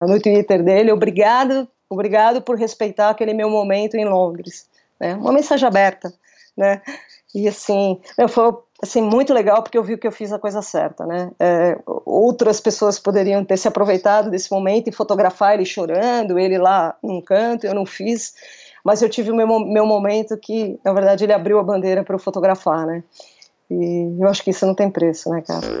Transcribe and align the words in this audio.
no 0.00 0.20
Twitter 0.20 0.62
dele, 0.62 0.92
obrigado, 0.92 1.68
obrigado 1.88 2.40
por 2.40 2.56
respeitar 2.56 3.10
aquele 3.10 3.34
meu 3.34 3.50
momento 3.50 3.96
em 3.96 4.04
Londres, 4.04 4.66
né? 4.98 5.14
Uma 5.14 5.32
mensagem 5.32 5.66
aberta, 5.66 6.12
né? 6.56 6.80
E 7.34 7.46
assim, 7.46 8.00
foi 8.28 8.52
assim 8.82 9.02
muito 9.02 9.32
legal 9.32 9.62
porque 9.62 9.78
eu 9.78 9.84
vi 9.84 9.96
que 9.96 10.06
eu 10.06 10.12
fiz 10.12 10.32
a 10.32 10.38
coisa 10.38 10.62
certa, 10.62 11.06
né? 11.06 11.30
É, 11.38 11.78
outras 11.86 12.60
pessoas 12.60 12.98
poderiam 12.98 13.44
ter 13.44 13.56
se 13.56 13.68
aproveitado 13.68 14.30
desse 14.30 14.50
momento 14.50 14.88
e 14.88 14.92
fotografar 14.92 15.54
ele 15.54 15.64
chorando, 15.64 16.38
ele 16.38 16.58
lá 16.58 16.96
num 17.02 17.20
canto, 17.20 17.66
eu 17.66 17.74
não 17.74 17.86
fiz, 17.86 18.34
mas 18.84 19.02
eu 19.02 19.08
tive 19.08 19.30
o 19.30 19.36
meu, 19.36 19.46
meu 19.60 19.86
momento 19.86 20.36
que, 20.36 20.78
na 20.84 20.92
verdade, 20.92 21.24
ele 21.24 21.32
abriu 21.32 21.58
a 21.58 21.62
bandeira 21.62 22.02
para 22.02 22.14
eu 22.14 22.18
fotografar, 22.18 22.86
né? 22.86 23.04
E 23.70 24.16
eu 24.18 24.28
acho 24.28 24.42
que 24.42 24.50
isso 24.50 24.66
não 24.66 24.74
tem 24.74 24.90
preço, 24.90 25.30
né, 25.30 25.42
cara? 25.42 25.80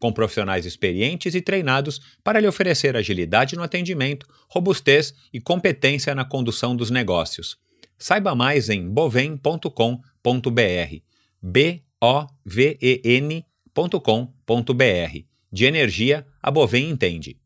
com 0.00 0.10
profissionais 0.10 0.66
experientes 0.66 1.34
e 1.34 1.42
treinados 1.42 2.00
para 2.24 2.40
lhe 2.40 2.48
oferecer 2.48 2.96
agilidade 2.96 3.54
no 3.54 3.62
atendimento, 3.62 4.26
robustez 4.48 5.14
e 5.32 5.40
competência 5.40 6.14
na 6.14 6.24
condução 6.24 6.74
dos 6.74 6.90
negócios. 6.90 7.56
Saiba 7.98 8.34
mais 8.34 8.70
em 8.70 8.88
bovem.com.br. 8.88 9.70
B 11.42 11.82
O 12.00 12.26
V 12.44 12.78
E 12.80 13.00
N.com.br. 13.04 13.44
De 15.52 15.64
energia, 15.64 16.26
a 16.42 16.50
Bovem 16.50 16.88
entende. 16.88 17.36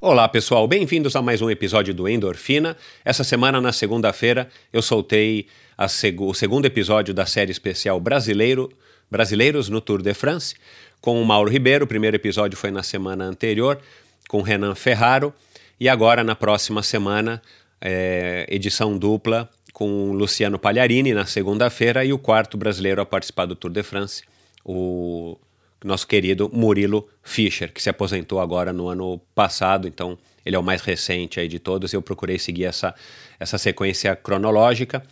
Olá 0.00 0.28
pessoal, 0.28 0.68
bem-vindos 0.68 1.16
a 1.16 1.22
mais 1.22 1.40
um 1.40 1.48
episódio 1.48 1.94
do 1.94 2.06
Endorfina. 2.06 2.76
Essa 3.02 3.24
semana, 3.24 3.58
na 3.58 3.72
segunda-feira, 3.72 4.50
eu 4.70 4.82
soltei 4.82 5.46
seg 5.88 6.20
o 6.20 6.34
segundo 6.34 6.66
episódio 6.66 7.14
da 7.14 7.24
série 7.24 7.50
especial 7.50 7.98
Brasileiro 7.98 8.70
brasileiros 9.14 9.68
no 9.68 9.80
Tour 9.80 10.02
de 10.02 10.12
France, 10.12 10.56
com 11.00 11.22
o 11.22 11.24
Mauro 11.24 11.48
Ribeiro. 11.48 11.84
O 11.84 11.86
primeiro 11.86 12.16
episódio 12.16 12.58
foi 12.58 12.72
na 12.72 12.82
semana 12.82 13.22
anterior, 13.22 13.80
com 14.28 14.42
Renan 14.42 14.74
Ferraro. 14.74 15.32
E 15.78 15.88
agora, 15.88 16.24
na 16.24 16.34
próxima 16.34 16.82
semana, 16.82 17.40
é, 17.80 18.44
edição 18.48 18.98
dupla 18.98 19.48
com 19.72 20.10
Luciano 20.14 20.58
Pagliarini 20.58 21.14
na 21.14 21.26
segunda-feira 21.26 22.04
e 22.04 22.12
o 22.12 22.18
quarto 22.18 22.56
brasileiro 22.56 23.00
a 23.00 23.06
participar 23.06 23.46
do 23.46 23.54
Tour 23.54 23.70
de 23.70 23.84
France, 23.84 24.24
o 24.64 25.38
nosso 25.84 26.08
querido 26.08 26.50
Murilo 26.52 27.08
Fischer, 27.22 27.72
que 27.72 27.80
se 27.80 27.88
aposentou 27.88 28.40
agora 28.40 28.72
no 28.72 28.88
ano 28.88 29.20
passado, 29.32 29.86
então 29.86 30.18
ele 30.44 30.56
é 30.56 30.58
o 30.58 30.62
mais 30.62 30.82
recente 30.82 31.38
aí 31.38 31.46
de 31.46 31.60
todos. 31.60 31.92
Eu 31.92 32.02
procurei 32.02 32.36
seguir 32.36 32.64
essa, 32.64 32.92
essa 33.38 33.58
sequência 33.58 34.16
cronológica. 34.16 35.04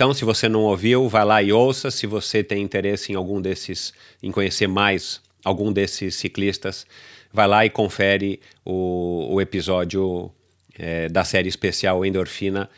Então, 0.00 0.14
se 0.14 0.24
você 0.24 0.48
não 0.48 0.62
ouviu, 0.62 1.10
vai 1.10 1.26
lá 1.26 1.42
e 1.42 1.52
ouça. 1.52 1.90
Se 1.90 2.06
você 2.06 2.42
tem 2.42 2.62
interesse 2.62 3.12
em 3.12 3.16
algum 3.16 3.38
desses, 3.38 3.92
em 4.22 4.32
conhecer 4.32 4.66
mais 4.66 5.20
algum 5.44 5.70
desses 5.70 6.14
ciclistas, 6.14 6.86
vai 7.30 7.46
lá 7.46 7.66
e 7.66 7.68
confere 7.68 8.40
o, 8.64 9.34
o 9.34 9.42
episódio 9.42 10.30
é, 10.78 11.06
da 11.10 11.22
série 11.22 11.50
especial 11.50 12.02
Endorfina 12.02 12.70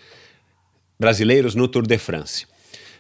Brasileiros 0.99 1.55
no 1.55 1.69
Tour 1.69 1.87
de 1.87 1.97
France. 1.97 2.44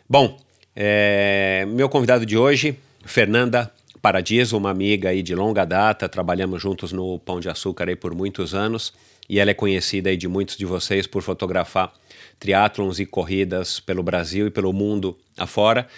Bom, 0.08 0.38
é, 0.76 1.66
meu 1.66 1.88
convidado 1.88 2.24
de 2.24 2.38
hoje, 2.38 2.78
Fernanda 3.04 3.72
Paradiso, 4.00 4.56
uma 4.56 4.70
amiga 4.70 5.08
aí 5.08 5.20
de 5.20 5.34
longa 5.34 5.64
data, 5.64 6.08
trabalhamos 6.08 6.62
juntos 6.62 6.92
no 6.92 7.18
Pão 7.18 7.40
de 7.40 7.48
Açúcar 7.48 7.88
aí 7.88 7.96
por 7.96 8.14
muitos 8.14 8.54
anos 8.54 8.92
e 9.32 9.38
ela 9.38 9.50
é 9.50 9.54
conhecida 9.54 10.14
de 10.14 10.28
muitos 10.28 10.58
de 10.58 10.66
vocês 10.66 11.06
por 11.06 11.22
fotografar 11.22 11.90
triatlons 12.38 13.00
e 13.00 13.06
corridas 13.06 13.80
pelo 13.80 14.02
Brasil 14.02 14.48
e 14.48 14.50
pelo 14.50 14.74
mundo 14.74 15.16
afora. 15.38 15.88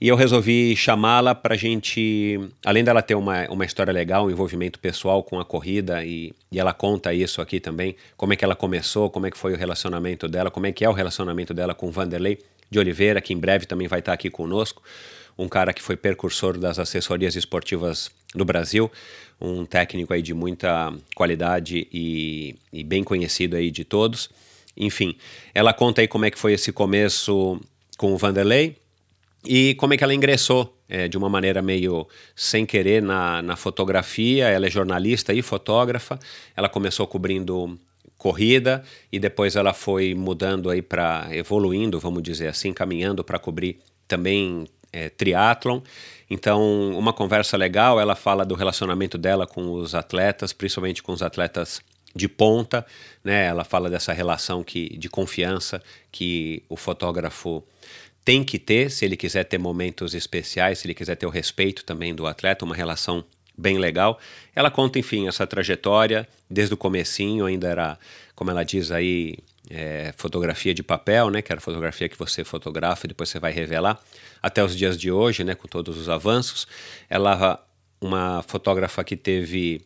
E 0.00 0.08
eu 0.08 0.16
resolvi 0.16 0.74
chamá-la 0.74 1.34
para 1.34 1.52
a 1.52 1.58
gente, 1.58 2.40
além 2.64 2.82
dela 2.82 3.02
ter 3.02 3.14
uma, 3.14 3.46
uma 3.50 3.66
história 3.66 3.92
legal, 3.92 4.24
um 4.24 4.30
envolvimento 4.30 4.78
pessoal 4.78 5.22
com 5.22 5.38
a 5.38 5.44
corrida, 5.44 6.02
e, 6.02 6.32
e 6.50 6.58
ela 6.58 6.72
conta 6.72 7.12
isso 7.12 7.42
aqui 7.42 7.60
também, 7.60 7.94
como 8.16 8.32
é 8.32 8.36
que 8.36 8.44
ela 8.44 8.56
começou, 8.56 9.10
como 9.10 9.26
é 9.26 9.30
que 9.30 9.36
foi 9.36 9.52
o 9.52 9.56
relacionamento 9.58 10.26
dela, 10.26 10.50
como 10.50 10.64
é 10.64 10.72
que 10.72 10.82
é 10.82 10.88
o 10.88 10.94
relacionamento 10.94 11.52
dela 11.52 11.74
com 11.74 11.90
Vanderlei 11.90 12.38
de 12.70 12.78
Oliveira, 12.78 13.20
que 13.20 13.34
em 13.34 13.38
breve 13.38 13.66
também 13.66 13.86
vai 13.86 13.98
estar 13.98 14.14
aqui 14.14 14.30
conosco, 14.30 14.82
um 15.36 15.46
cara 15.46 15.74
que 15.74 15.82
foi 15.82 15.94
percursor 15.94 16.56
das 16.56 16.78
assessorias 16.78 17.36
esportivas 17.36 18.10
no 18.34 18.46
Brasil, 18.46 18.90
um 19.40 19.64
técnico 19.64 20.12
aí 20.12 20.22
de 20.22 20.34
muita 20.34 20.92
qualidade 21.14 21.86
e, 21.92 22.56
e 22.72 22.82
bem 22.82 23.04
conhecido 23.04 23.56
aí 23.56 23.70
de 23.70 23.84
todos. 23.84 24.30
Enfim, 24.76 25.16
ela 25.54 25.72
conta 25.72 26.00
aí 26.00 26.08
como 26.08 26.24
é 26.24 26.30
que 26.30 26.38
foi 26.38 26.52
esse 26.52 26.72
começo 26.72 27.60
com 27.96 28.12
o 28.12 28.16
Vanderlei 28.16 28.76
e 29.44 29.74
como 29.74 29.94
é 29.94 29.96
que 29.96 30.04
ela 30.04 30.14
ingressou 30.14 30.76
é, 30.88 31.06
de 31.06 31.16
uma 31.16 31.28
maneira 31.28 31.60
meio 31.60 32.06
sem 32.34 32.64
querer 32.64 33.02
na, 33.02 33.42
na 33.42 33.56
fotografia. 33.56 34.48
Ela 34.48 34.66
é 34.66 34.70
jornalista 34.70 35.32
e 35.32 35.42
fotógrafa. 35.42 36.18
Ela 36.56 36.68
começou 36.68 37.06
cobrindo 37.06 37.78
corrida 38.16 38.82
e 39.12 39.18
depois 39.18 39.54
ela 39.54 39.72
foi 39.72 40.14
mudando 40.14 40.68
aí 40.70 40.82
para 40.82 41.28
evoluindo, 41.30 42.00
vamos 42.00 42.22
dizer 42.22 42.48
assim, 42.48 42.72
caminhando 42.72 43.22
para 43.22 43.38
cobrir 43.38 43.78
também 44.08 44.66
é, 44.92 45.08
triatlon. 45.08 45.80
Então, 46.30 46.90
uma 46.98 47.12
conversa 47.12 47.56
legal, 47.56 47.98
ela 47.98 48.14
fala 48.14 48.44
do 48.44 48.54
relacionamento 48.54 49.16
dela 49.16 49.46
com 49.46 49.72
os 49.72 49.94
atletas, 49.94 50.52
principalmente 50.52 51.02
com 51.02 51.12
os 51.12 51.22
atletas 51.22 51.80
de 52.14 52.28
ponta, 52.28 52.84
né? 53.24 53.46
Ela 53.46 53.64
fala 53.64 53.88
dessa 53.88 54.12
relação 54.12 54.62
que, 54.62 54.96
de 54.98 55.08
confiança 55.08 55.82
que 56.10 56.62
o 56.68 56.76
fotógrafo 56.76 57.64
tem 58.24 58.44
que 58.44 58.58
ter 58.58 58.90
se 58.90 59.04
ele 59.04 59.16
quiser 59.16 59.44
ter 59.44 59.56
momentos 59.56 60.14
especiais, 60.14 60.78
se 60.78 60.86
ele 60.86 60.94
quiser 60.94 61.16
ter 61.16 61.26
o 61.26 61.30
respeito 61.30 61.84
também 61.84 62.14
do 62.14 62.26
atleta, 62.26 62.64
uma 62.64 62.74
relação 62.74 63.24
bem 63.56 63.78
legal. 63.78 64.18
Ela 64.54 64.70
conta, 64.70 64.98
enfim, 64.98 65.26
essa 65.26 65.46
trajetória 65.46 66.28
desde 66.48 66.74
o 66.74 66.76
comecinho, 66.76 67.46
ainda 67.46 67.68
era, 67.68 67.98
como 68.34 68.50
ela 68.50 68.64
diz 68.64 68.90
aí, 68.90 69.38
é, 69.70 70.12
fotografia 70.16 70.72
de 70.72 70.82
papel, 70.82 71.30
né? 71.30 71.42
Que 71.42 71.52
era 71.52 71.60
fotografia 71.60 72.08
que 72.08 72.18
você 72.18 72.44
fotografa 72.44 73.06
e 73.06 73.08
depois 73.08 73.28
você 73.28 73.38
vai 73.38 73.52
revelar, 73.52 74.00
até 74.42 74.62
os 74.64 74.76
dias 74.76 74.98
de 74.98 75.10
hoje, 75.10 75.44
né? 75.44 75.54
Com 75.54 75.68
todos 75.68 75.96
os 75.96 76.08
avanços. 76.08 76.66
Ela, 77.08 77.64
uma 78.00 78.42
fotógrafa 78.42 79.04
que 79.04 79.16
teve 79.16 79.82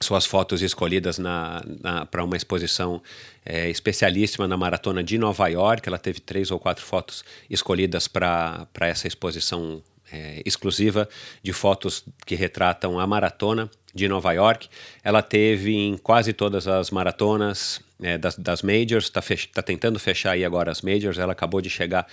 suas 0.00 0.24
fotos 0.24 0.62
escolhidas 0.62 1.18
na, 1.18 1.62
na 1.80 2.06
para 2.06 2.22
uma 2.22 2.36
exposição 2.36 3.02
é, 3.44 3.68
especialíssima 3.68 4.46
na 4.46 4.56
Maratona 4.56 5.02
de 5.02 5.18
Nova 5.18 5.48
York. 5.48 5.88
Ela 5.88 5.98
teve 5.98 6.20
três 6.20 6.50
ou 6.50 6.58
quatro 6.58 6.84
fotos 6.84 7.24
escolhidas 7.50 8.06
para 8.06 8.68
essa 8.80 9.08
exposição 9.08 9.82
é, 10.12 10.40
exclusiva 10.46 11.08
de 11.42 11.52
fotos 11.52 12.04
que 12.24 12.34
retratam 12.34 12.98
a 12.98 13.06
maratona 13.06 13.68
de 13.94 14.08
Nova 14.08 14.32
York. 14.32 14.68
Ela 15.02 15.20
teve 15.20 15.74
em 15.74 15.96
quase 15.96 16.32
todas 16.32 16.68
as 16.68 16.90
maratonas 16.90 17.80
é, 18.02 18.16
das, 18.16 18.36
das 18.36 18.62
majors, 18.62 19.04
está 19.04 19.20
tá 19.52 19.62
tentando 19.62 19.98
fechar 19.98 20.32
aí 20.32 20.44
agora 20.44 20.70
as 20.70 20.82
majors. 20.82 21.18
Ela 21.18 21.32
acabou 21.32 21.60
de 21.60 21.70
chegar 21.70 22.06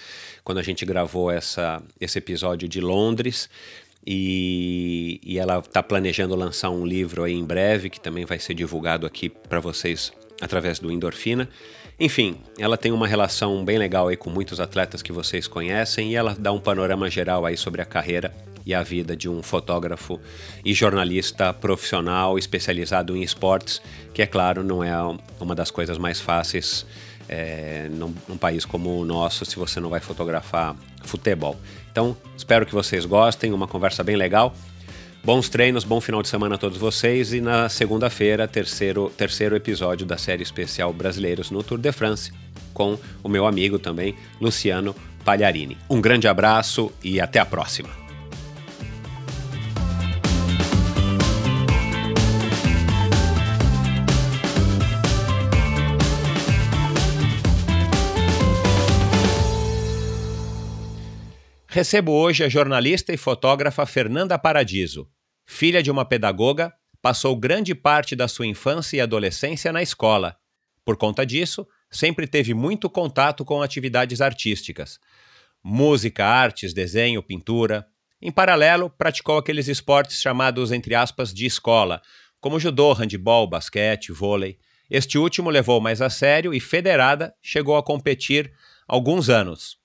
quando 0.44 0.58
a 0.58 0.64
gente 0.64 0.86
gravou 0.86 1.32
essa, 1.32 1.82
esse 2.00 2.18
episódio 2.18 2.68
de 2.68 2.82
Londres. 2.82 3.50
E, 4.08 5.20
e 5.24 5.40
ela 5.40 5.60
está 5.60 5.82
planejando 5.82 6.36
lançar 6.36 6.70
um 6.70 6.86
livro 6.86 7.24
aí 7.24 7.34
em 7.34 7.44
breve, 7.44 7.90
que 7.90 8.00
também 8.00 8.24
vai 8.24 8.38
ser 8.38 8.54
divulgado 8.54 9.06
aqui 9.06 9.30
para 9.30 9.60
vocês 9.60 10.14
através 10.40 10.80
do 10.80 10.92
Endorfina. 10.92 11.50
Enfim, 12.00 12.38
ela 12.60 12.78
tem 12.78 12.92
uma 12.92 13.08
relação 13.08 13.64
bem 13.64 13.78
legal 13.78 14.10
aí 14.10 14.18
com 14.18 14.30
muitos 14.30 14.60
atletas 14.60 15.02
que 15.02 15.12
vocês 15.12 15.48
conhecem 15.48 16.12
e 16.12 16.16
ela 16.16 16.36
dá 16.38 16.52
um 16.52 16.60
panorama 16.60 17.10
geral 17.10 17.46
aí 17.46 17.56
sobre 17.56 17.82
a 17.82 17.86
carreira 17.86 18.34
e 18.66 18.74
a 18.74 18.82
vida 18.82 19.16
de 19.16 19.30
um 19.30 19.44
fotógrafo 19.44 20.20
e 20.64 20.74
jornalista 20.74 21.54
profissional 21.54 22.38
especializado 22.38 23.16
em 23.16 23.22
esportes, 23.22 23.82
que 24.14 24.22
é 24.22 24.26
claro 24.26 24.64
não 24.64 24.84
é 24.84 24.94
uma 25.40 25.54
das 25.54 25.70
coisas 25.70 25.98
mais 25.98 26.20
fáceis 26.20 26.86
é, 27.28 27.88
num, 27.92 28.14
num 28.28 28.38
país 28.38 28.66
como 28.66 29.00
o 29.00 29.06
nosso 29.06 29.46
se 29.46 29.56
você 29.58 29.80
não 29.80 29.90
vai 29.90 30.00
fotografar 30.00 30.76
futebol. 31.04 31.56
Então, 31.92 32.16
espero 32.36 32.66
que 32.66 32.74
vocês 32.74 33.06
gostem, 33.06 33.54
uma 33.54 33.68
conversa 33.68 34.04
bem 34.04 34.16
legal. 34.16 34.54
Bons 35.24 35.50
treinos, 35.50 35.84
bom 35.84 36.00
final 36.00 36.22
de 36.22 36.28
semana 36.28 36.54
a 36.54 36.58
todos 36.58 36.78
vocês 36.78 37.34
e 37.34 37.42
na 37.42 37.68
segunda-feira, 37.68 38.48
terceiro, 38.48 39.12
terceiro 39.18 39.56
episódio 39.56 40.06
da 40.06 40.18
série 40.18 40.44
especial 40.44 40.94
Brasileiros 40.94 41.50
no 41.50 41.64
Tour 41.64 41.80
de 41.80 41.92
France, 41.92 42.32
com 42.74 42.98
o 43.24 43.30
meu 43.30 43.48
amigo 43.48 43.80
também, 43.80 44.16
Luciano 44.40 44.96
Pagliarini. 45.24 45.78
Um 45.90 46.00
grande 46.00 46.28
abraço 46.28 46.92
e 47.04 47.20
até 47.20 47.40
a 47.40 47.46
próxima! 47.46 48.05
Recebo 61.76 62.14
hoje 62.14 62.42
a 62.42 62.48
jornalista 62.48 63.12
e 63.12 63.18
fotógrafa 63.18 63.86
Fernanda 63.86 64.40
Paradiso. 64.40 65.10
Filha 65.46 65.84
de 65.84 65.92
uma 65.92 66.06
pedagoga, 66.06 66.74
passou 67.02 67.36
grande 67.36 67.76
parte 67.76 68.16
da 68.16 68.30
sua 68.30 68.48
infância 68.48 68.96
e 68.96 69.02
adolescência 69.02 69.74
na 69.74 69.84
escola. 69.84 70.38
Por 70.86 70.96
conta 70.96 71.26
disso, 71.26 71.68
sempre 71.92 72.28
teve 72.28 72.54
muito 72.54 72.90
contato 72.90 73.44
com 73.44 73.62
atividades 73.62 74.22
artísticas. 74.22 75.02
Música, 75.62 76.26
artes, 76.26 76.74
desenho, 76.74 77.22
pintura. 77.22 77.86
Em 78.22 78.32
paralelo, 78.32 78.90
praticou 78.90 79.38
aqueles 79.38 79.68
esportes 79.68 80.22
chamados, 80.22 80.72
entre 80.72 80.96
aspas, 80.96 81.34
de 81.34 81.46
escola, 81.46 82.02
como 82.40 82.58
judô, 82.58 82.94
handebol, 82.94 83.48
basquete, 83.48 84.14
vôlei. 84.14 84.58
Este 84.90 85.18
último 85.18 85.50
levou 85.50 85.82
mais 85.82 86.02
a 86.02 86.10
sério 86.10 86.54
e, 86.54 86.60
federada, 86.62 87.36
chegou 87.44 87.76
a 87.76 87.84
competir 87.84 88.54
alguns 88.88 89.28
anos. 89.30 89.84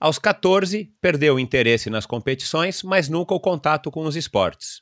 Aos 0.00 0.16
14, 0.16 0.92
perdeu 1.00 1.34
o 1.34 1.40
interesse 1.40 1.90
nas 1.90 2.06
competições, 2.06 2.84
mas 2.84 3.08
nunca 3.08 3.34
o 3.34 3.40
contato 3.40 3.90
com 3.90 4.04
os 4.04 4.14
esportes. 4.14 4.80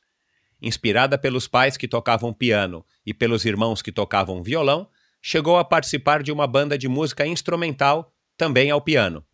Inspirada 0.61 1.17
pelos 1.17 1.49
pais 1.49 1.79
que 1.79 1.89
tocavam 1.89 2.35
piano 2.35 2.85
e 3.05 3.15
pelos 3.15 3.47
irmãos 3.47 3.81
que 3.81 3.91
tocavam 3.91 4.43
violão, 4.43 4.89
chegou 5.23 5.57
a 5.57 5.65
participar 5.65 6.23
de 6.23 6.31
uma 6.31 6.47
banda 6.47 6.77
de 6.77 6.87
música 6.87 7.27
instrumental, 7.27 8.13
também 8.37 8.71
ao 8.71 8.81
piano. 8.81 9.25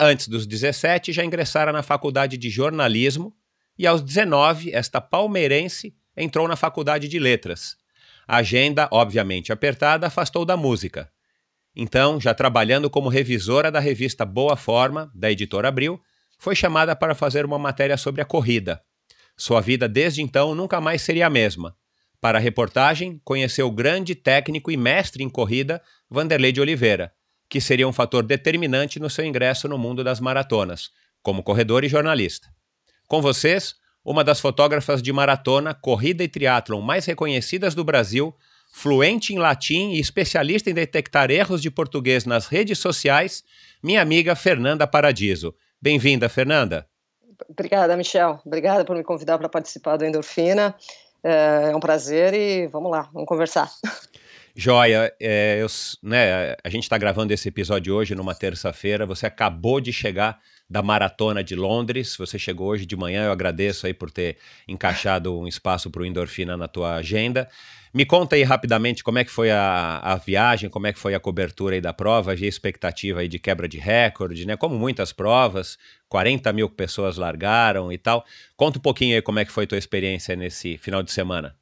Antes 0.00 0.26
dos 0.26 0.46
17, 0.46 1.12
já 1.12 1.22
ingressara 1.22 1.70
na 1.70 1.82
faculdade 1.82 2.38
de 2.38 2.48
jornalismo 2.48 3.36
e 3.78 3.86
aos 3.86 4.00
19, 4.00 4.72
esta 4.72 5.02
palmeirense 5.02 5.94
entrou 6.16 6.48
na 6.48 6.56
faculdade 6.56 7.08
de 7.08 7.18
letras. 7.18 7.76
A 8.26 8.36
agenda, 8.36 8.88
obviamente 8.90 9.52
apertada, 9.52 10.06
afastou 10.06 10.46
da 10.46 10.56
música. 10.56 11.12
Então, 11.76 12.20
já 12.20 12.32
trabalhando 12.32 12.88
como 12.88 13.08
revisora 13.08 13.70
da 13.70 13.80
revista 13.80 14.24
Boa 14.24 14.56
Forma, 14.56 15.10
da 15.14 15.30
editora 15.30 15.68
Abril, 15.68 16.00
foi 16.38 16.54
chamada 16.54 16.94
para 16.94 17.14
fazer 17.14 17.44
uma 17.44 17.58
matéria 17.58 17.96
sobre 17.96 18.22
a 18.22 18.24
corrida. 18.24 18.80
Sua 19.36 19.60
vida 19.60 19.88
desde 19.88 20.22
então 20.22 20.54
nunca 20.54 20.80
mais 20.80 21.02
seria 21.02 21.26
a 21.26 21.30
mesma. 21.30 21.74
Para 22.20 22.38
a 22.38 22.40
reportagem, 22.40 23.20
conheceu 23.24 23.66
o 23.66 23.72
grande 23.72 24.14
técnico 24.14 24.70
e 24.70 24.76
mestre 24.76 25.22
em 25.22 25.28
corrida 25.28 25.82
Vanderlei 26.08 26.52
de 26.52 26.60
Oliveira, 26.60 27.12
que 27.48 27.60
seria 27.60 27.88
um 27.88 27.92
fator 27.92 28.22
determinante 28.22 29.00
no 29.00 29.10
seu 29.10 29.24
ingresso 29.24 29.68
no 29.68 29.76
mundo 29.76 30.04
das 30.04 30.20
maratonas, 30.20 30.90
como 31.22 31.42
corredor 31.42 31.84
e 31.84 31.88
jornalista. 31.88 32.48
Com 33.08 33.20
vocês, 33.20 33.74
uma 34.04 34.22
das 34.22 34.40
fotógrafas 34.40 35.02
de 35.02 35.12
maratona, 35.12 35.74
corrida 35.74 36.22
e 36.22 36.28
triatlon 36.28 36.80
mais 36.80 37.04
reconhecidas 37.04 37.74
do 37.74 37.82
Brasil, 37.84 38.34
fluente 38.74 39.32
em 39.32 39.38
latim 39.38 39.92
e 39.92 40.00
especialista 40.00 40.68
em 40.68 40.74
detectar 40.74 41.30
erros 41.30 41.62
de 41.62 41.70
português 41.70 42.24
nas 42.24 42.48
redes 42.48 42.76
sociais, 42.80 43.44
minha 43.80 44.02
amiga 44.02 44.34
Fernanda 44.34 44.84
Paradiso. 44.84 45.54
Bem-vinda, 45.80 46.28
Fernanda. 46.28 46.84
Obrigada, 47.48 47.96
Michel. 47.96 48.40
Obrigada 48.44 48.84
por 48.84 48.96
me 48.96 49.04
convidar 49.04 49.38
para 49.38 49.48
participar 49.48 49.96
do 49.96 50.04
Endorfina. 50.04 50.74
É, 51.22 51.70
é 51.70 51.76
um 51.76 51.78
prazer 51.78 52.34
e 52.34 52.66
vamos 52.66 52.90
lá, 52.90 53.08
vamos 53.12 53.28
conversar. 53.28 53.70
Joia, 54.56 55.14
é, 55.20 55.58
eu, 55.62 55.66
né, 56.02 56.56
a 56.64 56.68
gente 56.68 56.82
está 56.82 56.98
gravando 56.98 57.32
esse 57.32 57.48
episódio 57.48 57.94
hoje, 57.94 58.16
numa 58.16 58.34
terça-feira. 58.34 59.06
Você 59.06 59.24
acabou 59.24 59.80
de 59.80 59.92
chegar 59.92 60.40
da 60.68 60.82
Maratona 60.82 61.42
de 61.42 61.54
Londres. 61.54 62.16
Você 62.16 62.38
chegou 62.38 62.68
hoje 62.68 62.86
de 62.86 62.96
manhã. 62.96 63.26
Eu 63.26 63.32
agradeço 63.32 63.86
aí 63.86 63.94
por 63.94 64.10
ter 64.10 64.38
encaixado 64.66 65.38
um 65.38 65.46
espaço 65.46 65.90
para 65.90 66.02
o 66.02 66.06
Endorfina 66.06 66.56
na 66.56 66.68
tua 66.68 66.96
agenda. 66.96 67.48
Me 67.92 68.04
conta 68.04 68.34
aí 68.34 68.42
rapidamente 68.42 69.04
como 69.04 69.18
é 69.18 69.24
que 69.24 69.30
foi 69.30 69.52
a, 69.52 70.00
a 70.02 70.16
viagem, 70.16 70.68
como 70.68 70.86
é 70.86 70.92
que 70.92 70.98
foi 70.98 71.14
a 71.14 71.20
cobertura 71.20 71.76
aí 71.76 71.80
da 71.80 71.92
prova, 71.92 72.32
havia 72.32 72.48
expectativa 72.48 73.20
aí 73.20 73.28
de 73.28 73.38
quebra 73.38 73.68
de 73.68 73.78
recorde, 73.78 74.44
né? 74.44 74.56
Como 74.56 74.76
muitas 74.76 75.12
provas, 75.12 75.78
40 76.08 76.52
mil 76.52 76.68
pessoas 76.68 77.16
largaram 77.16 77.92
e 77.92 77.98
tal. 77.98 78.24
Conta 78.56 78.78
um 78.78 78.82
pouquinho 78.82 79.14
aí 79.14 79.22
como 79.22 79.38
é 79.38 79.44
que 79.44 79.52
foi 79.52 79.62
a 79.62 79.66
tua 79.68 79.78
experiência 79.78 80.34
nesse 80.34 80.76
final 80.76 81.04
de 81.04 81.12
semana. 81.12 81.54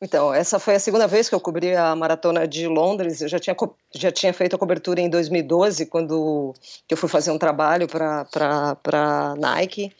Então, 0.00 0.32
essa 0.32 0.58
foi 0.58 0.74
a 0.74 0.80
segunda 0.80 1.06
vez 1.06 1.28
que 1.28 1.34
eu 1.34 1.40
cobri 1.40 1.74
a 1.74 1.96
maratona 1.96 2.46
de 2.46 2.68
Londres. 2.68 3.22
Eu 3.22 3.28
já 3.28 3.38
tinha, 3.38 3.56
já 3.94 4.12
tinha 4.12 4.32
feito 4.32 4.54
a 4.54 4.58
cobertura 4.58 5.00
em 5.00 5.08
2012, 5.08 5.86
quando 5.86 6.54
eu 6.88 6.96
fui 6.96 7.08
fazer 7.08 7.30
um 7.30 7.38
trabalho 7.38 7.86
para 7.88 9.34
Nike. 9.38 9.92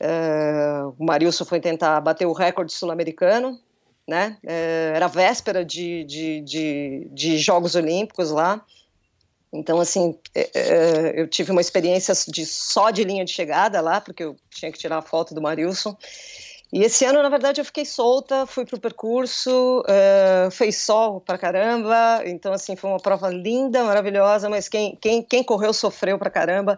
Uh, 0.00 0.94
o 0.98 1.04
Marilson 1.04 1.44
foi 1.44 1.58
tentar 1.58 2.00
bater 2.00 2.26
o 2.26 2.32
recorde 2.32 2.72
sul-americano 2.72 3.58
né? 4.06 4.38
É, 4.46 4.92
era 4.94 5.08
véspera 5.08 5.64
de, 5.64 6.04
de, 6.04 6.40
de, 6.42 7.08
de, 7.10 7.38
Jogos 7.38 7.74
Olímpicos 7.74 8.30
lá. 8.30 8.64
Então, 9.52 9.80
assim, 9.80 10.16
é, 10.34 11.14
eu 11.16 11.26
tive 11.26 11.50
uma 11.50 11.60
experiência 11.60 12.14
de 12.28 12.44
só 12.46 12.90
de 12.90 13.02
linha 13.04 13.24
de 13.24 13.32
chegada 13.32 13.80
lá, 13.80 14.00
porque 14.00 14.22
eu 14.22 14.36
tinha 14.50 14.70
que 14.70 14.78
tirar 14.78 14.98
a 14.98 15.02
foto 15.02 15.34
do 15.34 15.42
Marilson. 15.42 15.96
E 16.72 16.82
esse 16.82 17.04
ano, 17.04 17.22
na 17.22 17.28
verdade, 17.28 17.60
eu 17.60 17.64
fiquei 17.64 17.84
solta, 17.84 18.44
fui 18.44 18.64
para 18.64 18.76
o 18.76 18.80
percurso, 18.80 19.80
uh, 19.82 20.50
fez 20.50 20.78
sol 20.78 21.20
pra 21.20 21.38
caramba, 21.38 22.22
então, 22.26 22.52
assim, 22.52 22.74
foi 22.74 22.90
uma 22.90 22.98
prova 22.98 23.30
linda, 23.30 23.84
maravilhosa, 23.84 24.48
mas 24.48 24.68
quem, 24.68 24.96
quem, 24.96 25.22
quem 25.22 25.44
correu 25.44 25.72
sofreu 25.72 26.18
pra 26.18 26.30
caramba. 26.30 26.76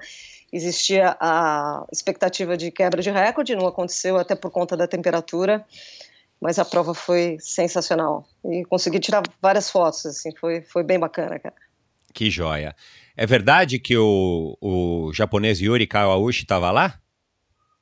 Existia 0.52 1.16
a 1.20 1.84
expectativa 1.92 2.56
de 2.56 2.70
quebra 2.70 3.02
de 3.02 3.10
recorde, 3.10 3.56
não 3.56 3.66
aconteceu 3.66 4.16
até 4.16 4.34
por 4.34 4.50
conta 4.50 4.76
da 4.76 4.86
temperatura 4.86 5.64
mas 6.40 6.58
a 6.58 6.64
prova 6.64 6.94
foi 6.94 7.36
sensacional 7.40 8.26
e 8.44 8.64
consegui 8.64 9.00
tirar 9.00 9.22
várias 9.40 9.70
fotos, 9.70 10.06
assim, 10.06 10.30
foi, 10.36 10.62
foi 10.62 10.84
bem 10.84 10.98
bacana, 10.98 11.38
cara. 11.38 11.54
Que 12.14 12.30
joia. 12.30 12.74
É 13.16 13.26
verdade 13.26 13.78
que 13.78 13.96
o, 13.96 14.56
o 14.60 15.12
japonês 15.12 15.60
Yuri 15.60 15.86
Kawauchi 15.86 16.42
estava 16.42 16.70
lá? 16.70 17.00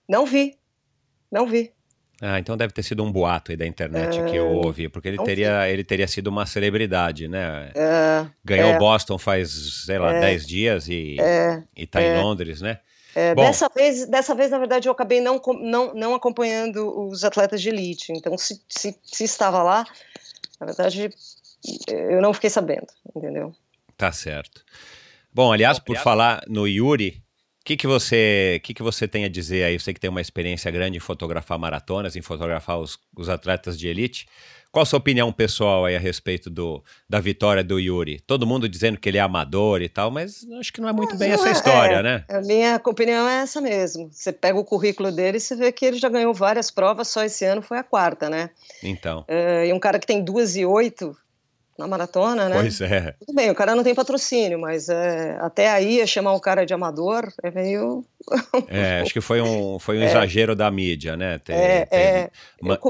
Não 0.08 0.24
vi, 0.24 0.58
não 1.30 1.46
vi. 1.46 1.72
Ah, 2.20 2.38
então 2.38 2.56
deve 2.56 2.72
ter 2.72 2.82
sido 2.82 3.04
um 3.04 3.12
boato 3.12 3.50
aí 3.50 3.56
da 3.56 3.66
internet 3.66 4.18
é... 4.18 4.24
que 4.24 4.36
eu 4.36 4.48
ouvi, 4.48 4.88
porque 4.88 5.08
ele 5.08 5.18
teria, 5.18 5.68
ele 5.68 5.84
teria 5.84 6.08
sido 6.08 6.28
uma 6.28 6.46
celebridade, 6.46 7.28
né? 7.28 7.70
É... 7.74 8.26
Ganhou 8.42 8.70
é... 8.70 8.78
Boston 8.78 9.18
faz, 9.18 9.84
sei 9.84 9.98
lá, 9.98 10.18
10 10.18 10.42
é. 10.42 10.46
dias 10.46 10.88
e, 10.88 11.16
é... 11.20 11.62
e 11.76 11.86
tá 11.86 12.00
em 12.00 12.06
é. 12.06 12.22
Londres, 12.22 12.62
né? 12.62 12.80
É, 13.14 13.34
dessa, 13.34 13.70
vez, 13.74 14.06
dessa 14.06 14.34
vez, 14.34 14.50
na 14.50 14.58
verdade, 14.58 14.88
eu 14.88 14.92
acabei 14.92 15.22
não, 15.22 15.40
não, 15.62 15.94
não 15.94 16.14
acompanhando 16.14 17.08
os 17.08 17.24
atletas 17.24 17.62
de 17.62 17.70
elite. 17.70 18.12
Então, 18.12 18.36
se, 18.36 18.60
se, 18.68 18.94
se 19.02 19.24
estava 19.24 19.62
lá, 19.62 19.86
na 20.60 20.66
verdade, 20.66 21.10
eu 21.88 22.20
não 22.20 22.34
fiquei 22.34 22.50
sabendo, 22.50 22.86
entendeu? 23.14 23.54
Tá 23.96 24.12
certo. 24.12 24.62
Bom, 25.32 25.50
aliás, 25.50 25.78
por 25.78 25.96
falar 25.96 26.42
no 26.46 26.68
Yuri, 26.68 27.22
que, 27.66 27.76
que, 27.76 27.86
você, 27.88 28.60
que, 28.62 28.72
que 28.72 28.82
você 28.82 29.08
tem 29.08 29.24
a 29.24 29.28
dizer 29.28 29.64
aí? 29.64 29.74
Eu 29.74 29.80
sei 29.80 29.92
que 29.92 29.98
tem 29.98 30.08
uma 30.08 30.20
experiência 30.20 30.70
grande 30.70 30.98
em 30.98 31.00
fotografar 31.00 31.58
maratonas, 31.58 32.14
em 32.14 32.22
fotografar 32.22 32.78
os, 32.78 32.96
os 33.16 33.28
atletas 33.28 33.76
de 33.76 33.88
elite. 33.88 34.28
Qual 34.70 34.82
a 34.82 34.86
sua 34.86 34.98
opinião 34.98 35.32
pessoal 35.32 35.84
aí 35.84 35.96
a 35.96 35.98
respeito 35.98 36.48
do, 36.48 36.84
da 37.08 37.18
vitória 37.18 37.64
do 37.64 37.80
Yuri? 37.80 38.20
Todo 38.20 38.46
mundo 38.46 38.68
dizendo 38.68 38.98
que 38.98 39.08
ele 39.08 39.18
é 39.18 39.20
amador 39.20 39.82
e 39.82 39.88
tal, 39.88 40.12
mas 40.12 40.46
acho 40.60 40.72
que 40.72 40.80
não 40.80 40.88
é 40.88 40.92
muito 40.92 41.10
mas 41.10 41.18
bem 41.18 41.32
essa 41.32 41.48
é, 41.48 41.52
história, 41.52 41.96
é, 41.96 42.02
né? 42.02 42.24
A 42.28 42.40
minha 42.42 42.80
opinião 42.84 43.28
é 43.28 43.38
essa 43.38 43.60
mesmo. 43.60 44.10
Você 44.12 44.32
pega 44.32 44.56
o 44.56 44.64
currículo 44.64 45.10
dele 45.10 45.38
e 45.38 45.40
você 45.40 45.56
vê 45.56 45.72
que 45.72 45.84
ele 45.84 45.98
já 45.98 46.08
ganhou 46.08 46.32
várias 46.32 46.70
provas, 46.70 47.08
só 47.08 47.24
esse 47.24 47.44
ano 47.44 47.62
foi 47.62 47.78
a 47.78 47.82
quarta, 47.82 48.30
né? 48.30 48.50
Então. 48.80 49.24
Uh, 49.28 49.64
e 49.66 49.72
um 49.72 49.80
cara 49.80 49.98
que 49.98 50.06
tem 50.06 50.22
duas 50.22 50.56
e 50.56 50.64
oito, 50.64 51.16
na 51.78 51.86
maratona, 51.86 52.48
né? 52.48 52.56
Pois 52.60 52.80
é. 52.80 53.14
Tudo 53.20 53.34
bem, 53.34 53.50
o 53.50 53.54
cara 53.54 53.74
não 53.74 53.84
tem 53.84 53.94
patrocínio, 53.94 54.58
mas 54.58 54.88
é, 54.88 55.36
até 55.40 55.70
aí 55.70 56.06
chamar 56.06 56.32
o 56.32 56.40
cara 56.40 56.64
de 56.64 56.72
amador 56.72 57.32
é 57.42 57.50
meio. 57.50 58.04
É, 58.68 59.02
acho 59.02 59.12
que 59.12 59.20
foi 59.20 59.40
um, 59.40 59.78
foi 59.78 59.98
um 59.98 60.02
é. 60.02 60.06
exagero 60.06 60.56
da 60.56 60.68
mídia, 60.68 61.16
né? 61.16 61.38
Ter, 61.38 61.52
é, 61.52 61.86
ter, 61.86 61.96
é. 61.96 62.30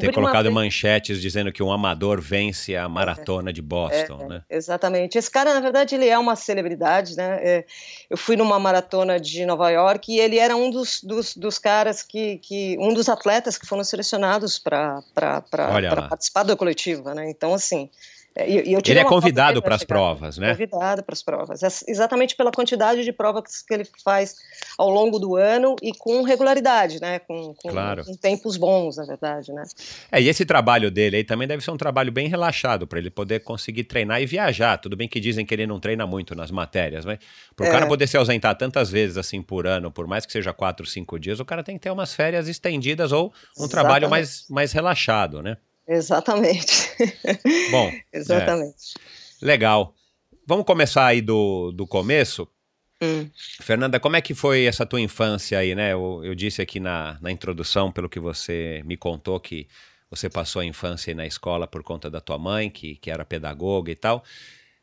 ter 0.00 0.12
colocado 0.12 0.50
manchetes 0.50 1.20
dizendo 1.20 1.52
que 1.52 1.62
um 1.62 1.70
amador 1.70 2.20
vence 2.22 2.74
a 2.74 2.88
maratona 2.88 3.52
de 3.52 3.60
Boston, 3.60 4.18
é, 4.22 4.28
né? 4.28 4.42
Exatamente. 4.48 5.18
Esse 5.18 5.30
cara, 5.30 5.52
na 5.52 5.60
verdade, 5.60 5.94
ele 5.94 6.08
é 6.08 6.18
uma 6.18 6.36
celebridade, 6.36 7.16
né? 7.16 7.38
É, 7.42 7.64
eu 8.08 8.16
fui 8.16 8.34
numa 8.34 8.58
maratona 8.58 9.20
de 9.20 9.44
Nova 9.44 9.68
York 9.68 10.10
e 10.10 10.18
ele 10.18 10.38
era 10.38 10.56
um 10.56 10.70
dos, 10.70 11.02
dos, 11.02 11.36
dos 11.36 11.58
caras 11.58 12.02
que, 12.02 12.38
que. 12.38 12.76
um 12.80 12.94
dos 12.94 13.08
atletas 13.08 13.58
que 13.58 13.66
foram 13.66 13.84
selecionados 13.84 14.58
para 14.58 15.02
participar 16.08 16.44
da 16.44 16.56
coletiva, 16.56 17.14
né? 17.14 17.28
Então, 17.28 17.52
assim. 17.52 17.90
É, 18.36 18.48
e, 18.48 18.74
e 18.74 18.74
ele 18.74 18.98
é 18.98 19.04
convidado 19.04 19.62
para 19.62 19.74
as 19.74 19.82
provas, 19.82 20.36
né? 20.36 20.50
Convidado 20.50 21.02
para 21.02 21.14
as 21.14 21.22
provas, 21.22 21.62
é 21.62 21.68
exatamente 21.88 22.36
pela 22.36 22.52
quantidade 22.52 23.02
de 23.02 23.12
provas 23.12 23.62
que 23.62 23.72
ele 23.72 23.84
faz 24.04 24.34
ao 24.76 24.90
longo 24.90 25.18
do 25.18 25.36
ano 25.36 25.74
e 25.82 25.92
com 25.92 26.22
regularidade, 26.22 27.00
né? 27.00 27.18
Com, 27.20 27.54
com, 27.54 27.70
claro. 27.70 28.04
com 28.04 28.14
tempos 28.14 28.58
bons, 28.58 28.98
na 28.98 29.06
verdade, 29.06 29.52
né? 29.52 29.62
É, 30.12 30.20
e 30.20 30.28
esse 30.28 30.44
trabalho 30.44 30.90
dele 30.90 31.16
aí 31.16 31.24
também 31.24 31.48
deve 31.48 31.64
ser 31.64 31.70
um 31.70 31.78
trabalho 31.78 32.12
bem 32.12 32.28
relaxado 32.28 32.86
para 32.86 32.98
ele 32.98 33.10
poder 33.10 33.40
conseguir 33.40 33.84
treinar 33.84 34.20
e 34.20 34.26
viajar. 34.26 34.76
Tudo 34.76 34.96
bem 34.96 35.08
que 35.08 35.18
dizem 35.18 35.46
que 35.46 35.54
ele 35.54 35.66
não 35.66 35.80
treina 35.80 36.06
muito 36.06 36.34
nas 36.34 36.50
matérias, 36.50 37.06
mas 37.06 37.18
para 37.54 37.64
o 37.64 37.68
é. 37.68 37.72
cara 37.72 37.86
poder 37.86 38.06
se 38.06 38.18
ausentar 38.18 38.54
tantas 38.56 38.90
vezes 38.90 39.16
assim 39.16 39.40
por 39.40 39.66
ano, 39.66 39.90
por 39.90 40.06
mais 40.06 40.26
que 40.26 40.32
seja 40.32 40.52
quatro, 40.52 40.84
cinco 40.84 41.18
dias, 41.18 41.40
o 41.40 41.44
cara 41.44 41.64
tem 41.64 41.76
que 41.78 41.82
ter 41.82 41.90
umas 41.90 42.14
férias 42.14 42.48
estendidas 42.48 43.12
ou 43.12 43.26
um 43.26 43.30
exatamente. 43.64 43.70
trabalho 43.70 44.10
mais, 44.10 44.44
mais 44.50 44.72
relaxado, 44.72 45.42
né? 45.42 45.56
Exatamente. 45.88 46.90
Bom, 47.70 47.92
exatamente. 48.12 48.94
É. 49.42 49.46
Legal. 49.46 49.94
Vamos 50.46 50.64
começar 50.64 51.06
aí 51.06 51.20
do, 51.20 51.72
do 51.72 51.86
começo. 51.86 52.48
Hum. 53.02 53.28
Fernanda, 53.60 54.00
como 54.00 54.16
é 54.16 54.20
que 54.20 54.34
foi 54.34 54.64
essa 54.64 54.86
tua 54.86 55.00
infância 55.00 55.58
aí, 55.58 55.74
né? 55.74 55.92
Eu, 55.92 56.22
eu 56.24 56.34
disse 56.34 56.62
aqui 56.62 56.80
na, 56.80 57.18
na 57.20 57.30
introdução, 57.30 57.92
pelo 57.92 58.08
que 58.08 58.18
você 58.18 58.82
me 58.86 58.96
contou, 58.96 59.38
que 59.38 59.68
você 60.10 60.30
passou 60.30 60.60
a 60.60 60.64
infância 60.64 61.14
na 61.14 61.26
escola 61.26 61.66
por 61.66 61.82
conta 61.82 62.08
da 62.08 62.20
tua 62.20 62.38
mãe, 62.38 62.70
que, 62.70 62.96
que 62.96 63.10
era 63.10 63.24
pedagoga 63.24 63.90
e 63.90 63.96
tal. 63.96 64.24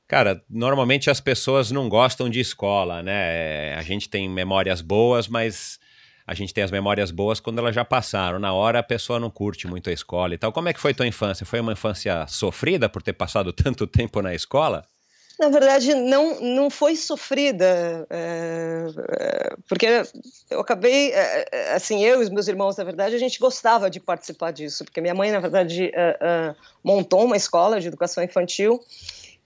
Cara, 0.07 0.43
normalmente 0.49 1.09
as 1.09 1.19
pessoas 1.19 1.71
não 1.71 1.89
gostam 1.89 2.29
de 2.29 2.39
escola, 2.39 3.01
né? 3.01 3.73
A 3.75 3.81
gente 3.81 4.09
tem 4.09 4.29
memórias 4.29 4.81
boas, 4.81 5.27
mas 5.27 5.79
a 6.25 6.33
gente 6.33 6.53
tem 6.53 6.63
as 6.63 6.71
memórias 6.71 7.11
boas 7.11 7.39
quando 7.39 7.59
elas 7.59 7.75
já 7.75 7.83
passaram. 7.83 8.39
Na 8.39 8.53
hora 8.53 8.79
a 8.79 8.83
pessoa 8.83 9.19
não 9.19 9.29
curte 9.29 9.67
muito 9.67 9.89
a 9.89 9.93
escola 9.93 10.33
e 10.33 10.37
tal. 10.37 10.51
Como 10.51 10.69
é 10.69 10.73
que 10.73 10.79
foi 10.79 10.93
tua 10.93 11.07
infância? 11.07 11.45
Foi 11.45 11.59
uma 11.59 11.73
infância 11.73 12.25
sofrida 12.27 12.87
por 12.87 13.01
ter 13.01 13.13
passado 13.13 13.51
tanto 13.53 13.85
tempo 13.85 14.21
na 14.21 14.33
escola? 14.33 14.85
Na 15.39 15.49
verdade, 15.49 15.95
não, 15.95 16.39
não 16.39 16.69
foi 16.69 16.95
sofrida, 16.95 18.05
é, 18.09 18.85
é, 19.19 19.55
porque 19.67 19.87
eu 20.49 20.59
acabei, 20.59 21.11
é, 21.11 21.73
assim, 21.73 22.05
eu 22.05 22.21
e 22.21 22.23
os 22.23 22.29
meus 22.29 22.47
irmãos, 22.47 22.77
na 22.77 22.83
verdade, 22.83 23.15
a 23.15 23.17
gente 23.17 23.39
gostava 23.39 23.89
de 23.89 23.99
participar 23.99 24.51
disso, 24.51 24.85
porque 24.85 25.01
minha 25.01 25.15
mãe, 25.15 25.31
na 25.31 25.39
verdade, 25.39 25.91
montou 26.83 27.25
uma 27.25 27.35
escola 27.35 27.81
de 27.81 27.87
educação 27.87 28.23
infantil 28.23 28.79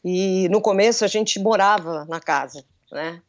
e 0.04 0.50
no 0.50 0.62
começo 0.62 1.06
a 1.06 1.08
gente 1.08 1.40
morava 1.40 2.06
na 2.06 2.20
casa, 2.20 2.64
né? 2.92 3.22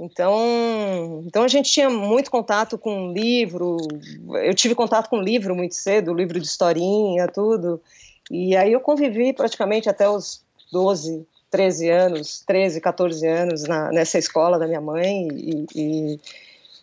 Então, 0.00 1.22
então 1.26 1.42
a 1.42 1.48
gente 1.48 1.70
tinha 1.70 1.90
muito 1.90 2.30
contato 2.30 2.78
com 2.78 3.12
livro. 3.12 3.76
Eu 4.44 4.54
tive 4.54 4.74
contato 4.74 5.08
com 5.08 5.20
livro 5.20 5.54
muito 5.56 5.74
cedo, 5.74 6.14
livro 6.14 6.38
de 6.38 6.46
historinha, 6.46 7.26
tudo. 7.26 7.80
E 8.30 8.56
aí 8.56 8.72
eu 8.72 8.80
convivi 8.80 9.32
praticamente 9.32 9.88
até 9.88 10.08
os 10.08 10.42
12, 10.70 11.26
13 11.50 11.88
anos, 11.90 12.42
13, 12.46 12.80
14 12.80 13.26
anos 13.26 13.64
na, 13.64 13.90
nessa 13.90 14.18
escola 14.18 14.58
da 14.58 14.66
minha 14.66 14.80
mãe 14.80 15.28
e, 15.32 15.66
e, 15.74 16.20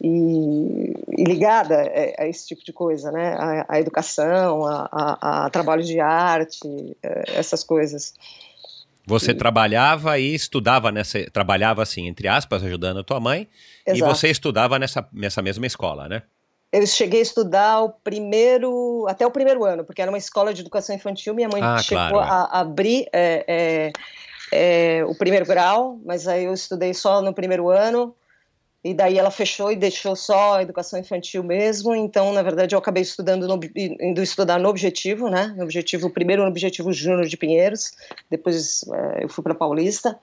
e, 0.01 0.93
e 1.17 1.23
ligada 1.23 1.75
a, 1.81 2.23
a, 2.23 2.27
esse 2.27 2.47
tipo 2.47 2.65
de 2.65 2.73
coisa, 2.73 3.11
né? 3.11 3.33
A, 3.37 3.65
a 3.69 3.79
educação, 3.79 4.65
a, 4.65 5.45
a, 5.45 5.49
trabalho 5.49 5.83
de 5.83 5.99
arte, 5.99 6.97
eh, 7.01 7.23
essas 7.27 7.63
coisas. 7.63 8.13
Você 9.07 9.33
trabalhava 9.33 10.17
e 10.17 10.33
estudava 10.33 10.91
nessa. 10.91 11.29
Trabalhava 11.31 11.83
assim, 11.83 12.07
entre 12.07 12.27
aspas, 12.27 12.63
ajudando 12.63 12.99
a 12.99 13.03
tua 13.03 13.19
mãe. 13.19 13.47
Exato. 13.85 13.97
E 13.97 14.01
você 14.01 14.29
estudava 14.29 14.79
nessa, 14.79 15.07
nessa 15.13 15.41
mesma 15.41 15.65
escola, 15.65 16.07
né? 16.07 16.23
Eu 16.71 16.85
cheguei 16.87 17.19
a 17.19 17.23
estudar 17.23 17.81
o 17.81 17.89
primeiro. 17.89 19.05
até 19.07 19.25
o 19.25 19.31
primeiro 19.31 19.63
ano, 19.63 19.85
porque 19.85 20.01
era 20.01 20.11
uma 20.11 20.17
escola 20.17 20.53
de 20.53 20.61
educação 20.61 20.95
infantil. 20.95 21.33
Minha 21.33 21.47
mãe 21.47 21.61
ah, 21.61 21.77
chegou 21.77 22.09
claro, 22.09 22.17
é. 22.17 22.29
a 22.29 22.59
abrir 22.59 23.07
é, 23.13 23.45
é, 23.47 23.91
é, 24.99 25.05
o 25.05 25.15
primeiro 25.15 25.45
grau, 25.45 25.99
mas 26.03 26.27
aí 26.27 26.45
eu 26.45 26.53
estudei 26.53 26.93
só 26.93 27.21
no 27.21 27.33
primeiro 27.33 27.69
ano 27.69 28.15
e 28.85 28.93
daí 28.93 29.17
ela 29.17 29.31
fechou 29.31 29.71
e 29.71 29.75
deixou 29.75 30.15
só 30.15 30.57
a 30.57 30.61
educação 30.61 30.99
infantil 30.99 31.43
mesmo, 31.43 31.95
então 31.95 32.31
na 32.31 32.43
verdade 32.43 32.75
eu 32.75 32.79
acabei 32.79 33.01
estudando 33.01 33.47
no, 33.47 33.59
indo 33.75 34.21
estudar 34.21 34.59
no 34.59 34.69
Objetivo, 34.69 35.27
né, 35.27 35.55
no 35.57 35.63
Objetivo, 35.63 36.07
primeiro 36.11 36.43
no 36.43 36.49
Objetivo 36.49 36.93
Júnior 36.93 37.25
de 37.25 37.35
Pinheiros, 37.35 37.93
depois 38.29 38.85
é, 38.93 39.23
eu 39.23 39.29
fui 39.29 39.43
para 39.43 39.55
Paulista, 39.55 40.19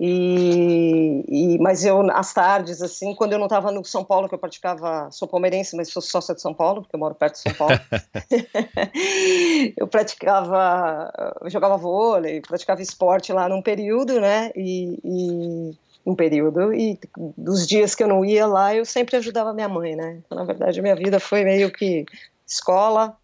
e, 0.00 1.22
e, 1.28 1.58
mas 1.58 1.84
eu 1.84 2.00
às 2.12 2.32
tardes 2.32 2.80
assim 2.80 3.14
quando 3.14 3.34
eu 3.34 3.38
não 3.38 3.44
estava 3.46 3.70
no 3.70 3.84
São 3.84 4.02
Paulo 4.04 4.28
que 4.28 4.34
eu 4.34 4.38
praticava 4.38 5.10
sou 5.10 5.26
palmeirense 5.26 5.76
mas 5.76 5.90
sou 5.90 6.00
sócia 6.00 6.36
de 6.36 6.40
São 6.40 6.54
Paulo 6.54 6.82
porque 6.82 6.94
eu 6.94 7.00
moro 7.00 7.16
perto 7.16 7.34
de 7.34 7.40
São 7.40 7.54
Paulo. 7.54 7.74
Eu 9.76 9.88
praticava 9.88 11.12
eu 11.42 11.50
jogava 11.50 11.76
vôlei 11.76 12.40
praticava 12.40 12.80
esporte 12.80 13.32
lá 13.32 13.48
num 13.48 13.60
período 13.60 14.20
né? 14.20 14.52
E, 14.54 15.00
e 15.02 15.87
um 16.08 16.14
período 16.14 16.72
e 16.72 16.98
dos 17.36 17.66
dias 17.66 17.94
que 17.94 18.02
eu 18.02 18.08
não 18.08 18.24
ia 18.24 18.46
lá 18.46 18.74
eu 18.74 18.86
sempre 18.86 19.16
ajudava 19.16 19.52
minha 19.52 19.68
mãe, 19.68 19.94
né? 19.94 20.22
Então, 20.24 20.38
na 20.38 20.44
verdade, 20.44 20.80
minha 20.80 20.96
vida 20.96 21.20
foi 21.20 21.44
meio 21.44 21.70
que 21.70 22.06
escola, 22.46 23.14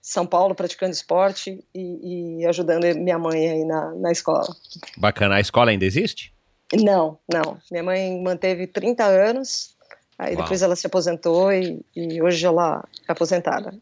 São 0.00 0.26
Paulo 0.26 0.54
praticando 0.54 0.92
esporte 0.92 1.62
e, 1.74 2.38
e 2.40 2.46
ajudando 2.46 2.84
minha 2.96 3.18
mãe 3.18 3.46
aí 3.46 3.64
na, 3.66 3.94
na 3.94 4.10
escola. 4.10 4.48
Bacana. 4.96 5.36
A 5.36 5.40
escola 5.40 5.70
ainda 5.70 5.84
existe? 5.84 6.32
Não, 6.72 7.18
não. 7.30 7.58
Minha 7.70 7.82
mãe 7.82 8.22
manteve 8.22 8.66
30 8.66 9.04
anos, 9.04 9.76
aí 10.18 10.34
Uau. 10.34 10.42
depois 10.42 10.62
ela 10.62 10.74
se 10.74 10.86
aposentou 10.86 11.52
e, 11.52 11.84
e 11.94 12.22
hoje 12.22 12.46
ela 12.46 12.82
é 13.06 13.12
aposentada. 13.12 13.74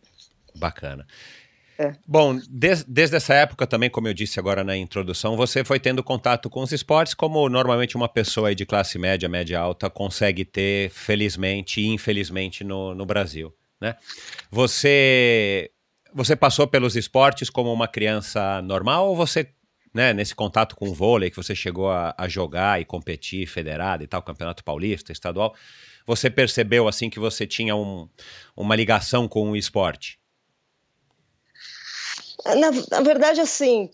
Bacana. 0.57 1.07
É. 1.81 1.95
Bom, 2.05 2.41
des, 2.51 2.83
desde 2.83 3.15
essa 3.17 3.35
época 3.35 3.65
também, 3.65 3.89
como 3.89 4.09
eu 4.09 4.15
disse 4.15 4.41
agora 4.41 4.65
na 4.65 4.77
introdução, 4.77 5.37
você 5.37 5.63
foi 5.63 5.79
tendo 5.79 6.03
contato 6.03 6.51
com 6.51 6.61
os 6.61 6.73
esportes, 6.73 7.15
como 7.15 7.49
normalmente 7.49 7.97
uma 7.97 8.09
pessoa 8.09 8.53
de 8.53 8.67
classe 8.67 8.99
média, 8.99 9.29
média 9.29 9.61
alta 9.61 9.89
consegue 9.89 10.45
ter, 10.45 10.91
felizmente 10.91 11.81
e 11.81 11.87
infelizmente, 11.87 12.65
no, 12.65 12.97
no 12.97 13.07
Brasil. 13.07 13.55
Né? 13.81 13.95
Você, 14.51 15.71
você 16.13 16.35
passou 16.35 16.67
pelos 16.67 16.97
esportes 16.97 17.49
como 17.49 17.73
uma 17.73 17.87
criança 17.87 18.61
normal 18.63 19.11
ou 19.11 19.15
você, 19.15 19.49
né, 19.95 20.13
nesse 20.13 20.35
contato 20.35 20.75
com 20.75 20.89
o 20.89 20.95
vôlei, 20.95 21.31
que 21.31 21.37
você 21.37 21.55
chegou 21.55 21.93
a, 21.93 22.13
a 22.19 22.27
jogar 22.27 22.81
e 22.81 22.85
competir 22.85 23.47
federado 23.47 24.03
e 24.03 24.09
tal, 24.09 24.21
campeonato 24.21 24.65
paulista, 24.65 25.13
estadual, 25.13 25.55
você 26.05 26.29
percebeu 26.29 26.89
assim 26.89 27.09
que 27.09 27.21
você 27.21 27.47
tinha 27.47 27.77
um, 27.77 28.09
uma 28.57 28.75
ligação 28.75 29.29
com 29.29 29.53
o 29.53 29.57
esporte? 29.57 30.18
Na, 32.57 32.71
na 32.91 33.01
verdade, 33.03 33.41
assim, 33.41 33.91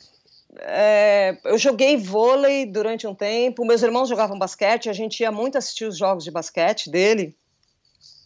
é, 0.61 1.37
eu 1.44 1.58
joguei 1.58 1.96
vôlei 1.96 2.66
durante 2.66 3.06
um 3.06 3.14
tempo, 3.14 3.64
meus 3.64 3.82
irmãos 3.82 4.08
jogavam 4.08 4.38
basquete, 4.38 4.88
a 4.88 4.92
gente 4.92 5.20
ia 5.20 5.32
muito 5.32 5.58
assistir 5.58 5.84
os 5.84 5.99
jogos 5.99 6.25
de 6.25 6.30
basquete 6.30 6.90
dele. 6.90 7.37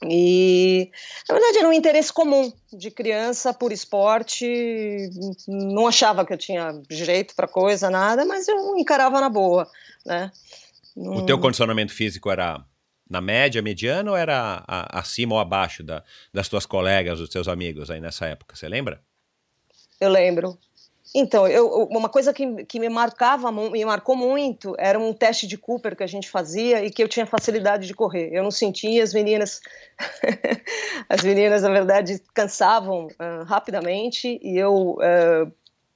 E, 0.05 0.91
na 1.29 1.35
verdade, 1.35 1.59
era 1.59 1.69
um 1.69 1.73
interesse 1.73 2.13
comum 2.13 2.53
de 2.73 2.89
criança 2.91 3.53
por 3.53 3.73
esporte. 3.73 5.11
Não 5.49 5.89
achava 5.89 6.25
que 6.25 6.33
eu 6.33 6.39
tinha 6.39 6.81
jeito 6.89 7.35
para 7.35 7.49
coisa, 7.49 7.91
nada, 7.91 8.25
mas 8.25 8.47
eu 8.47 8.77
encarava 8.77 9.21
na 9.21 9.29
boa, 9.29 9.69
né? 10.07 10.31
O 10.95 11.23
teu 11.23 11.39
condicionamento 11.39 11.93
físico 11.93 12.31
era 12.31 12.65
na 13.11 13.21
média, 13.21 13.63
mediano, 13.63 14.13
ou 14.13 14.17
era 14.17 14.63
acima 14.67 15.35
ou 15.35 15.41
abaixo 15.41 15.83
da, 15.83 16.05
das 16.33 16.49
tuas 16.49 16.67
colegas, 16.67 17.19
dos 17.19 17.29
teus 17.29 17.49
amigos 17.49 17.91
aí 17.91 18.01
nessa 18.01 18.27
época? 18.27 18.55
Você 18.55 18.69
lembra? 18.69 19.03
Eu 20.01 20.11
lembro. 20.11 20.59
Então, 21.15 21.49
eu, 21.49 21.85
uma 21.91 22.09
coisa 22.09 22.35
que, 22.35 22.65
que 22.67 22.79
me 22.79 22.89
marcava, 22.89 23.51
me 23.51 23.83
marcou 23.85 24.15
muito, 24.15 24.75
era 24.79 24.99
um 24.99 25.15
teste 25.15 25.47
de 25.47 25.57
Cooper 25.57 25.97
que 25.97 26.03
a 26.03 26.07
gente 26.07 26.29
fazia 26.29 26.85
e 26.85 26.91
que 26.91 27.03
eu 27.03 27.09
tinha 27.09 27.25
facilidade 27.25 27.87
de 27.87 27.95
correr. 27.95 28.29
Eu 28.31 28.43
não 28.43 28.51
sentia 28.51 29.03
as 29.03 29.15
meninas, 29.15 29.61
as 31.09 31.23
meninas 31.23 31.63
na 31.63 31.71
verdade 31.71 32.21
cansavam 32.35 33.07
uh, 33.07 33.45
rapidamente 33.45 34.39
e 34.43 34.59
eu 34.59 34.99
uh, 34.99 35.51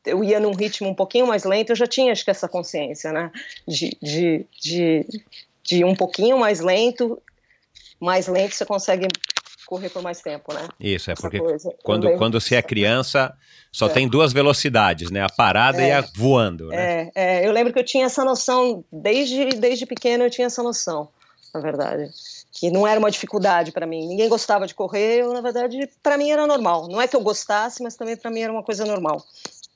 eu 0.05 0.25
ia 0.25 0.41
num 0.41 0.53
ritmo 0.53 0.89
um 0.89 0.95
pouquinho 0.95 1.27
mais 1.27 1.45
lento. 1.45 1.71
Eu 1.71 1.77
já 1.77 1.87
tinha 1.87 2.13
acho 2.13 2.25
que 2.25 2.31
essa 2.31 2.49
consciência, 2.49 3.13
né, 3.13 3.31
de, 3.69 3.97
de, 4.03 4.47
de, 4.61 5.07
de 5.63 5.85
um 5.85 5.95
pouquinho 5.95 6.39
mais 6.39 6.61
lento, 6.61 7.21
mais 8.01 8.27
lento 8.27 8.55
você 8.55 8.65
consegue 8.65 9.07
correr 9.73 9.89
por 9.89 10.03
mais 10.03 10.21
tempo, 10.21 10.53
né? 10.53 10.69
Isso, 10.79 11.11
é 11.11 11.15
porque 11.15 11.41
quando, 11.83 12.15
quando 12.19 12.39
você 12.39 12.57
é 12.57 12.63
criança, 12.63 13.35
só 13.71 13.87
é. 13.87 13.89
tem 13.89 14.07
duas 14.07 14.31
velocidades, 14.31 15.11
né? 15.11 15.23
A 15.23 15.31
parada 15.31 15.81
é. 15.81 15.89
e 15.89 15.93
a 15.93 16.03
voando, 16.15 16.69
né? 16.69 17.11
É, 17.15 17.39
é, 17.39 17.49
eu 17.49 17.53
lembro 17.53 17.73
que 17.73 17.79
eu 17.79 17.85
tinha 17.85 18.05
essa 18.05 18.23
noção, 18.23 18.85
desde, 18.93 19.47
desde 19.57 19.87
pequeno 19.87 20.25
eu 20.25 20.31
tinha 20.31 20.47
essa 20.47 20.63
noção, 20.63 21.09
na 21.55 21.61
verdade. 21.61 22.11
Que 22.53 22.71
não 22.71 22.87
era 22.87 23.01
uma 23.01 23.11
dificuldade 23.11 23.73
para 23.73 23.87
mim. 23.87 24.07
Ninguém 24.07 24.29
gostava 24.29 24.67
de 24.67 24.75
correr, 24.75 25.23
eu, 25.23 25.33
na 25.33 25.41
verdade, 25.41 25.89
para 26.03 26.19
mim 26.19 26.31
era 26.31 26.47
normal. 26.47 26.87
Não 26.87 27.01
é 27.01 27.09
que 27.09 27.17
eu 27.17 27.23
gostasse, 27.23 27.83
mas 27.83 27.97
também 27.97 28.15
para 28.15 28.31
mim 28.31 28.41
era 28.41 28.53
uma 28.53 28.63
coisa 28.63 28.85
normal. 28.85 29.25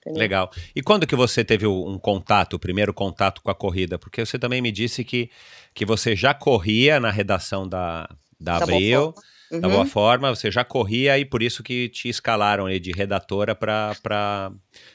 Legal. 0.04 0.50
E 0.74 0.82
quando 0.82 1.06
que 1.06 1.16
você 1.16 1.42
teve 1.42 1.66
um 1.66 1.98
contato, 1.98 2.52
o 2.52 2.58
primeiro 2.58 2.92
contato 2.92 3.40
com 3.40 3.50
a 3.50 3.54
corrida? 3.54 3.98
Porque 3.98 4.24
você 4.24 4.38
também 4.38 4.60
me 4.60 4.70
disse 4.70 5.02
que, 5.02 5.30
que 5.74 5.86
você 5.86 6.14
já 6.14 6.34
corria 6.34 7.00
na 7.00 7.10
redação 7.10 7.66
da, 7.66 8.06
da, 8.38 8.58
da 8.58 8.64
Abril, 8.64 9.14
uhum. 9.50 9.60
da 9.60 9.68
Boa 9.68 9.86
Forma, 9.86 10.34
você 10.34 10.50
já 10.50 10.64
corria 10.64 11.18
e 11.18 11.24
por 11.24 11.42
isso 11.42 11.62
que 11.62 11.88
te 11.88 12.08
escalaram 12.08 12.66
aí 12.66 12.80
de 12.80 12.92
redatora 12.92 13.54
para 13.54 14.52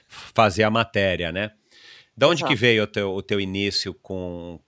fazer 0.08 0.64
a 0.64 0.70
matéria, 0.70 1.32
né? 1.32 1.52
De 2.16 2.26
onde 2.26 2.42
Exato. 2.42 2.52
que 2.52 2.56
veio 2.56 2.84
o 2.84 2.88
teu, 2.88 3.14
o 3.14 3.22
teu 3.22 3.40
início 3.40 3.94
com, 3.94 4.60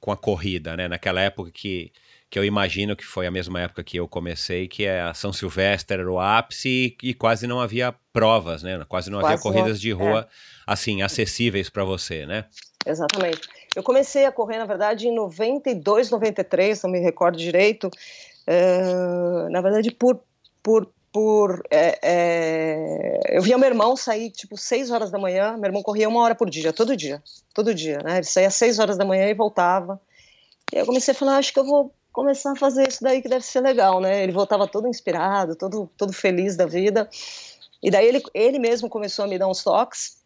com 0.00 0.12
a 0.12 0.16
corrida, 0.16 0.76
né? 0.76 0.88
Naquela 0.88 1.20
época 1.20 1.50
que 1.50 1.92
que 2.30 2.38
eu 2.38 2.44
imagino 2.44 2.94
que 2.94 3.04
foi 3.04 3.26
a 3.26 3.30
mesma 3.30 3.60
época 3.60 3.82
que 3.82 3.98
eu 3.98 4.06
comecei, 4.06 4.68
que 4.68 4.84
é 4.84 5.00
a 5.00 5.14
São 5.14 5.32
Silvestre 5.32 5.98
era 5.98 6.12
o 6.12 6.20
ápice 6.20 6.96
e, 7.02 7.08
e 7.08 7.14
quase 7.14 7.46
não 7.46 7.58
havia 7.60 7.94
provas, 8.12 8.62
né? 8.62 8.84
Quase 8.86 9.10
não 9.10 9.20
quase 9.20 9.34
havia 9.34 9.42
corridas 9.42 9.72
não, 9.72 9.80
de 9.80 9.92
rua 9.92 10.28
é. 10.28 10.32
assim 10.66 11.00
acessíveis 11.00 11.70
para 11.70 11.84
você, 11.84 12.26
né? 12.26 12.44
Exatamente. 12.86 13.48
Eu 13.74 13.82
comecei 13.82 14.24
a 14.24 14.32
correr, 14.32 14.58
na 14.58 14.66
verdade, 14.66 15.08
em 15.08 15.14
92, 15.14 16.10
93, 16.10 16.82
não 16.82 16.90
me 16.90 17.00
recordo 17.00 17.36
direito. 17.36 17.90
Uh, 18.48 19.50
na 19.50 19.60
verdade, 19.60 19.90
por 19.90 20.20
por 20.62 20.88
por 21.12 21.62
é, 21.70 21.98
é, 22.02 23.36
eu 23.36 23.42
via 23.42 23.58
meu 23.58 23.68
irmão 23.68 23.96
sair 23.96 24.30
tipo 24.30 24.56
6 24.56 24.90
horas 24.90 25.10
da 25.10 25.18
manhã 25.18 25.56
meu 25.56 25.64
irmão 25.64 25.82
corria 25.82 26.08
uma 26.08 26.20
hora 26.20 26.34
por 26.34 26.50
dia 26.50 26.70
todo 26.70 26.94
dia 26.94 27.22
todo 27.54 27.74
dia 27.74 27.98
né 28.04 28.18
ele 28.18 28.24
saía 28.24 28.50
6 28.50 28.78
horas 28.78 28.98
da 28.98 29.06
manhã 29.06 29.26
e 29.26 29.32
voltava 29.32 29.98
e 30.70 30.76
aí 30.76 30.82
eu 30.82 30.86
comecei 30.86 31.12
a 31.12 31.14
falar 31.14 31.38
acho 31.38 31.52
que 31.52 31.58
eu 31.58 31.64
vou 31.64 31.92
começar 32.18 32.50
a 32.50 32.56
fazer 32.56 32.88
isso 32.88 33.02
daí 33.02 33.22
que 33.22 33.28
deve 33.28 33.44
ser 33.44 33.60
legal, 33.60 34.00
né? 34.00 34.24
Ele 34.24 34.32
voltava 34.32 34.66
todo 34.66 34.88
inspirado, 34.88 35.54
todo, 35.54 35.88
todo 35.96 36.12
feliz 36.12 36.56
da 36.56 36.66
vida. 36.66 37.08
E 37.80 37.92
daí 37.92 38.08
ele, 38.08 38.20
ele 38.34 38.58
mesmo 38.58 38.88
começou 38.88 39.24
a 39.24 39.28
me 39.28 39.38
dar 39.38 39.46
uns 39.46 39.62
toques, 39.62 40.17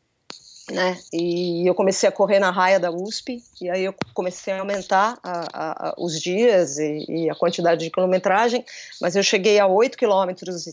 né? 0.70 0.98
E 1.12 1.66
eu 1.66 1.74
comecei 1.74 2.08
a 2.08 2.12
correr 2.12 2.38
na 2.38 2.50
raia 2.50 2.78
da 2.78 2.90
USP, 2.90 3.42
e 3.60 3.68
aí 3.68 3.84
eu 3.84 3.94
comecei 4.14 4.54
a 4.54 4.60
aumentar 4.60 5.18
a, 5.22 5.40
a, 5.52 5.88
a, 5.88 5.94
os 5.98 6.20
dias 6.20 6.78
e, 6.78 7.04
e, 7.08 7.30
a 7.30 7.34
quantidade 7.34 7.84
de 7.84 7.90
quilometragem, 7.90 8.64
mas 9.00 9.16
eu 9.16 9.22
cheguei 9.22 9.58
a 9.58 9.66
8 9.66 9.98
quilômetros 9.98 10.66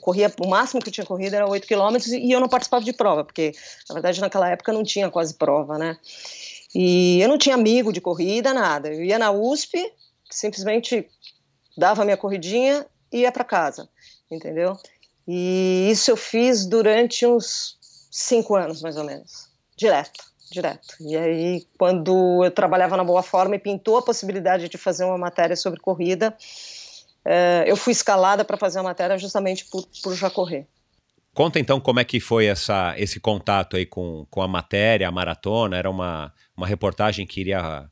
corria, 0.00 0.32
o 0.40 0.48
máximo 0.48 0.80
que 0.80 0.88
eu 0.88 0.92
tinha 0.92 1.06
corrido 1.06 1.34
era 1.34 1.48
8 1.48 1.66
quilômetros 1.66 2.12
e 2.12 2.30
eu 2.30 2.40
não 2.40 2.48
participava 2.48 2.84
de 2.84 2.92
prova, 2.92 3.24
porque 3.24 3.52
na 3.88 3.94
verdade 3.94 4.20
naquela 4.20 4.50
época 4.50 4.72
não 4.72 4.84
tinha 4.84 5.10
quase 5.10 5.34
prova, 5.34 5.78
né? 5.78 5.96
E 6.74 7.20
eu 7.20 7.28
não 7.28 7.38
tinha 7.38 7.54
amigo 7.54 7.92
de 7.92 8.00
corrida, 8.00 8.52
nada. 8.52 8.92
Eu 8.92 9.02
ia 9.02 9.18
na 9.18 9.30
USP, 9.30 9.90
simplesmente 10.30 11.08
dava 11.76 12.04
minha 12.04 12.16
corridinha 12.16 12.86
e 13.10 13.20
ia 13.20 13.32
para 13.32 13.42
casa, 13.42 13.88
entendeu? 14.30 14.76
E 15.26 15.88
isso 15.90 16.10
eu 16.10 16.16
fiz 16.16 16.66
durante 16.66 17.26
uns 17.26 17.79
cinco 18.10 18.56
anos, 18.56 18.82
mais 18.82 18.96
ou 18.96 19.04
menos, 19.04 19.48
direto, 19.76 20.24
direto. 20.50 20.96
E 21.00 21.16
aí, 21.16 21.66
quando 21.78 22.44
eu 22.44 22.50
trabalhava 22.50 22.96
na 22.96 23.04
Boa 23.04 23.22
Forma 23.22 23.54
e 23.54 23.58
pintou 23.58 23.96
a 23.96 24.02
possibilidade 24.02 24.68
de 24.68 24.76
fazer 24.76 25.04
uma 25.04 25.18
matéria 25.18 25.56
sobre 25.56 25.80
corrida, 25.80 26.36
eh, 27.24 27.64
eu 27.66 27.76
fui 27.76 27.92
escalada 27.92 28.44
para 28.44 28.56
fazer 28.56 28.80
a 28.80 28.82
matéria 28.82 29.16
justamente 29.16 29.66
por, 29.70 29.86
por 30.02 30.14
já 30.14 30.28
correr. 30.28 30.66
Conta 31.32 31.60
então 31.60 31.80
como 31.80 32.00
é 32.00 32.04
que 32.04 32.18
foi 32.18 32.46
essa, 32.46 32.94
esse 32.98 33.20
contato 33.20 33.76
aí 33.76 33.86
com, 33.86 34.26
com 34.28 34.42
a 34.42 34.48
matéria, 34.48 35.06
a 35.08 35.12
maratona. 35.12 35.76
Era 35.76 35.88
uma, 35.88 36.32
uma 36.56 36.66
reportagem 36.66 37.24
que 37.24 37.40
iria 37.40 37.88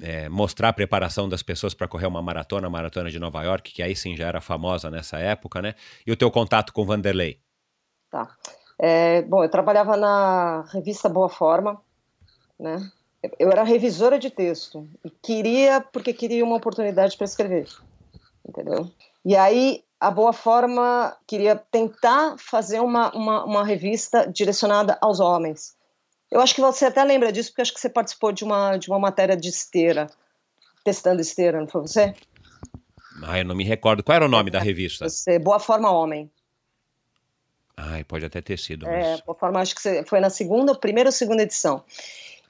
é, 0.00 0.28
mostrar 0.28 0.70
a 0.70 0.72
preparação 0.72 1.28
das 1.28 1.42
pessoas 1.42 1.74
para 1.74 1.86
correr 1.86 2.06
uma 2.06 2.22
maratona, 2.22 2.66
a 2.66 2.70
maratona 2.70 3.10
de 3.10 3.18
Nova 3.18 3.42
York, 3.42 3.72
que 3.72 3.82
aí 3.82 3.94
sim 3.94 4.16
já 4.16 4.26
era 4.26 4.40
famosa 4.40 4.90
nessa 4.90 5.18
época, 5.18 5.60
né? 5.60 5.74
E 6.06 6.10
o 6.10 6.16
teu 6.16 6.30
contato 6.30 6.72
com 6.72 6.86
Vanderlei? 6.86 7.40
Tá. 8.10 8.34
É, 8.84 9.22
bom, 9.22 9.44
eu 9.44 9.48
trabalhava 9.48 9.96
na 9.96 10.62
revista 10.72 11.08
Boa 11.08 11.28
Forma, 11.28 11.80
né? 12.58 12.90
Eu 13.38 13.48
era 13.48 13.62
revisora 13.62 14.18
de 14.18 14.28
texto 14.28 14.88
e 15.04 15.08
queria, 15.08 15.80
porque 15.80 16.12
queria 16.12 16.44
uma 16.44 16.56
oportunidade 16.56 17.16
para 17.16 17.24
escrever, 17.24 17.68
entendeu? 18.44 18.90
E 19.24 19.36
aí 19.36 19.84
a 20.00 20.10
Boa 20.10 20.32
Forma 20.32 21.16
queria 21.28 21.54
tentar 21.54 22.34
fazer 22.36 22.80
uma, 22.80 23.14
uma, 23.14 23.44
uma, 23.44 23.64
revista 23.64 24.26
direcionada 24.26 24.98
aos 25.00 25.20
homens. 25.20 25.76
Eu 26.28 26.40
acho 26.40 26.52
que 26.52 26.60
você 26.60 26.86
até 26.86 27.04
lembra 27.04 27.30
disso, 27.30 27.50
porque 27.50 27.62
acho 27.62 27.72
que 27.72 27.80
você 27.80 27.88
participou 27.88 28.32
de 28.32 28.42
uma, 28.42 28.76
de 28.78 28.88
uma 28.88 28.98
matéria 28.98 29.36
de 29.36 29.48
esteira, 29.48 30.08
testando 30.84 31.20
esteira, 31.20 31.60
não 31.60 31.68
foi 31.68 31.82
você? 31.82 32.16
Ah, 33.22 33.38
eu 33.38 33.44
não 33.44 33.54
me 33.54 33.62
recordo. 33.62 34.02
Qual 34.02 34.16
era 34.16 34.24
o 34.24 34.28
nome 34.28 34.50
da 34.50 34.58
revista? 34.58 35.08
Você, 35.08 35.38
Boa 35.38 35.60
Forma 35.60 35.88
Homem. 35.88 36.28
Ai, 37.76 38.04
pode 38.04 38.24
até 38.24 38.40
ter 38.40 38.58
sido. 38.58 38.86
É, 38.86 38.90
mas... 38.90 39.20
É, 39.20 39.34
Forma, 39.34 39.60
acho 39.60 39.74
que 39.74 40.04
foi 40.04 40.20
na 40.20 40.30
segunda, 40.30 40.74
primeira 40.74 41.08
ou 41.08 41.12
segunda 41.12 41.42
edição. 41.42 41.82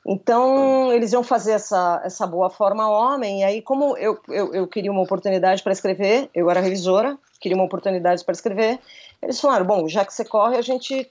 Então, 0.04 0.92
eles 0.92 1.12
iam 1.12 1.22
fazer 1.22 1.52
essa, 1.52 2.02
essa 2.04 2.26
boa 2.26 2.50
forma 2.50 2.88
homem, 2.88 3.40
e 3.40 3.44
aí, 3.44 3.62
como 3.62 3.96
eu, 3.96 4.18
eu, 4.28 4.52
eu 4.52 4.66
queria 4.66 4.90
uma 4.90 5.02
oportunidade 5.02 5.62
para 5.62 5.72
escrever, 5.72 6.28
eu 6.34 6.50
era 6.50 6.60
revisora, 6.60 7.16
queria 7.40 7.56
uma 7.56 7.64
oportunidade 7.64 8.24
para 8.24 8.32
escrever, 8.32 8.80
eles 9.22 9.40
falaram: 9.40 9.64
bom, 9.64 9.88
já 9.88 10.04
que 10.04 10.12
você 10.12 10.24
corre, 10.24 10.56
a 10.56 10.62
gente 10.62 11.08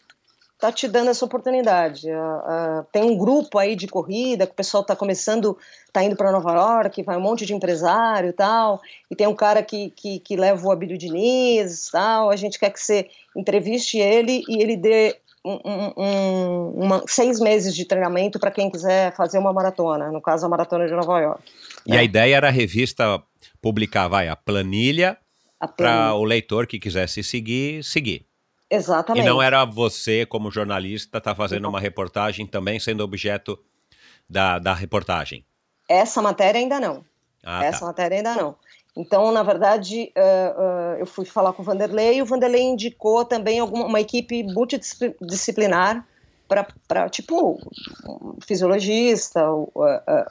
tá 0.62 0.72
te 0.72 0.88
dando 0.88 1.10
essa 1.10 1.26
oportunidade. 1.26 2.08
Uh, 2.08 2.82
uh, 2.82 2.86
tem 2.92 3.02
um 3.04 3.18
grupo 3.18 3.58
aí 3.58 3.76
de 3.76 3.88
corrida 3.88 4.46
que 4.46 4.54
o 4.54 4.56
pessoal 4.56 4.82
está 4.82 4.96
começando, 4.96 5.58
tá 5.92 6.04
indo 6.04 6.16
para 6.16 6.32
Nova 6.32 6.54
York, 6.54 7.02
vai 7.02 7.18
um 7.18 7.22
monte 7.22 7.48
de 7.48 7.56
empresário 7.56 8.30
e 8.30 8.34
tal, 8.34 8.80
e 9.10 9.16
tem 9.16 9.26
um 9.26 9.34
cara 9.34 9.64
que, 9.64 9.90
que, 9.90 10.20
que 10.20 10.36
leva 10.36 10.64
o 10.64 10.72
Abílio 10.72 11.00
Diniz 11.00 11.90
tal, 11.90 12.30
a 12.30 12.36
gente 12.36 12.60
quer 12.60 12.70
que 12.70 12.80
você 12.80 13.10
entreviste 13.36 13.98
ele 13.98 14.44
e 14.48 14.62
ele 14.62 14.78
dê 14.78 15.18
um, 15.44 15.60
um, 15.98 16.70
uma, 16.76 17.04
seis 17.08 17.40
meses 17.40 17.76
de 17.76 17.84
treinamento 17.84 18.40
para 18.40 18.52
quem 18.52 18.70
quiser 18.70 19.16
fazer 19.16 19.40
uma 19.40 19.52
maratona, 19.52 20.12
no 20.12 20.22
caso 20.22 20.46
a 20.46 20.50
maratona 20.50 20.86
de 20.86 20.94
Nova 20.94 21.20
York. 21.20 21.42
E 21.88 21.98
a 21.98 22.04
ideia 22.04 22.36
era 22.36 22.50
a 22.50 22.52
revista 22.52 23.20
publicar, 23.60 24.08
vai, 24.08 24.28
a 24.28 24.36
planilha, 24.36 25.18
para 25.76 26.14
o 26.14 26.24
leitor 26.24 26.68
que 26.68 26.80
quisesse 26.80 27.24
seguir, 27.24 27.84
seguir. 27.84 28.31
Exatamente. 28.72 29.26
E 29.26 29.28
não 29.28 29.42
era 29.42 29.66
você, 29.66 30.26
como 30.26 30.50
jornalista, 30.50 31.18
estar 31.18 31.32
tá 31.32 31.36
fazendo 31.36 31.68
uma 31.68 31.80
reportagem 31.80 32.48
também 32.48 32.80
sendo 32.80 33.04
objeto 33.04 33.60
da, 34.30 34.60
da 34.60 34.74
reportagem. 34.74 35.46
Essa 35.90 36.22
matéria 36.22 36.58
ainda 36.58 36.80
não. 36.80 37.04
Ah, 37.44 37.60
tá. 37.60 37.66
Essa 37.66 37.80
tá. 37.82 37.86
matéria 37.88 38.18
ainda 38.18 38.34
não. 38.34 38.56
Então, 38.96 39.30
na 39.32 39.44
verdade, 39.44 40.12
uh, 40.18 40.62
uh, 40.62 41.00
eu 41.00 41.06
fui 41.06 41.26
falar 41.26 41.52
com 41.52 41.62
o 41.62 41.66
Vanderlei 41.66 42.18
e 42.18 42.22
o 42.22 42.26
Vanderlei 42.26 42.62
indicou 42.62 43.26
também 43.26 43.60
alguma, 43.60 43.86
uma 43.86 44.00
equipe 44.00 44.44
multidisciplinar 44.44 46.06
para, 46.86 47.10
tipo, 47.10 47.58
um 48.06 48.38
fisiologista, 48.46 49.50
uh, 49.50 49.72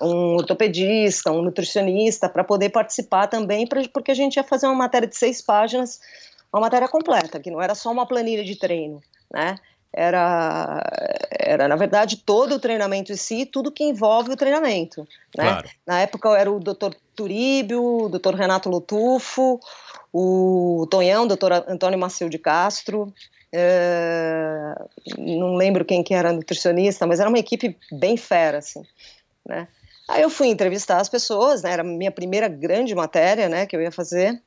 um 0.03 0.37
ortopedista, 0.37 1.33
um 1.33 1.41
nutricionista, 1.41 2.29
para 2.29 2.45
poder 2.45 2.69
participar 2.69 3.27
também, 3.27 3.67
pra, 3.67 3.83
porque 3.93 4.11
a 4.11 4.15
gente 4.15 4.37
ia 4.37 4.45
fazer 4.45 4.67
uma 4.67 4.75
matéria 4.75 5.09
de 5.09 5.17
seis 5.17 5.41
páginas, 5.41 5.99
uma 6.53 6.61
matéria 6.61 6.89
completa, 6.89 7.41
que 7.41 7.51
não 7.51 7.61
era 7.61 7.75
só 7.75 7.91
uma 7.91 8.07
planilha 8.07 8.45
de 8.45 8.57
treino, 8.57 9.01
né? 9.33 9.57
era, 9.93 10.83
era 11.31 11.69
na 11.69 11.77
verdade 11.77 12.17
todo 12.19 12.55
o 12.55 12.59
treinamento 12.59 13.13
em 13.13 13.17
si, 13.17 13.45
tudo 13.45 13.73
que 13.73 13.85
envolve 13.85 14.33
o 14.33 14.37
treinamento. 14.37 15.01
Né? 15.37 15.45
Claro. 15.45 15.69
Na 15.87 16.01
época 16.01 16.29
era 16.39 16.51
o 16.51 16.61
Dr. 16.61 16.95
Turíbio, 17.15 17.83
o 17.83 18.09
Dr. 18.09 18.35
Renato 18.35 18.69
Lotufo, 18.69 19.61
o 20.13 20.87
Tonhão, 20.91 21.25
o 21.25 21.29
Dr. 21.29 21.53
Antônio 21.69 21.99
Maceu 21.99 22.29
de 22.29 22.39
Castro, 22.39 23.13
é, 23.53 24.75
não 25.19 25.55
lembro 25.55 25.85
quem 25.85 26.05
que 26.05 26.15
era 26.15 26.33
nutricionista, 26.33 27.07
mas 27.07 27.19
era 27.19 27.29
uma 27.29 27.39
equipe 27.39 27.77
bem 27.93 28.17
fera, 28.17 28.59
assim, 28.59 28.83
né? 29.47 29.67
Aí 30.09 30.23
eu 30.23 30.31
fui 30.31 30.49
entrevistar 30.49 31.01
as 31.01 31.09
pessoas, 31.09 31.63
né? 31.63 31.73
Era 31.73 31.83
a 31.83 31.85
minha 31.85 32.11
primeira 32.11 32.49
grande 32.49 32.93
matéria, 32.97 33.49
né? 33.49 33.65
Que 33.65 33.77
eu 33.77 33.81
ia 33.81 33.93
fazer. 33.93 34.43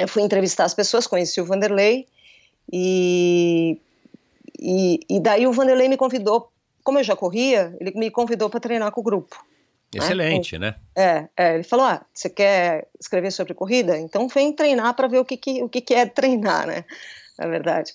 Eu 0.00 0.08
fui 0.08 0.22
entrevistar 0.22 0.64
as 0.64 0.74
pessoas, 0.74 1.06
conheci 1.06 1.40
o 1.40 1.44
Vanderlei 1.44 2.06
e 2.72 3.78
e, 4.60 5.00
e 5.08 5.20
daí 5.20 5.46
o 5.46 5.52
Vanderlei 5.52 5.88
me 5.88 5.96
convidou, 5.96 6.52
como 6.84 6.98
eu 6.98 7.04
já 7.04 7.16
corria, 7.16 7.74
ele 7.80 7.92
me 7.92 8.10
convidou 8.10 8.50
para 8.50 8.60
treinar 8.60 8.92
com 8.92 9.00
o 9.00 9.04
grupo. 9.04 9.42
Né? 9.94 10.04
Excelente, 10.04 10.58
né? 10.58 10.76
né? 10.94 11.28
É, 11.36 11.44
é, 11.44 11.54
ele 11.54 11.64
falou: 11.64 11.86
ah, 11.86 12.04
você 12.12 12.28
quer 12.28 12.86
escrever 13.00 13.32
sobre 13.32 13.54
corrida? 13.54 13.98
Então 13.98 14.28
vem 14.28 14.52
treinar 14.52 14.94
para 14.94 15.08
ver 15.08 15.18
o 15.18 15.24
que, 15.24 15.36
que, 15.36 15.62
o 15.62 15.68
que, 15.68 15.80
que 15.80 15.94
é 15.94 16.06
treinar, 16.06 16.66
né? 16.66 16.84
Na 17.38 17.46
verdade. 17.46 17.94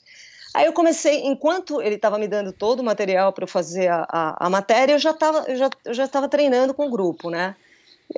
Aí 0.54 0.66
eu 0.66 0.74
comecei, 0.74 1.26
enquanto 1.26 1.82
ele 1.82 1.96
estava 1.96 2.18
me 2.18 2.28
dando 2.28 2.52
todo 2.52 2.80
o 2.80 2.84
material 2.84 3.32
para 3.34 3.44
eu 3.44 3.48
fazer 3.48 3.90
a, 3.90 4.06
a, 4.10 4.46
a, 4.48 4.50
matéria, 4.50 4.94
eu 4.94 5.00
já 5.00 5.12
estava 5.12 5.56
já, 5.56 5.70
eu 5.84 5.94
já 5.94 6.06
estava 6.06 6.30
treinando 6.30 6.74
com 6.74 6.88
o 6.88 6.90
grupo, 6.90 7.30
né? 7.30 7.56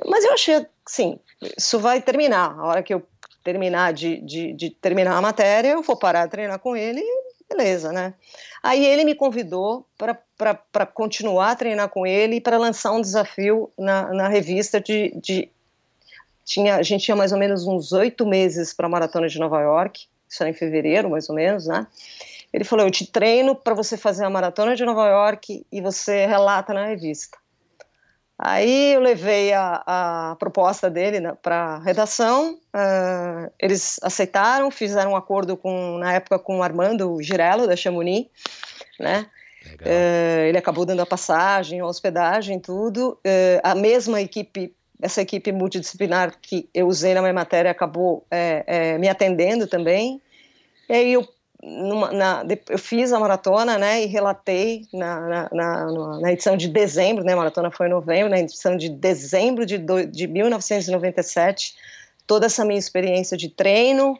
Mas 0.06 0.24
eu 0.24 0.32
achei, 0.32 0.66
sim, 0.86 1.18
isso 1.56 1.78
vai 1.78 2.00
terminar. 2.00 2.56
A 2.58 2.64
hora 2.64 2.82
que 2.82 2.94
eu 2.94 3.02
terminar 3.48 3.94
de, 3.94 4.20
de, 4.20 4.52
de, 4.52 4.70
terminar 4.70 5.16
a 5.16 5.22
matéria, 5.22 5.70
eu 5.70 5.82
vou 5.82 5.96
parar 5.96 6.26
de 6.26 6.32
treinar 6.32 6.58
com 6.58 6.76
ele 6.76 7.02
beleza, 7.48 7.90
né? 7.92 8.12
Aí 8.62 8.84
ele 8.84 9.04
me 9.04 9.14
convidou 9.14 9.86
para 9.96 10.84
continuar 10.84 11.52
a 11.52 11.56
treinar 11.56 11.88
com 11.88 12.06
ele 12.06 12.36
e 12.36 12.40
para 12.42 12.58
lançar 12.58 12.92
um 12.92 13.00
desafio 13.00 13.70
na, 13.78 14.12
na 14.12 14.28
revista 14.28 14.78
de, 14.78 15.14
de, 15.16 15.48
tinha, 16.44 16.76
a 16.76 16.82
gente 16.82 17.06
tinha 17.06 17.16
mais 17.16 17.32
ou 17.32 17.38
menos 17.38 17.66
uns 17.66 17.92
oito 17.92 18.26
meses 18.26 18.74
para 18.74 18.86
a 18.86 18.90
maratona 18.90 19.28
de 19.28 19.38
Nova 19.38 19.62
York, 19.62 20.06
isso 20.28 20.42
era 20.42 20.50
em 20.50 20.54
fevereiro, 20.54 21.08
mais 21.08 21.30
ou 21.30 21.34
menos, 21.34 21.66
né? 21.66 21.86
Ele 22.52 22.64
falou: 22.64 22.84
Eu 22.84 22.90
te 22.90 23.06
treino 23.06 23.54
para 23.54 23.74
você 23.74 23.96
fazer 23.96 24.24
a 24.24 24.30
maratona 24.30 24.76
de 24.76 24.84
Nova 24.84 25.08
York 25.08 25.64
e 25.72 25.80
você 25.80 26.26
relata 26.26 26.74
na 26.74 26.86
revista. 26.86 27.38
Aí 28.38 28.94
eu 28.94 29.00
levei 29.00 29.52
a, 29.52 29.82
a 29.84 30.36
proposta 30.38 30.88
dele 30.88 31.18
né, 31.18 31.36
para 31.42 31.78
redação, 31.78 32.54
uh, 32.54 33.50
eles 33.58 33.98
aceitaram, 34.00 34.70
fizeram 34.70 35.12
um 35.12 35.16
acordo 35.16 35.56
com, 35.56 35.98
na 35.98 36.12
época 36.12 36.38
com 36.38 36.58
o 36.58 36.62
Armando 36.62 37.20
Girello, 37.20 37.66
da 37.66 37.74
Chamonix, 37.74 38.28
né? 39.00 39.26
Uh, 39.80 40.46
ele 40.48 40.56
acabou 40.56 40.86
dando 40.86 41.02
a 41.02 41.06
passagem, 41.06 41.80
a 41.80 41.86
hospedagem, 41.86 42.60
tudo. 42.60 43.18
Uh, 43.26 43.60
a 43.62 43.74
mesma 43.74 44.20
equipe, 44.20 44.72
essa 45.02 45.20
equipe 45.20 45.50
multidisciplinar 45.50 46.34
que 46.40 46.68
eu 46.72 46.86
usei 46.86 47.14
na 47.14 47.20
minha 47.20 47.32
matéria, 47.32 47.72
acabou 47.72 48.24
é, 48.30 48.64
é, 48.66 48.98
me 48.98 49.08
atendendo 49.08 49.66
também. 49.66 50.22
E 50.88 50.92
aí 50.92 51.12
eu 51.12 51.28
numa, 51.62 52.12
na, 52.12 52.44
eu 52.68 52.78
fiz 52.78 53.12
a 53.12 53.18
maratona, 53.18 53.78
né, 53.78 54.02
e 54.04 54.06
relatei 54.06 54.86
na, 54.92 55.48
na, 55.52 56.18
na, 56.20 56.32
edição 56.32 56.56
de 56.56 56.68
dezembro, 56.68 57.24
né, 57.24 57.32
a 57.32 57.36
maratona 57.36 57.70
foi 57.70 57.86
em 57.88 57.90
novembro, 57.90 58.30
na 58.30 58.38
edição 58.38 58.76
de 58.76 58.88
dezembro 58.88 59.66
de, 59.66 59.76
do, 59.76 60.06
de 60.06 60.26
1997, 60.28 61.74
toda 62.26 62.46
essa 62.46 62.64
minha 62.64 62.78
experiência 62.78 63.36
de 63.36 63.48
treino 63.48 64.16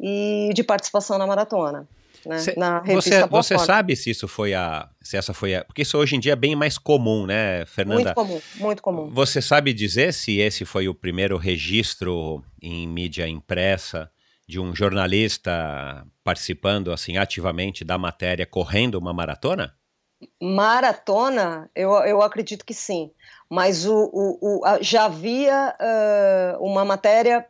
e 0.00 0.50
de 0.54 0.64
participação 0.64 1.18
na 1.18 1.26
maratona. 1.26 1.86
Né, 2.24 2.38
Cê, 2.38 2.54
na 2.56 2.80
você, 2.80 3.26
você 3.26 3.58
sabe 3.58 3.94
se 3.94 4.10
isso 4.10 4.26
foi 4.26 4.52
a. 4.52 4.88
Se 5.00 5.16
essa 5.16 5.32
foi 5.32 5.54
a. 5.54 5.64
Porque 5.64 5.82
isso 5.82 5.96
hoje 5.96 6.16
em 6.16 6.20
dia 6.20 6.32
é 6.32 6.36
bem 6.36 6.56
mais 6.56 6.76
comum, 6.76 7.24
né, 7.24 7.64
Fernanda? 7.64 8.12
Muito 8.12 8.14
comum, 8.14 8.40
muito 8.56 8.82
comum. 8.82 9.10
Você 9.10 9.40
sabe 9.40 9.72
dizer 9.72 10.12
se 10.12 10.38
esse 10.38 10.64
foi 10.64 10.88
o 10.88 10.94
primeiro 10.94 11.36
registro 11.38 12.42
em 12.60 12.88
mídia 12.88 13.26
impressa 13.28 14.10
de 14.48 14.58
um 14.58 14.74
jornalista 14.74 16.06
participando 16.24 16.90
assim 16.90 17.18
ativamente 17.18 17.84
da 17.84 17.98
matéria 17.98 18.46
correndo 18.46 18.94
uma 18.94 19.12
maratona? 19.12 19.74
Maratona, 20.40 21.70
eu, 21.74 21.92
eu 22.04 22.22
acredito 22.22 22.64
que 22.64 22.72
sim. 22.72 23.12
Mas 23.48 23.86
o, 23.86 24.10
o, 24.12 24.60
o 24.60 24.82
já 24.82 25.04
havia 25.04 25.76
uh, 25.78 26.64
uma 26.64 26.84
matéria 26.84 27.46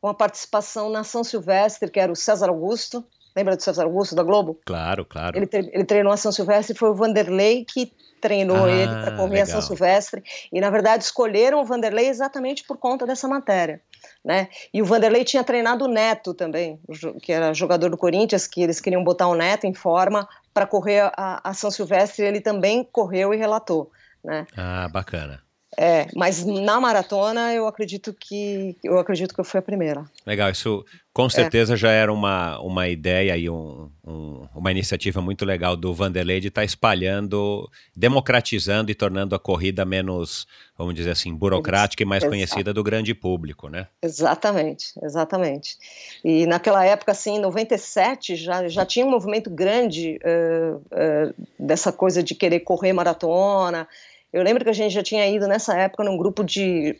com 0.00 0.08
a 0.08 0.14
participação 0.14 0.88
na 0.90 1.04
São 1.04 1.22
Silvestre, 1.22 1.90
que 1.90 2.00
era 2.00 2.10
o 2.10 2.16
César 2.16 2.48
Augusto. 2.48 3.04
Lembra 3.36 3.56
do 3.56 3.62
César 3.62 3.84
Augusto 3.84 4.14
da 4.14 4.22
Globo? 4.22 4.58
Claro, 4.64 5.04
claro. 5.04 5.36
Ele, 5.36 5.48
ele 5.52 5.84
treinou 5.84 6.12
a 6.12 6.16
São 6.16 6.32
Silvestre 6.32 6.74
e 6.74 6.78
foi 6.78 6.90
o 6.90 6.94
Vanderlei 6.94 7.64
que 7.64 7.92
treinou 8.20 8.64
ah, 8.64 8.70
ele 8.70 8.90
para 8.90 9.16
correr 9.16 9.30
legal. 9.30 9.42
a 9.42 9.46
São 9.46 9.62
Silvestre. 9.62 10.22
E, 10.52 10.60
na 10.60 10.70
verdade, 10.70 11.04
escolheram 11.04 11.60
o 11.60 11.64
Vanderlei 11.64 12.08
exatamente 12.08 12.64
por 12.64 12.76
conta 12.76 13.06
dessa 13.06 13.28
matéria 13.28 13.80
né? 14.24 14.48
E 14.72 14.82
o 14.82 14.84
Vanderlei 14.84 15.24
tinha 15.24 15.44
treinado 15.44 15.84
o 15.84 15.88
Neto 15.88 16.34
também, 16.34 16.80
que 17.22 17.32
era 17.32 17.54
jogador 17.54 17.90
do 17.90 17.96
Corinthians, 17.96 18.46
que 18.46 18.62
eles 18.62 18.80
queriam 18.80 19.02
botar 19.02 19.28
o 19.28 19.34
Neto 19.34 19.66
em 19.66 19.74
forma 19.74 20.28
para 20.52 20.66
correr 20.66 21.10
a, 21.16 21.40
a, 21.42 21.54
São 21.54 21.70
Silvestre, 21.70 22.24
ele 22.24 22.40
também 22.40 22.84
correu 22.84 23.32
e 23.32 23.36
relatou, 23.36 23.90
né? 24.24 24.46
Ah, 24.56 24.88
bacana. 24.88 25.40
É, 25.80 26.08
mas 26.12 26.44
na 26.44 26.80
maratona 26.80 27.54
eu 27.54 27.68
acredito 27.68 28.12
que 28.12 28.76
eu 28.82 28.98
acredito 28.98 29.32
que 29.32 29.40
eu 29.40 29.44
fui 29.44 29.60
a 29.60 29.62
primeira. 29.62 30.04
Legal, 30.26 30.50
isso 30.50 30.84
com 31.12 31.26
é. 31.26 31.30
certeza 31.30 31.74
é. 31.74 31.76
já 31.76 31.92
era 31.92 32.12
uma, 32.12 32.58
uma 32.58 32.88
ideia 32.88 33.36
e 33.36 33.48
um, 33.48 33.88
um, 34.04 34.48
uma 34.56 34.72
iniciativa 34.72 35.20
muito 35.20 35.44
legal 35.44 35.76
do 35.76 35.94
Vanderlei 35.94 36.40
de 36.40 36.48
estar 36.48 36.62
tá 36.62 36.64
espalhando, 36.64 37.70
democratizando 37.96 38.90
e 38.90 38.94
tornando 38.94 39.36
a 39.36 39.38
corrida 39.38 39.84
menos, 39.84 40.48
vamos 40.76 40.96
dizer 40.96 41.10
assim, 41.10 41.32
burocrática 41.32 42.02
e 42.02 42.06
mais 42.06 42.24
Exato. 42.24 42.32
conhecida 42.32 42.74
do 42.74 42.82
grande 42.82 43.14
público, 43.14 43.68
né? 43.68 43.86
Exatamente, 44.02 44.94
exatamente. 45.00 45.76
E 46.24 46.44
naquela 46.44 46.84
época, 46.84 47.12
assim, 47.12 47.36
em 47.36 47.40
97, 47.40 48.34
já, 48.34 48.66
já 48.66 48.84
tinha 48.84 49.06
um 49.06 49.10
movimento 49.10 49.48
grande 49.48 50.18
uh, 50.24 50.76
uh, 50.76 51.34
dessa 51.56 51.92
coisa 51.92 52.20
de 52.20 52.34
querer 52.34 52.60
correr 52.60 52.92
maratona 52.92 53.86
eu 54.32 54.42
lembro 54.42 54.64
que 54.64 54.70
a 54.70 54.74
gente 54.74 54.92
já 54.92 55.02
tinha 55.02 55.26
ido 55.28 55.46
nessa 55.46 55.76
época 55.76 56.04
num 56.04 56.16
grupo 56.16 56.44
de 56.44 56.98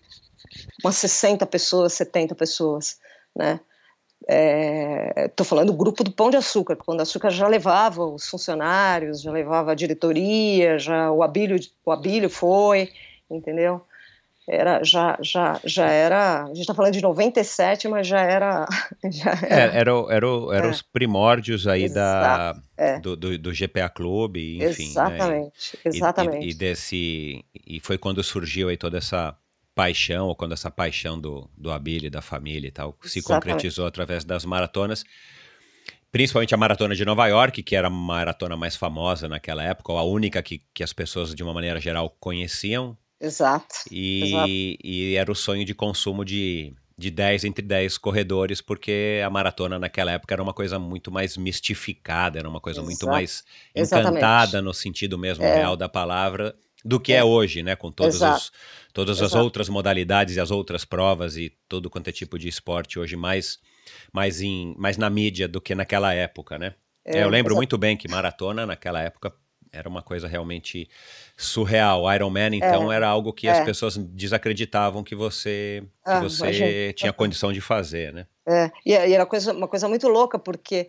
umas 0.83 0.97
60 0.97 1.45
pessoas, 1.47 1.93
70 1.93 2.35
pessoas, 2.35 2.99
né? 3.37 3.61
Estou 4.21 5.45
é, 5.45 5.49
falando 5.49 5.69
do 5.69 5.79
grupo 5.79 6.03
do 6.05 6.13
Pão 6.13 6.29
de 6.29 6.37
Açúcar, 6.37 6.77
o 6.87 6.93
Açúcar 7.01 7.31
já 7.31 7.47
levava 7.47 8.05
os 8.05 8.29
funcionários, 8.29 9.23
já 9.23 9.31
levava 9.31 9.73
a 9.73 9.75
diretoria, 9.75 10.79
já 10.79 11.11
o 11.11 11.23
Abílio, 11.23 11.59
o 11.85 11.93
Abílio 11.93 12.29
foi, 12.29 12.93
entendeu? 13.31 13.81
Era 14.49 14.83
já 14.83 15.19
já 15.21 15.61
já 15.65 15.87
era 15.87 16.45
a 16.45 16.47
gente 16.49 16.61
está 16.61 16.75
falando 16.75 16.95
de 16.95 17.03
97 17.03 17.87
mas 17.89 18.07
já 18.07 18.21
era 18.21 18.67
já 19.11 19.31
era 19.31 19.77
é, 19.77 19.81
era, 19.81 19.91
era, 20.11 20.27
era 20.53 20.67
é. 20.67 20.71
os 20.71 20.81
primórdios 20.81 21.67
aí 21.67 21.85
Exato, 21.85 21.95
da 21.95 22.63
é. 22.77 22.99
do, 22.99 23.15
do, 23.15 23.39
do, 23.39 23.53
GPA 23.53 23.89
Clube 23.89 24.57
enfim 24.65 24.85
exatamente 24.85 25.77
né? 25.77 25.81
exatamente 25.85 26.47
e, 26.47 26.51
e, 26.51 26.55
desse 26.55 27.45
e 27.67 27.79
foi 27.81 27.99
quando 27.99 28.23
surgiu 28.25 28.69
aí 28.69 28.77
toda 28.77 28.99
essa 28.99 29.37
paixão 29.75 30.29
ou 30.29 30.35
quando 30.35 30.53
essa 30.53 30.71
paixão 30.71 31.21
do 31.21 31.49
do 31.57 31.71
Abílio 31.71 32.11
da 32.11 32.23
família 32.23 32.69
e 32.69 32.73
tal 32.73 32.97
se 33.03 33.19
exatamente. 33.19 33.45
concretizou 33.45 33.87
através 33.87 34.25
das 34.25 34.45
maratonas 34.45 35.05
principalmente 36.11 36.55
a 36.55 36.59
maratona 36.59 36.95
de 36.95 37.05
Nova 37.05 37.27
York, 37.27 37.63
que 37.63 37.77
era 37.77 37.89
a 37.89 37.91
maratona 37.91 38.57
mais 38.57 38.75
famosa 38.77 39.29
naquela 39.29 39.63
época, 39.63 39.93
ou 39.93 39.99
a 39.99 40.03
única 40.03 40.43
que, 40.43 40.63
que 40.73 40.83
as 40.83 40.93
pessoas, 40.93 41.35
de 41.35 41.43
uma 41.43 41.53
maneira 41.53 41.79
geral, 41.81 42.17
conheciam, 42.19 42.97
Exato. 43.21 43.75
E, 43.91 44.25
exato. 44.25 44.49
e 44.49 45.15
era 45.17 45.31
o 45.31 45.35
sonho 45.35 45.65
de 45.65 45.75
consumo 45.75 46.25
de, 46.25 46.73
de 46.97 47.11
10 47.11 47.45
entre 47.45 47.65
10 47.65 47.99
corredores, 47.99 48.61
porque 48.61 49.21
a 49.25 49.31
maratona 49.31 49.79
naquela 49.79 50.13
época 50.13 50.35
era 50.35 50.43
uma 50.43 50.55
coisa 50.55 50.79
muito 50.79 51.11
mais 51.11 51.37
mistificada, 51.37 52.39
era 52.39 52.49
uma 52.49 52.61
coisa 52.61 52.81
Exato. 52.81 52.87
muito 52.89 53.07
mais 53.07 53.45
encantada 53.75 54.45
Exatamente. 54.45 54.65
no 54.65 54.75
sentido 54.75 55.19
mesmo 55.19 55.45
é. 55.45 55.57
real 55.57 55.77
da 55.77 55.89
palavra 55.89 56.55
do 56.85 57.01
que 57.01 57.13
é, 57.13 57.17
é 57.17 57.25
hoje, 57.25 57.63
né? 57.63 57.75
Com 57.75 57.91
todos 57.91 58.21
os, 58.21 58.53
todas 58.93 59.21
as 59.21 59.35
outras 59.35 59.69
modalidades 59.69 60.37
e 60.37 60.41
as 60.41 60.51
outras 60.51 60.85
provas 60.85 61.37
e 61.37 61.53
todo 61.69 61.91
quanto 61.91 62.09
é 62.09 62.13
tipo 62.13 62.39
de 62.39 62.49
esporte 62.49 62.99
hoje 62.99 63.17
mais, 63.17 63.59
mais, 64.13 64.41
em, 64.41 64.75
mais 64.79 64.97
na 64.97 65.11
mídia 65.11 65.49
do 65.49 65.61
que 65.61 65.75
naquela 65.75 66.15
época, 66.15 66.59
né? 66.59 66.75
É, 67.05 67.23
eu 67.23 67.29
lembro 67.29 67.55
muito 67.55 67.77
bem 67.79 67.97
que 67.97 68.07
maratona 68.07 68.67
naquela 68.67 69.01
época 69.03 69.33
era 69.73 69.89
uma 69.89 70.03
coisa 70.03 70.29
realmente 70.29 70.89
surreal. 71.39 72.13
Iron 72.13 72.31
Man, 72.31 72.57
então, 72.57 72.93
é, 72.93 72.97
era 72.97 73.09
algo 73.09 73.33
que 73.33 73.47
é. 73.47 73.53
as 73.53 73.65
pessoas 73.65 73.97
desacreditavam 73.97 75.05
que 75.05 75.15
você, 75.15 75.85
que 76.05 76.11
ah, 76.11 76.21
você 76.21 76.93
tinha 76.95 77.13
condição 77.13 77.53
de 77.53 77.61
fazer, 77.61 78.13
né? 78.13 78.27
É, 78.45 78.71
e, 78.85 78.93
era 78.93 79.25
coisa, 79.25 79.53
uma 79.53 79.69
coisa 79.69 79.89
muito 79.89 80.09
louca, 80.09 80.37
porque 80.37 80.89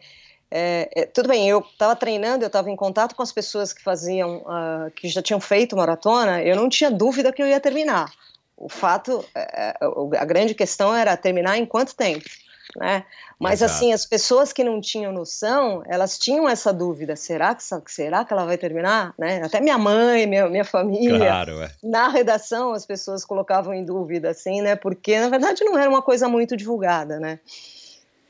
é, 0.49 0.89
é, 0.95 1.05
tudo 1.05 1.29
bem, 1.29 1.47
eu 1.47 1.59
estava 1.59 1.95
treinando, 1.95 2.43
eu 2.43 2.47
estava 2.47 2.71
em 2.71 2.75
contato 2.75 3.15
com 3.15 3.21
as 3.21 3.31
pessoas 3.31 3.71
que 3.71 3.83
faziam, 3.83 4.37
uh, 4.37 4.89
que 4.95 5.07
já 5.07 5.21
tinham 5.21 5.39
feito 5.39 5.77
maratona, 5.77 6.41
eu 6.41 6.55
não 6.55 6.67
tinha 6.67 6.89
dúvida 6.89 7.31
que 7.31 7.43
eu 7.43 7.47
ia 7.47 7.59
terminar. 7.59 8.11
O 8.57 8.67
fato, 8.67 9.23
é, 9.35 9.77
a 10.17 10.25
grande 10.25 10.55
questão 10.55 10.93
era 10.95 11.15
terminar 11.15 11.57
em 11.57 11.65
quanto 11.65 11.95
tempo 11.95 12.27
né? 12.77 13.05
Mas 13.39 13.61
Exato. 13.61 13.73
assim, 13.73 13.93
as 13.93 14.05
pessoas 14.05 14.53
que 14.53 14.63
não 14.63 14.79
tinham 14.79 15.11
noção, 15.11 15.83
elas 15.87 16.17
tinham 16.17 16.47
essa 16.47 16.71
dúvida: 16.71 17.15
será 17.15 17.55
que 17.55 17.63
será 17.87 18.23
que 18.23 18.33
ela 18.33 18.45
vai 18.45 18.57
terminar? 18.57 19.13
Né? 19.17 19.41
Até 19.43 19.59
minha 19.59 19.77
mãe, 19.77 20.27
minha, 20.27 20.47
minha 20.47 20.65
família, 20.65 21.17
claro, 21.17 21.61
é. 21.61 21.71
na 21.81 22.07
redação 22.09 22.73
as 22.73 22.85
pessoas 22.85 23.25
colocavam 23.25 23.73
em 23.73 23.83
dúvida, 23.83 24.29
assim, 24.29 24.61
né? 24.61 24.75
Porque 24.75 25.19
na 25.19 25.29
verdade 25.29 25.63
não 25.63 25.77
era 25.77 25.89
uma 25.89 26.01
coisa 26.01 26.27
muito 26.27 26.55
divulgada, 26.55 27.19
né? 27.19 27.39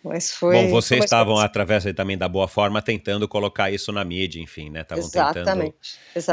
Mas 0.04 0.32
foi. 0.32 0.56
Bom, 0.56 0.70
vocês 0.70 1.04
estavam, 1.04 1.38
através 1.38 1.84
também 1.94 2.18
da 2.18 2.30
boa 2.30 2.48
forma, 2.48 2.82
tentando 2.82 3.28
colocar 3.28 3.70
isso 3.70 3.92
na 3.92 4.04
mídia, 4.06 4.42
enfim, 4.42 4.70
né? 4.70 4.82
Estavam 4.82 5.10
tentando 5.10 5.74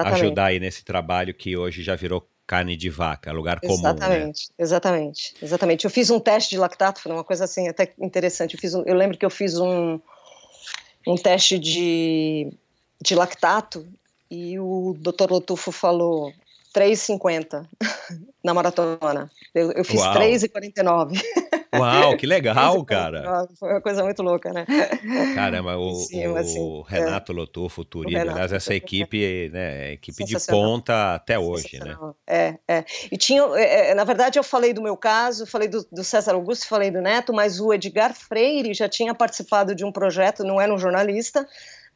ajudar 0.06 0.46
aí 0.46 0.60
nesse 0.60 0.84
trabalho 0.84 1.34
que 1.34 1.56
hoje 1.56 1.82
já 1.82 1.96
virou 1.96 2.24
carne 2.46 2.76
de 2.76 2.88
vaca, 2.88 3.32
lugar 3.32 3.61
comum. 3.61 3.82
Né? 3.82 3.90
Exatamente, 3.90 4.48
né? 4.48 4.54
exatamente, 4.59 5.35
exatamente. 5.42 5.85
Eu 5.85 5.90
fiz 5.90 6.11
um 6.11 6.20
teste 6.20 6.50
de 6.50 6.59
lactato, 6.59 7.00
foi 7.00 7.12
uma 7.12 7.24
coisa 7.24 7.44
assim 7.44 7.68
até 7.68 7.92
interessante. 7.98 8.54
Eu, 8.54 8.61
fiz 8.61 8.74
um, 8.74 8.82
eu 8.87 8.94
lembro 8.94 9.18
que 9.18 9.26
eu 9.26 9.30
fiz 9.30 9.59
um, 9.59 10.00
um 11.06 11.16
teste 11.16 11.59
de, 11.59 12.52
de 13.02 13.14
lactato 13.14 13.87
e 14.30 14.59
o 14.59 14.94
doutor 14.98 15.30
Lotufo 15.30 15.72
falou 15.72 16.32
3,50 16.74 17.66
na 18.44 18.54
maratona. 18.54 19.30
Eu, 19.54 19.72
eu 19.72 19.85
fiz 19.85 20.00
3,49. 20.00 21.20
Uau, 21.78 22.16
que 22.16 22.26
legal, 22.26 22.84
cara. 22.84 23.46
Foi 23.58 23.70
uma 23.70 23.80
coisa 23.80 24.02
muito 24.02 24.22
louca, 24.22 24.52
né? 24.52 24.66
Caramba, 25.34 25.76
o, 25.78 25.94
cima, 25.94 26.40
assim, 26.40 26.60
o 26.60 26.82
Renato 26.82 27.32
é. 27.32 27.34
Lotufo, 27.34 27.84
Turido, 27.84 28.20
aliás, 28.20 28.52
essa 28.52 28.74
equipe, 28.74 29.50
né, 29.52 29.92
equipe 29.92 30.24
de 30.24 30.36
ponta 30.46 31.14
até 31.14 31.38
hoje, 31.38 31.78
né? 31.78 31.96
É, 32.26 32.54
é. 32.68 32.84
E 33.10 33.16
tinha, 33.16 33.42
é, 33.54 33.90
é, 33.90 33.94
na 33.94 34.04
verdade, 34.04 34.38
eu 34.38 34.44
falei 34.44 34.72
do 34.72 34.82
meu 34.82 34.96
caso, 34.96 35.46
falei 35.46 35.68
do, 35.68 35.86
do 35.90 36.04
César 36.04 36.34
Augusto, 36.34 36.66
falei 36.66 36.90
do 36.90 37.00
Neto, 37.00 37.32
mas 37.32 37.60
o 37.60 37.72
Edgar 37.72 38.14
Freire 38.14 38.74
já 38.74 38.88
tinha 38.88 39.14
participado 39.14 39.74
de 39.74 39.84
um 39.84 39.92
projeto, 39.92 40.44
não 40.44 40.60
era 40.60 40.72
um 40.72 40.78
jornalista, 40.78 41.46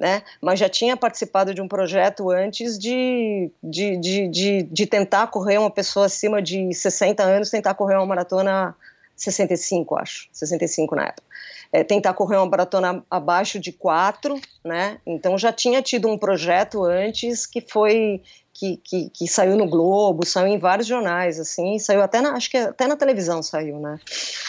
né? 0.00 0.22
Mas 0.40 0.58
já 0.58 0.68
tinha 0.68 0.96
participado 0.96 1.52
de 1.52 1.60
um 1.60 1.68
projeto 1.68 2.30
antes 2.30 2.78
de, 2.78 3.50
de, 3.62 3.98
de, 3.98 4.28
de, 4.28 4.62
de 4.62 4.86
tentar 4.86 5.26
correr 5.26 5.58
uma 5.58 5.70
pessoa 5.70 6.06
acima 6.06 6.40
de 6.40 6.72
60 6.72 7.22
anos, 7.22 7.50
tentar 7.50 7.74
correr 7.74 7.96
uma 7.96 8.06
maratona 8.06 8.74
65, 9.22 9.96
acho, 9.98 10.28
65 10.32 10.96
na 10.96 11.04
época. 11.04 11.22
É, 11.72 11.84
tentar 11.84 12.14
correr 12.14 12.36
uma 12.36 12.46
maratona 12.46 13.04
abaixo 13.10 13.60
de 13.60 13.70
4, 13.70 14.40
né? 14.64 14.98
Então 15.06 15.38
já 15.38 15.52
tinha 15.52 15.82
tido 15.82 16.08
um 16.08 16.18
projeto 16.18 16.84
antes 16.84 17.46
que 17.46 17.60
foi 17.60 18.22
que, 18.52 18.78
que, 18.78 19.10
que, 19.10 19.28
saiu 19.28 19.56
no 19.56 19.68
Globo, 19.68 20.26
saiu 20.26 20.48
em 20.48 20.58
vários 20.58 20.86
jornais, 20.86 21.38
assim, 21.38 21.78
saiu 21.78 22.02
até 22.02 22.20
na, 22.20 22.32
acho 22.32 22.50
que 22.50 22.56
até 22.56 22.86
na 22.86 22.96
televisão 22.96 23.42
saiu, 23.42 23.78
né? 23.78 24.00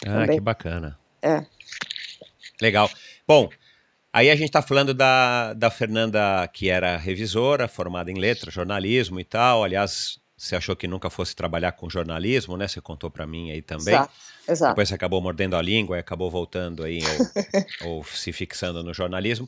Ah, 0.06 0.22
Também. 0.22 0.38
que 0.38 0.42
bacana. 0.42 0.98
É. 1.22 1.46
Legal. 2.62 2.90
Bom, 3.28 3.50
Aí 4.14 4.30
a 4.30 4.36
gente 4.36 4.48
está 4.48 4.62
falando 4.62 4.94
da, 4.94 5.54
da 5.54 5.70
Fernanda, 5.70 6.46
que 6.52 6.70
era 6.70 6.98
revisora, 6.98 7.66
formada 7.66 8.12
em 8.12 8.20
letras, 8.20 8.54
jornalismo 8.54 9.22
e 9.22 9.24
tal. 9.24 9.64
Aliás, 9.64 10.20
você 10.42 10.56
achou 10.56 10.76
que 10.76 10.88
nunca 10.88 11.08
fosse 11.08 11.36
trabalhar 11.36 11.72
com 11.74 11.88
jornalismo, 11.88 12.58
né? 12.58 12.68
Você 12.68 12.82
contou 12.82 13.12
para 13.12 13.28
mim 13.28 13.52
aí 13.52 13.62
também. 13.62 13.94
Exato, 13.94 14.14
exato. 14.50 14.72
Depois 14.72 14.90
você 14.90 14.96
acabou 14.96 15.22
mordendo 15.22 15.56
a 15.56 15.62
língua 15.62 15.98
e 15.98 16.00
acabou 16.00 16.32
voltando 16.32 16.84
aí, 16.84 17.00
ou, 17.84 17.98
ou 17.98 18.04
se 18.04 18.34
fixando 18.34 18.84
no 18.84 18.92
jornalismo. 18.92 19.48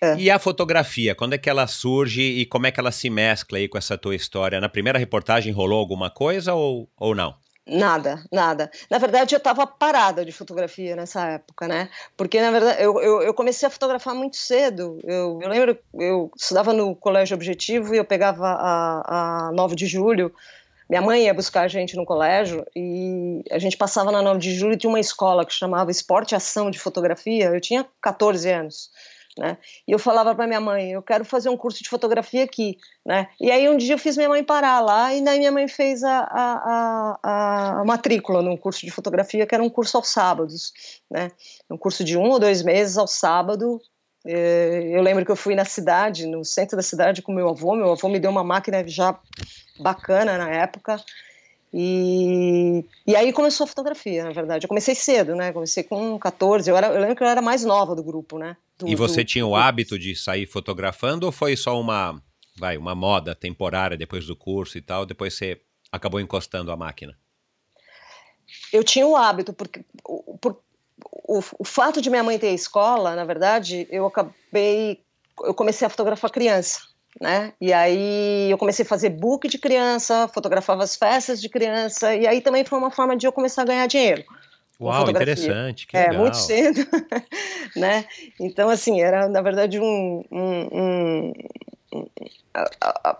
É. 0.00 0.16
E 0.16 0.30
a 0.30 0.38
fotografia, 0.38 1.14
quando 1.14 1.34
é 1.34 1.38
que 1.38 1.50
ela 1.50 1.66
surge 1.66 2.22
e 2.22 2.46
como 2.46 2.66
é 2.66 2.70
que 2.70 2.80
ela 2.80 2.90
se 2.90 3.10
mescla 3.10 3.58
aí 3.58 3.68
com 3.68 3.76
essa 3.76 3.98
tua 3.98 4.16
história? 4.16 4.58
Na 4.58 4.68
primeira 4.70 4.98
reportagem 4.98 5.52
rolou 5.52 5.78
alguma 5.78 6.08
coisa 6.08 6.54
ou, 6.54 6.90
ou 6.96 7.14
não? 7.14 7.36
Nada, 7.66 8.24
nada. 8.32 8.70
Na 8.90 8.98
verdade, 8.98 9.34
eu 9.34 9.38
estava 9.38 9.66
parada 9.66 10.24
de 10.24 10.32
fotografia 10.32 10.96
nessa 10.96 11.26
época, 11.28 11.68
né? 11.68 11.88
Porque, 12.16 12.40
na 12.40 12.50
verdade, 12.50 12.82
eu, 12.82 13.00
eu, 13.00 13.22
eu 13.22 13.34
comecei 13.34 13.66
a 13.66 13.70
fotografar 13.70 14.14
muito 14.14 14.36
cedo. 14.36 14.98
Eu, 15.04 15.38
eu, 15.40 15.48
lembro, 15.48 15.78
eu 15.94 16.30
estudava 16.36 16.72
no 16.72 16.96
Colégio 16.96 17.36
Objetivo 17.36 17.94
e 17.94 17.98
eu 17.98 18.04
pegava 18.04 18.46
a, 18.46 19.48
a 19.48 19.52
9 19.52 19.76
de 19.76 19.86
julho. 19.86 20.34
Minha 20.88 21.02
mãe 21.02 21.26
ia 21.26 21.34
buscar 21.34 21.62
a 21.62 21.68
gente 21.68 21.94
no 21.94 22.04
colégio 22.04 22.66
e 22.74 23.44
a 23.52 23.60
gente 23.60 23.76
passava 23.76 24.10
na 24.10 24.20
9 24.20 24.40
de 24.40 24.52
julho 24.52 24.76
de 24.76 24.88
uma 24.88 24.98
escola 24.98 25.46
que 25.46 25.52
chamava 25.52 25.92
Esporte 25.92 26.34
Ação 26.34 26.68
de 26.68 26.80
Fotografia. 26.80 27.44
Eu 27.44 27.60
tinha 27.60 27.86
14 28.02 28.50
anos. 28.50 28.90
Né? 29.38 29.56
E 29.86 29.92
eu 29.92 29.98
falava 29.98 30.34
para 30.34 30.46
minha 30.46 30.60
mãe, 30.60 30.90
eu 30.90 31.02
quero 31.02 31.24
fazer 31.24 31.48
um 31.48 31.56
curso 31.56 31.82
de 31.82 31.88
fotografia 31.88 32.42
aqui, 32.42 32.76
né? 33.06 33.28
E 33.40 33.50
aí 33.50 33.68
um 33.68 33.76
dia 33.76 33.94
eu 33.94 33.98
fiz 33.98 34.16
minha 34.16 34.28
mãe 34.28 34.42
parar 34.42 34.80
lá 34.80 35.14
e 35.14 35.22
daí 35.22 35.38
minha 35.38 35.52
mãe 35.52 35.68
fez 35.68 36.02
a, 36.02 36.18
a, 36.18 37.18
a, 37.22 37.80
a 37.80 37.84
matrícula 37.84 38.42
num 38.42 38.56
curso 38.56 38.84
de 38.84 38.90
fotografia 38.90 39.46
que 39.46 39.54
era 39.54 39.62
um 39.62 39.70
curso 39.70 39.96
aos 39.96 40.08
sábados, 40.08 40.72
né? 41.08 41.30
Um 41.70 41.78
curso 41.78 42.02
de 42.02 42.18
um 42.18 42.28
ou 42.28 42.40
dois 42.40 42.62
meses 42.62 42.98
ao 42.98 43.06
sábado. 43.06 43.80
É, 44.26 44.90
eu 44.92 45.00
lembro 45.00 45.24
que 45.24 45.30
eu 45.30 45.36
fui 45.36 45.54
na 45.54 45.64
cidade, 45.64 46.26
no 46.26 46.44
centro 46.44 46.76
da 46.76 46.82
cidade 46.82 47.22
com 47.22 47.32
meu 47.32 47.48
avô. 47.48 47.74
Meu 47.76 47.92
avô 47.92 48.08
me 48.08 48.18
deu 48.18 48.30
uma 48.30 48.44
máquina 48.44 48.86
já 48.86 49.18
bacana 49.78 50.36
na 50.36 50.50
época. 50.50 50.96
E, 51.72 52.84
e 53.06 53.14
aí 53.14 53.32
começou 53.32 53.64
a 53.64 53.68
fotografia, 53.68 54.24
na 54.24 54.32
verdade. 54.32 54.64
Eu 54.64 54.68
comecei 54.68 54.94
cedo, 54.94 55.36
né? 55.36 55.52
Comecei 55.52 55.84
com 55.84 56.18
14. 56.18 56.68
Eu, 56.68 56.76
era, 56.76 56.88
eu 56.88 57.00
lembro 57.00 57.16
que 57.16 57.22
eu 57.22 57.28
era 57.28 57.40
mais 57.40 57.64
nova 57.64 57.94
do 57.94 58.02
grupo, 58.02 58.38
né? 58.38 58.56
Do, 58.76 58.88
e 58.88 58.96
você 58.96 59.22
do, 59.22 59.26
tinha 59.26 59.46
o 59.46 59.54
hábito 59.54 59.98
de 59.98 60.16
sair 60.16 60.46
fotografando 60.46 61.26
ou 61.26 61.32
foi 61.32 61.56
só 61.56 61.80
uma, 61.80 62.20
vai, 62.56 62.76
uma 62.76 62.94
moda 62.94 63.34
temporária 63.34 63.96
depois 63.96 64.26
do 64.26 64.34
curso 64.34 64.78
e 64.78 64.80
tal? 64.80 65.06
Depois 65.06 65.34
você 65.34 65.60
acabou 65.92 66.20
encostando 66.20 66.72
a 66.72 66.76
máquina? 66.76 67.16
Eu 68.72 68.82
tinha 68.82 69.06
o 69.06 69.14
hábito, 69.14 69.52
porque 69.52 69.84
por, 70.02 70.60
o, 71.22 71.40
o 71.58 71.64
fato 71.64 72.00
de 72.00 72.10
minha 72.10 72.24
mãe 72.24 72.36
ter 72.36 72.52
escola, 72.52 73.14
na 73.14 73.24
verdade, 73.24 73.86
eu 73.90 74.06
acabei. 74.06 75.00
Eu 75.42 75.54
comecei 75.54 75.86
a 75.86 75.90
fotografar 75.90 76.30
criança 76.32 76.89
né? 77.18 77.52
E 77.60 77.72
aí 77.72 78.50
eu 78.50 78.58
comecei 78.58 78.84
a 78.84 78.88
fazer 78.88 79.10
book 79.10 79.48
de 79.48 79.58
criança, 79.58 80.28
fotografava 80.28 80.82
as 80.82 80.96
festas 80.96 81.40
de 81.40 81.48
criança, 81.48 82.14
e 82.14 82.26
aí 82.26 82.40
também 82.40 82.64
foi 82.64 82.78
uma 82.78 82.90
forma 82.90 83.16
de 83.16 83.26
eu 83.26 83.32
começar 83.32 83.62
a 83.62 83.66
ganhar 83.66 83.86
dinheiro. 83.86 84.24
Uau, 84.80 85.10
interessante, 85.10 85.86
que 85.86 85.96
é, 85.96 86.08
legal. 86.08 86.22
muito 86.22 86.36
cedo, 86.36 86.86
né? 87.76 88.06
Então, 88.38 88.70
assim, 88.70 89.00
era, 89.00 89.28
na 89.28 89.42
verdade, 89.42 89.78
um... 89.78 90.24
um, 90.30 91.32
um, 91.92 92.06
a, 92.54 93.10
a, 93.10 93.18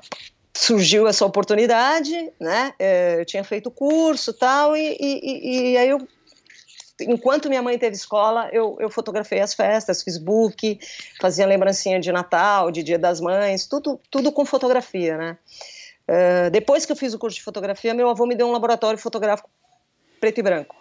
surgiu 0.54 1.06
essa 1.06 1.24
oportunidade, 1.24 2.32
né? 2.40 2.72
É, 2.78 3.20
eu 3.20 3.24
tinha 3.24 3.44
feito 3.44 3.70
curso 3.70 4.32
tal, 4.32 4.76
e, 4.76 4.96
e, 4.98 5.72
e 5.72 5.76
aí 5.76 5.88
eu 5.88 6.06
enquanto 7.00 7.48
minha 7.48 7.62
mãe 7.62 7.78
teve 7.78 7.96
escola, 7.96 8.48
eu, 8.52 8.76
eu 8.80 8.90
fotografei 8.90 9.40
as 9.40 9.54
festas, 9.54 10.02
fiz 10.02 10.18
book, 10.18 10.78
fazia 11.20 11.46
lembrancinha 11.46 12.00
de 12.00 12.12
Natal, 12.12 12.70
de 12.70 12.82
Dia 12.82 12.98
das 12.98 13.20
Mães, 13.20 13.66
tudo, 13.66 14.00
tudo 14.10 14.32
com 14.32 14.44
fotografia, 14.44 15.16
né? 15.16 15.38
Uh, 16.08 16.50
depois 16.50 16.84
que 16.84 16.92
eu 16.92 16.96
fiz 16.96 17.14
o 17.14 17.18
curso 17.18 17.36
de 17.36 17.42
fotografia, 17.42 17.94
meu 17.94 18.08
avô 18.08 18.26
me 18.26 18.34
deu 18.34 18.46
um 18.48 18.52
laboratório 18.52 18.98
fotográfico 18.98 19.48
preto 20.18 20.38
e 20.38 20.42
branco, 20.42 20.76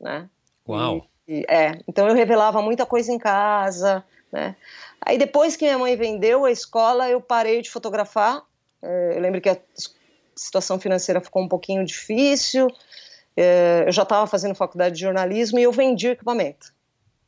né? 0.00 0.28
Uau! 0.68 1.06
E, 1.26 1.40
e, 1.40 1.44
é, 1.48 1.80
então 1.88 2.06
eu 2.08 2.14
revelava 2.14 2.62
muita 2.62 2.86
coisa 2.86 3.12
em 3.12 3.18
casa, 3.18 4.04
né? 4.32 4.54
Aí 5.00 5.18
depois 5.18 5.56
que 5.56 5.64
minha 5.64 5.78
mãe 5.78 5.96
vendeu 5.96 6.44
a 6.44 6.50
escola, 6.50 7.08
eu 7.08 7.20
parei 7.20 7.60
de 7.60 7.70
fotografar. 7.70 8.38
Uh, 8.82 9.12
eu 9.14 9.20
lembro 9.20 9.40
que 9.40 9.48
a 9.48 9.58
situação 10.36 10.78
financeira 10.78 11.20
ficou 11.20 11.42
um 11.42 11.48
pouquinho 11.48 11.84
difícil, 11.84 12.68
eu 13.86 13.92
já 13.92 14.02
estava 14.02 14.26
fazendo 14.26 14.54
faculdade 14.54 14.94
de 14.94 15.02
jornalismo 15.02 15.58
e 15.58 15.62
eu 15.62 15.72
vendi 15.72 16.08
equipamento. 16.08 16.74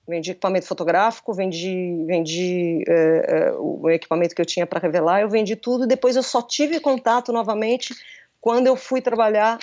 Vendi 0.09 0.31
equipamento 0.31 0.66
fotográfico, 0.66 1.35
vendi, 1.35 2.03
vendi 2.07 2.83
é, 2.88 3.25
é, 3.29 3.53
o 3.53 3.90
equipamento 3.90 4.35
que 4.35 4.40
eu 4.40 4.47
tinha 4.47 4.66
para 4.66 4.81
revelar, 4.81 5.21
eu 5.21 5.29
vendi 5.29 5.55
tudo. 5.55 5.87
Depois 5.87 6.16
eu 6.16 6.23
só 6.23 6.40
tive 6.40 6.81
contato 6.81 7.31
novamente 7.31 7.94
quando 8.40 8.68
eu 8.68 8.77
fui 8.77 9.03
trabalhar, 9.03 9.59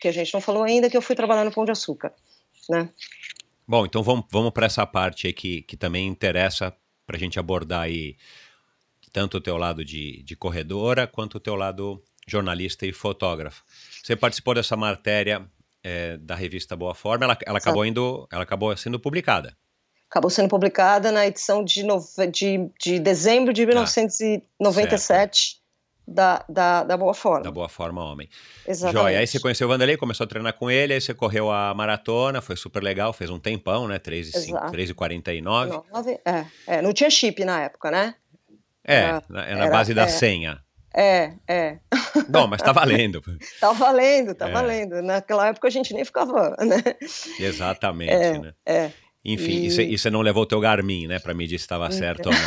que 0.00 0.08
a 0.08 0.12
gente 0.12 0.34
não 0.34 0.40
falou 0.40 0.64
ainda, 0.64 0.90
que 0.90 0.96
eu 0.96 1.02
fui 1.02 1.14
trabalhar 1.14 1.44
no 1.44 1.52
Pão 1.52 1.64
de 1.64 1.70
Açúcar, 1.70 2.12
né? 2.68 2.90
Bom, 3.66 3.86
então 3.86 4.02
vamos, 4.02 4.24
vamos 4.30 4.50
para 4.50 4.66
essa 4.66 4.84
parte 4.84 5.28
aí 5.28 5.32
que, 5.32 5.62
que 5.62 5.76
também 5.76 6.08
interessa 6.08 6.74
para 7.06 7.16
a 7.16 7.18
gente 7.20 7.38
abordar 7.38 7.82
aí 7.82 8.16
tanto 9.12 9.36
o 9.36 9.40
teu 9.40 9.56
lado 9.56 9.84
de, 9.84 10.22
de 10.22 10.34
corredora 10.34 11.06
quanto 11.06 11.36
o 11.36 11.40
teu 11.40 11.54
lado 11.54 12.02
jornalista 12.26 12.84
e 12.84 12.92
fotógrafo. 12.92 13.62
Você 14.02 14.16
participou 14.16 14.54
dessa 14.54 14.76
matéria 14.76 15.48
é, 15.82 16.16
da 16.16 16.34
revista 16.34 16.76
Boa 16.76 16.94
Forma, 16.94 17.24
ela, 17.24 17.38
ela 17.46 17.58
acabou 17.58 17.84
indo, 17.84 18.26
ela 18.30 18.42
acabou 18.42 18.76
sendo 18.76 18.98
publicada. 18.98 19.56
Acabou 20.10 20.30
sendo 20.30 20.48
publicada 20.48 21.12
na 21.12 21.26
edição 21.26 21.62
de, 21.62 21.82
de, 22.32 22.70
de 22.80 22.98
dezembro 22.98 23.52
de 23.52 23.66
1997 23.66 25.54
ah, 25.54 25.58
da, 26.08 26.44
da, 26.48 26.84
da 26.84 26.96
Boa 26.96 27.12
Forma. 27.12 27.42
Da 27.42 27.50
Boa 27.50 27.68
Forma 27.68 28.02
Homem. 28.02 28.28
Exatamente. 28.66 29.02
Joia. 29.02 29.18
Aí 29.18 29.26
você 29.26 29.38
conheceu 29.38 29.66
o 29.66 29.70
Vanderlei, 29.70 29.98
começou 29.98 30.24
a 30.24 30.26
treinar 30.26 30.54
com 30.54 30.70
ele, 30.70 30.94
aí 30.94 31.00
você 31.00 31.12
correu 31.12 31.50
a 31.50 31.74
maratona, 31.74 32.40
foi 32.40 32.56
super 32.56 32.82
legal, 32.82 33.12
fez 33.12 33.28
um 33.28 33.38
tempão, 33.38 33.86
né? 33.86 33.98
3,49. 33.98 35.82
É, 36.24 36.46
é, 36.66 36.82
não 36.82 36.94
tinha 36.94 37.10
chip 37.10 37.44
na 37.44 37.60
época, 37.60 37.90
né? 37.90 38.14
É, 38.82 38.94
era, 38.94 39.22
na, 39.28 39.40
na 39.42 39.46
era, 39.46 39.70
base 39.70 39.92
da 39.92 40.04
é, 40.04 40.08
senha. 40.08 40.58
É, 41.00 41.32
é. 41.46 41.78
Bom, 42.28 42.48
mas 42.48 42.60
tá 42.60 42.72
valendo. 42.72 43.22
tá 43.60 43.72
valendo, 43.72 44.34
tá 44.34 44.48
é. 44.48 44.52
valendo. 44.52 45.00
Naquela 45.00 45.46
época 45.46 45.68
a 45.68 45.70
gente 45.70 45.94
nem 45.94 46.04
ficava, 46.04 46.56
né? 46.58 46.82
Exatamente, 47.38 48.10
é, 48.10 48.36
né? 48.36 48.52
É. 48.66 48.90
Enfim, 49.24 49.68
e... 49.68 49.94
e 49.94 49.96
você 49.96 50.10
não 50.10 50.22
levou 50.22 50.42
o 50.42 50.46
teu 50.46 50.58
Garmin, 50.58 51.06
né, 51.06 51.20
para 51.20 51.34
medir 51.34 51.56
se 51.58 51.64
estava 51.64 51.88
certo 51.92 52.26
ou 52.26 52.32
não. 52.32 52.40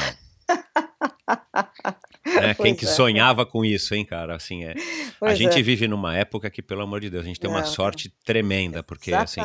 né? 2.41 2.54
Quem 2.60 2.75
que 2.75 2.86
é. 2.86 2.88
sonhava 2.88 3.45
com 3.45 3.63
isso, 3.63 3.93
hein, 3.93 4.04
cara? 4.04 4.36
Assim, 4.36 4.63
é. 4.63 4.73
a 5.21 5.34
gente 5.34 5.60
é. 5.60 5.62
vive 5.62 5.88
numa 5.88 6.15
época 6.15 6.49
que, 6.49 6.62
pelo 6.62 6.82
amor 6.82 6.99
de 6.99 7.10
Deus, 7.10 7.23
a 7.23 7.27
gente 7.27 7.39
tem 7.39 7.49
uma 7.49 7.63
sorte 7.63 8.10
tremenda, 8.23 8.84
porque 8.84 9.13
assim, 9.13 9.41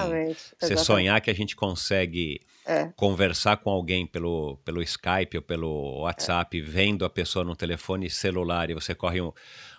você 0.59 0.77
sonhar 0.77 1.21
que 1.21 1.31
a 1.31 1.35
gente 1.35 1.55
consegue 1.55 2.41
é. 2.67 2.91
conversar 2.97 3.59
com 3.59 3.71
alguém 3.71 4.07
pelo, 4.07 4.59
pelo 4.65 4.83
Skype 4.83 5.37
ou 5.37 5.43
pelo 5.43 6.01
WhatsApp, 6.01 6.61
vendo 6.61 7.05
a 7.05 7.11
pessoa 7.11 7.45
no 7.45 7.55
telefone 7.55 8.11
celular 8.11 8.71
e 8.71 8.75
você 8.75 8.95
corre 8.95 9.21
um, 9.21 9.33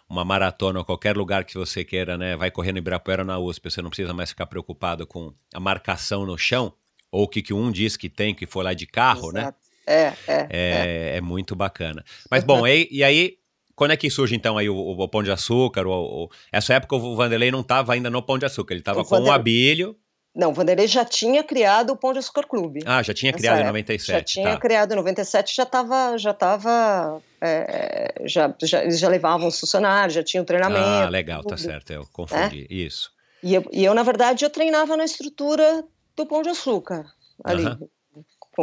uma 0.10 0.23
maratona 0.23 0.80
ou 0.80 0.86
qualquer 0.86 1.17
lugar 1.17 1.43
que 1.43 1.58
você 1.58 1.84
queira, 1.84 2.17
né? 2.17 2.36
Vai 2.38 2.49
correndo 2.49 2.77
em 2.77 2.80
Ibirapuera 2.80 3.23
na 3.23 3.38
USP, 3.38 3.69
você 3.69 3.82
não 3.82 3.89
precisa 3.89 4.13
mais 4.13 4.30
ficar 4.30 4.45
preocupado 4.45 5.06
com 5.06 5.34
a 5.53 5.60
marcação 5.60 6.25
no 6.25 6.38
chão, 6.38 6.73
ou 7.12 7.23
o 7.23 7.27
que, 7.27 7.41
que 7.41 7.53
um 7.53 7.71
diz 7.71 7.97
que 7.97 8.10
tem, 8.10 8.34
que 8.34 8.45
foi 8.45 8.63
lá 8.63 8.73
de 8.73 8.88
carro, 8.88 9.32
né? 9.32 9.41
Exato. 9.41 9.58
né? 9.62 9.66
É, 9.88 10.13
é, 10.28 10.34
é, 10.34 10.47
é. 10.50 11.17
é 11.17 11.21
muito 11.21 11.56
bacana. 11.56 12.04
Mas 12.30 12.43
bom, 12.43 12.67
e, 12.67 12.88
e 12.91 13.04
aí 13.04 13.38
quando 13.78 13.91
é 13.91 13.97
que 13.97 14.10
surge 14.10 14.36
então 14.36 14.58
aí 14.58 14.67
o, 14.67 14.76
o 14.76 15.08
Pão 15.08 15.21
de 15.21 15.32
Açúcar? 15.32 15.86
O, 15.86 16.26
o, 16.26 16.30
essa 16.52 16.73
época 16.73 16.95
o 16.95 17.15
Vanderlei 17.15 17.52
não 17.52 17.62
estava 17.62 17.93
ainda 17.93 18.10
no 18.10 18.23
Pão 18.23 18.38
de 18.38 18.45
Açúcar, 18.45 18.73
ele 18.73 18.82
estava 18.82 19.06
com 19.06 19.19
o 19.21 19.32
Abílio. 19.32 19.95
Não, 20.36 20.50
o 20.50 20.54
Vanderlei 20.54 20.88
já 20.88 21.06
tinha 21.06 21.43
criado 21.43 21.91
o 21.91 21.95
Pão 21.97 22.12
de 22.12 22.19
Açúcar 22.19 22.43
Clube. 22.43 22.82
Ah, 22.86 23.02
já 23.02 23.13
tinha 23.13 23.32
criado 23.34 23.56
época. 23.56 23.69
em 23.69 23.73
97. 23.73 24.12
Já 24.12 24.23
tinha 24.23 24.52
tá. 24.52 24.58
criado 24.60 24.91
em 24.93 24.95
97, 24.95 25.56
já 25.56 25.63
estava, 25.63 26.17
já 26.17 26.32
estava, 26.32 27.21
é, 27.41 28.13
já, 28.26 28.54
já, 28.62 28.84
eles 28.84 29.00
já 29.00 29.10
levavam 29.10 29.47
os 29.47 29.60
funcionários, 29.60 30.13
já 30.13 30.23
tinham 30.23 30.43
treinamento. 30.43 30.86
Ah, 30.86 31.10
legal, 31.10 31.43
tá 31.43 31.56
tudo, 31.56 31.58
tá 31.58 31.71
certo, 31.71 31.91
eu 31.91 32.08
confundi, 32.12 32.67
é? 32.69 32.73
isso. 32.73 33.12
E 33.43 33.54
eu, 33.54 33.65
e 33.71 33.84
eu, 33.84 33.93
na 33.93 34.04
verdade, 34.04 34.43
eu 34.43 34.50
treinava 34.50 34.97
na 34.97 35.06
estrutura 35.06 35.84
do 36.15 36.26
Pão 36.26 36.41
de 36.41 36.50
Açúcar, 36.50 37.06
ali. 37.43 37.63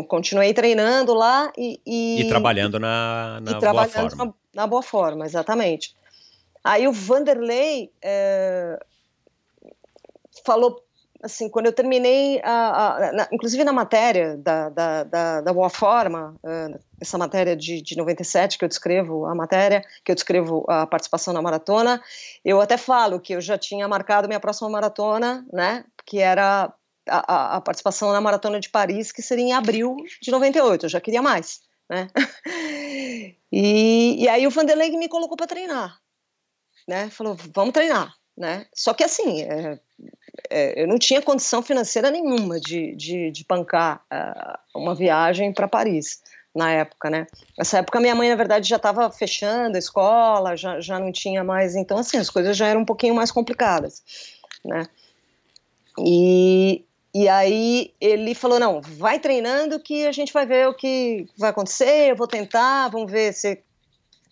Continuei 0.03 0.53
treinando 0.53 1.15
lá 1.15 1.53
e... 1.57 1.81
E, 1.87 2.23
e 2.23 2.29
trabalhando 2.29 2.81
na, 2.81 3.41
na 3.41 3.53
e 3.53 3.61
boa 3.61 3.87
forma. 3.87 4.25
Na, 4.25 4.35
na, 4.55 4.67
boa 4.67 4.83
forma, 4.83 5.27
exatamente. 5.27 5.95
Aí 6.65 6.89
o 6.89 6.93
Vanderlei 6.93 7.93
é, 8.03 8.79
falou 10.45 10.83
assim, 11.25 11.49
quando 11.49 11.67
eu 11.67 11.73
terminei, 11.73 12.41
a, 12.43 13.09
a, 13.09 13.13
na, 13.13 13.29
inclusive 13.33 13.65
na 13.65 13.73
matéria 13.73 14.37
da, 14.37 14.69
da, 14.69 15.05
da, 15.05 15.41
da 15.41 15.53
Boa 15.53 15.71
Forma, 15.71 16.37
uh, 16.45 16.79
essa 17.01 17.17
matéria 17.17 17.57
de, 17.57 17.81
de 17.81 17.97
97 17.97 18.59
que 18.59 18.65
eu 18.65 18.69
descrevo, 18.69 19.25
a 19.25 19.35
matéria 19.35 19.83
que 20.05 20.13
eu 20.13 20.15
descrevo 20.15 20.65
a 20.69 20.87
participação 20.87 21.33
na 21.33 21.41
maratona, 21.41 22.03
eu 22.45 22.61
até 22.61 22.77
falo 22.77 23.19
que 23.19 23.35
eu 23.35 23.41
já 23.41 23.57
tinha 23.57 23.89
marcado 23.89 24.29
minha 24.29 24.39
próxima 24.39 24.69
maratona, 24.69 25.47
né, 25.51 25.85
que 26.05 26.19
era 26.19 26.71
a, 27.09 27.57
a 27.57 27.61
participação 27.61 28.13
na 28.13 28.21
Maratona 28.21 28.61
de 28.61 28.69
Paris, 28.69 29.13
que 29.13 29.23
seria 29.23 29.45
em 29.45 29.53
abril 29.53 29.97
de 30.21 30.31
98, 30.31 30.87
eu 30.87 30.91
já 30.91 31.01
queria 31.01 31.23
mais, 31.23 31.61
né, 31.89 32.09
e, 33.53 34.23
e 34.23 34.29
aí 34.29 34.47
o 34.47 34.51
Vanderlei 34.51 34.91
me 34.97 35.09
colocou 35.09 35.37
para 35.37 35.47
treinar, 35.47 35.99
né, 36.89 37.11
falou, 37.11 37.37
vamos 37.55 37.73
treinar, 37.73 38.15
né, 38.37 38.67
só 38.75 38.95
que 38.95 39.05
assim, 39.05 39.43
é, 39.43 39.79
é, 40.51 40.83
eu 40.83 40.89
não 40.89 40.99
tinha 40.99 41.23
condição 41.23 41.63
financeira 41.63 42.11
nenhuma 42.11 42.59
de, 42.61 42.95
de, 42.97 43.31
de 43.31 43.45
bancar 43.49 44.05
uh, 44.13 44.79
uma 44.79 44.95
viagem 44.95 45.53
para 45.53 45.69
Paris 45.69 46.21
na 46.55 46.71
época, 46.71 47.11
né? 47.11 47.27
Nessa 47.59 47.79
época 47.79 47.99
minha 47.99 48.15
mãe, 48.15 48.29
na 48.29 48.37
verdade, 48.37 48.69
já 48.69 48.77
estava 48.77 49.11
fechando 49.11 49.75
a 49.75 49.79
escola, 49.79 50.57
já, 50.57 50.81
já 50.81 51.01
não 51.01 51.11
tinha 51.11 51.43
mais, 51.43 51.75
então 51.75 51.99
assim, 51.99 52.17
as 52.17 52.31
coisas 52.31 52.57
já 52.57 52.69
eram 52.69 52.83
um 52.83 52.85
pouquinho 52.85 53.15
mais 53.15 53.33
complicadas, 53.33 54.03
né? 54.65 54.87
E, 55.99 56.85
e 57.15 57.29
aí 57.29 57.93
ele 58.01 58.35
falou, 58.35 58.59
não, 58.59 58.81
vai 58.81 59.21
treinando 59.21 59.79
que 59.79 60.05
a 60.05 60.13
gente 60.13 60.33
vai 60.33 60.45
ver 60.45 60.69
o 60.69 60.75
que 60.75 61.29
vai 61.39 61.51
acontecer, 61.51 62.11
eu 62.11 62.17
vou 62.17 62.27
tentar, 62.27 62.89
vamos 62.89 63.11
ver 63.11 63.33
se 63.33 63.61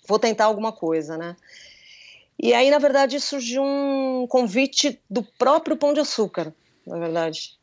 vou 0.09 0.19
tentar 0.19 0.47
alguma 0.47 0.73
coisa, 0.73 1.17
né? 1.17 1.37
E 2.43 2.53
aí, 2.53 2.71
na 2.71 2.79
verdade, 2.79 3.21
surgiu 3.21 3.63
um 3.63 4.27
convite 4.29 5.01
do 5.09 5.23
próprio 5.23 5.77
Pão 5.77 5.93
de 5.95 6.01
Açúcar, 6.01 6.53
na 6.85 6.99
verdade. 6.99 7.57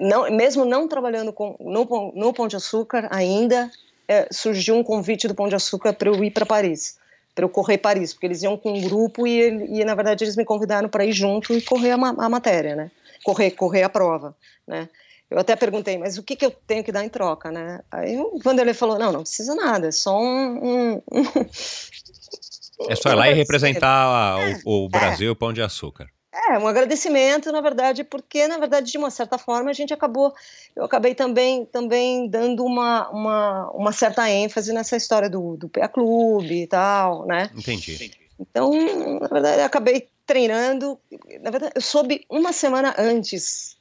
Não, 0.00 0.30
mesmo 0.30 0.64
não 0.64 0.86
trabalhando 0.86 1.32
com, 1.32 1.56
no, 1.58 2.12
no 2.14 2.32
Pão 2.32 2.46
de 2.46 2.54
Açúcar 2.54 3.08
ainda, 3.10 3.68
é, 4.06 4.28
surgiu 4.30 4.76
um 4.76 4.84
convite 4.84 5.26
do 5.26 5.34
Pão 5.34 5.48
de 5.48 5.56
Açúcar 5.56 5.92
para 5.92 6.08
eu 6.08 6.22
ir 6.22 6.30
para 6.30 6.46
Paris, 6.46 6.98
para 7.34 7.44
eu 7.44 7.48
correr 7.48 7.78
Paris, 7.78 8.12
porque 8.12 8.26
eles 8.26 8.42
iam 8.44 8.56
com 8.56 8.74
um 8.74 8.80
grupo 8.80 9.26
e, 9.26 9.80
e 9.80 9.84
na 9.84 9.96
verdade, 9.96 10.22
eles 10.22 10.36
me 10.36 10.44
convidaram 10.44 10.88
para 10.88 11.04
ir 11.04 11.12
junto 11.12 11.52
e 11.52 11.60
correr 11.60 11.90
a, 11.90 11.94
a, 11.96 12.28
matéria, 12.28 12.76
né? 12.76 12.90
Correr, 13.24 13.52
correr 13.52 13.82
a 13.82 13.88
prova, 13.88 14.36
né? 14.66 14.88
Eu 15.32 15.38
até 15.38 15.56
perguntei, 15.56 15.96
mas 15.96 16.18
o 16.18 16.22
que, 16.22 16.36
que 16.36 16.44
eu 16.44 16.50
tenho 16.50 16.84
que 16.84 16.92
dar 16.92 17.04
em 17.04 17.08
troca, 17.08 17.50
né? 17.50 17.80
Aí 17.90 18.18
o 18.18 18.38
Vanderlei 18.38 18.74
falou, 18.74 18.98
não, 18.98 19.10
não 19.10 19.22
precisa 19.22 19.54
nada, 19.54 19.88
é 19.88 19.90
só 19.90 20.20
um, 20.20 20.58
um, 20.62 21.02
um 21.10 21.24
é 22.90 22.94
só 22.94 23.10
ir 23.10 23.14
lá 23.14 23.30
e 23.30 23.34
representar 23.34 24.38
é, 24.46 24.60
o, 24.64 24.84
o, 24.84 24.88
Brasil, 24.90 25.28
é. 25.28 25.32
o 25.32 25.36
Pão 25.36 25.52
de 25.52 25.62
Açúcar. 25.62 26.06
É, 26.34 26.58
um 26.58 26.66
agradecimento, 26.66 27.50
na 27.50 27.60
verdade, 27.62 28.04
porque, 28.04 28.46
na 28.46 28.58
verdade, 28.58 28.90
de 28.90 28.98
uma 28.98 29.10
certa 29.10 29.38
forma, 29.38 29.70
a 29.70 29.74
gente 29.74 29.92
acabou, 29.92 30.34
eu 30.76 30.84
acabei 30.84 31.14
também, 31.14 31.64
também 31.64 32.28
dando 32.28 32.64
uma, 32.64 33.08
uma, 33.10 33.70
uma 33.70 33.92
certa 33.92 34.30
ênfase 34.30 34.72
nessa 34.72 34.96
história 34.96 35.30
do, 35.30 35.56
do 35.56 35.68
PA 35.68 35.88
Clube 35.88 36.62
e 36.62 36.66
tal, 36.66 37.26
né? 37.26 37.50
Entendi. 37.54 38.12
Então, 38.38 38.72
na 39.20 39.28
verdade, 39.28 39.60
eu 39.60 39.64
acabei 39.64 40.08
treinando, 40.32 40.98
na 41.42 41.50
verdade, 41.50 41.74
eu 41.74 41.82
soube 41.82 42.24
uma 42.30 42.54
semana 42.54 42.94
antes 42.96 43.76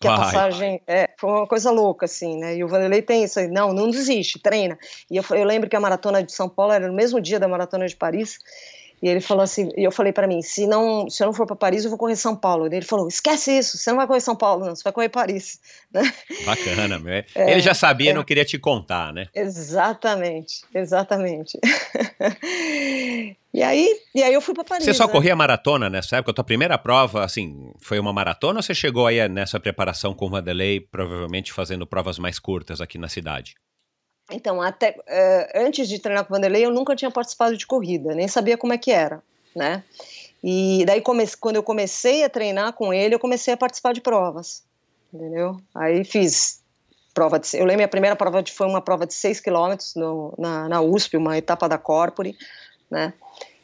que 0.00 0.08
a 0.08 0.16
passagem 0.16 0.80
é, 0.86 1.10
foi 1.18 1.30
uma 1.30 1.46
coisa 1.46 1.70
louca, 1.70 2.06
assim, 2.06 2.38
né? 2.38 2.56
E 2.56 2.64
o 2.64 2.68
Vanderlei 2.68 3.02
tem 3.02 3.22
isso 3.22 3.38
aí, 3.38 3.48
não, 3.48 3.74
não 3.74 3.90
desiste, 3.90 4.38
treina. 4.38 4.78
E 5.10 5.18
eu, 5.18 5.24
eu 5.32 5.44
lembro 5.44 5.68
que 5.68 5.76
a 5.76 5.80
maratona 5.80 6.22
de 6.22 6.32
São 6.32 6.48
Paulo 6.48 6.72
era 6.72 6.88
no 6.88 6.94
mesmo 6.94 7.20
dia 7.20 7.38
da 7.38 7.46
maratona 7.46 7.86
de 7.86 7.94
Paris, 7.94 8.38
e 9.02 9.08
ele 9.08 9.20
falou 9.20 9.42
assim, 9.42 9.70
e 9.76 9.82
eu 9.82 9.90
falei 9.90 10.12
para 10.12 10.26
mim, 10.26 10.42
se 10.42 10.66
não, 10.66 11.08
se 11.08 11.22
eu 11.22 11.26
não 11.26 11.32
for 11.32 11.46
para 11.46 11.56
Paris, 11.56 11.84
eu 11.84 11.90
vou 11.90 11.98
correr 11.98 12.16
São 12.16 12.36
Paulo. 12.36 12.66
E 12.66 12.76
ele 12.76 12.84
falou, 12.84 13.08
esquece 13.08 13.56
isso, 13.56 13.78
você 13.78 13.90
não 13.90 13.96
vai 13.96 14.06
correr 14.06 14.20
São 14.20 14.36
Paulo, 14.36 14.66
não, 14.66 14.76
você 14.76 14.82
vai 14.82 14.92
correr 14.92 15.08
Paris. 15.08 15.58
Né? 15.92 16.02
Bacana, 16.46 17.00
meu. 17.00 17.12
É, 17.12 17.26
ele 17.50 17.60
já 17.60 17.74
sabia, 17.74 18.12
é, 18.12 18.14
não 18.14 18.22
queria 18.22 18.44
te 18.44 18.56
contar, 18.56 19.12
né? 19.12 19.26
Exatamente, 19.34 20.60
exatamente. 20.72 21.58
e 23.52 23.60
aí, 23.60 23.88
e 24.14 24.22
aí 24.22 24.32
eu 24.32 24.40
fui 24.40 24.54
para 24.54 24.62
Paris. 24.62 24.84
Você 24.84 24.94
só 24.94 25.08
né? 25.08 25.12
corria 25.12 25.34
maratona 25.34 25.90
nessa 25.90 26.18
época? 26.18 26.30
A 26.30 26.34
tua 26.34 26.44
primeira 26.44 26.78
prova, 26.78 27.24
assim, 27.24 27.72
foi 27.80 27.98
uma 27.98 28.12
maratona 28.12 28.60
ou 28.60 28.62
você 28.62 28.72
chegou 28.72 29.08
aí 29.08 29.28
nessa 29.28 29.58
preparação 29.58 30.14
com 30.14 30.26
o 30.26 30.30
Vanderlei, 30.30 30.78
provavelmente 30.78 31.52
fazendo 31.52 31.84
provas 31.84 32.20
mais 32.20 32.38
curtas 32.38 32.80
aqui 32.80 32.96
na 32.96 33.08
cidade? 33.08 33.56
Então, 34.32 34.60
até 34.60 34.90
uh, 34.90 35.66
antes 35.66 35.88
de 35.88 35.98
treinar 35.98 36.24
com 36.24 36.32
o 36.32 36.36
Vanderlei, 36.36 36.64
eu 36.64 36.70
nunca 36.70 36.96
tinha 36.96 37.10
participado 37.10 37.56
de 37.56 37.66
corrida, 37.66 38.14
nem 38.14 38.28
sabia 38.28 38.56
como 38.56 38.72
é 38.72 38.78
que 38.78 38.90
era, 38.90 39.22
né? 39.54 39.82
E 40.42 40.84
daí, 40.86 41.02
quando 41.02 41.56
eu 41.56 41.62
comecei 41.62 42.24
a 42.24 42.30
treinar 42.30 42.72
com 42.72 42.94
ele, 42.94 43.14
eu 43.14 43.18
comecei 43.18 43.52
a 43.52 43.56
participar 43.56 43.92
de 43.92 44.00
provas, 44.00 44.62
entendeu? 45.12 45.60
Aí 45.74 46.02
fiz 46.04 46.60
prova 47.12 47.38
de... 47.38 47.56
Eu 47.56 47.66
lembro, 47.66 47.84
a 47.84 47.88
primeira 47.88 48.16
prova 48.16 48.42
de, 48.42 48.50
foi 48.52 48.66
uma 48.66 48.80
prova 48.80 49.06
de 49.06 49.12
6 49.12 49.40
quilômetros 49.40 49.94
na, 50.38 50.68
na 50.68 50.80
USP, 50.80 51.16
uma 51.16 51.36
etapa 51.36 51.68
da 51.68 51.76
Corpore, 51.76 52.36
né? 52.90 53.12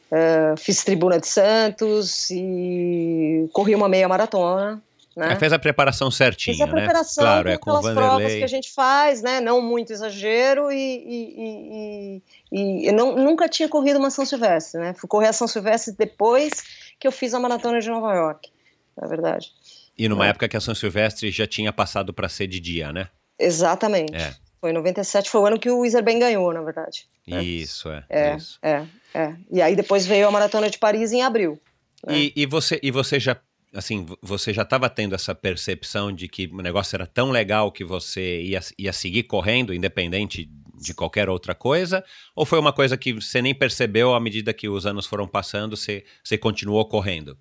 Uh, 0.09 0.55
fiz 0.57 0.83
Tribuna 0.83 1.19
de 1.19 1.27
Santos 1.27 2.29
e 2.29 3.49
corri 3.51 3.75
uma 3.75 3.89
meia 3.89 4.07
maratona, 4.07 4.81
né? 5.17 5.35
fez 5.35 5.51
a 5.51 5.57
preparação 5.57 6.11
certinha, 6.11 6.53
Fiz 6.53 6.61
a 6.61 6.67
né? 6.67 6.71
preparação 6.71 7.23
né? 7.23 7.29
claro, 7.29 7.49
é 7.49 7.57
com 7.57 7.71
aquelas 7.71 7.95
provas 7.95 8.33
que 8.33 8.43
a 8.43 8.47
gente 8.47 8.71
faz, 8.71 9.21
né? 9.23 9.41
Não 9.41 9.61
muito 9.61 9.91
exagero 9.91 10.71
e, 10.71 10.77
e, 10.77 12.21
e, 12.51 12.87
e 12.87 12.91
não, 12.91 13.15
nunca 13.15 13.49
tinha 13.49 13.67
corrido 13.67 13.97
uma 13.97 14.11
São 14.11 14.25
Silvestre, 14.25 14.79
né? 14.79 14.93
Fui 14.93 15.09
correr 15.09 15.29
a 15.29 15.33
São 15.33 15.47
Silvestre 15.47 15.95
depois 15.97 16.63
que 16.99 17.07
eu 17.07 17.11
fiz 17.11 17.33
a 17.33 17.39
maratona 17.39 17.79
de 17.79 17.89
Nova 17.89 18.13
York, 18.13 18.51
na 18.95 19.07
verdade. 19.07 19.51
E 19.97 20.07
numa 20.07 20.27
é. 20.27 20.29
época 20.29 20.47
que 20.47 20.55
a 20.55 20.61
São 20.61 20.75
Silvestre 20.75 21.31
já 21.31 21.47
tinha 21.47 21.73
passado 21.73 22.13
para 22.13 22.29
ser 22.29 22.45
de 22.45 22.59
dia, 22.59 22.93
né? 22.93 23.09
Exatamente. 23.39 24.15
É. 24.15 24.35
Foi 24.61 24.69
em 24.69 24.73
97, 24.73 25.29
foi 25.29 25.41
o 25.41 25.45
ano 25.47 25.59
que 25.59 25.69
o 25.69 25.83
Iserben 25.83 26.19
ganhou, 26.19 26.53
na 26.53 26.61
verdade. 26.61 27.07
Né? 27.27 27.43
Isso, 27.43 27.89
é. 27.89 28.03
É, 28.09 28.35
isso. 28.35 28.59
é, 28.61 28.85
é. 29.13 29.35
E 29.51 29.61
aí 29.61 29.75
depois 29.75 30.05
veio 30.05 30.27
a 30.27 30.31
maratona 30.31 30.69
de 30.69 30.77
Paris 30.77 31.11
em 31.11 31.23
abril. 31.23 31.59
Né? 32.05 32.17
E, 32.17 32.33
e, 32.35 32.45
você, 32.45 32.79
e 32.83 32.91
você 32.91 33.19
já 33.19 33.35
assim, 33.77 34.07
você 34.23 34.51
já 34.51 34.63
estava 34.63 34.89
tendo 34.89 35.13
essa 35.13 35.35
percepção 35.35 36.11
de 36.11 36.27
que 36.27 36.47
o 36.47 36.61
negócio 36.61 36.95
era 36.95 37.05
tão 37.05 37.29
legal 37.29 37.71
que 37.71 37.85
você 37.85 38.41
ia, 38.41 38.59
ia 38.77 38.91
seguir 38.91 39.23
correndo, 39.23 39.71
independente 39.73 40.49
de 40.79 40.93
qualquer 40.95 41.29
outra 41.29 41.53
coisa? 41.53 42.03
Ou 42.35 42.43
foi 42.43 42.59
uma 42.59 42.73
coisa 42.73 42.97
que 42.97 43.13
você 43.13 43.39
nem 43.39 43.53
percebeu 43.53 44.15
à 44.15 44.19
medida 44.19 44.51
que 44.51 44.67
os 44.67 44.87
anos 44.87 45.05
foram 45.05 45.27
passando, 45.27 45.77
você, 45.77 46.03
você 46.23 46.37
continuou 46.39 46.87
correndo? 46.87 47.37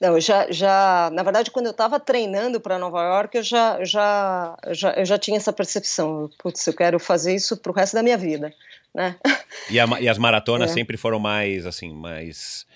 Não, 0.00 0.14
eu 0.14 0.20
já, 0.20 0.50
já, 0.50 1.10
na 1.12 1.22
verdade, 1.22 1.50
quando 1.50 1.66
eu 1.66 1.72
estava 1.72 2.00
treinando 2.00 2.60
para 2.60 2.78
Nova 2.78 3.02
York, 3.02 3.36
eu 3.36 3.42
já, 3.42 3.84
já, 3.84 4.56
já, 4.70 4.90
eu 4.94 5.04
já 5.04 5.18
tinha 5.18 5.36
essa 5.36 5.52
percepção. 5.52 6.30
Putz, 6.38 6.66
eu 6.66 6.74
quero 6.74 6.98
fazer 6.98 7.34
isso 7.34 7.58
para 7.58 7.70
o 7.70 7.74
resto 7.74 7.94
da 7.94 8.02
minha 8.02 8.16
vida, 8.16 8.52
né? 8.94 9.16
E, 9.70 9.78
a, 9.78 9.86
e 10.00 10.08
as 10.08 10.18
maratonas 10.18 10.70
é. 10.70 10.74
sempre 10.74 10.96
foram 10.96 11.18
mais, 11.18 11.64
assim, 11.64 11.94
mais 11.94 12.66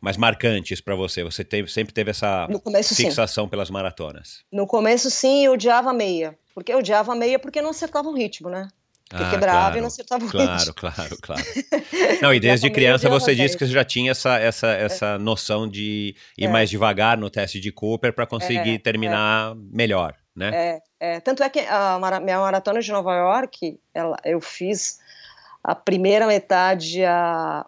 mais 0.00 0.16
marcantes 0.16 0.80
para 0.80 0.94
você? 0.94 1.22
Você 1.24 1.44
teve, 1.44 1.70
sempre 1.70 1.92
teve 1.92 2.10
essa 2.10 2.48
começo, 2.62 2.94
fixação 2.94 3.44
sim. 3.44 3.50
pelas 3.50 3.70
maratonas? 3.70 4.44
No 4.52 4.66
começo, 4.66 5.10
sim, 5.10 5.44
eu 5.44 5.52
odiava 5.52 5.92
meia. 5.92 6.38
Porque 6.54 6.72
eu 6.72 6.78
odiava 6.78 7.14
meia 7.14 7.38
porque 7.38 7.62
não 7.62 7.70
acertava 7.70 8.08
o 8.08 8.14
ritmo, 8.14 8.48
né? 8.48 8.68
Porque 9.08 9.24
ah, 9.24 9.30
quebrava 9.30 9.58
claro, 9.60 9.78
e 9.78 9.80
não 9.80 9.86
acertava 9.86 10.24
o 10.24 10.30
claro, 10.30 10.52
ritmo. 10.52 10.74
Claro, 10.76 10.94
claro, 10.94 11.16
claro. 11.22 11.42
Não, 12.20 12.34
e 12.34 12.38
desde 12.38 12.68
criança 12.70 13.08
você 13.08 13.34
disse 13.34 13.56
que 13.56 13.66
você 13.66 13.72
já 13.72 13.84
tinha 13.84 14.10
essa, 14.10 14.38
essa, 14.38 14.68
essa 14.68 15.06
é. 15.06 15.18
noção 15.18 15.66
de 15.66 16.14
ir 16.36 16.44
é. 16.44 16.48
mais 16.48 16.68
devagar 16.68 17.16
no 17.16 17.30
teste 17.30 17.58
de 17.58 17.72
Cooper 17.72 18.12
para 18.12 18.26
conseguir 18.26 18.74
é, 18.74 18.78
terminar 18.78 19.52
é. 19.52 19.54
melhor, 19.72 20.14
né? 20.36 20.50
É, 20.52 20.82
é, 21.00 21.20
tanto 21.20 21.42
é 21.42 21.48
que 21.48 21.60
a 21.60 21.98
minha 22.20 22.38
maratona 22.38 22.80
de 22.80 22.92
Nova 22.92 23.14
York, 23.14 23.80
ela, 23.94 24.16
eu 24.24 24.42
fiz 24.42 24.98
a 25.64 25.74
primeira 25.74 26.26
metade 26.26 27.02
a 27.02 27.64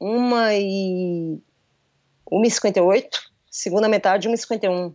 uma 0.00 0.54
e 0.54 1.38
1,58, 2.30 3.06
segunda 3.50 3.88
metade 3.88 4.28
1,51. 4.28 4.94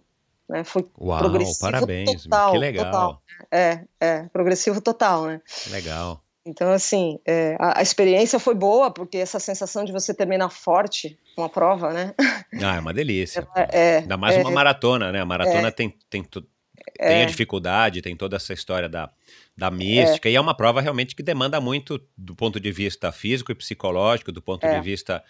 Né? 0.50 0.64
Foi 0.64 0.86
Uau, 1.00 1.20
progressivo 1.20 1.60
parabéns, 1.60 2.24
total, 2.24 2.52
que 2.52 2.58
legal. 2.58 2.86
Total. 2.86 3.22
É, 3.52 3.82
é, 4.00 4.24
progressivo 4.34 4.82
total, 4.82 5.26
né? 5.26 5.42
Legal. 5.70 6.24
Então, 6.46 6.72
assim, 6.72 7.20
é, 7.26 7.56
a, 7.60 7.80
a, 7.80 7.82
experiência 7.82 8.40
foi 8.40 8.56
boa, 8.56 8.92
porque 8.92 9.18
essa 9.18 9.40
sensação 9.40 9.86
de 9.86 9.92
você 9.92 10.14
terminar 10.14 10.50
forte 10.50 11.18
uma 11.38 11.50
prova, 11.50 11.94
né? 11.94 12.14
Ah, 12.62 12.76
é 12.76 12.80
uma 12.80 12.94
delícia. 12.94 13.48
É, 13.56 13.80
é, 13.80 13.98
Ainda 14.00 14.18
mais 14.18 14.36
é, 14.36 14.42
uma 14.42 14.50
maratona, 14.50 15.12
né? 15.12 15.22
A 15.22 15.26
maratona 15.26 15.68
é. 15.68 15.72
tem, 15.72 15.94
tem, 16.10 16.24
tem 16.24 17.22
a 17.24 17.26
dificuldade, 17.26 18.02
tem 18.02 18.16
toda 18.16 18.36
essa 18.36 18.54
história 18.54 18.90
da, 18.90 19.10
da 19.56 19.70
mística, 19.70 20.28
é. 20.28 20.32
e 20.32 20.36
é 20.36 20.42
uma 20.42 20.56
prova 20.56 20.82
realmente 20.82 21.16
que 21.16 21.22
demanda 21.22 21.62
muito 21.62 22.02
do 22.18 22.36
ponto 22.36 22.60
de 22.60 22.72
vista 22.72 23.12
físico 23.12 23.52
e 23.52 23.56
psicológico, 23.56 24.32
do 24.32 24.42
ponto 24.42 24.66
é. 24.66 24.76
de 24.76 24.82
vista 24.82 25.24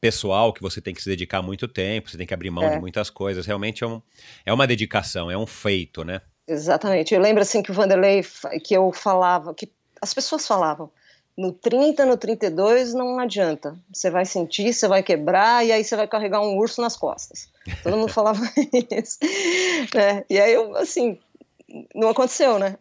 pessoal, 0.00 0.52
que 0.52 0.62
você 0.62 0.80
tem 0.80 0.94
que 0.94 1.02
se 1.02 1.08
dedicar 1.08 1.42
muito 1.42 1.68
tempo, 1.68 2.10
você 2.10 2.16
tem 2.16 2.26
que 2.26 2.34
abrir 2.34 2.50
mão 2.50 2.64
é. 2.64 2.70
de 2.70 2.80
muitas 2.80 3.10
coisas. 3.10 3.46
Realmente 3.46 3.84
é, 3.84 3.86
um, 3.86 4.00
é 4.46 4.52
uma 4.52 4.66
dedicação, 4.66 5.30
é 5.30 5.36
um 5.36 5.46
feito, 5.46 6.04
né? 6.04 6.20
Exatamente. 6.48 7.14
Eu 7.14 7.20
lembro 7.20 7.42
assim 7.42 7.62
que 7.62 7.70
o 7.70 7.74
Vanderlei, 7.74 8.24
que 8.64 8.74
eu 8.74 8.90
falava, 8.92 9.54
que 9.54 9.70
as 10.00 10.14
pessoas 10.14 10.46
falavam, 10.46 10.90
no 11.36 11.52
30, 11.52 12.04
no 12.04 12.16
32 12.16 12.92
não 12.92 13.18
adianta. 13.18 13.78
Você 13.92 14.10
vai 14.10 14.24
sentir, 14.24 14.72
você 14.72 14.88
vai 14.88 15.02
quebrar 15.02 15.64
e 15.64 15.72
aí 15.72 15.84
você 15.84 15.96
vai 15.96 16.08
carregar 16.08 16.40
um 16.40 16.56
urso 16.56 16.80
nas 16.80 16.96
costas. 16.96 17.48
Todo 17.82 17.96
mundo 17.96 18.12
falava 18.12 18.40
isso. 18.90 19.18
É, 19.94 20.24
e 20.28 20.40
aí 20.40 20.52
eu, 20.52 20.76
assim, 20.76 21.18
não 21.94 22.08
aconteceu, 22.08 22.58
né? 22.58 22.76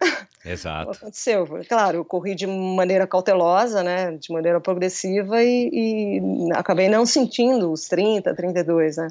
Exato. 0.46 0.86
Não 0.86 0.92
aconteceu. 0.92 1.48
Claro, 1.68 1.98
eu 1.98 2.06
corri 2.06 2.36
de 2.36 2.48
maneira 2.48 3.06
cautelosa, 3.06 3.84
né? 3.84 4.12
De 4.14 4.32
maneira 4.32 4.60
progressiva 4.60 5.44
e, 5.44 5.70
e 5.74 6.22
acabei 6.54 6.90
não 6.90 7.06
sentindo 7.06 7.72
os 7.72 7.88
30, 7.88 8.34
32, 8.34 8.98
né? 8.98 9.08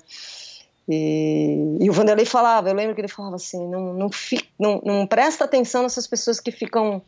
E, 0.89 1.77
e, 1.81 1.91
o 1.91 1.93
Vanderlei 1.93 2.25
falava, 2.25 2.71
eu 2.71 2.75
lembro 2.75 2.95
que 2.95 3.01
ele 3.03 3.09
falava 3.09 3.37
assim, 3.37 3.69
não, 3.69 3.93
não, 3.93 4.11
fi, 4.11 4.43
não, 4.59 4.81
não 4.83 5.07
presta 5.07 5.45
atenção 5.45 5.83
nessas 5.83 6.07
pessoas 6.07 6.41
que 6.41 6.51
ficam 6.51 7.03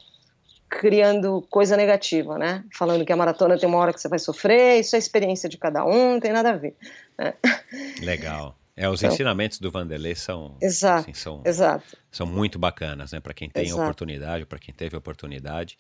criando 0.68 1.44
coisa 1.48 1.76
negativa, 1.76 2.38
né? 2.38 2.62
Falando 2.72 3.06
que 3.06 3.12
a 3.12 3.16
maratona 3.16 3.58
tem 3.58 3.68
uma 3.68 3.78
hora 3.78 3.92
que 3.92 4.00
você 4.00 4.08
vai 4.08 4.18
sofrer, 4.18 4.80
isso 4.80 4.94
é 4.94 4.98
a 4.98 5.00
experiência 5.00 5.48
de 5.48 5.56
cada 5.56 5.84
um, 5.84 6.12
não 6.12 6.20
tem 6.20 6.30
nada 6.30 6.50
a 6.50 6.56
ver. 6.56 6.76
Né? 7.18 7.34
Legal. 8.02 8.54
É, 8.81 8.89
os 8.89 9.03
então, 9.03 9.12
ensinamentos 9.12 9.59
do 9.59 9.70
Vanderlei 9.70 10.14
são, 10.14 10.57
exato, 10.59 11.03
assim, 11.03 11.12
são, 11.12 11.43
exato. 11.45 11.85
são 12.11 12.26
muito 12.26 12.59
bacanas, 12.59 13.12
né? 13.12 13.20
Para 13.20 13.35
quem 13.35 13.51
tem 13.51 13.66
exato. 13.66 13.83
oportunidade, 13.83 14.47
para 14.47 14.59
quem 14.59 14.72
teve 14.72 14.97
oportunidade. 14.97 15.76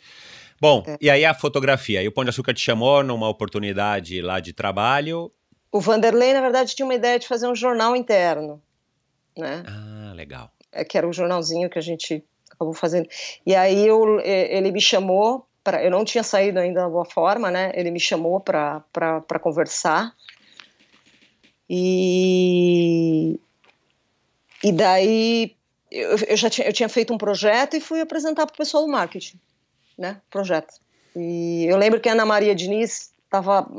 Bom, 0.60 0.84
é. 0.86 0.98
e 1.00 1.08
aí 1.08 1.24
a 1.24 1.32
fotografia? 1.32 2.02
E 2.02 2.08
o 2.08 2.12
Pão 2.12 2.24
de 2.24 2.28
Açúcar 2.28 2.52
te 2.52 2.60
chamou 2.60 3.02
numa 3.02 3.26
oportunidade 3.26 4.20
lá 4.20 4.38
de 4.38 4.52
trabalho? 4.52 5.32
O 5.72 5.80
Vanderlei, 5.80 6.34
na 6.34 6.42
verdade, 6.42 6.74
tinha 6.76 6.84
uma 6.84 6.94
ideia 6.94 7.18
de 7.18 7.26
fazer 7.26 7.48
um 7.48 7.54
jornal 7.54 7.96
interno, 7.96 8.60
né? 9.34 9.62
Ah, 9.66 10.12
legal. 10.14 10.52
É, 10.70 10.84
que 10.84 10.98
era 10.98 11.08
um 11.08 11.12
jornalzinho 11.12 11.70
que 11.70 11.78
a 11.78 11.82
gente 11.82 12.22
acabou 12.50 12.74
fazendo. 12.74 13.08
E 13.46 13.54
aí 13.54 13.86
eu, 13.86 14.20
ele 14.20 14.70
me 14.70 14.80
chamou 14.80 15.46
para, 15.64 15.82
eu 15.82 15.90
não 15.90 16.04
tinha 16.04 16.22
saído 16.22 16.58
ainda 16.58 16.82
da 16.82 16.88
boa 16.90 17.06
forma, 17.06 17.50
né? 17.50 17.72
Ele 17.74 17.90
me 17.90 18.00
chamou 18.00 18.40
para 18.40 18.84
conversar 19.40 20.12
e, 21.72 23.38
e 24.64 24.72
daí 24.72 25.54
eu, 25.88 26.16
eu 26.26 26.36
já 26.36 26.50
tinha, 26.50 26.66
eu 26.66 26.72
tinha 26.72 26.88
feito 26.88 27.14
um 27.14 27.18
projeto 27.18 27.76
e 27.76 27.80
fui 27.80 28.00
apresentar 28.00 28.44
para 28.44 28.54
o 28.54 28.56
pessoal 28.56 28.84
do 28.84 28.90
marketing, 28.90 29.38
né? 29.96 30.20
Projeto. 30.28 30.74
E 31.14 31.66
eu 31.66 31.76
lembro 31.76 32.00
que 32.00 32.08
a 32.08 32.12
Ana 32.12 32.26
Maria 32.26 32.56
Diniz 32.56 33.12
estava. 33.24 33.70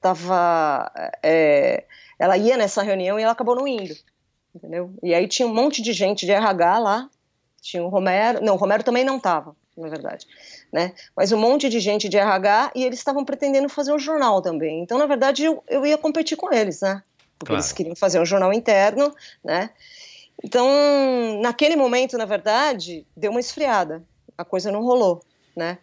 Tava, 0.00 0.90
é, 1.22 1.84
ela 2.18 2.38
ia 2.38 2.56
nessa 2.56 2.82
reunião 2.82 3.18
e 3.18 3.22
ela 3.22 3.32
acabou 3.32 3.54
não 3.54 3.68
indo, 3.68 3.94
entendeu? 4.54 4.90
E 5.02 5.12
aí 5.12 5.28
tinha 5.28 5.46
um 5.46 5.52
monte 5.52 5.82
de 5.82 5.92
gente 5.92 6.24
de 6.24 6.32
RH 6.32 6.78
lá, 6.78 7.10
tinha 7.60 7.84
o 7.84 7.88
Romero, 7.88 8.42
não, 8.42 8.54
o 8.54 8.56
Romero 8.56 8.82
também 8.82 9.04
não 9.04 9.18
estava, 9.18 9.54
na 9.76 9.88
verdade, 9.88 10.26
né? 10.72 10.94
Mas 11.14 11.32
um 11.32 11.38
monte 11.38 11.68
de 11.68 11.80
gente 11.80 12.08
de 12.08 12.16
RH 12.16 12.72
e 12.74 12.84
eles 12.84 12.98
estavam 12.98 13.24
pretendendo 13.24 13.68
fazer 13.68 13.92
um 13.92 13.98
jornal 13.98 14.40
também. 14.40 14.80
Então, 14.80 14.96
na 14.96 15.04
verdade, 15.04 15.44
eu, 15.44 15.62
eu 15.68 15.84
ia 15.84 15.98
competir 15.98 16.36
com 16.38 16.50
eles, 16.54 16.80
né? 16.80 17.02
Porque 17.38 17.52
claro. 17.52 17.62
eles 17.62 17.72
queriam 17.72 17.96
fazer 17.96 18.20
um 18.20 18.26
jornal 18.26 18.52
interno, 18.52 19.14
né? 19.44 19.70
Então, 20.42 20.68
naquele 21.40 21.76
momento, 21.76 22.16
na 22.18 22.24
verdade, 22.24 23.06
deu 23.16 23.30
uma 23.30 23.40
esfriada, 23.40 24.02
a 24.36 24.44
coisa 24.44 24.70
não 24.70 24.82
rolou, 24.82 25.22
né? 25.56 25.78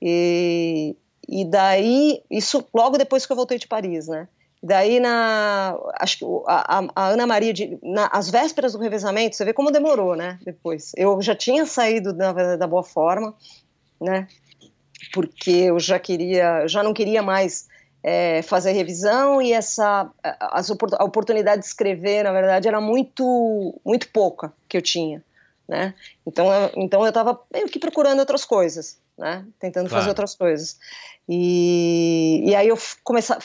E, 0.00 0.94
e 1.28 1.44
daí, 1.44 2.22
isso 2.30 2.64
logo 2.72 2.98
depois 2.98 3.26
que 3.26 3.32
eu 3.32 3.36
voltei 3.36 3.58
de 3.58 3.66
Paris, 3.66 4.06
né? 4.06 4.28
Daí, 4.62 4.98
na, 5.00 5.78
acho 6.00 6.18
que 6.18 6.24
a, 6.48 6.84
a 6.94 7.08
Ana 7.08 7.26
Maria, 7.26 7.52
de, 7.52 7.78
na, 7.82 8.06
as 8.06 8.30
vésperas 8.30 8.72
do 8.72 8.78
revezamento, 8.78 9.36
você 9.36 9.44
vê 9.44 9.52
como 9.52 9.70
demorou, 9.70 10.16
né? 10.16 10.38
Depois. 10.44 10.92
Eu 10.96 11.20
já 11.20 11.34
tinha 11.34 11.66
saído 11.66 12.12
da, 12.12 12.56
da 12.56 12.66
boa 12.66 12.82
forma, 12.82 13.34
né? 14.00 14.26
Porque 15.12 15.50
eu 15.50 15.78
já 15.78 15.98
queria, 15.98 16.66
já 16.66 16.82
não 16.82 16.94
queria 16.94 17.22
mais 17.22 17.68
é, 18.08 18.40
fazer 18.42 18.70
revisão 18.70 19.42
e 19.42 19.52
essa 19.52 20.08
as, 20.22 20.70
a 20.70 21.04
oportunidade 21.04 21.62
de 21.62 21.66
escrever, 21.66 22.22
na 22.22 22.30
verdade, 22.30 22.68
era 22.68 22.80
muito 22.80 23.74
muito 23.84 24.08
pouca 24.10 24.52
que 24.68 24.76
eu 24.76 24.82
tinha, 24.82 25.24
né? 25.68 25.92
Então, 26.24 26.52
eu, 26.52 26.70
então 26.76 27.02
eu 27.02 27.08
estava 27.08 27.40
meio 27.52 27.66
que 27.66 27.80
procurando 27.80 28.20
outras 28.20 28.44
coisas, 28.44 28.96
né? 29.18 29.44
Tentando 29.58 29.88
claro. 29.88 30.02
fazer 30.02 30.10
outras 30.10 30.36
coisas. 30.36 30.78
E, 31.28 32.44
e 32.46 32.54
aí 32.54 32.68
eu 32.68 32.78
começava 33.02 33.40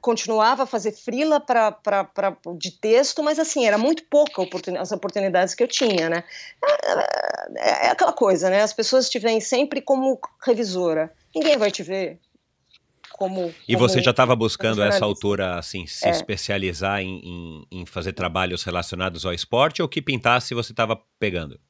continuava 0.00 0.62
a 0.62 0.66
fazer 0.66 0.92
frila 0.92 1.38
para 1.38 2.36
de 2.56 2.70
texto, 2.70 3.22
mas 3.22 3.38
assim, 3.38 3.66
era 3.66 3.76
muito 3.76 4.04
pouca 4.04 4.40
oportun, 4.40 4.78
as 4.78 4.92
oportunidades 4.92 5.54
que 5.54 5.62
eu 5.62 5.68
tinha, 5.68 6.08
né? 6.08 6.24
É, 7.56 7.86
é, 7.86 7.90
aquela 7.90 8.12
coisa, 8.12 8.48
né? 8.48 8.62
As 8.62 8.72
pessoas 8.72 9.10
te 9.10 9.18
veem 9.18 9.40
sempre 9.40 9.82
como 9.82 10.18
revisora. 10.42 11.12
Ninguém 11.34 11.58
vai 11.58 11.70
te 11.70 11.82
ver 11.82 12.18
como. 13.20 13.54
E 13.68 13.74
como, 13.74 13.86
você 13.86 14.00
já 14.00 14.12
estava 14.12 14.34
buscando 14.34 14.82
essa 14.82 15.04
altura, 15.04 15.58
assim, 15.58 15.86
se 15.86 16.08
é. 16.08 16.10
especializar 16.10 17.02
em, 17.02 17.20
em, 17.22 17.80
em, 17.80 17.86
fazer 17.86 18.14
trabalhos 18.14 18.62
relacionados 18.62 19.26
ao 19.26 19.34
esporte 19.34 19.82
ou 19.82 19.88
que 19.88 20.00
pintasse 20.00 20.54
você 20.54 20.72
estava 20.72 20.98
pegando? 21.18 21.60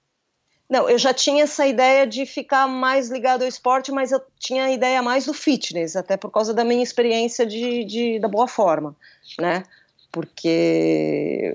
Não, 0.69 0.89
eu 0.89 0.97
já 0.97 1.13
tinha 1.13 1.43
essa 1.43 1.67
ideia 1.67 2.07
de 2.07 2.25
ficar 2.25 2.69
mais 2.69 3.11
ligado 3.11 3.43
ao 3.43 3.49
esporte, 3.49 3.91
mas 3.91 4.13
eu 4.13 4.23
tinha 4.39 4.67
a 4.67 4.71
ideia 4.71 5.03
mais 5.03 5.27
do 5.27 5.35
fitness, 5.35 5.97
até 5.97 6.17
por 6.17 6.31
causa 6.31 6.55
da 6.55 6.63
minha 6.63 6.85
experiência 6.85 7.45
de, 7.45 7.85
de 7.85 8.21
da 8.21 8.29
boa 8.29 8.47
forma, 8.47 8.95
né? 9.37 9.65
Porque 10.13 11.53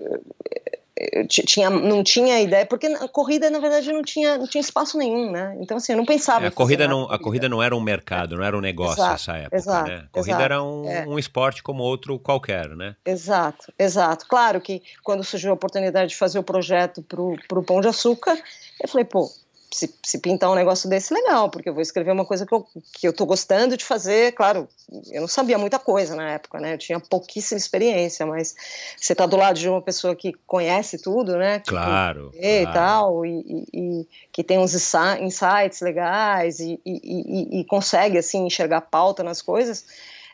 tinha, 1.28 1.70
não 1.70 2.04
tinha 2.04 2.40
ideia, 2.42 2.66
porque 2.66 2.88
a 2.88 3.08
corrida, 3.08 3.50
na 3.50 3.60
verdade, 3.60 3.92
não 3.92 4.02
tinha, 4.02 4.38
não 4.38 4.48
tinha 4.48 4.62
espaço 4.62 4.98
nenhum, 4.98 5.30
né? 5.30 5.56
Então, 5.60 5.78
assim, 5.78 5.92
eu 5.92 5.98
não 5.98 6.06
pensava. 6.06 6.46
É, 6.46 6.48
a, 6.48 6.52
corrida 6.52 6.88
não, 6.88 7.02
corrida. 7.02 7.16
a 7.16 7.20
corrida 7.20 7.50
não 7.50 7.62
era 7.62 7.76
um 7.76 7.82
mercado, 7.82 8.38
não 8.38 8.44
era 8.44 8.58
um 8.58 8.62
negócio 8.62 9.00
exato, 9.00 9.12
nessa 9.12 9.38
época, 9.38 9.56
exato, 9.58 9.90
né? 9.90 9.98
A 9.98 10.08
corrida 10.10 10.32
exato, 10.32 10.44
era 10.44 10.64
um, 10.64 10.90
é. 10.90 11.06
um 11.08 11.20
esporte 11.20 11.62
como 11.62 11.84
outro 11.84 12.18
qualquer, 12.18 12.70
né? 12.70 12.96
Exato, 13.06 13.74
exato. 13.78 14.26
Claro 14.28 14.62
que 14.62 14.82
quando 15.04 15.24
surgiu 15.24 15.52
a 15.52 15.54
oportunidade 15.54 16.12
de 16.12 16.16
fazer 16.16 16.40
o 16.40 16.44
projeto 16.44 17.04
para 17.04 17.60
o 17.60 17.64
Pão 17.64 17.82
de 17.82 17.88
Açúcar, 17.88 18.38
eu 18.82 18.88
falei, 18.88 19.06
pô, 19.06 19.30
se, 19.76 19.94
se, 20.02 20.20
pintar 20.20 20.50
um 20.50 20.56
negócio 20.56 20.90
desse, 20.90 21.14
legal, 21.14 21.50
porque 21.50 21.68
eu 21.68 21.74
vou 21.74 21.82
escrever 21.82 22.12
uma 22.12 22.24
coisa 22.24 22.46
que 22.46 22.54
eu, 22.54 22.66
que 22.94 23.06
eu 23.06 23.12
tô 23.12 23.26
gostando 23.26 23.76
de 23.76 23.84
fazer. 23.84 24.32
Claro, 24.32 24.70
eu 25.12 25.20
não 25.20 25.28
sabia 25.28 25.58
muita 25.58 25.78
coisa 25.78 26.16
na 26.16 26.32
época, 26.32 26.62
né? 26.62 26.76
Eu 26.76 26.78
tinha 26.78 26.98
pouquíssima 26.98 27.58
experiência, 27.58 28.26
mas 28.26 28.56
você 28.96 29.14
tá 29.14 29.26
do 29.26 29.36
lado 29.36 29.60
de 29.60 29.68
uma 29.68 29.82
pessoa 29.82 30.16
que 30.16 30.32
conhece 30.48 30.98
tudo, 30.98 31.36
né? 31.36 31.60
Tipo, 31.60 31.72
claro. 31.72 32.32
E 32.36 32.62
claro. 32.62 32.74
tal, 32.74 33.26
e, 33.26 33.42
e, 33.42 33.66
e, 33.74 34.08
que 34.32 34.46
tem 34.46 34.58
uns 34.58 34.74
insights 35.20 35.82
legais 35.82 36.62
e, 36.62 36.80
e, 36.86 37.66
consegue, 37.66 38.18
assim, 38.18 38.46
enxergar 38.46 38.80
pauta 38.80 39.24
nas 39.24 39.42
coisas, 39.42 39.86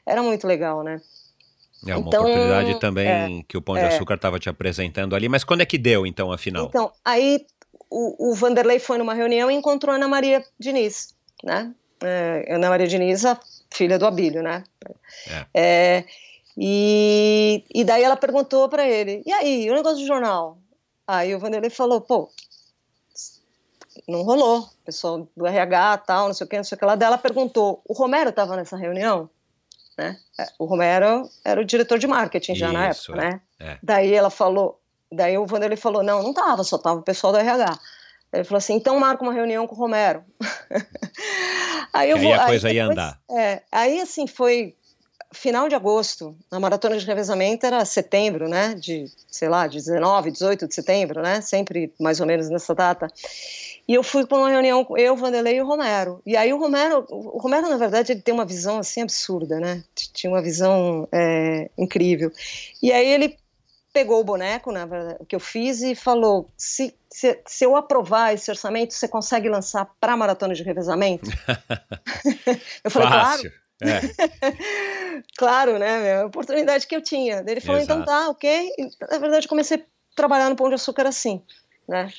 era 0.06 0.22
muito 0.22 0.46
legal, 0.46 0.84
né? 0.84 1.02
É 1.88 1.96
uma 1.96 2.08
então, 2.08 2.22
oportunidade 2.22 2.80
também 2.80 3.40
é, 3.40 3.44
que 3.48 3.58
o 3.58 3.62
Pão 3.62 3.74
de 3.74 3.82
é, 3.82 3.88
Açúcar 3.88 4.14
estava 4.14 4.38
te 4.38 4.48
apresentando 4.48 5.16
ali, 5.16 5.28
mas 5.28 5.44
quando 5.44 5.62
é 5.62 5.66
que 5.66 5.80
deu, 5.80 6.06
então, 6.06 6.32
afinal? 6.32 6.68
Então, 6.68 6.92
aí 7.04 7.44
o, 7.92 8.32
o 8.32 8.34
Vanderlei 8.34 8.80
foi 8.80 8.98
numa 8.98 9.14
reunião 9.14 9.52
e 9.52 9.54
encontrou 9.54 9.94
Ana 9.94 10.08
Maria 10.08 10.44
Diniz, 10.58 11.14
né? 11.44 11.74
É, 12.02 12.48
Ana 12.50 12.70
Maria 12.70 12.88
Diniz, 12.88 13.26
a 13.26 13.38
filha 13.70 14.00
do 14.00 14.08
Abílio, 14.08 14.42
né? 14.42 14.64
É. 15.28 15.46
É, 15.54 16.06
e, 16.58 17.64
e 17.74 17.84
daí 17.84 18.02
ela 18.02 18.16
perguntou 18.16 18.70
para 18.70 18.88
ele, 18.88 19.22
e 19.26 19.32
aí, 19.32 19.70
o 19.70 19.76
negócio 19.76 20.00
do 20.00 20.08
jornal? 20.08 20.58
Aí 21.06 21.36
o 21.36 21.40
Vanderlei 21.40 21.70
falou, 21.70 22.00
pô, 22.00 22.32
não 24.08 24.24
rolou, 24.24 24.62
o 24.62 24.86
pessoal 24.86 25.28
do 25.36 25.46
RH 25.46 25.98
tal, 26.00 26.28
não 26.28 26.34
sei 26.34 26.46
o 26.46 26.50
que, 26.50 26.58
não 26.58 26.64
sei 26.64 26.78
o 26.78 26.80
que 26.80 26.86
lá, 26.86 26.96
dela 26.96 27.18
perguntou, 27.18 27.82
o 27.86 27.94
Romero 27.94 28.30
estava 28.30 28.56
nessa 28.56 28.78
reunião? 28.78 29.30
Né? 29.98 30.18
É, 30.40 30.48
o 30.58 30.66
Romero 30.66 31.30
era 31.44 31.60
o 31.60 31.66
diretor 31.66 32.00
de 32.00 32.08
marketing 32.08 32.56
já 32.56 32.68
Isso, 32.68 32.74
na 32.74 32.86
época, 32.88 33.14
é, 33.14 33.30
né? 33.30 33.42
É. 33.60 33.78
Daí 33.84 34.14
ela 34.14 34.30
falou, 34.30 34.81
Daí 35.12 35.38
o 35.38 35.46
Vanderlei 35.46 35.78
falou: 35.78 36.04
não, 36.04 36.24
não 36.24 36.34
tava, 36.34 36.64
só 36.64 36.78
tava 36.78 37.00
o 37.00 37.04
pessoal 37.04 37.34
do 37.34 37.40
RH. 37.40 37.80
Ele 38.34 38.44
falou 38.44 38.58
assim: 38.58 38.76
então 38.76 39.00
marca 39.00 39.24
uma 39.24 39.34
reunião 39.34 39.68
com 39.68 39.76
o 39.76 39.78
Romero. 39.78 40.24
aí 41.92 42.10
eu 42.10 42.18
vou, 42.18 42.34
aí 42.34 42.40
a 42.40 42.46
coisa 42.46 42.68
aí, 42.70 42.76
ia 42.76 42.88
depois, 42.88 42.98
andar. 42.98 43.20
É, 43.30 43.62
aí 43.72 44.00
assim 44.00 44.26
foi 44.26 44.76
final 45.34 45.70
de 45.70 45.76
agosto, 45.76 46.36
a 46.50 46.60
maratona 46.60 46.98
de 46.98 47.06
revezamento 47.06 47.66
era 47.66 47.84
setembro, 47.86 48.48
né? 48.48 48.76
De, 48.76 49.06
sei 49.30 49.48
lá, 49.48 49.68
19, 49.68 50.32
18 50.32 50.68
de 50.68 50.76
setembro, 50.76 51.22
né? 51.22 51.42
Sempre 51.42 51.94
mais 52.00 52.20
ou 52.20 52.28
menos 52.28 52.50
nessa 52.50 52.76
data. 52.76 53.08
E 53.88 53.94
eu 53.94 54.04
fui 54.04 54.26
para 54.26 54.38
uma 54.38 54.50
reunião 54.50 54.84
com 54.86 54.98
eu, 54.98 55.16
Vanderlei 55.16 55.58
e 55.58 55.62
o 55.62 55.66
Romero. 55.66 56.22
E 56.26 56.36
aí 56.36 56.54
o 56.54 56.60
Romero, 56.60 57.06
o 57.10 57.40
Romero 57.40 57.70
na 57.70 57.78
verdade 57.78 58.12
ele 58.12 58.22
tem 58.22 58.34
uma 58.34 58.46
visão 58.46 58.80
assim 58.80 59.02
absurda, 59.02 59.60
né? 59.60 59.84
Tinha 60.14 60.32
uma 60.32 60.42
visão 60.42 61.08
é, 61.12 61.70
incrível. 61.78 62.32
E 62.82 62.92
aí 62.92 63.08
ele 63.08 63.38
pegou 63.94 64.20
o 64.20 64.24
boneco, 64.24 64.72
na 64.72 64.86
verdade, 64.86 65.20
que 65.28 65.36
eu 65.36 65.40
fiz 65.40 65.82
e 65.82 65.96
falou: 65.96 66.50
se, 66.58 66.96
se, 67.10 67.40
se 67.46 67.66
eu 67.66 67.76
aprovar 67.76 68.34
esse 68.34 68.50
orçamento, 68.50 68.94
você 68.94 69.08
consegue 69.08 69.50
lançar 69.50 69.90
para 70.00 70.18
maratona 70.18 70.54
de 70.54 70.64
revezamento? 70.64 71.30
eu 72.84 72.92
falei, 72.92 73.10
Fácil. 73.10 73.50
claro. 73.50 73.62
É. 73.82 74.00
claro, 75.36 75.80
né? 75.80 76.22
A 76.22 76.26
oportunidade 76.28 76.86
que 76.86 76.96
eu 76.96 77.02
tinha. 77.02 77.44
Ele 77.48 77.60
falou, 77.60 77.82
então 77.82 77.98
Exato. 77.98 78.12
então 78.12 78.26
tá, 78.26 78.30
ok. 78.30 78.70
E, 78.78 78.90
na 79.12 79.18
verdade, 79.18 79.48
comecei 79.48 79.78
a 79.78 79.82
trabalhar 80.16 80.50
no 80.50 80.56
Pão 80.56 80.70
de 80.70 80.76
Açúcar 80.76 81.08
assim, 81.08 81.42
né? 81.88 82.12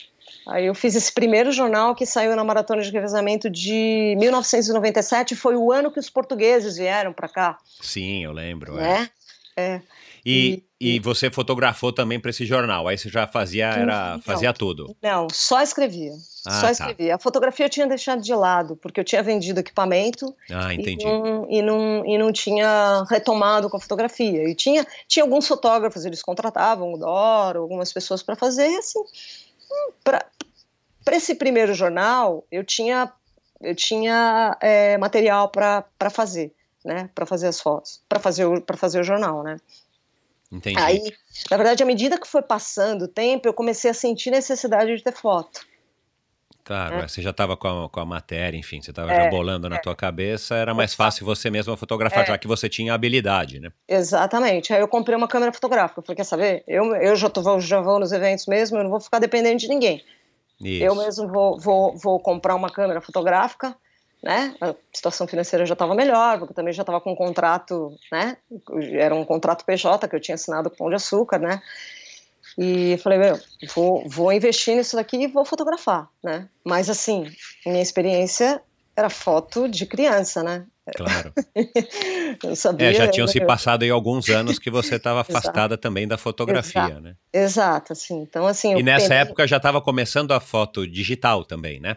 Aí 0.46 0.66
eu 0.66 0.74
fiz 0.74 0.94
esse 0.94 1.12
primeiro 1.12 1.52
jornal 1.52 1.94
que 1.94 2.04
saiu 2.04 2.34
na 2.34 2.42
Maratona 2.42 2.82
de 2.82 2.90
Revezamento 2.90 3.48
de 3.48 4.16
1997, 4.18 5.36
foi 5.36 5.56
o 5.56 5.70
ano 5.70 5.90
que 5.90 6.00
os 6.00 6.10
portugueses 6.10 6.76
vieram 6.76 7.12
para 7.12 7.28
cá. 7.28 7.58
Sim, 7.80 8.24
eu 8.24 8.32
lembro. 8.32 8.74
Né? 8.74 9.08
É. 9.56 9.62
é. 9.62 9.82
E, 10.24 10.62
e, 10.80 10.96
e, 10.96 11.00
você 11.00 11.30
fotografou 11.30 11.92
também 11.92 12.20
para 12.20 12.30
esse 12.30 12.46
jornal, 12.46 12.86
aí 12.86 12.96
você 12.96 13.08
já 13.08 13.26
fazia, 13.26 13.66
era, 13.66 14.20
fazia 14.20 14.52
tudo? 14.52 14.96
Não, 15.02 15.26
só 15.30 15.60
escrevia. 15.60 16.12
Ah, 16.46 16.50
só 16.50 16.66
tá. 16.66 16.72
escrevia. 16.72 17.08
Tá. 17.10 17.14
A 17.16 17.18
fotografia 17.18 17.66
eu 17.66 17.70
tinha 17.70 17.86
deixado 17.86 18.22
de 18.22 18.34
lado, 18.34 18.76
porque 18.76 19.00
eu 19.00 19.04
tinha 19.04 19.22
vendido 19.22 19.60
equipamento. 19.60 20.34
Ah, 20.50 20.72
entendi. 20.72 21.04
E 21.04 21.08
não, 21.08 21.50
e 21.50 21.62
não, 21.62 22.06
e 22.06 22.18
não 22.18 22.32
tinha 22.32 23.04
retomado 23.10 23.68
com 23.68 23.76
a 23.76 23.80
fotografia. 23.80 24.48
E 24.48 24.54
tinha, 24.54 24.86
tinha 25.08 25.24
alguns 25.24 25.46
fotógrafos, 25.46 26.04
eles 26.04 26.22
contratavam 26.22 26.92
o 26.92 26.98
Doro, 26.98 27.62
algumas 27.62 27.92
pessoas 27.92 28.22
para 28.22 28.36
fazer, 28.36 28.68
e 28.68 28.76
assim, 28.76 29.00
para 30.04 31.16
esse 31.16 31.34
primeiro 31.34 31.74
jornal, 31.74 32.44
eu 32.50 32.64
tinha, 32.64 33.12
eu 33.60 33.74
tinha 33.74 34.56
é, 34.60 34.96
material 34.98 35.48
para 35.48 36.10
fazer, 36.10 36.52
né? 36.84 37.10
Para 37.14 37.26
fazer 37.26 37.48
as 37.48 37.60
fotos, 37.60 38.00
para 38.08 38.20
fazer, 38.20 38.44
o, 38.46 38.62
fazer 38.76 39.00
o 39.00 39.04
jornal, 39.04 39.42
né? 39.42 39.56
Entendi. 40.52 40.78
Aí, 40.78 41.00
na 41.50 41.56
verdade, 41.56 41.82
à 41.82 41.86
medida 41.86 42.20
que 42.20 42.28
foi 42.28 42.42
passando 42.42 43.02
o 43.02 43.08
tempo, 43.08 43.48
eu 43.48 43.54
comecei 43.54 43.90
a 43.90 43.94
sentir 43.94 44.30
necessidade 44.30 44.94
de 44.94 45.02
ter 45.02 45.14
foto. 45.14 45.66
Claro, 46.64 46.96
é. 46.96 47.08
você 47.08 47.20
já 47.20 47.30
estava 47.30 47.56
com 47.56 47.66
a, 47.66 47.88
com 47.88 48.00
a 48.00 48.04
matéria, 48.04 48.56
enfim, 48.56 48.80
você 48.80 48.90
estava 48.90 49.12
é, 49.12 49.24
já 49.24 49.30
bolando 49.30 49.68
na 49.68 49.76
é. 49.76 49.80
tua 49.80 49.96
cabeça, 49.96 50.54
era 50.54 50.72
mais 50.72 50.94
fácil 50.94 51.26
você 51.26 51.50
mesma 51.50 51.76
fotografar, 51.76 52.22
é. 52.22 52.26
já 52.26 52.38
que 52.38 52.46
você 52.46 52.68
tinha 52.68 52.94
habilidade, 52.94 53.58
né? 53.58 53.72
Exatamente. 53.88 54.72
Aí 54.72 54.80
eu 54.80 54.86
comprei 54.86 55.16
uma 55.16 55.26
câmera 55.26 55.52
fotográfica. 55.52 56.00
Eu 56.00 56.04
falei, 56.04 56.16
quer 56.16 56.24
saber? 56.24 56.62
Eu, 56.68 56.94
eu 56.94 57.16
já, 57.16 57.28
tô, 57.28 57.58
já 57.58 57.80
vou 57.80 57.98
nos 57.98 58.12
eventos 58.12 58.46
mesmo, 58.46 58.76
eu 58.76 58.84
não 58.84 58.90
vou 58.90 59.00
ficar 59.00 59.18
dependendo 59.18 59.56
de 59.56 59.66
ninguém. 59.66 60.04
Isso. 60.60 60.84
Eu 60.84 60.94
mesmo 60.94 61.26
vou, 61.26 61.58
vou, 61.58 61.96
vou 61.96 62.20
comprar 62.20 62.54
uma 62.54 62.70
câmera 62.70 63.00
fotográfica, 63.00 63.74
né? 64.22 64.54
A 64.60 64.74
situação 64.92 65.26
financeira 65.26 65.66
já 65.66 65.72
estava 65.72 65.94
melhor, 65.94 66.38
porque 66.38 66.52
eu 66.52 66.56
também 66.56 66.72
já 66.72 66.82
estava 66.82 67.00
com 67.00 67.12
um 67.12 67.16
contrato, 67.16 67.96
né? 68.10 68.36
Era 68.92 69.14
um 69.14 69.24
contrato 69.24 69.64
PJ 69.64 70.06
que 70.08 70.14
eu 70.14 70.20
tinha 70.20 70.36
assinado 70.36 70.70
com 70.70 70.76
o 70.76 70.78
Pão 70.78 70.88
de 70.88 70.96
Açúcar, 70.96 71.38
né? 71.38 71.60
E 72.58 72.98
falei, 72.98 73.18
meu, 73.18 73.40
vou, 73.74 74.08
vou 74.08 74.32
investir 74.32 74.76
nisso 74.76 74.96
daqui 74.96 75.16
e 75.16 75.26
vou 75.26 75.44
fotografar, 75.44 76.08
né? 76.22 76.48
Mas 76.64 76.88
assim, 76.88 77.30
minha 77.66 77.82
experiência 77.82 78.62
era 78.94 79.08
foto 79.08 79.68
de 79.68 79.86
criança, 79.86 80.42
né? 80.42 80.66
Claro. 80.96 81.32
eu 82.44 82.56
sabia. 82.56 82.90
É, 82.90 82.94
já 82.94 83.08
tinham 83.08 83.26
se 83.26 83.40
passado 83.40 83.84
aí 83.84 83.90
alguns 83.90 84.28
anos 84.28 84.58
que 84.58 84.70
você 84.70 84.96
estava 84.96 85.20
afastada 85.22 85.78
também 85.78 86.06
da 86.06 86.18
fotografia, 86.18 86.82
Exato. 86.82 87.00
né? 87.00 87.14
Exato, 87.32 87.92
assim. 87.92 88.20
Então, 88.22 88.46
assim. 88.46 88.76
E 88.76 88.82
nessa 88.82 89.14
época 89.14 89.46
já 89.46 89.56
estava 89.58 89.80
começando 89.80 90.32
a 90.32 90.40
foto 90.40 90.86
digital 90.86 91.44
também, 91.44 91.80
né? 91.80 91.96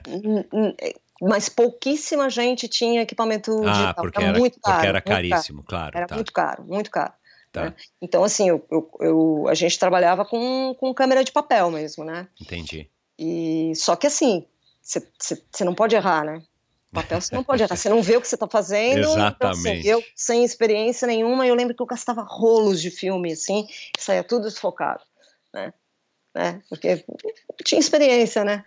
Mas 1.22 1.48
pouquíssima 1.48 2.30
gente 2.30 2.68
tinha 2.68 3.02
equipamento 3.02 3.52
ah, 3.66 3.72
digital. 3.72 3.96
Porque 3.96 4.24
era, 4.24 4.38
muito 4.38 4.60
caro. 4.60 4.76
Porque 4.76 4.88
era 4.88 5.02
caríssimo, 5.02 5.64
caro. 5.64 5.68
claro. 5.68 5.98
Era 5.98 6.08
tá. 6.08 6.16
muito 6.16 6.34
caro, 6.34 6.64
muito 6.64 6.92
caro. 6.92 7.14
Tá. 7.52 7.66
Né? 7.66 7.74
Então, 8.02 8.24
assim, 8.24 8.50
eu, 8.50 8.66
eu, 8.70 8.92
eu, 9.00 9.48
a 9.48 9.54
gente 9.54 9.80
trabalhava 9.80 10.26
com, 10.26 10.76
com 10.78 10.94
câmera 10.94 11.24
de 11.24 11.32
papel 11.32 11.72
mesmo, 11.72 12.04
né? 12.04 12.28
Entendi. 12.42 12.90
E, 13.18 13.72
só 13.76 13.96
que, 13.96 14.08
assim, 14.08 14.46
você 14.82 15.64
não 15.64 15.74
pode 15.74 15.96
errar, 15.96 16.26
né? 16.26 16.44
Papel 16.92 17.20
você 17.20 17.36
não 17.36 17.44
pode 17.44 17.64
errar, 17.64 17.76
você 17.76 17.90
não 17.90 18.02
vê 18.02 18.16
o 18.18 18.22
que 18.22 18.28
você 18.28 18.36
está 18.36 18.48
fazendo. 18.48 19.00
Exatamente. 19.00 19.36
Então, 19.36 19.50
assim, 19.50 19.88
eu, 19.88 20.04
sem 20.16 20.44
experiência 20.44 21.08
nenhuma, 21.08 21.46
eu 21.48 21.56
lembro 21.56 21.76
que 21.76 21.82
eu 21.82 21.86
gastava 21.86 22.26
rolos 22.28 22.82
de 22.82 22.90
filme, 22.90 23.34
assim, 23.34 23.68
saía 23.98 24.24
tudo 24.24 24.44
desfocado, 24.44 25.04
né? 25.54 25.74
né? 26.34 26.62
Porque 26.70 27.04
tinha 27.64 27.80
experiência, 27.80 28.44
né? 28.44 28.64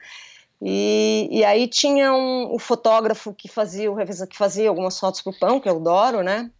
E, 0.60 1.28
e 1.30 1.44
aí 1.44 1.68
tinha 1.68 2.12
um, 2.12 2.52
o 2.52 2.58
fotógrafo 2.58 3.32
que 3.32 3.48
fazia 3.48 3.88
que 4.28 4.36
fazia 4.36 4.68
algumas 4.68 4.98
fotos 4.98 5.22
pro 5.22 5.38
pão, 5.38 5.60
que 5.60 5.68
é 5.68 5.72
o 5.72 5.78
Doro, 5.78 6.22
né? 6.22 6.50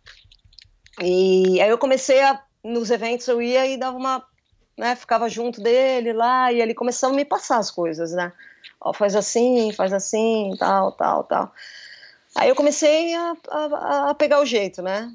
E 1.01 1.61
aí 1.61 1.69
eu 1.69 1.79
comecei 1.79 2.21
a, 2.23 2.41
nos 2.63 2.91
eventos 2.91 3.27
eu 3.29 3.43
ia 3.43 3.67
e 3.67 3.77
dava 3.77 3.97
uma, 3.97 4.25
né, 4.77 4.95
ficava 4.97 5.29
junto 5.29 5.61
dele 5.61 6.13
lá, 6.13 6.53
e 6.53 6.61
ele 6.61 6.75
começava 6.75 7.13
a 7.13 7.17
me 7.17 7.25
passar 7.25 7.59
as 7.59 7.71
coisas, 7.71 8.13
né? 8.13 8.33
Ó, 8.81 8.93
faz 8.93 9.17
assim, 9.17 9.73
faz 9.73 9.93
assim, 9.93 10.55
tal, 10.59 10.93
tal, 10.93 11.25
tal. 11.25 11.53
Aí 12.37 12.49
eu 12.49 12.55
comecei 12.55 13.15
a, 13.15 13.37
a, 13.51 14.11
a 14.11 14.15
pegar 14.15 14.41
o 14.41 14.47
jeito, 14.47 14.81
né? 14.83 15.13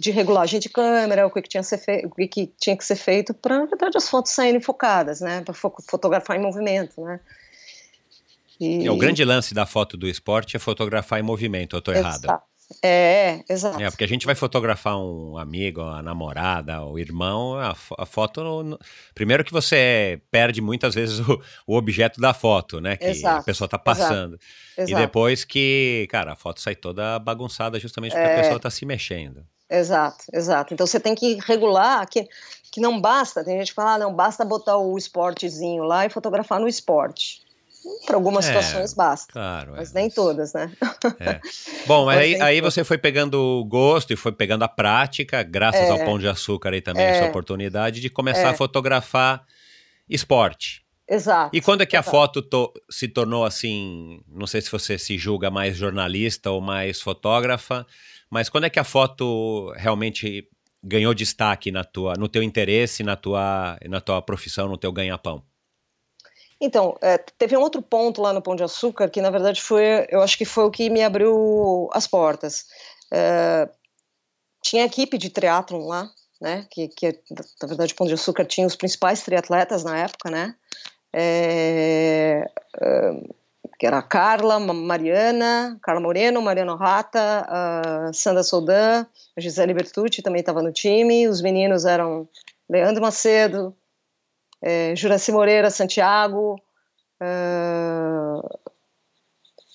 De 0.00 0.10
regulagem 0.10 0.60
de 0.60 0.68
câmera, 0.68 1.26
o 1.26 1.30
que, 1.30 1.42
tinha, 1.42 1.62
ser 1.62 2.06
o 2.06 2.10
que, 2.10 2.28
que 2.28 2.46
tinha 2.58 2.76
que 2.76 2.84
ser 2.84 2.96
feito 2.96 3.34
para 3.34 3.66
as 3.94 4.08
fotos 4.08 4.32
saírem 4.32 4.60
focadas, 4.60 5.20
né? 5.20 5.42
Para 5.42 5.52
fotografar 5.52 6.36
em 6.36 6.42
movimento, 6.42 7.02
né? 7.02 7.20
E... 8.62 8.86
É, 8.86 8.90
o 8.90 8.96
grande 8.96 9.24
lance 9.24 9.52
da 9.52 9.66
foto 9.66 9.96
do 9.96 10.06
esporte 10.06 10.56
é 10.56 10.60
fotografar 10.60 11.18
em 11.18 11.22
movimento, 11.22 11.74
eu 11.74 11.80
estou 11.80 11.92
errado. 11.92 12.28
É, 12.82 13.42
exato. 13.48 13.82
É, 13.82 13.90
porque 13.90 14.04
a 14.04 14.08
gente 14.08 14.24
vai 14.24 14.34
fotografar 14.34 14.96
um 14.96 15.36
amigo, 15.36 15.82
a 15.82 16.00
namorada, 16.00 16.82
o 16.84 16.98
irmão, 16.98 17.56
a, 17.56 17.74
a 17.98 18.06
foto. 18.06 18.40
No, 18.62 18.78
primeiro 19.14 19.44
que 19.44 19.52
você 19.52 20.22
perde 20.30 20.60
muitas 20.60 20.94
vezes 20.94 21.18
o, 21.20 21.42
o 21.66 21.76
objeto 21.76 22.20
da 22.20 22.32
foto, 22.32 22.80
né? 22.80 22.96
Que 22.96 23.06
exato, 23.06 23.40
a 23.40 23.42
pessoa 23.42 23.68
tá 23.68 23.78
passando. 23.78 24.38
Exato, 24.78 24.90
e 24.90 24.94
depois 24.94 25.44
que, 25.44 26.06
cara, 26.08 26.32
a 26.32 26.36
foto 26.36 26.60
sai 26.60 26.76
toda 26.76 27.18
bagunçada 27.18 27.78
justamente 27.80 28.12
porque 28.12 28.26
é, 28.26 28.36
a 28.36 28.42
pessoa 28.42 28.60
tá 28.60 28.70
se 28.70 28.86
mexendo. 28.86 29.44
Exato, 29.68 30.24
exato. 30.32 30.72
Então 30.72 30.86
você 30.86 31.00
tem 31.00 31.14
que 31.14 31.38
regular 31.46 32.08
que, 32.08 32.28
que 32.70 32.80
não 32.80 33.00
basta, 33.00 33.44
tem 33.44 33.58
gente 33.58 33.68
que 33.68 33.74
fala, 33.74 33.94
ah, 33.94 33.98
não 33.98 34.14
basta 34.14 34.44
botar 34.44 34.76
o 34.78 34.96
esportezinho 34.96 35.82
lá 35.82 36.06
e 36.06 36.10
fotografar 36.10 36.60
no 36.60 36.68
esporte. 36.68 37.41
Para 38.06 38.16
algumas 38.16 38.44
é, 38.44 38.48
situações 38.48 38.94
basta. 38.94 39.32
Claro, 39.32 39.72
mas 39.76 39.90
é, 39.90 39.94
nem 39.94 40.04
mas... 40.04 40.14
todas, 40.14 40.52
né? 40.52 40.72
É. 41.20 41.40
Bom, 41.86 42.04
mas 42.06 42.18
aí, 42.18 42.40
aí 42.40 42.60
você 42.60 42.84
foi 42.84 42.98
pegando 42.98 43.34
o 43.34 43.64
gosto 43.64 44.12
e 44.12 44.16
foi 44.16 44.32
pegando 44.32 44.62
a 44.62 44.68
prática, 44.68 45.42
graças 45.42 45.88
ao 45.88 45.98
é. 45.98 46.04
Pão 46.04 46.18
de 46.18 46.28
Açúcar 46.28 46.72
aí 46.72 46.80
também, 46.80 47.04
essa 47.04 47.24
é. 47.24 47.28
oportunidade 47.28 48.00
de 48.00 48.10
começar 48.10 48.50
a 48.50 48.54
fotografar 48.54 49.44
esporte. 50.08 50.82
Exato. 51.08 51.54
E 51.54 51.60
quando 51.60 51.82
é 51.82 51.86
que 51.86 51.96
exato. 51.96 52.08
a 52.08 52.12
foto 52.12 52.42
to 52.42 52.72
se 52.88 53.08
tornou 53.08 53.44
assim? 53.44 54.20
Não 54.28 54.46
sei 54.46 54.60
se 54.60 54.70
você 54.70 54.98
se 54.98 55.18
julga 55.18 55.50
mais 55.50 55.76
jornalista 55.76 56.50
ou 56.50 56.60
mais 56.60 57.00
fotógrafa, 57.00 57.86
mas 58.30 58.48
quando 58.48 58.64
é 58.64 58.70
que 58.70 58.78
a 58.78 58.84
foto 58.84 59.72
realmente 59.76 60.48
ganhou 60.82 61.12
destaque 61.12 61.70
na 61.70 61.84
tua, 61.84 62.14
no 62.14 62.28
teu 62.28 62.42
interesse, 62.42 63.02
na 63.02 63.14
tua, 63.14 63.78
na 63.88 64.00
tua 64.00 64.22
profissão, 64.22 64.68
no 64.68 64.78
teu 64.78 64.90
ganha-pão? 64.92 65.44
Então, 66.64 66.96
é, 67.02 67.18
teve 67.18 67.56
um 67.56 67.60
outro 67.60 67.82
ponto 67.82 68.22
lá 68.22 68.32
no 68.32 68.40
Pão 68.40 68.54
de 68.54 68.62
Açúcar 68.62 69.10
que, 69.10 69.20
na 69.20 69.30
verdade, 69.30 69.60
foi, 69.60 70.06
eu 70.08 70.22
acho 70.22 70.38
que 70.38 70.44
foi 70.44 70.62
o 70.62 70.70
que 70.70 70.88
me 70.88 71.02
abriu 71.02 71.90
as 71.92 72.06
portas. 72.06 72.66
É, 73.12 73.68
tinha 74.62 74.84
equipe 74.84 75.18
de 75.18 75.28
triatlon 75.28 75.88
lá, 75.88 76.08
né, 76.40 76.64
que, 76.70 76.86
que, 76.86 77.18
na 77.60 77.66
verdade, 77.66 77.92
o 77.92 77.96
Pão 77.96 78.06
de 78.06 78.14
Açúcar 78.14 78.44
tinha 78.44 78.64
os 78.64 78.76
principais 78.76 79.24
triatletas 79.24 79.82
na 79.82 79.98
época, 79.98 80.30
né, 80.30 80.54
é, 81.12 82.46
é 82.80 83.12
que 83.76 83.86
era 83.86 83.98
a 83.98 84.02
Carla, 84.02 84.60
Mariana, 84.60 85.76
Carla 85.82 86.00
Moreno, 86.00 86.40
Mariano 86.40 86.76
Rata, 86.76 87.44
Sandra 88.14 88.44
Soldan, 88.44 89.04
Gisele 89.36 89.74
Bertucci 89.74 90.22
também 90.22 90.38
estava 90.38 90.62
no 90.62 90.72
time, 90.72 91.26
os 91.26 91.42
meninos 91.42 91.84
eram 91.84 92.28
Leandro 92.70 93.02
Macedo, 93.02 93.74
é, 94.62 94.94
Juraci 94.94 95.32
Moreira, 95.32 95.70
Santiago, 95.70 96.60
uh, 97.20 98.60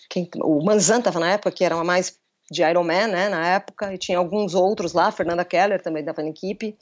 quem, 0.10 0.30
o 0.38 0.64
Manzan 0.64 1.00
estava 1.00 1.20
na 1.20 1.34
época, 1.34 1.52
que 1.52 1.66
era 1.66 1.76
uma 1.76 1.84
mais 1.84 2.18
de 2.50 2.64
Iron 2.64 2.84
Man, 2.84 3.08
né, 3.08 3.28
na 3.28 3.46
época, 3.46 3.94
e 3.94 3.98
tinha 3.98 4.18
alguns 4.18 4.56
outros 4.56 4.94
lá, 4.94 5.12
Fernanda 5.12 5.44
Keller 5.44 5.82
também 5.82 6.00
estava 6.00 6.24
na 6.24 6.30
equipe, 6.30 6.78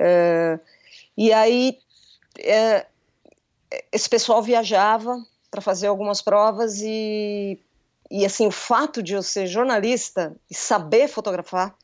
uh, 0.00 0.60
e 1.16 1.32
aí 1.32 1.78
uh, 2.38 2.86
esse 3.90 4.08
pessoal 4.08 4.40
viajava 4.40 5.20
para 5.50 5.60
fazer 5.60 5.88
algumas 5.88 6.22
provas 6.22 6.80
e, 6.80 7.58
e 8.08 8.24
assim, 8.24 8.46
o 8.46 8.52
fato 8.52 9.02
de 9.02 9.14
eu 9.14 9.22
ser 9.22 9.48
jornalista 9.48 10.36
e 10.48 10.54
saber 10.54 11.08
fotografar 11.08 11.74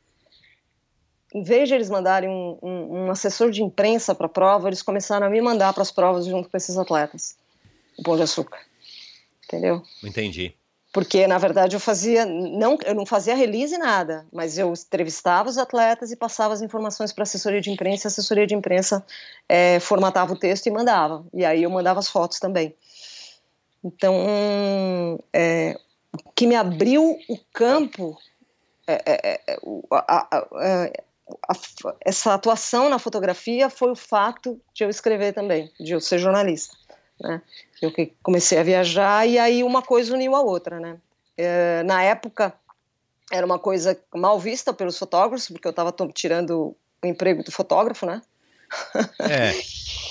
em 1.35 1.43
vez 1.43 1.69
de 1.69 1.75
eles 1.75 1.89
mandarem 1.89 2.29
um, 2.29 2.59
um, 2.63 3.05
um 3.05 3.11
assessor 3.11 3.51
de 3.51 3.63
imprensa 3.63 4.15
para 4.15 4.27
a 4.27 4.29
prova, 4.29 4.69
eles 4.69 4.83
começaram 4.83 5.27
a 5.27 5.31
me 5.31 5.41
mandar 5.41 5.73
para 5.73 5.83
as 5.83 5.93
provas 5.93 6.27
junto 6.27 6.49
com 6.49 6.57
esses 6.57 6.77
atletas. 6.77 7.37
O 7.99 8.03
Pão 8.03 8.17
de 8.17 8.23
Açúcar. 8.23 8.61
Entendeu? 9.45 9.83
Entendi. 10.03 10.55
porque 10.93 11.27
na 11.27 11.39
verdade 11.39 11.75
eu 11.75 11.81
fazia 11.81 12.25
não 12.25 12.79
eu 12.85 12.95
não 12.95 13.07
fazia 13.07 13.35
release 13.35 13.77
nada, 13.79 14.27
mas 14.33 14.59
eu 14.59 14.73
entrevistava 14.73 15.49
os 15.49 15.59
atletas 15.59 16.11
e 16.11 16.17
passava 16.17 16.55
as 16.55 16.63
informações 16.63 17.13
para 17.13 17.23
a 17.23 17.25
assessoria 17.25 17.61
de 17.61 17.71
imprensa, 17.71 18.09
a 18.09 18.11
assessoria 18.11 18.47
de 18.47 18.55
imprensa 18.55 19.05
é, 19.49 19.81
formatava 19.81 20.33
o 20.33 20.39
texto 20.39 20.67
e 20.67 20.71
mandava, 20.71 21.25
e 21.33 21.45
aí 21.45 21.63
eu 21.63 21.71
mandava 21.71 22.01
as 22.01 22.09
fotos 22.09 22.39
também. 22.39 22.75
Então, 23.83 25.19
é, 25.33 25.79
o 26.13 26.33
que 26.33 26.47
me 26.47 26.55
abriu 26.55 27.19
o 27.29 27.39
campo, 27.53 28.17
é, 28.87 29.03
é, 29.07 29.41
é 29.49 31.03
a, 31.49 31.55
essa 32.01 32.35
atuação 32.35 32.89
na 32.89 32.99
fotografia 32.99 33.69
foi 33.71 33.91
o 33.91 33.97
fato 33.97 34.61
de 34.75 34.85
eu 34.85 34.91
escrever 34.91 35.33
também, 35.33 35.71
de 35.79 35.93
eu 35.93 36.01
ser 36.01 36.19
jornalista, 36.19 36.77
né? 37.21 37.43
Eu 37.81 37.93
comecei 38.23 38.59
a 38.59 38.63
viajar 38.63 39.27
e 39.27 39.39
aí 39.39 39.63
uma 39.63 39.83
coisa 39.83 40.15
uniu 40.15 40.35
a 40.35 40.43
outra, 40.43 40.79
né? 40.79 40.99
É, 41.37 41.83
na 41.85 42.03
época 42.03 42.55
era 43.31 43.47
uma 43.47 43.59
coisa 43.59 43.99
mal 44.15 44.39
vista 44.39 44.73
pelos 44.73 44.99
fotógrafos, 44.99 45.49
porque 45.49 45.67
eu 45.67 45.71
estava 45.71 45.95
tirando 46.13 46.77
o 47.03 47.07
emprego 47.07 47.43
do 47.43 47.53
fotógrafo, 47.53 48.05
né? 48.05 48.21
É, 49.21 49.53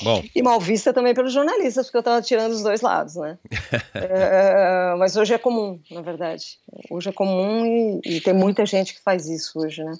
bom. 0.03 0.23
e 0.35 0.41
mal 0.41 0.59
vista 0.59 0.93
também 0.93 1.13
pelos 1.13 1.33
jornalistas, 1.33 1.87
porque 1.87 1.97
eu 1.97 2.01
estava 2.01 2.21
tirando 2.21 2.51
os 2.51 2.63
dois 2.63 2.81
lados, 2.81 3.15
né? 3.15 3.37
é, 3.93 4.95
mas 4.97 5.15
hoje 5.15 5.33
é 5.33 5.37
comum, 5.37 5.79
na 5.91 6.01
verdade. 6.01 6.57
Hoje 6.89 7.09
é 7.09 7.13
comum 7.13 7.65
e, 7.65 8.01
e, 8.05 8.21
tem 8.21 8.33
muita 8.33 8.65
gente 8.65 8.93
que 8.93 9.01
faz 9.01 9.27
isso 9.27 9.59
hoje, 9.59 9.83
né? 9.83 9.93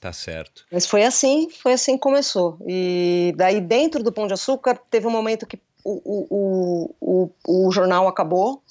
Tá 0.00 0.12
certo. 0.12 0.64
Mas 0.70 0.86
foi 0.86 1.02
assim, 1.04 1.48
foi 1.50 1.72
assim 1.72 1.94
que 1.94 2.00
começou. 2.00 2.58
E 2.66 3.34
daí 3.36 3.60
dentro 3.60 4.02
do 4.02 4.12
Pão 4.12 4.26
de 4.26 4.34
Açúcar 4.34 4.78
teve 4.90 5.06
um 5.06 5.10
momento 5.10 5.46
que 5.46 5.58
o, 5.84 6.00
o, 6.30 6.94
o, 7.00 7.66
o 7.66 7.72
jornal 7.72 8.06
acabou 8.06 8.62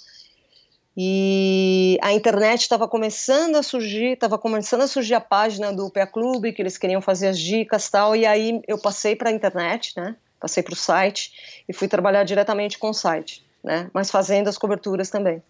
e 0.99 1.99
a 2.01 2.11
internet 2.11 2.61
estava 2.61 2.87
começando 2.87 3.55
a 3.55 3.61
surgir, 3.61 4.13
estava 4.13 4.35
começando 4.39 4.81
a 4.81 4.87
surgir 4.87 5.13
a 5.13 5.21
página 5.21 5.71
do 5.71 5.91
PA 5.91 6.07
Clube, 6.07 6.51
que 6.51 6.61
eles 6.61 6.75
queriam 6.75 7.01
fazer 7.01 7.27
as 7.27 7.39
dicas 7.39 7.87
tal, 7.87 8.15
e 8.15 8.25
aí 8.25 8.61
eu 8.67 8.79
passei 8.79 9.15
para 9.15 9.29
a 9.29 9.31
internet, 9.31 9.93
né? 9.95 10.15
Passei 10.39 10.63
para 10.63 10.73
o 10.73 10.75
site 10.75 11.63
e 11.69 11.73
fui 11.73 11.87
trabalhar 11.87 12.23
diretamente 12.23 12.79
com 12.79 12.89
o 12.89 12.93
site, 12.93 13.45
né? 13.63 13.91
Mas 13.93 14.09
fazendo 14.09 14.47
as 14.47 14.57
coberturas 14.57 15.11
também. 15.11 15.41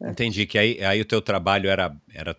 Né? 0.00 0.10
Entendi 0.12 0.46
que 0.46 0.58
aí, 0.58 0.82
aí 0.82 1.00
o 1.00 1.04
teu 1.04 1.20
trabalho 1.20 1.68
era, 1.68 1.94
era 2.14 2.34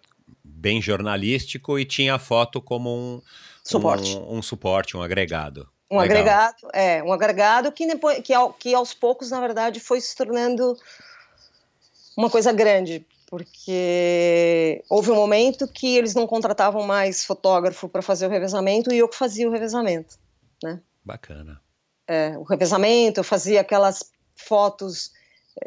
bem 0.68 0.82
jornalístico 0.82 1.80
e 1.80 1.86
tinha 1.86 2.16
a 2.16 2.20
foto 2.20 2.62
como 2.62 2.94
um 2.94 3.22
suporte, 3.64 4.18
um, 4.18 4.38
um 4.38 4.42
suporte, 4.42 4.98
um 4.98 5.02
agregado. 5.02 5.70
Um 5.90 5.98
Legal. 5.98 6.18
agregado, 6.18 6.56
é, 6.74 7.02
um 7.02 7.14
agregado 7.14 7.72
que, 7.72 7.88
depois, 7.88 8.18
que, 8.18 8.34
que 8.60 8.76
aos 8.76 8.94
poucos, 8.94 9.32
na 9.32 9.40
verdade, 9.40 9.80
foi 9.80 10.02
se 10.02 10.14
tornando 10.14 10.78
uma 12.18 12.30
coisa 12.30 12.52
grande, 12.52 13.06
porque 13.28 14.84
houve 14.90 15.10
um 15.10 15.16
momento 15.16 15.66
que 15.70 15.96
eles 15.96 16.14
não 16.14 16.28
contratavam 16.28 16.86
mais 16.86 17.24
fotógrafo 17.24 17.88
para 17.88 18.02
fazer 18.02 18.28
o 18.28 18.30
revezamento 18.30 18.94
e 18.94 18.98
eu 18.98 19.08
que 19.08 19.16
fazia 19.16 19.48
o 19.48 19.52
revezamento, 19.52 20.18
né? 20.62 20.82
Bacana. 21.06 21.62
É, 22.06 22.38
o 22.38 22.44
revezamento, 22.44 23.22
eu 23.22 23.24
fazia 23.24 23.62
aquelas 23.62 24.12
fotos 24.36 25.14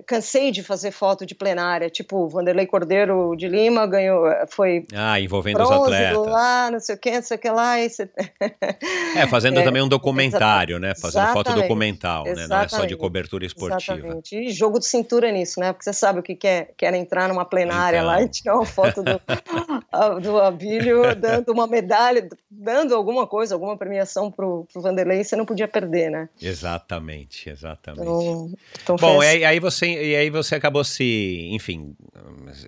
cansei 0.06 0.50
de 0.50 0.62
fazer 0.62 0.90
foto 0.90 1.24
de 1.24 1.34
plenária, 1.34 1.88
tipo, 1.88 2.28
Vanderlei 2.28 2.66
Cordeiro 2.66 3.34
de 3.36 3.48
Lima 3.48 3.86
ganhou, 3.86 4.24
foi... 4.48 4.86
Ah, 4.94 5.20
envolvendo 5.20 5.62
os 5.62 5.70
atletas. 5.70 6.26
lá, 6.26 6.70
não 6.70 6.80
sei 6.80 6.94
o 6.94 6.98
que, 6.98 7.10
não 7.10 7.22
sei 7.22 7.36
o 7.36 7.40
que 7.40 7.50
lá. 7.50 7.76
Você... 7.76 8.08
é, 9.16 9.26
fazendo 9.26 9.60
é, 9.60 9.64
também 9.64 9.82
um 9.82 9.88
documentário, 9.88 10.78
né? 10.78 10.94
Fazendo 10.94 11.32
foto 11.32 11.52
documental, 11.52 12.24
né? 12.24 12.46
Não 12.46 12.60
é 12.60 12.68
só 12.68 12.84
de 12.84 12.96
cobertura 12.96 13.44
esportiva. 13.44 13.98
Exatamente. 13.98 14.36
E 14.36 14.50
jogo 14.50 14.78
de 14.78 14.86
cintura 14.86 15.30
nisso, 15.30 15.60
né? 15.60 15.72
Porque 15.72 15.84
você 15.84 15.92
sabe 15.92 16.20
o 16.20 16.22
que 16.22 16.38
é, 16.46 16.68
quer 16.76 16.94
entrar 16.94 17.28
numa 17.28 17.44
plenária 17.44 17.98
então... 17.98 18.06
lá 18.06 18.22
e 18.22 18.28
tirar 18.28 18.54
uma 18.56 18.66
foto 18.66 19.02
do, 19.02 19.20
do 20.20 20.38
Abílio 20.38 21.14
dando 21.14 21.52
uma 21.52 21.66
medalha, 21.66 22.28
dando 22.50 22.94
alguma 22.94 23.26
coisa, 23.26 23.54
alguma 23.54 23.76
premiação 23.76 24.30
pro, 24.30 24.66
pro 24.72 24.82
Vanderlei, 24.82 25.24
você 25.24 25.36
não 25.36 25.46
podia 25.46 25.68
perder, 25.68 26.10
né? 26.10 26.28
Exatamente, 26.40 27.48
exatamente. 27.48 28.02
Então, 28.02 28.50
então 28.82 28.96
Bom, 28.96 29.20
aí, 29.20 29.44
aí 29.44 29.60
você 29.60 29.79
você, 29.80 29.86
e 29.86 30.16
aí 30.16 30.30
você 30.30 30.54
acabou 30.54 30.84
se, 30.84 31.48
enfim, 31.50 31.96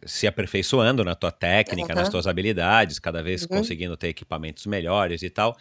se 0.06 0.26
aperfeiçoando 0.26 1.04
na 1.04 1.14
tua 1.14 1.30
técnica, 1.30 1.92
uhum. 1.92 2.00
nas 2.00 2.08
tuas 2.08 2.26
habilidades, 2.26 2.98
cada 2.98 3.22
vez 3.22 3.42
uhum. 3.42 3.48
conseguindo 3.48 3.96
ter 3.96 4.08
equipamentos 4.08 4.66
melhores 4.66 5.22
e 5.22 5.30
tal. 5.30 5.56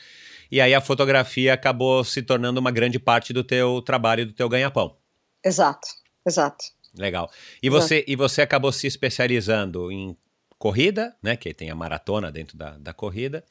E 0.52 0.60
aí 0.62 0.74
a 0.74 0.82
fotografia 0.82 1.54
acabou 1.54 2.04
se 2.04 2.22
tornando 2.22 2.60
uma 2.60 2.72
grande 2.72 2.99
parte 2.99 3.34
do 3.34 3.43
teu 3.43 3.82
trabalho 3.82 4.26
do 4.26 4.34
teu 4.34 4.47
ganha-pão. 4.47 4.95
Exato, 5.43 5.88
exato. 6.26 6.64
Legal. 6.97 7.30
E 7.62 7.70
você, 7.70 8.04
e 8.08 8.16
você 8.16 8.41
acabou 8.41 8.72
se 8.72 8.88
especializando 8.88 9.91
em 9.91 10.16
corrida, 10.58 11.16
né? 11.24 11.36
Que 11.36 11.54
tem 11.54 11.70
a 11.70 11.76
maratona 11.76 12.32
dentro 12.32 12.58
da, 12.58 12.78
da 12.78 12.93
corrida. 12.93 13.43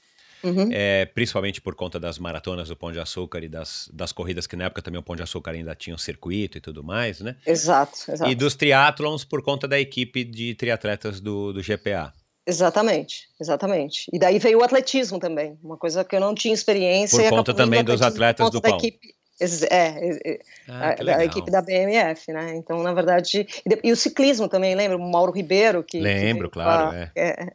Uhum. 0.43 0.69
É, 0.73 1.07
principalmente 1.07 1.61
por 1.61 1.75
conta 1.75 2.01
das 2.01 2.19
maratonas 2.19 2.69
do 2.69 2.77
Pão 2.77 2.91
de 2.91 2.99
Açúcar 2.99 3.43
e 3.45 3.49
das, 3.49 3.91
das 3.93 4.13
corridas 4.13 4.47
que 4.47 4.57
na 4.57 4.65
época 4.65 4.83
também 4.83 4.99
o 4.99 5.03
Pão 5.03 5.15
de 5.15 5.23
Açúcar 5.23 5.53
ainda 5.53 5.75
tinha 5.75 5.95
um 5.95 5.99
circuito 5.99 6.59
e 6.59 6.61
tudo 6.61 6.83
mais, 6.83 7.21
né? 7.21 7.37
Exato, 7.47 7.99
exato. 8.09 8.31
E 8.31 8.35
dos 8.35 8.55
triatlons 8.55 9.25
por 9.25 9.43
conta 9.43 9.69
da 9.69 9.79
equipe 9.79 10.25
de 10.25 10.55
triatletas 10.55 11.21
do, 11.21 11.53
do 11.53 11.61
GPA. 11.61 12.13
Exatamente, 12.47 13.29
exatamente. 13.41 14.11
E 14.13 14.19
daí 14.19 14.39
veio 14.39 14.59
o 14.59 14.65
atletismo 14.65 15.19
também, 15.19 15.59
uma 15.63 15.77
coisa 15.77 16.05
que 16.05 16.17
eu 16.17 16.21
não 16.21 16.35
tinha 16.35 16.55
experiência. 16.55 17.23
Por 17.23 17.31
conta 17.31 17.55
também 17.55 17.85
dos 17.85 18.03
atletas 18.03 18.51
do 18.51 18.61
pão. 18.61 18.77
Equipe, 18.77 19.15
é, 19.41 19.47
é, 19.71 20.33
é 20.33 20.39
ah, 20.69 20.97
a, 20.99 21.17
a, 21.17 21.25
equipe 21.25 21.51
da 21.51 21.63
BMF, 21.63 22.33
né? 22.33 22.57
Então, 22.57 22.83
na 22.83 22.93
verdade, 22.93 23.47
e, 23.65 23.89
e, 23.89 23.93
o 23.93 23.97
ciclismo 23.97 24.49
também, 24.49 24.75
lembra? 24.75 24.97
O 24.97 25.11
Mauro 25.11 25.33
Ribeiro 25.33 25.83
que 25.83 25.99
lembro, 25.99 26.49
que 26.49 26.55
claro, 26.55 26.95
é. 26.97 27.11
é, 27.17 27.53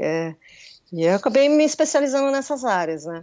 é 0.00 0.34
e 0.92 1.02
eu 1.04 1.14
acabei 1.14 1.48
me 1.48 1.64
especializando 1.64 2.30
nessas 2.30 2.64
áreas, 2.64 3.04
né? 3.04 3.22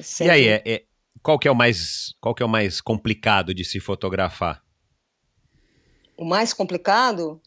Sempre. 0.00 0.26
E 0.26 0.30
aí, 0.30 0.48
é, 0.48 0.62
é, 0.64 0.84
qual, 1.22 1.38
que 1.38 1.48
é 1.48 1.50
o 1.50 1.54
mais, 1.54 2.14
qual 2.20 2.34
que 2.34 2.42
é 2.42 2.46
o 2.46 2.48
mais 2.48 2.80
complicado 2.80 3.54
de 3.54 3.64
se 3.64 3.80
fotografar? 3.80 4.62
O 6.16 6.24
mais 6.24 6.52
complicado? 6.52 7.40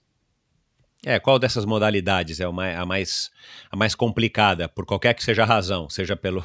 É, 1.06 1.20
qual 1.20 1.40
dessas 1.40 1.64
modalidades 1.64 2.40
é 2.40 2.46
a 2.46 2.52
mais, 2.52 2.78
a 2.78 2.86
mais, 2.86 3.32
a 3.72 3.76
mais 3.76 3.96
complicada, 3.96 4.68
por 4.68 4.86
qualquer 4.86 5.14
que 5.14 5.24
seja 5.24 5.44
a 5.44 5.46
razão, 5.46 5.90
seja 5.90 6.16
pelo... 6.18 6.44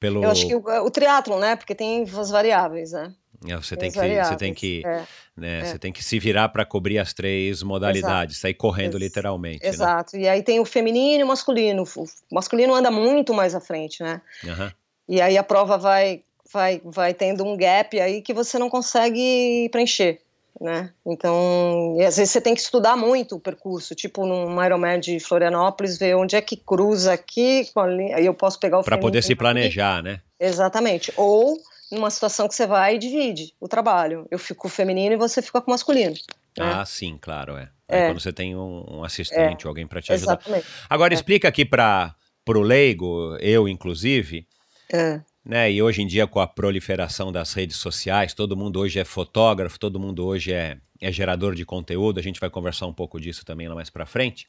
pelo... 0.00 0.24
Eu 0.24 0.30
acho 0.30 0.46
que 0.46 0.56
o, 0.56 0.60
o 0.60 0.90
triatlon, 0.90 1.38
né? 1.38 1.54
Porque 1.54 1.74
tem 1.74 2.02
as 2.02 2.30
variáveis, 2.30 2.92
né? 2.92 3.14
É, 3.48 3.56
você 3.56 3.76
tem, 3.76 3.90
que, 3.90 3.98
você 3.98 4.36
tem 4.36 4.54
que, 4.54 4.82
é, 4.84 5.02
né, 5.36 5.60
é. 5.60 5.64
você 5.64 5.78
tem 5.78 5.92
que 5.92 6.02
se 6.04 6.18
virar 6.18 6.48
para 6.48 6.64
cobrir 6.64 6.98
as 6.98 7.12
três 7.12 7.62
modalidades, 7.62 8.38
sair 8.38 8.54
correndo 8.54 8.94
Ex 8.94 9.02
literalmente. 9.02 9.62
Né? 9.62 9.68
Exato. 9.68 10.16
Né? 10.16 10.22
E 10.22 10.28
aí 10.28 10.42
tem 10.42 10.60
o 10.60 10.64
feminino 10.64 11.20
e 11.20 11.24
o 11.24 11.26
masculino. 11.26 11.84
O 11.96 12.34
masculino 12.34 12.74
anda 12.74 12.90
muito 12.90 13.34
mais 13.34 13.54
à 13.54 13.60
frente, 13.60 14.02
né? 14.02 14.20
Uhum. 14.44 14.70
E 15.08 15.20
aí 15.20 15.36
a 15.36 15.42
prova 15.42 15.76
vai, 15.76 16.22
vai, 16.52 16.80
vai 16.84 17.14
tendo 17.14 17.44
um 17.44 17.56
gap 17.56 17.98
aí 18.00 18.22
que 18.22 18.32
você 18.32 18.58
não 18.58 18.70
consegue 18.70 19.68
preencher. 19.70 20.20
Né? 20.60 20.90
Então, 21.04 21.96
às 22.06 22.16
vezes 22.16 22.30
você 22.30 22.40
tem 22.40 22.54
que 22.54 22.60
estudar 22.60 22.96
muito 22.96 23.34
o 23.36 23.40
percurso, 23.40 23.94
tipo 23.94 24.24
num 24.24 24.62
Ironman 24.64 25.00
de 25.00 25.18
Florianópolis, 25.18 25.98
ver 25.98 26.14
onde 26.14 26.36
é 26.36 26.40
que 26.40 26.56
cruza 26.56 27.14
aqui, 27.14 27.68
aí 28.14 28.24
eu 28.24 28.34
posso 28.34 28.60
pegar 28.60 28.78
o 28.78 28.84
Para 28.84 28.98
poder 28.98 29.22
se 29.22 29.34
planejar, 29.34 29.98
aqui. 29.98 30.04
né? 30.04 30.20
Exatamente. 30.38 31.12
Ou 31.16 31.58
numa 31.92 32.10
situação 32.10 32.48
que 32.48 32.54
você 32.54 32.66
vai 32.66 32.96
e 32.96 32.98
divide 32.98 33.54
o 33.60 33.68
trabalho. 33.68 34.26
Eu 34.30 34.38
fico 34.38 34.62
com 34.62 34.68
o 34.68 34.70
feminino 34.70 35.14
e 35.14 35.16
você 35.16 35.42
fica 35.42 35.60
com 35.60 35.70
o 35.70 35.74
masculino. 35.74 36.14
Né? 36.58 36.72
Ah, 36.74 36.84
sim, 36.84 37.18
claro, 37.20 37.56
é. 37.56 37.70
é. 37.86 38.06
quando 38.06 38.20
você 38.20 38.32
tem 38.32 38.56
um, 38.56 38.84
um 38.88 39.04
assistente, 39.04 39.64
é. 39.64 39.68
alguém 39.68 39.86
para 39.86 40.00
te 40.00 40.12
ajudar. 40.12 40.32
Exatamente. 40.32 40.66
Agora, 40.88 41.12
é. 41.12 41.16
explica 41.16 41.48
aqui 41.48 41.64
para 41.64 42.14
o 42.48 42.60
leigo, 42.60 43.36
eu 43.40 43.68
inclusive, 43.68 44.46
é. 44.90 45.20
né? 45.44 45.70
E 45.70 45.82
hoje 45.82 46.02
em 46.02 46.06
dia, 46.06 46.26
com 46.26 46.40
a 46.40 46.46
proliferação 46.46 47.30
das 47.30 47.52
redes 47.52 47.76
sociais, 47.76 48.32
todo 48.32 48.56
mundo 48.56 48.80
hoje 48.80 48.98
é 48.98 49.04
fotógrafo, 49.04 49.78
todo 49.78 50.00
mundo 50.00 50.26
hoje 50.26 50.52
é, 50.52 50.78
é 51.00 51.12
gerador 51.12 51.54
de 51.54 51.64
conteúdo. 51.64 52.18
A 52.18 52.22
gente 52.22 52.40
vai 52.40 52.48
conversar 52.48 52.86
um 52.86 52.94
pouco 52.94 53.20
disso 53.20 53.44
também 53.44 53.68
lá 53.68 53.74
mais 53.74 53.90
para 53.90 54.06
frente. 54.06 54.46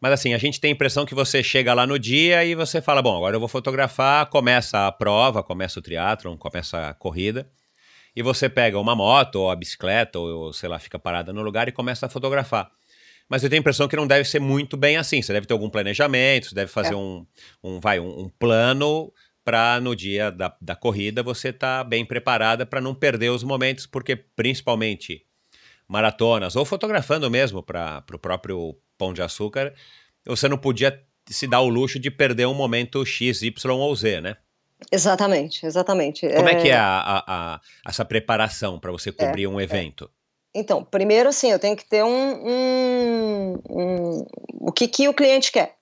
Mas 0.00 0.12
assim, 0.12 0.34
a 0.34 0.38
gente 0.38 0.60
tem 0.60 0.70
a 0.70 0.74
impressão 0.74 1.06
que 1.06 1.14
você 1.14 1.42
chega 1.42 1.72
lá 1.72 1.86
no 1.86 1.98
dia 1.98 2.44
e 2.44 2.54
você 2.54 2.80
fala: 2.82 3.00
bom, 3.00 3.16
agora 3.16 3.36
eu 3.36 3.40
vou 3.40 3.48
fotografar, 3.48 4.26
começa 4.26 4.86
a 4.86 4.92
prova, 4.92 5.42
começa 5.42 5.78
o 5.78 5.82
triatlon, 5.82 6.36
começa 6.36 6.88
a 6.88 6.94
corrida. 6.94 7.50
E 8.16 8.22
você 8.22 8.48
pega 8.48 8.78
uma 8.78 8.94
moto 8.94 9.36
ou 9.36 9.50
a 9.50 9.56
bicicleta, 9.56 10.18
ou 10.18 10.52
sei 10.52 10.68
lá, 10.68 10.78
fica 10.78 10.98
parada 10.98 11.32
no 11.32 11.42
lugar 11.42 11.68
e 11.68 11.72
começa 11.72 12.06
a 12.06 12.08
fotografar. 12.08 12.70
Mas 13.28 13.42
eu 13.42 13.48
tenho 13.48 13.60
a 13.60 13.62
impressão 13.62 13.88
que 13.88 13.96
não 13.96 14.06
deve 14.06 14.28
ser 14.28 14.38
muito 14.38 14.76
bem 14.76 14.96
assim. 14.96 15.20
Você 15.20 15.32
deve 15.32 15.46
ter 15.46 15.52
algum 15.52 15.70
planejamento, 15.70 16.48
você 16.48 16.54
deve 16.54 16.70
fazer 16.70 16.94
é. 16.94 16.96
um, 16.96 17.26
um, 17.62 17.80
vai, 17.80 17.98
um, 17.98 18.20
um 18.20 18.28
plano 18.28 19.12
para 19.44 19.80
no 19.80 19.94
dia 19.94 20.30
da, 20.30 20.54
da 20.60 20.74
corrida 20.74 21.22
você 21.22 21.48
estar 21.48 21.78
tá 21.78 21.84
bem 21.84 22.04
preparada 22.04 22.64
para 22.64 22.80
não 22.80 22.94
perder 22.94 23.30
os 23.30 23.42
momentos, 23.42 23.86
porque 23.86 24.16
principalmente 24.16 25.24
maratonas 25.86 26.56
ou 26.56 26.64
fotografando 26.64 27.30
mesmo 27.30 27.62
para 27.62 28.02
o 28.12 28.18
próprio 28.18 28.76
Pão 28.96 29.12
de 29.12 29.22
Açúcar, 29.22 29.74
você 30.24 30.48
não 30.48 30.58
podia 30.58 31.02
se 31.26 31.46
dar 31.46 31.60
o 31.60 31.68
luxo 31.68 31.98
de 31.98 32.10
perder 32.10 32.46
um 32.46 32.54
momento 32.54 33.04
X, 33.04 33.42
Y 33.42 33.76
ou 33.76 33.94
Z, 33.94 34.20
né? 34.20 34.36
Exatamente, 34.92 35.64
exatamente. 35.64 36.28
Como 36.28 36.48
é, 36.48 36.52
é 36.52 36.60
que 36.60 36.68
é 36.68 36.76
a, 36.76 37.00
a, 37.00 37.54
a 37.54 37.60
essa 37.86 38.04
preparação 38.04 38.78
para 38.78 38.92
você 38.92 39.10
cobrir 39.10 39.44
é, 39.44 39.48
um 39.48 39.60
é. 39.60 39.64
evento? 39.64 40.10
Então, 40.54 40.84
primeiro, 40.84 41.28
assim, 41.28 41.50
eu 41.50 41.58
tenho 41.58 41.76
que 41.76 41.84
ter 41.84 42.04
um, 42.04 42.48
um, 42.48 43.58
um 43.68 44.26
o 44.60 44.72
que, 44.72 44.86
que 44.86 45.08
o 45.08 45.14
cliente 45.14 45.50
quer, 45.50 45.76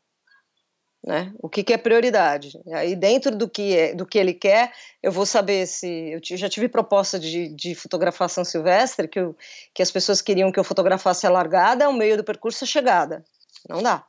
né? 1.04 1.32
O 1.38 1.48
que, 1.48 1.64
que 1.64 1.72
é 1.72 1.76
prioridade. 1.76 2.60
Aí, 2.72 2.94
dentro 2.94 3.34
do 3.36 3.48
que, 3.48 3.76
é, 3.76 3.94
do 3.94 4.06
que 4.06 4.18
ele 4.18 4.32
quer, 4.32 4.72
eu 5.02 5.10
vou 5.10 5.26
saber 5.26 5.66
se. 5.66 6.12
Eu 6.12 6.20
já 6.36 6.48
tive 6.48 6.68
proposta 6.68 7.18
de, 7.18 7.48
de 7.48 7.74
fotografar 7.74 8.30
São 8.30 8.44
Silvestre, 8.44 9.08
que, 9.08 9.18
eu, 9.18 9.36
que 9.74 9.82
as 9.82 9.90
pessoas 9.90 10.22
queriam 10.22 10.52
que 10.52 10.60
eu 10.60 10.64
fotografasse 10.64 11.26
a 11.26 11.30
largada, 11.30 11.88
o 11.88 11.92
meio 11.92 12.16
do 12.16 12.24
percurso, 12.24 12.64
a 12.64 12.66
chegada. 12.66 13.24
Não 13.68 13.82
dá. 13.82 14.04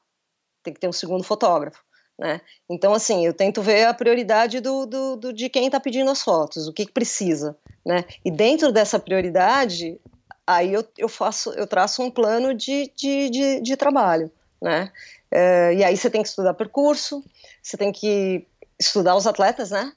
Tem 0.62 0.74
que 0.74 0.80
ter 0.80 0.88
um 0.88 0.94
segundo 0.94 1.24
fotógrafo. 1.24 1.84
Né? 2.18 2.42
Então, 2.70 2.94
assim, 2.94 3.26
eu 3.26 3.34
tento 3.34 3.62
ver 3.62 3.86
a 3.86 3.94
prioridade 3.94 4.60
do, 4.60 4.86
do, 4.86 5.16
do 5.16 5.34
de 5.34 5.50
quem 5.50 5.66
está 5.66 5.80
pedindo 5.80 6.12
as 6.12 6.22
fotos, 6.22 6.68
o 6.68 6.74
que, 6.74 6.86
que 6.86 6.92
precisa, 6.92 7.58
né? 7.84 8.06
E 8.24 8.30
dentro 8.30 8.72
dessa 8.72 9.00
prioridade, 9.00 10.00
aí 10.46 10.72
eu, 10.74 10.88
eu 10.96 11.10
faço, 11.10 11.52
eu 11.54 11.66
traço 11.66 12.04
um 12.04 12.12
plano 12.12 12.54
de, 12.54 12.92
de, 12.96 13.32
de, 13.32 13.62
de 13.62 13.76
trabalho, 13.76 14.32
né? 14.62 14.92
É, 15.36 15.74
e 15.74 15.84
aí 15.84 15.98
você 15.98 16.12
tem 16.12 16.22
que 16.22 16.30
estudar 16.30 16.54
percurso, 16.54 17.24
você 17.60 17.76
tem 17.76 17.92
que 17.92 18.46
estudar 18.80 19.16
os 19.16 19.26
atletas, 19.26 19.72
né? 19.72 19.92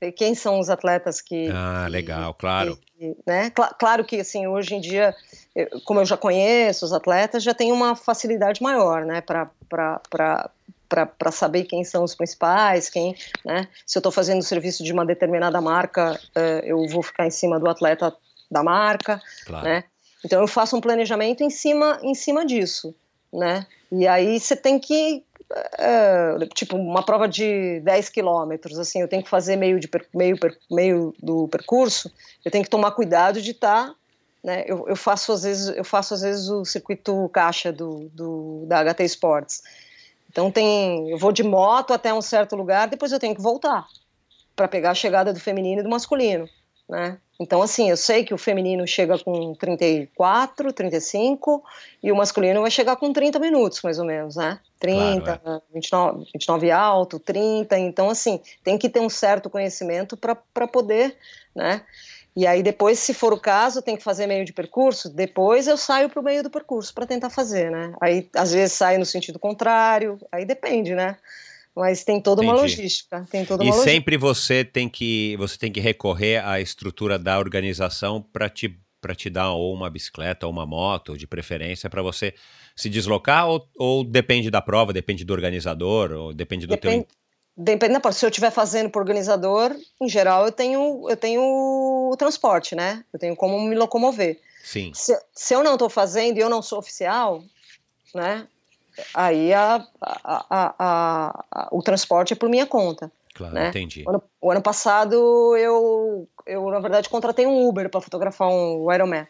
Ver 0.00 0.12
quem 0.12 0.34
são 0.34 0.60
os 0.60 0.68
atletas 0.68 1.22
que... 1.22 1.48
Ah, 1.48 1.86
legal, 1.88 2.34
claro. 2.34 2.76
Que, 2.98 3.16
né? 3.26 3.50
Cl 3.56 3.74
claro 3.78 4.04
que, 4.04 4.20
assim, 4.20 4.46
hoje 4.46 4.74
em 4.74 4.80
dia, 4.80 5.14
eu, 5.54 5.80
como 5.84 6.00
eu 6.00 6.04
já 6.04 6.16
conheço 6.16 6.84
os 6.84 6.92
atletas, 6.92 7.42
já 7.42 7.54
tem 7.54 7.72
uma 7.72 7.96
facilidade 7.96 8.62
maior, 8.62 9.06
né? 9.06 9.22
Para 9.22 9.50
para 10.88 11.32
saber 11.32 11.64
quem 11.64 11.82
são 11.82 12.04
os 12.04 12.14
principais, 12.14 12.88
quem, 12.88 13.16
né? 13.44 13.66
Se 13.84 13.98
eu 13.98 14.00
estou 14.00 14.12
fazendo 14.12 14.40
o 14.40 14.44
serviço 14.44 14.84
de 14.84 14.92
uma 14.92 15.04
determinada 15.04 15.60
marca, 15.60 16.12
uh, 16.36 16.64
eu 16.64 16.86
vou 16.88 17.02
ficar 17.02 17.26
em 17.26 17.30
cima 17.30 17.58
do 17.58 17.68
atleta 17.68 18.14
da 18.48 18.62
marca, 18.62 19.20
claro. 19.44 19.64
né? 19.64 19.84
Então 20.24 20.40
eu 20.40 20.46
faço 20.46 20.76
um 20.76 20.80
planejamento 20.80 21.42
em 21.42 21.50
cima, 21.50 21.98
em 22.02 22.14
cima 22.14 22.46
disso, 22.46 22.94
né? 23.36 23.66
E 23.92 24.06
aí 24.06 24.40
você 24.40 24.56
tem 24.56 24.78
que 24.78 25.22
uh, 25.52 26.46
tipo 26.54 26.76
uma 26.76 27.04
prova 27.04 27.28
de 27.28 27.80
10 27.80 28.08
quilômetros, 28.08 28.78
assim, 28.78 29.00
eu 29.00 29.08
tenho 29.08 29.22
que 29.22 29.30
fazer 29.30 29.56
meio 29.56 29.78
de 29.78 29.88
meio 30.14 30.36
meio 30.70 31.14
do 31.22 31.46
percurso, 31.48 32.10
eu 32.44 32.50
tenho 32.50 32.64
que 32.64 32.70
tomar 32.70 32.90
cuidado 32.92 33.40
de 33.40 33.52
estar 33.52 33.88
tá, 33.88 33.94
né, 34.42 34.64
eu, 34.66 34.88
eu, 34.88 34.96
faço 34.96 35.32
às 35.32 35.42
vezes 35.42 35.68
eu 35.76 35.84
faço 35.84 36.14
às 36.14 36.22
vezes 36.22 36.48
o 36.48 36.64
circuito 36.64 37.28
caixa 37.28 37.72
do, 37.72 38.08
do 38.12 38.64
da 38.66 38.82
HT 38.82 39.04
Sports 39.04 39.62
então 40.36 40.50
tem, 40.50 41.08
eu 41.08 41.16
vou 41.16 41.32
de 41.32 41.42
moto 41.42 41.94
até 41.94 42.12
um 42.12 42.20
certo 42.20 42.54
lugar, 42.54 42.88
depois 42.88 43.10
eu 43.10 43.18
tenho 43.18 43.34
que 43.34 43.40
voltar 43.40 43.86
para 44.54 44.68
pegar 44.68 44.90
a 44.90 44.94
chegada 44.94 45.32
do 45.32 45.40
feminino 45.40 45.80
e 45.80 45.82
do 45.82 45.88
masculino, 45.88 46.46
né? 46.86 47.18
Então 47.38 47.60
assim, 47.62 47.90
eu 47.90 47.96
sei 47.96 48.24
que 48.24 48.32
o 48.32 48.38
feminino 48.38 48.86
chega 48.86 49.18
com 49.18 49.54
34, 49.54 50.72
35 50.72 51.62
e 52.02 52.10
o 52.10 52.16
masculino 52.16 52.62
vai 52.62 52.70
chegar 52.70 52.96
com 52.96 53.12
30 53.12 53.38
minutos, 53.38 53.82
mais 53.82 53.98
ou 53.98 54.04
menos, 54.04 54.36
né? 54.36 54.58
30, 54.78 55.38
claro, 55.38 55.62
é. 55.70 55.74
29, 55.74 56.24
29 56.32 56.70
alto, 56.70 57.18
30, 57.18 57.78
então 57.78 58.08
assim, 58.08 58.40
tem 58.64 58.78
que 58.78 58.88
ter 58.88 59.00
um 59.00 59.08
certo 59.08 59.50
conhecimento 59.50 60.16
para 60.16 60.66
poder, 60.66 61.16
né? 61.54 61.82
E 62.36 62.46
aí 62.46 62.62
depois, 62.62 62.98
se 62.98 63.14
for 63.14 63.32
o 63.32 63.40
caso, 63.40 63.80
tem 63.80 63.96
que 63.96 64.02
fazer 64.02 64.26
meio 64.26 64.44
de 64.44 64.52
percurso, 64.52 65.08
depois 65.08 65.66
eu 65.66 65.76
saio 65.78 66.10
para 66.10 66.20
o 66.20 66.22
meio 66.22 66.42
do 66.42 66.50
percurso 66.50 66.92
para 66.92 67.06
tentar 67.06 67.30
fazer, 67.30 67.70
né? 67.70 67.94
Aí 68.00 68.28
às 68.34 68.52
vezes 68.52 68.74
sai 68.74 68.98
no 68.98 69.06
sentido 69.06 69.38
contrário, 69.38 70.18
aí 70.30 70.44
depende, 70.44 70.94
né? 70.94 71.16
Mas 71.76 72.02
tem 72.02 72.20
toda 72.20 72.40
uma 72.40 72.52
Entendi. 72.54 72.62
logística, 72.62 73.26
tem 73.30 73.44
toda 73.44 73.62
uma 73.62 73.68
E 73.68 73.70
logística. 73.70 73.92
sempre 73.92 74.16
você 74.16 74.64
tem 74.64 74.88
que 74.88 75.36
você 75.36 75.58
tem 75.58 75.70
que 75.70 75.80
recorrer 75.80 76.42
à 76.44 76.60
estrutura 76.60 77.18
da 77.18 77.38
organização 77.38 78.22
para 78.22 78.48
te 78.48 78.80
para 78.98 79.14
te 79.14 79.30
dar 79.30 79.52
ou 79.52 79.72
uma 79.72 79.88
bicicleta 79.88 80.46
ou 80.46 80.52
uma 80.52 80.66
moto, 80.66 81.16
de 81.16 81.28
preferência, 81.28 81.88
para 81.88 82.02
você 82.02 82.34
se 82.74 82.88
deslocar 82.88 83.46
ou, 83.46 83.68
ou, 83.76 84.02
depende 84.02 84.50
da 84.50 84.60
prova, 84.60 84.92
depende 84.92 85.24
do 85.24 85.32
organizador, 85.32 86.10
ou 86.10 86.34
depende 86.34 86.66
do 86.66 86.70
depende, 86.70 87.04
teu 87.04 87.16
Depende 87.56 87.98
da 87.98 88.12
Se 88.12 88.26
eu 88.26 88.28
estiver 88.28 88.50
fazendo 88.50 88.90
por 88.90 89.00
organizador, 89.00 89.74
em 90.00 90.08
geral 90.08 90.44
eu 90.44 90.52
tenho, 90.52 91.08
eu 91.08 91.16
tenho 91.16 91.40
o 91.40 92.14
transporte, 92.18 92.74
né? 92.74 93.02
Eu 93.10 93.18
tenho 93.18 93.34
como 93.34 93.58
me 93.60 93.74
locomover. 93.74 94.38
Sim. 94.62 94.90
Se, 94.92 95.18
se 95.32 95.54
eu 95.54 95.64
não 95.64 95.72
estou 95.74 95.88
fazendo 95.88 96.36
e 96.36 96.40
eu 96.40 96.50
não 96.50 96.60
sou 96.60 96.78
oficial, 96.78 97.42
né? 98.14 98.46
Aí 99.14 99.52
a, 99.52 99.86
a, 100.00 100.74
a, 100.78 101.68
o 101.72 101.82
transporte 101.82 102.32
é 102.32 102.36
por 102.36 102.48
minha 102.48 102.66
conta. 102.66 103.10
Claro, 103.34 103.54
né? 103.54 103.68
entendi. 103.68 104.04
O 104.06 104.10
ano, 104.10 104.22
o 104.40 104.50
ano, 104.50 104.62
passado 104.62 105.56
eu, 105.56 106.26
eu, 106.46 106.70
na 106.70 106.80
verdade, 106.80 107.08
contratei 107.08 107.46
um 107.46 107.68
Uber 107.68 107.90
para 107.90 108.00
fotografar 108.00 108.48
um 108.48 108.90
Ironman. 108.92 109.26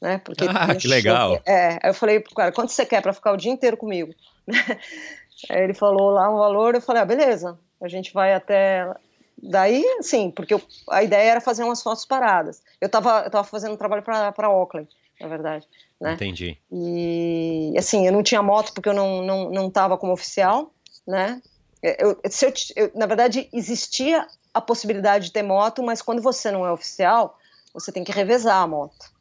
Né? 0.00 0.18
Porque 0.18 0.44
ah, 0.48 0.74
que 0.74 0.88
legal. 0.88 1.40
É, 1.46 1.78
aí 1.82 1.90
eu 1.90 1.94
falei 1.94 2.20
pro 2.20 2.34
cara, 2.34 2.52
quanto 2.52 2.70
você 2.70 2.84
quer 2.84 3.02
para 3.02 3.12
ficar 3.12 3.32
o 3.32 3.36
dia 3.36 3.52
inteiro 3.52 3.76
comigo? 3.76 4.12
Aí 5.48 5.62
ele 5.62 5.74
falou 5.74 6.10
lá 6.10 6.28
um 6.28 6.36
valor, 6.36 6.74
eu 6.74 6.80
falei, 6.80 7.02
ah, 7.02 7.04
beleza, 7.04 7.56
a 7.80 7.86
gente 7.86 8.12
vai 8.12 8.34
até. 8.34 8.92
Daí, 9.40 9.84
sim, 10.00 10.32
porque 10.32 10.52
eu, 10.52 10.60
a 10.90 11.02
ideia 11.04 11.30
era 11.30 11.40
fazer 11.40 11.62
umas 11.62 11.80
fotos 11.80 12.04
paradas. 12.04 12.60
Eu 12.80 12.86
estava 12.86 13.22
eu 13.22 13.30
tava 13.30 13.44
fazendo 13.44 13.74
um 13.74 13.76
trabalho 13.76 14.02
para 14.02 14.50
Oakland, 14.50 14.88
na 15.20 15.28
verdade. 15.28 15.64
Né? 16.00 16.14
Entendi. 16.14 16.56
E, 16.70 17.74
assim, 17.76 18.06
eu 18.06 18.12
não 18.12 18.22
tinha 18.22 18.42
moto 18.42 18.72
porque 18.72 18.88
eu 18.88 18.94
não, 18.94 19.22
não, 19.22 19.50
não 19.50 19.70
tava 19.70 19.98
como 19.98 20.12
oficial, 20.12 20.72
né? 21.06 21.42
Eu, 21.82 22.18
se 22.28 22.46
eu, 22.46 22.52
eu, 22.76 22.90
na 22.94 23.06
verdade, 23.06 23.48
existia 23.52 24.26
a 24.52 24.60
possibilidade 24.60 25.26
de 25.26 25.32
ter 25.32 25.42
moto, 25.42 25.82
mas 25.82 26.02
quando 26.02 26.20
você 26.22 26.50
não 26.50 26.66
é 26.66 26.72
oficial, 26.72 27.38
você 27.72 27.92
tem 27.92 28.04
que 28.04 28.12
revezar 28.12 28.62
a 28.62 28.66
moto. 28.66 29.12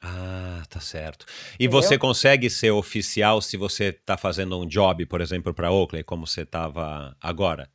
Ah, 0.00 0.62
tá 0.68 0.80
certo. 0.80 1.26
E 1.58 1.64
Entendeu? 1.64 1.82
você 1.82 1.96
consegue 1.96 2.50
ser 2.50 2.72
oficial 2.72 3.40
se 3.40 3.56
você 3.56 3.84
está 3.86 4.16
fazendo 4.16 4.58
um 4.58 4.66
job, 4.66 5.06
por 5.06 5.20
exemplo, 5.20 5.54
para 5.54 5.70
Oakley, 5.70 6.02
como 6.02 6.26
você 6.26 6.42
estava 6.42 7.16
agora? 7.20 7.70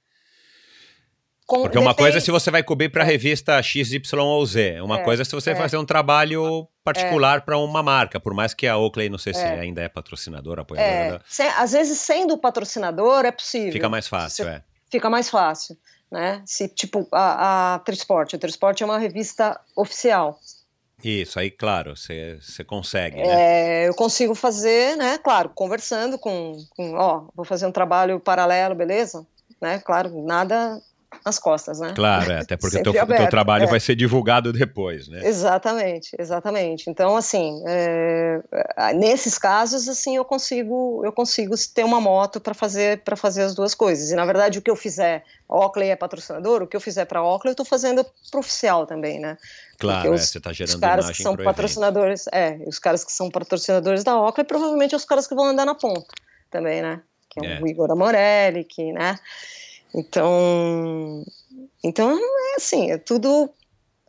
Com, 1.47 1.61
Porque 1.61 1.79
uma 1.79 1.95
coisa 1.95 2.17
é 2.17 2.19
se 2.19 2.29
você 2.29 2.51
vai 2.51 2.61
cobrir 2.61 2.89
para 2.89 3.03
a 3.03 3.05
revista 3.05 3.63
XYZ, 3.63 4.81
uma 4.83 4.99
é, 4.99 5.03
coisa 5.03 5.21
é 5.21 5.25
se 5.25 5.31
você 5.31 5.51
é. 5.51 5.55
fazer 5.55 5.77
um 5.77 5.85
trabalho 5.85 6.67
particular 6.83 7.37
é. 7.37 7.39
para 7.39 7.57
uma 7.57 7.81
marca, 7.81 8.19
por 8.19 8.33
mais 8.33 8.53
que 8.53 8.67
a 8.67 8.77
Oakley, 8.77 9.07
não 9.07 9.17
sei 9.17 9.33
se 9.33 9.39
é. 9.39 9.57
ainda 9.57 9.81
é 9.81 9.87
patrocinadora, 9.87 10.63
apoiadora. 10.63 11.23
É. 11.39 11.47
às 11.57 11.71
vezes, 11.71 11.99
sendo 11.99 12.37
patrocinador, 12.37 13.23
é 13.25 13.31
possível. 13.31 13.71
Fica 13.71 13.87
mais 13.87 14.09
fácil, 14.09 14.43
se, 14.43 14.51
é. 14.51 14.61
Fica 14.91 15.09
mais 15.09 15.29
fácil, 15.29 15.77
né? 16.11 16.43
Se, 16.45 16.67
tipo, 16.67 17.07
a, 17.13 17.75
a 17.75 17.79
Trisport, 17.79 18.33
a 18.33 18.37
Trisport 18.37 18.81
é 18.81 18.85
uma 18.85 18.99
revista 18.99 19.57
oficial, 19.73 20.37
isso, 21.03 21.39
aí, 21.39 21.51
claro, 21.51 21.93
você 21.95 22.63
consegue, 22.65 23.17
né? 23.17 23.83
É, 23.83 23.87
eu 23.87 23.93
consigo 23.93 24.33
fazer, 24.33 24.97
né? 24.97 25.19
Claro, 25.19 25.49
conversando 25.53 26.17
com, 26.17 26.57
com, 26.71 26.95
ó, 26.95 27.27
vou 27.35 27.45
fazer 27.45 27.67
um 27.67 27.71
trabalho 27.71 28.19
paralelo, 28.19 28.73
beleza? 28.73 29.25
Né? 29.61 29.79
Claro, 29.79 30.23
nada 30.23 30.81
nas 31.25 31.39
costas, 31.39 31.79
né? 31.79 31.93
Claro, 31.95 32.31
é, 32.31 32.39
até 32.39 32.55
porque 32.57 32.77
o 32.77 32.83
teu, 32.83 32.93
teu, 32.93 33.29
trabalho 33.29 33.65
é. 33.65 33.67
vai 33.67 33.79
ser 33.79 33.95
divulgado 33.95 34.51
depois, 34.51 35.07
né? 35.07 35.21
Exatamente, 35.25 36.15
exatamente. 36.17 36.89
Então, 36.89 37.15
assim, 37.15 37.61
é, 37.65 38.41
nesses 38.95 39.37
casos, 39.37 39.87
assim, 39.87 40.15
eu 40.15 40.25
consigo, 40.25 41.01
eu 41.03 41.11
consigo 41.11 41.55
ter 41.73 41.83
uma 41.83 41.99
moto 41.99 42.39
para 42.39 42.53
fazer 42.53 43.01
para 43.03 43.15
fazer 43.15 43.43
as 43.43 43.55
duas 43.55 43.73
coisas. 43.73 44.11
E 44.11 44.15
na 44.15 44.25
verdade, 44.25 44.59
o 44.59 44.61
que 44.61 44.69
eu 44.69 44.75
fizer, 44.75 45.23
a 45.47 45.55
Oakley 45.57 45.89
é 45.89 45.95
patrocinador, 45.95 46.63
o 46.63 46.67
que 46.67 46.75
eu 46.75 46.81
fizer 46.81 47.05
para 47.05 47.19
a 47.19 47.23
Oakley, 47.23 47.51
eu 47.51 47.53
estou 47.53 47.65
fazendo 47.65 48.05
para 48.31 48.39
oficial 48.39 48.85
também, 48.85 49.19
né? 49.19 49.37
Claro, 49.77 50.13
é, 50.13 50.17
você 50.17 50.37
está 50.37 50.51
gerando 50.51 50.75
os 50.75 50.79
caras 50.79 51.09
que 51.09 51.21
são 51.21 51.35
patrocinadores, 51.35 52.27
evento. 52.27 52.63
é, 52.63 52.67
os 52.67 52.79
caras 52.79 53.03
que 53.03 53.11
são 53.11 53.29
patrocinadores 53.29 54.03
da 54.03 54.19
Oakley, 54.19 54.45
provavelmente 54.45 54.95
os 54.95 55.05
caras 55.05 55.27
que 55.27 55.35
vão 55.35 55.45
andar 55.45 55.65
na 55.65 55.75
ponta 55.75 56.13
também, 56.49 56.81
né? 56.81 57.01
Que 57.29 57.45
é, 57.45 57.57
é. 57.57 57.61
o 57.61 57.67
Igor 57.67 57.91
Amorelli, 57.91 58.63
que, 58.63 58.91
né? 58.91 59.17
Então, 59.93 61.23
então 61.83 62.17
é 62.17 62.55
assim, 62.55 62.91
é 62.91 62.97
tudo 62.97 63.49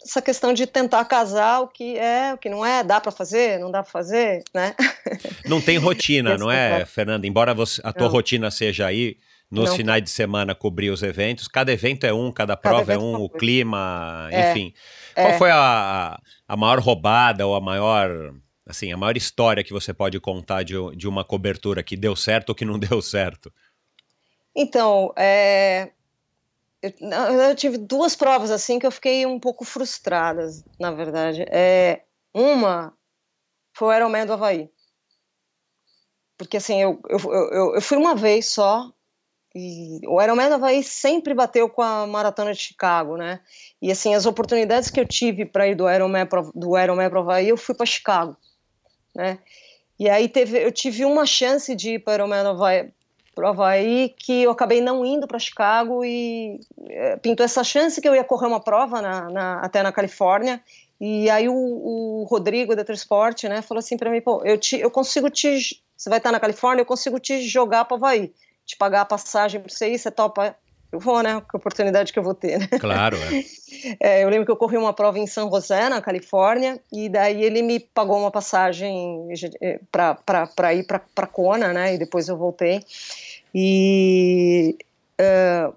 essa 0.03 0.23
questão 0.23 0.53
de 0.53 0.67
tentar 0.67 1.05
casar 1.05 1.61
o 1.61 1.69
que 1.69 1.97
é, 1.99 2.33
o 2.35 2.39
que 2.39 2.49
não 2.49 2.65
é, 2.65 2.83
dá 2.83 3.01
para 3.01 3.13
fazer, 3.13 3.59
não 3.59 3.71
dá 3.71 3.83
para 3.83 3.91
fazer, 3.91 4.43
né? 4.55 4.75
Não 5.47 5.61
tem 5.61 5.79
rotina, 5.79 6.37
não 6.37 6.51
é, 6.51 6.85
Fernanda? 6.85 7.27
Embora 7.27 7.55
você, 7.55 7.81
a 7.83 7.93
tua 7.93 8.07
não. 8.07 8.13
rotina 8.13 8.51
seja 8.51 8.87
aí 8.87 9.17
nos 9.51 9.71
não. 9.71 9.77
finais 9.77 10.03
de 10.03 10.11
semana 10.11 10.55
cobrir 10.55 10.91
os 10.91 11.03
eventos, 11.03 11.49
cada 11.49 11.73
evento 11.73 12.05
é 12.05 12.13
um, 12.13 12.31
cada 12.31 12.55
prova 12.57 12.87
cada 12.87 12.95
é 12.95 12.99
um, 12.99 13.15
o 13.15 13.31
clima, 13.31 14.29
é, 14.31 14.51
enfim. 14.51 14.75
Qual 15.15 15.29
é. 15.29 15.39
foi 15.39 15.51
a, 15.51 16.21
a 16.47 16.57
maior 16.57 16.79
roubada 16.79 17.47
ou 17.47 17.55
a 17.55 17.61
maior 17.61 18.35
assim, 18.67 18.93
a 18.93 18.97
maior 18.99 19.17
história 19.17 19.65
que 19.65 19.73
você 19.73 19.95
pode 19.95 20.21
contar 20.21 20.63
de, 20.63 20.75
de 20.95 21.09
uma 21.09 21.25
cobertura 21.25 21.83
que 21.83 21.97
deu 21.97 22.15
certo 22.15 22.51
ou 22.51 22.55
que 22.55 22.67
não 22.67 22.79
deu 22.79 23.01
certo? 23.01 23.51
Então, 24.61 25.13
é, 25.17 25.93
eu, 26.83 26.93
eu, 27.01 27.55
tive 27.55 27.79
duas 27.79 28.17
provas 28.17 28.51
assim 28.51 28.81
que 28.81 28.85
eu 28.85 28.91
fiquei 28.91 29.25
um 29.25 29.39
pouco 29.39 29.65
frustrada, 29.65 30.49
na 30.81 30.91
verdade. 30.91 31.47
É, 31.49 32.03
uma 32.35 32.93
foi 33.73 33.87
o 33.87 33.97
Ironman 33.97 34.27
do 34.27 34.33
Havaí. 34.33 34.69
Porque 36.37 36.57
assim, 36.57 36.83
eu, 36.83 37.01
eu, 37.09 37.19
eu, 37.53 37.75
eu 37.77 37.81
fui 37.81 37.97
uma 37.97 38.17
vez 38.17 38.47
só, 38.47 38.93
e 39.55 40.01
o 40.09 40.21
Ironman 40.21 40.49
do 40.49 40.57
Havaí 40.57 40.83
sempre 40.83 41.35
bateu 41.35 41.71
com 41.71 41.81
a 41.81 42.05
Maratona 42.05 42.53
de 42.53 42.59
Chicago, 42.59 43.17
né? 43.17 43.41
E 43.81 43.93
assim, 43.93 44.13
as 44.13 44.27
oportunidades 44.27 44.91
que 44.91 44.99
eu 44.99 45.07
tive 45.07 45.47
para 45.47 45.69
ir 45.69 45.77
do 45.77 45.89
Ironman 45.89 46.27
pro, 46.27 46.51
do 46.53 46.77
Ironman 46.77 47.09
para 47.09 47.21
Havaí, 47.21 47.49
eu 47.49 47.57
fui 47.57 47.77
para 47.77 47.87
Chicago, 47.87 48.37
né? 49.15 49.39
E 50.01 50.11
aí 50.11 50.29
teve, 50.29 50.65
eu 50.65 50.73
tive 50.73 51.05
uma 51.05 51.27
chance 51.27 51.77
de 51.77 51.95
ir 51.95 51.99
para 52.01 52.25
o 52.25 52.27
Ironman 52.27 52.43
do 52.43 52.51
Havaí, 52.51 52.93
pro 53.39 53.47
Havaí 53.47 54.13
que 54.19 54.43
eu 54.43 54.51
acabei 54.51 54.81
não 54.81 55.07
indo 55.07 55.29
para 55.29 55.39
Chicago 55.39 56.05
e 56.05 56.59
é, 56.89 57.17
pintou 57.19 57.45
essa 57.45 57.63
chance 57.63 58.01
que 58.01 58.09
eu 58.09 58.15
ia 58.17 58.25
correr 58.25 58.49
uma 58.49 58.59
prova 58.59 59.01
na, 59.01 59.31
na, 59.31 59.61
até 59.61 59.81
na 59.81 59.93
Califórnia 59.93 60.61
e 61.01 61.31
aí 61.31 61.49
o, 61.49 61.55
o 61.55 62.27
Rodrigo 62.29 62.75
da 62.75 62.85
Transporte, 62.85 63.49
né, 63.49 63.63
falou 63.63 63.79
assim 63.79 63.97
para 63.97 64.11
mim, 64.11 64.21
pô, 64.21 64.43
eu, 64.45 64.59
te, 64.59 64.77
eu 64.81 64.91
consigo 64.91 65.31
te, 65.31 65.81
você 65.97 66.11
vai 66.11 66.19
estar 66.19 66.33
na 66.33 66.41
Califórnia, 66.41 66.83
eu 66.83 66.87
consigo 66.87 67.21
te 67.21 67.41
jogar 67.43 67.85
para 67.85 67.97
Havaí 67.97 68.33
te 68.67 68.77
pagar 68.77 69.03
a 69.03 69.05
passagem 69.05 69.61
para 69.61 69.73
você 69.73 69.89
ir, 69.93 69.99
você 69.99 70.11
topa? 70.11 70.57
Eu 70.91 70.99
vou, 71.01 71.23
né? 71.23 71.43
Que 71.51 71.57
oportunidade 71.57 72.13
que 72.13 72.19
eu 72.19 72.23
vou 72.23 72.35
ter, 72.35 72.59
né? 72.59 72.67
Claro, 72.81 73.17
é. 73.17 73.45
é. 74.01 74.25
Eu 74.25 74.29
lembro 74.31 74.47
que 74.47 74.53
eu 74.53 74.57
corri 74.57 74.77
uma 74.77 74.93
prova 74.93 75.19
em 75.19 75.27
São 75.27 75.51
José, 75.51 75.89
na 75.89 76.01
Califórnia, 76.01 76.81
e 76.91 77.09
daí 77.11 77.43
ele 77.43 77.63
me 77.63 77.79
pagou 77.79 78.19
uma 78.19 78.31
passagem 78.31 79.29
eh, 79.61 79.81
para 79.93 80.75
ir 80.75 80.87
para 80.87 81.27
Kona, 81.27 81.73
né? 81.75 81.95
E 81.95 81.99
depois 81.99 82.29
eu 82.29 82.37
voltei. 82.37 82.83
E 83.55 84.77
uh, 85.21 85.75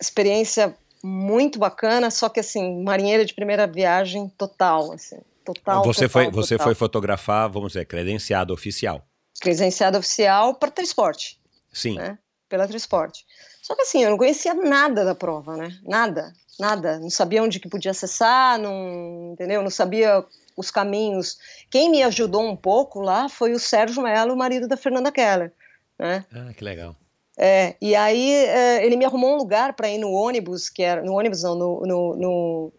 experiência 0.00 0.76
muito 1.02 1.58
bacana, 1.58 2.10
só 2.10 2.28
que 2.28 2.40
assim, 2.40 2.82
marinheira 2.82 3.24
de 3.24 3.34
primeira 3.34 3.66
viagem 3.66 4.28
total, 4.38 4.92
assim, 4.92 5.18
total. 5.44 5.84
Você 5.84 6.08
total, 6.08 6.10
foi, 6.10 6.24
total. 6.24 6.42
você 6.42 6.58
foi 6.58 6.74
fotografar, 6.74 7.48
vamos 7.50 7.72
dizer, 7.72 7.84
credenciado 7.84 8.54
oficial. 8.54 9.06
Credenciado 9.40 9.98
oficial 9.98 10.54
para 10.54 10.70
transporte. 10.70 11.38
Sim. 11.72 11.96
Né? 11.96 12.18
Pela 12.48 12.68
Transporte. 12.68 13.26
Só 13.60 13.74
que 13.74 13.82
assim, 13.82 14.04
eu 14.04 14.10
não 14.10 14.18
conhecia 14.18 14.54
nada 14.54 15.04
da 15.04 15.14
prova, 15.14 15.56
né? 15.56 15.76
Nada, 15.82 16.32
nada. 16.58 16.98
Não 17.00 17.10
sabia 17.10 17.42
onde 17.42 17.58
que 17.58 17.68
podia 17.68 17.90
acessar, 17.90 18.58
não, 18.58 19.32
entendeu? 19.32 19.62
Não 19.62 19.70
sabia 19.70 20.24
os 20.56 20.70
caminhos. 20.70 21.38
Quem 21.70 21.90
me 21.90 22.02
ajudou 22.02 22.42
um 22.42 22.54
pouco 22.54 23.00
lá 23.00 23.28
foi 23.28 23.52
o 23.52 23.58
Sérgio 23.58 24.02
Mello, 24.02 24.34
o 24.34 24.36
marido 24.36 24.68
da 24.68 24.76
Fernanda 24.76 25.10
Keller, 25.10 25.52
né? 25.98 26.24
Ah, 26.32 26.52
que 26.54 26.62
legal. 26.62 26.94
É, 27.36 27.74
e 27.80 27.94
aí 27.96 28.30
é, 28.30 28.86
ele 28.86 28.96
me 28.96 29.04
arrumou 29.04 29.34
um 29.34 29.36
lugar 29.36 29.74
para 29.74 29.88
ir 29.88 29.98
no 29.98 30.12
ônibus, 30.12 30.68
que 30.68 30.82
era 30.82 31.02
no 31.02 31.14
ônibus 31.14 31.42
não, 31.42 31.54
no, 31.54 31.80
no, 31.80 32.16
no, 32.16 32.72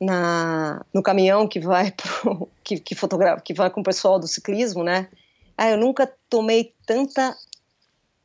na, 0.00 0.84
no 0.94 1.02
caminhão 1.02 1.46
que 1.46 1.60
vai 1.60 1.92
pro, 2.22 2.48
que, 2.64 2.80
que 2.80 2.94
fotografa, 2.94 3.42
que 3.42 3.54
vai 3.54 3.70
com 3.70 3.80
o 3.80 3.84
pessoal 3.84 4.18
do 4.18 4.26
ciclismo, 4.26 4.82
né? 4.82 5.08
Ah, 5.56 5.70
eu 5.70 5.76
nunca 5.76 6.10
tomei 6.30 6.72
tanta 6.86 7.36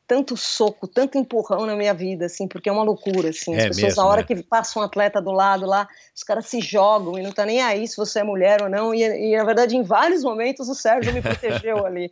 tanto 0.06 0.36
soco, 0.36 0.86
tanto 0.86 1.16
empurrão 1.16 1.64
na 1.64 1.74
minha 1.74 1.94
vida, 1.94 2.26
assim, 2.26 2.46
porque 2.46 2.68
é 2.68 2.72
uma 2.72 2.82
loucura, 2.82 3.30
assim. 3.30 3.54
As 3.54 3.64
é 3.64 3.68
pessoas, 3.68 3.82
mesmo, 3.84 4.02
na 4.02 4.08
hora 4.08 4.20
né? 4.20 4.26
que 4.26 4.42
passa 4.42 4.78
um 4.78 4.82
atleta 4.82 5.20
do 5.20 5.32
lado 5.32 5.66
lá, 5.66 5.88
os 6.14 6.22
caras 6.22 6.46
se 6.46 6.60
jogam 6.60 7.18
e 7.18 7.22
não 7.22 7.32
tá 7.32 7.46
nem 7.46 7.62
aí 7.62 7.88
se 7.88 7.96
você 7.96 8.20
é 8.20 8.24
mulher 8.24 8.62
ou 8.62 8.68
não. 8.68 8.94
E, 8.94 9.02
e 9.02 9.36
na 9.36 9.44
verdade, 9.44 9.76
em 9.76 9.82
vários 9.82 10.22
momentos, 10.22 10.68
o 10.68 10.74
Sérgio 10.74 11.12
me 11.12 11.22
protegeu 11.22 11.86
ali, 11.86 12.10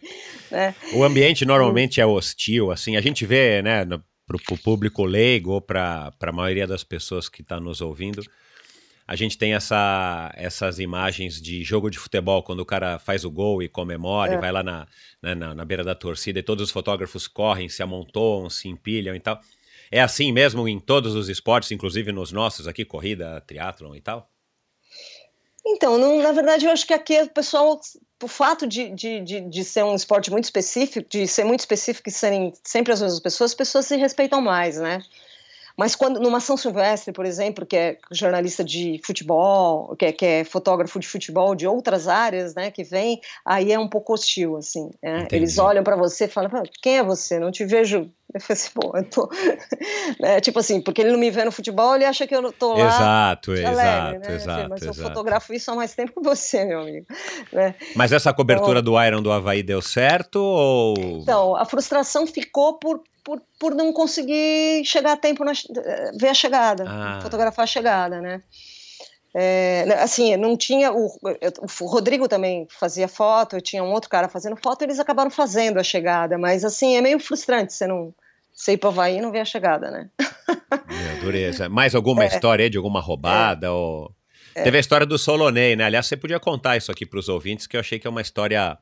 né? 0.50 0.74
O 0.94 1.04
ambiente 1.04 1.44
normalmente 1.44 2.00
é 2.00 2.06
hostil, 2.06 2.70
assim. 2.70 2.96
A 2.96 3.00
gente 3.00 3.26
vê, 3.26 3.60
né, 3.62 3.84
pro, 4.26 4.38
pro 4.38 4.56
público 4.56 5.04
leigo 5.04 5.52
ou 5.52 5.60
para 5.60 6.12
a 6.20 6.32
maioria 6.32 6.66
das 6.66 6.82
pessoas 6.82 7.28
que 7.28 7.42
está 7.42 7.60
nos 7.60 7.80
ouvindo, 7.80 8.22
a 9.12 9.16
gente 9.16 9.36
tem 9.36 9.52
essa, 9.52 10.32
essas 10.34 10.78
imagens 10.78 11.38
de 11.38 11.62
jogo 11.62 11.90
de 11.90 11.98
futebol, 11.98 12.42
quando 12.42 12.60
o 12.60 12.64
cara 12.64 12.98
faz 12.98 13.26
o 13.26 13.30
gol 13.30 13.62
e 13.62 13.68
comemora, 13.68 14.32
É. 14.32 14.36
e 14.36 14.40
vai 14.40 14.50
lá 14.50 14.62
na, 14.62 14.86
né, 15.20 15.34
na, 15.34 15.54
na 15.54 15.64
beira 15.66 15.84
da 15.84 15.94
torcida, 15.94 16.38
e 16.38 16.42
todos 16.42 16.64
os 16.64 16.70
fotógrafos 16.70 17.28
correm, 17.28 17.68
se 17.68 17.82
amontoam, 17.82 18.48
se 18.48 18.68
empilham 18.68 19.14
e 19.14 19.20
tal. 19.20 19.38
É 19.90 20.00
assim 20.00 20.32
mesmo 20.32 20.66
em 20.66 20.80
todos 20.80 21.14
os 21.14 21.28
esportes, 21.28 21.70
inclusive 21.72 22.10
nos 22.10 22.32
nossos 22.32 22.66
aqui, 22.66 22.86
corrida, 22.86 23.42
triatlon 23.46 23.94
e 23.94 24.00
tal? 24.00 24.30
Então, 25.66 25.98
não- 25.98 26.22
na 26.22 26.32
verdade, 26.32 26.64
eu 26.64 26.72
acho 26.72 26.86
que 26.86 26.94
aqui 26.94 27.20
o 27.20 27.28
pessoal, 27.28 27.78
o 28.22 28.28
fato 28.28 28.66
de, 28.66 28.88
de, 28.90 29.20
de, 29.20 29.40
de 29.42 29.62
ser 29.64 29.84
um 29.84 29.94
esporte 29.94 30.30
muito 30.30 30.44
específico, 30.44 31.06
de 31.08 31.26
ser 31.28 31.44
muito 31.44 31.60
específico 31.60 32.08
e 32.08 32.12
serem 32.12 32.52
sempre 32.64 32.92
as 32.94 33.02
mesmas 33.02 33.20
pessoas, 33.20 33.50
as 33.50 33.54
pessoas 33.54 33.84
se 33.86 33.96
respeitam 33.96 34.40
mais, 34.40 34.78
né? 34.78 35.02
Mas 35.76 35.94
quando 35.94 36.20
numa 36.20 36.40
São 36.40 36.56
Silvestre, 36.56 37.12
por 37.12 37.24
exemplo, 37.24 37.66
que 37.66 37.76
é 37.76 37.98
jornalista 38.10 38.62
de 38.64 39.00
futebol, 39.04 39.94
que 39.96 40.06
é, 40.06 40.12
que 40.12 40.26
é 40.26 40.44
fotógrafo 40.44 40.98
de 40.98 41.08
futebol 41.08 41.54
de 41.54 41.66
outras 41.66 42.08
áreas, 42.08 42.54
né, 42.54 42.70
que 42.70 42.84
vem, 42.84 43.20
aí 43.44 43.72
é 43.72 43.78
um 43.78 43.88
pouco 43.88 44.12
hostil, 44.14 44.56
assim. 44.56 44.90
né? 45.02 45.26
Eles 45.30 45.58
olham 45.58 45.82
para 45.82 45.96
você 45.96 46.24
e 46.24 46.28
falam: 46.28 46.50
"Pô, 46.50 46.62
quem 46.82 46.98
é 46.98 47.02
você? 47.02 47.38
Não 47.38 47.50
te 47.50 47.64
vejo. 47.64 48.10
Eu 48.34 48.40
falei 48.40 48.62
assim, 48.62 48.70
pô, 48.74 48.96
eu 48.96 49.04
tô. 49.04 49.30
né, 50.18 50.40
tipo 50.40 50.58
assim, 50.58 50.80
porque 50.80 51.02
ele 51.02 51.12
não 51.12 51.18
me 51.18 51.30
vê 51.30 51.44
no 51.44 51.52
futebol, 51.52 51.94
ele 51.94 52.04
acha 52.06 52.26
que 52.26 52.34
eu 52.34 52.50
tô 52.52 52.74
lá. 52.74 52.86
exato, 52.86 53.54
de 53.54 53.60
exato, 53.60 53.78
alegre, 53.78 54.18
né? 54.18 54.34
exato, 54.34 54.70
Mas 54.70 54.82
eu 54.82 54.90
exato. 54.90 55.08
fotografo 55.08 55.52
isso 55.52 55.70
há 55.70 55.74
mais 55.74 55.94
tempo 55.94 56.14
que 56.14 56.22
você, 56.22 56.64
meu 56.64 56.80
amigo. 56.80 57.06
Né? 57.52 57.74
Mas 57.94 58.10
essa 58.10 58.32
cobertura 58.32 58.80
do 58.80 59.00
Iron 59.02 59.20
do 59.20 59.30
Havaí 59.30 59.62
deu 59.62 59.82
certo 59.82 60.36
ou... 60.36 60.94
Então, 60.98 61.54
a 61.54 61.66
frustração 61.66 62.26
ficou 62.26 62.78
por, 62.78 63.02
por, 63.24 63.40
por 63.58 63.74
não 63.74 63.92
conseguir 63.92 64.84
chegar 64.84 65.12
a 65.12 65.16
tempo, 65.16 65.44
na, 65.44 65.52
ver 66.18 66.28
a 66.28 66.34
chegada, 66.34 66.84
Ah. 66.86 67.20
fotografar 67.22 67.64
a 67.64 67.66
chegada, 67.66 68.20
né? 68.20 68.42
É, 69.34 69.84
assim, 70.00 70.36
não 70.36 70.56
tinha. 70.56 70.92
O, 70.92 71.06
o 71.06 71.86
Rodrigo 71.86 72.28
também 72.28 72.66
fazia 72.68 73.08
foto, 73.08 73.56
eu 73.56 73.62
tinha 73.62 73.82
um 73.82 73.90
outro 73.90 74.10
cara 74.10 74.28
fazendo 74.28 74.56
foto, 74.56 74.82
eles 74.82 74.98
acabaram 74.98 75.30
fazendo 75.30 75.78
a 75.78 75.82
chegada, 75.82 76.36
mas 76.36 76.64
assim, 76.64 76.96
é 76.96 77.00
meio 77.00 77.18
frustrante 77.18 77.72
você 77.72 77.86
não. 77.86 78.14
Você 78.54 78.72
ir 78.72 78.76
para 78.76 78.90
Havaí 78.90 79.16
e 79.16 79.20
não 79.22 79.32
ver 79.32 79.40
a 79.40 79.44
chegada, 79.46 79.90
né? 79.90 80.10
Meu, 80.86 81.20
dureza. 81.22 81.70
Mais 81.70 81.94
alguma 81.94 82.24
É. 82.24 82.26
história 82.26 82.64
aí 82.64 82.68
de 82.70 82.76
alguma 82.76 83.00
roubada? 83.00 83.72
Ou... 83.72 84.12
Teve 84.52 84.76
a 84.76 84.80
história 84.80 85.06
do 85.06 85.18
Solonei, 85.18 85.74
né? 85.74 85.84
Aliás, 85.84 86.06
você 86.06 86.18
podia 86.18 86.38
contar 86.38 86.76
isso 86.76 86.92
aqui 86.92 87.06
para 87.06 87.18
os 87.18 87.30
ouvintes, 87.30 87.66
que 87.66 87.74
eu 87.74 87.80
achei 87.80 87.98
que 87.98 88.06
é 88.06 88.10
uma 88.10 88.20
história 88.20 88.76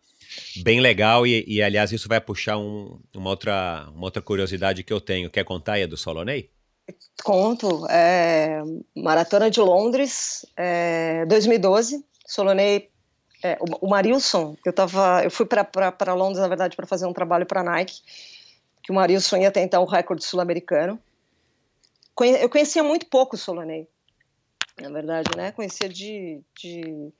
bem 0.62 0.80
legal 0.80 1.26
e, 1.26 1.44
e, 1.46 1.62
aliás, 1.62 1.92
isso 1.92 2.08
vai 2.08 2.20
puxar 2.20 2.56
um- 2.58 2.98
uma, 3.14 3.30
outra, 3.30 3.88
uma 3.94 4.04
outra 4.04 4.22
curiosidade 4.22 4.82
que 4.82 4.92
eu 4.92 5.00
tenho. 5.00 5.30
Quer 5.30 5.44
contar 5.44 5.84
do 5.86 5.96
Solonei? 5.96 6.50
Conto. 7.22 7.86
é, 7.88 8.60
Maratona 8.96 9.50
de 9.50 9.60
Londres, 9.60 10.44
é, 10.56 11.24
2012. 11.26 12.04
Solonei. 12.26 12.90
é, 13.42 13.56
o, 13.60 13.86
o 13.86 13.90
Marilson, 13.90 14.56
eu 14.64 14.72
tava, 14.72 15.22
eu 15.24 15.30
fui 15.30 15.46
para 15.46 16.14
Londres, 16.14 16.40
na 16.40 16.48
verdade, 16.48 16.76
para 16.76 16.86
fazer 16.86 17.06
um 17.06 17.12
trabalho 17.12 17.46
para 17.46 17.60
a 17.60 17.64
Nike, 17.64 18.00
que 18.82 18.92
o 18.92 18.94
Marilson 18.94 19.36
ia 19.38 19.50
tentar 19.50 19.80
o 19.80 19.84
recorde 19.86 20.24
sul-americano. 20.24 20.98
Eu 22.40 22.50
conhecia 22.50 22.82
muito 22.84 23.06
pouco 23.06 23.34
o 23.34 23.38
Solonei, 23.38 23.88
na 24.80 24.90
verdade, 24.90 25.30
né? 25.36 25.52
Conhecia 25.52 25.88
de. 25.88 26.40
de 26.60 27.10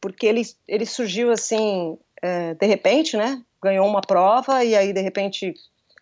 porque 0.00 0.26
ele, 0.26 0.42
ele 0.68 0.86
surgiu 0.86 1.32
assim, 1.32 1.98
é, 2.24 2.54
de 2.54 2.66
repente, 2.66 3.18
né? 3.18 3.42
Ganhou 3.62 3.86
uma 3.86 4.00
prova 4.00 4.64
e 4.64 4.74
aí, 4.74 4.94
de 4.94 5.00
repente, 5.02 5.52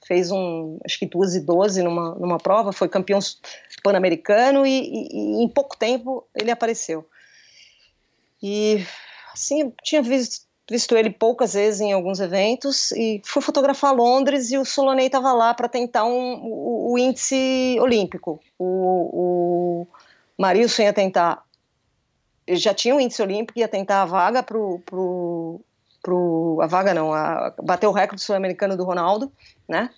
fez 0.06 0.30
um, 0.30 0.78
acho 0.84 0.96
que 0.96 1.06
2 1.06 1.34
e 1.34 1.40
12 1.40 1.82
numa, 1.82 2.14
numa 2.14 2.38
prova, 2.38 2.72
foi 2.72 2.88
campeão 2.88 3.18
pan-americano 3.82 4.64
e, 4.64 4.70
e- 4.70 5.08
e 5.12 5.44
em 5.44 5.48
pouco 5.48 5.76
tempo 5.76 6.24
ele 6.32 6.52
apareceu. 6.52 7.04
E, 8.40 8.84
assim, 9.34 9.72
tinha 9.82 10.00
visto, 10.00 10.46
visto 10.70 10.96
ele 10.96 11.10
poucas 11.10 11.54
vezes 11.54 11.80
em 11.80 11.92
alguns 11.92 12.20
eventos 12.20 12.92
e 12.92 13.20
fui 13.24 13.42
fotografar 13.42 13.92
Londres 13.92 14.52
e 14.52 14.58
o 14.58 14.64
Solonei 14.64 15.06
estava 15.06 15.32
lá 15.32 15.52
para 15.54 15.68
tentar 15.68 16.04
um, 16.04 16.40
o, 16.44 16.92
o 16.92 16.98
índice 16.98 17.76
olímpico. 17.80 18.40
O, 18.56 18.66
o 19.12 19.86
Marilson 20.38 20.82
ia 20.82 20.92
tentar, 20.92 21.44
ele 22.46 22.58
já 22.58 22.72
tinha 22.72 22.94
o 22.94 23.00
índice 23.00 23.20
olímpico, 23.22 23.58
ia 23.58 23.66
tentar 23.68 24.02
a 24.02 24.06
vaga 24.06 24.40
pro, 24.40 24.78
pro, 24.86 25.60
pro 26.02 26.58
a 26.60 26.66
vaga 26.66 26.92
não, 26.92 27.12
a, 27.12 27.54
bater 27.62 27.86
o 27.86 27.92
recorde 27.92 28.22
sul-americano 28.22 28.76
do 28.76 28.84
Ronaldo, 28.84 29.32
né? 29.68 29.90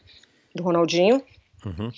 Do 0.54 0.62
Ronaldinho. 0.62 1.22
Uhum. 1.64 1.90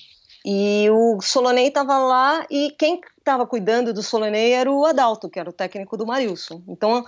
E 0.49 0.89
o 0.91 1.21
Solonei 1.21 1.67
estava 1.67 1.99
lá 1.99 2.47
e 2.49 2.71
quem 2.79 3.01
estava 3.19 3.45
cuidando 3.45 3.93
do 3.93 4.01
Solonei 4.01 4.53
era 4.53 4.71
o 4.71 4.87
Adalto, 4.87 5.29
que 5.29 5.41
era 5.41 5.51
o 5.51 5.53
técnico 5.53 5.97
do 5.97 6.07
Marilson. 6.07 6.63
Então, 6.69 7.05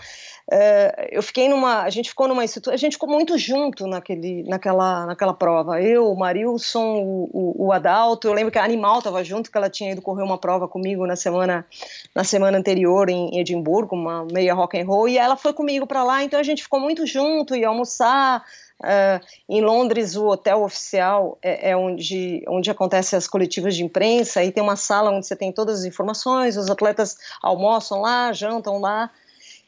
eh, 0.51 1.11
eu 1.13 1.23
fiquei 1.23 1.49
numa, 1.49 1.83
a 1.83 1.91
gente 1.91 2.09
ficou 2.09 2.27
numa 2.27 2.43
a 2.43 2.77
gente 2.77 2.95
ficou 2.95 3.09
muito 3.09 3.39
junto 3.39 3.87
naquele, 3.87 4.43
naquela, 4.43 5.07
naquela 5.07 5.33
prova. 5.33 5.81
Eu, 5.81 6.11
o 6.11 6.19
Marilson, 6.19 6.97
o, 6.97 7.31
o, 7.33 7.67
o 7.67 7.73
Adalto. 7.73 8.27
Eu 8.27 8.33
lembro 8.33 8.51
que 8.51 8.59
a 8.59 8.65
Animal 8.65 8.99
estava 8.99 9.23
junto, 9.23 9.53
que 9.53 9.57
ela 9.57 9.71
tinha 9.71 9.93
ido 9.93 10.03
correr 10.03 10.25
uma 10.25 10.39
prova 10.39 10.67
comigo 10.67 11.07
na 11.07 11.15
semana, 11.15 11.65
na 12.13 12.25
semana 12.25 12.59
anterior 12.59 13.09
em 13.09 13.39
Edimburgo, 13.39 13.95
uma 13.95 14.27
meia 14.33 14.53
rock 14.53 14.81
and 14.81 14.87
roll, 14.87 15.09
e 15.09 15.17
ela 15.17 15.37
foi 15.37 15.53
comigo 15.53 15.87
para 15.87 16.03
lá. 16.03 16.25
Então 16.25 16.41
a 16.41 16.43
gente 16.43 16.65
ficou 16.65 16.81
muito 16.81 17.07
junto, 17.07 17.55
ia 17.55 17.69
almoçar. 17.69 18.43
Uh, 18.81 19.19
em 19.49 19.61
Londres, 19.61 20.15
o 20.15 20.27
hotel 20.27 20.63
oficial 20.63 21.37
é, 21.43 21.71
é 21.71 21.77
onde, 21.77 22.45
onde 22.47 22.71
acontecem 22.71 23.17
as 23.17 23.27
coletivas 23.27 23.75
de 23.75 23.83
imprensa, 23.83 24.45
e 24.45 24.53
tem 24.53 24.63
uma 24.63 24.77
sala 24.77 25.11
onde 25.11 25.27
você 25.27 25.35
tem 25.35 25.53
todas 25.53 25.81
as 25.81 25.85
informações, 25.85 26.57
os 26.57 26.71
atletas 26.71 27.17
almoçam 27.43 28.01
lá, 28.01 28.33
jantam 28.33 28.81
lá, 28.81 29.11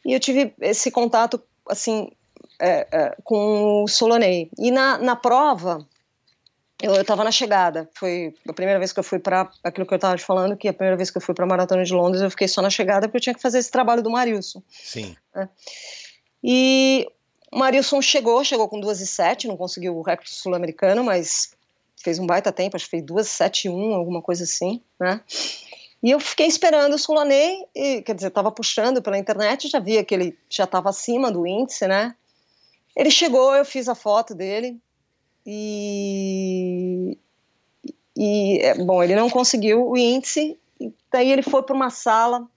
e 0.05 0.13
eu 0.13 0.21
tive 0.21 0.55
esse 0.61 0.91
contato, 0.91 1.43
assim, 1.69 2.11
é, 2.61 2.87
é, 2.93 3.17
com 3.25 3.83
o 3.83 3.89
Solonei. 3.89 4.49
E 4.59 4.71
na, 4.71 4.97
na 4.99 5.17
prova, 5.17 5.87
eu 6.83 7.01
estava 7.01 7.25
na 7.25 7.33
chegada. 7.33 7.89
Foi 7.95 8.35
a 8.49 8.53
primeira 8.53 8.79
vez 8.79 8.93
que 8.93 8.99
eu 8.99 9.05
fui 9.05 9.19
para 9.19 9.51
aquilo 9.63 9.87
que 9.87 9.93
eu 9.93 9.97
estava 9.97 10.17
te 10.17 10.25
falando, 10.25 10.57
que 10.57 10.69
a 10.69 10.73
primeira 10.73 10.97
vez 10.97 11.11
que 11.11 11.19
eu 11.19 11.23
fui 11.23 11.35
para 11.35 11.45
a 11.45 11.49
Maratona 11.49 11.85
de 11.85 11.93
Londres, 11.93 12.23
eu 12.23 12.31
fiquei 12.31 12.49
só 12.49 12.63
na 12.63 12.71
chegada 12.71 13.09
porque 13.09 13.19
eu 13.19 13.23
tinha 13.23 13.35
que 13.35 13.43
fazer 13.43 13.59
esse 13.59 13.71
trabalho 13.71 14.03
do 14.03 14.11
Marilson. 14.11 14.63
Sim. 14.71 15.17
Né? 15.35 15.49
E 16.43 17.07
o 17.51 17.59
Marilson 17.59 18.01
chegou, 18.01 18.45
chegou 18.45 18.69
com 18.69 18.79
2 18.79 19.01
e 19.01 19.07
7, 19.07 19.49
não 19.49 19.57
conseguiu 19.57 19.97
o 19.97 20.03
recorde 20.03 20.31
sul-americano, 20.31 21.03
mas 21.03 21.53
fez 21.97 22.19
um 22.19 22.27
baita 22.27 22.53
tempo, 22.53 22.77
acho 22.77 22.85
que 22.85 22.93
fez 22.93 23.03
2 23.03 23.29
7 23.29 23.69
1, 23.69 23.95
alguma 23.95 24.23
coisa 24.23 24.45
assim, 24.45 24.81
né? 24.99 25.21
E 26.03 26.11
eu 26.11 26.21
fiquei 26.21 26.47
esperando 26.47 26.95
o 26.95 26.99
Sulanei, 26.99 27.67
e, 27.75 28.01
quer 28.03 28.15
dizer, 28.15 28.29
estava 28.29 28.51
puxando 28.51 29.03
pela 29.03 29.19
internet, 29.19 29.69
já 29.69 29.79
via 29.79 30.05
que 30.05 30.15
ele 30.15 30.39
já 30.49 30.65
estava 30.65 30.89
acima 30.89 31.31
do 31.31 31.47
índice, 31.47 31.87
né? 31.87 32.15
Ele 32.97 33.11
chegou, 33.11 33.55
eu 33.55 33.65
fiz 33.65 33.89
a 33.89 33.95
foto 33.95 34.35
dele, 34.35 34.81
e, 35.45 37.19
e 38.17 38.59
é, 38.61 38.75
bom, 38.77 39.03
ele 39.03 39.15
não 39.15 39.29
conseguiu 39.29 39.89
o 39.89 39.97
índice, 39.97 40.59
daí 41.11 41.31
ele 41.31 41.43
foi 41.43 41.63
para 41.63 41.77
uma 41.77 41.91
sala 41.91 42.49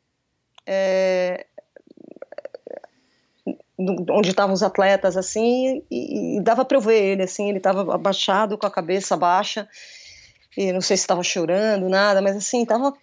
é, 0.66 1.46
onde 4.10 4.30
estavam 4.30 4.54
os 4.54 4.64
atletas 4.64 5.18
assim 5.18 5.84
e, 5.90 6.38
e 6.38 6.42
dava 6.42 6.66
para 6.66 6.78
eu 6.78 6.82
ver 6.82 7.02
ele 7.02 7.24
assim, 7.24 7.50
ele 7.50 7.58
estava 7.58 7.94
abaixado 7.94 8.58
com 8.58 8.66
a 8.66 8.72
cabeça 8.72 9.16
baixa 9.18 9.68
e 10.58 10.72
não 10.72 10.82
sei 10.82 10.98
se 10.98 11.04
estava 11.04 11.24
chorando 11.24 11.90
nada, 11.90 12.22
mas 12.22 12.36
assim 12.36 12.64
estava 12.64 12.94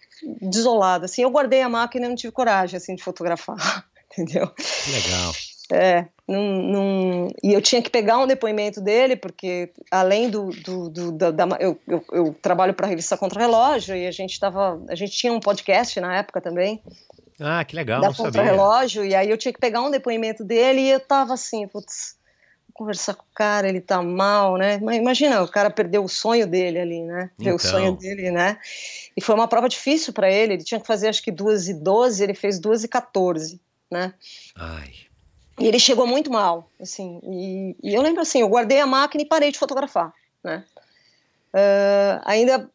desolado 0.41 1.05
assim. 1.05 1.21
Eu 1.23 1.29
guardei 1.29 1.61
a 1.61 1.69
máquina 1.69 2.05
e 2.05 2.09
não 2.09 2.15
tive 2.15 2.31
coragem 2.31 2.77
assim 2.77 2.95
de 2.95 3.03
fotografar, 3.03 3.85
entendeu? 4.11 4.49
Legal. 4.87 5.33
É, 5.73 6.05
num, 6.27 6.61
num, 6.61 7.27
e 7.41 7.53
eu 7.53 7.61
tinha 7.61 7.81
que 7.81 7.89
pegar 7.89 8.17
um 8.17 8.27
depoimento 8.27 8.81
dele, 8.81 9.15
porque 9.15 9.71
além 9.89 10.29
do. 10.29 10.49
do, 10.49 10.89
do 10.89 11.11
da, 11.13 11.31
da, 11.31 11.57
eu, 11.61 11.79
eu, 11.87 12.03
eu, 12.11 12.35
trabalho 12.41 12.73
para 12.73 12.87
a 12.87 12.89
revista 12.89 13.17
Contra 13.17 13.39
Relógio 13.39 13.95
e 13.95 14.05
a 14.05 14.11
gente 14.11 14.37
tava. 14.37 14.81
A 14.89 14.95
gente 14.95 15.13
tinha 15.13 15.31
um 15.31 15.39
podcast 15.39 15.99
na 16.01 16.17
época 16.17 16.41
também. 16.41 16.81
Ah, 17.41 17.65
que 17.65 17.75
legal. 17.75 18.01
Da 18.01 18.13
Contra 18.13 18.43
Relógio, 18.43 19.03
e 19.03 19.15
aí 19.15 19.29
eu 19.29 19.37
tinha 19.37 19.51
que 19.51 19.59
pegar 19.59 19.81
um 19.81 19.89
depoimento 19.89 20.43
dele 20.43 20.81
e 20.81 20.91
eu 20.91 20.99
tava 20.99 21.33
assim, 21.33 21.67
putz, 21.67 22.15
conversar 22.71 23.15
com 23.15 23.23
o 23.23 23.35
cara, 23.35 23.67
ele 23.67 23.81
tá 23.81 24.01
mal, 24.01 24.57
né? 24.57 24.79
Mas 24.81 24.97
imagina, 24.97 25.41
o 25.41 25.47
cara 25.47 25.69
perdeu 25.69 26.03
o 26.03 26.09
sonho 26.09 26.47
dele 26.47 26.79
ali, 26.79 27.01
né? 27.03 27.31
Então. 27.39 27.55
o 27.55 27.59
sonho 27.59 27.97
dele, 27.97 28.31
né? 28.31 28.57
E 29.17 29.21
foi 29.21 29.35
uma 29.35 29.47
prova 29.47 29.67
difícil 29.67 30.13
para 30.13 30.31
ele, 30.31 30.53
ele 30.53 30.63
tinha 30.63 30.79
que 30.79 30.87
fazer 30.87 31.07
acho 31.07 31.23
que 31.23 31.31
2 31.31 31.69
e 31.69 31.73
12, 31.73 32.23
ele 32.23 32.33
fez 32.33 32.59
2 32.59 32.83
e 32.83 32.87
14, 32.87 33.59
né? 33.89 34.13
Ai. 34.55 34.93
E 35.59 35.67
ele 35.67 35.79
chegou 35.79 36.07
muito 36.07 36.31
mal, 36.31 36.69
assim. 36.79 37.19
E, 37.23 37.75
e, 37.83 37.93
eu 37.93 38.01
lembro 38.01 38.21
assim, 38.21 38.41
eu 38.41 38.49
guardei 38.49 38.79
a 38.79 38.87
máquina 38.87 39.23
e 39.23 39.27
parei 39.27 39.51
de 39.51 39.59
fotografar, 39.59 40.13
né? 40.43 40.63
Uh, 41.53 42.21
ainda 42.23 42.69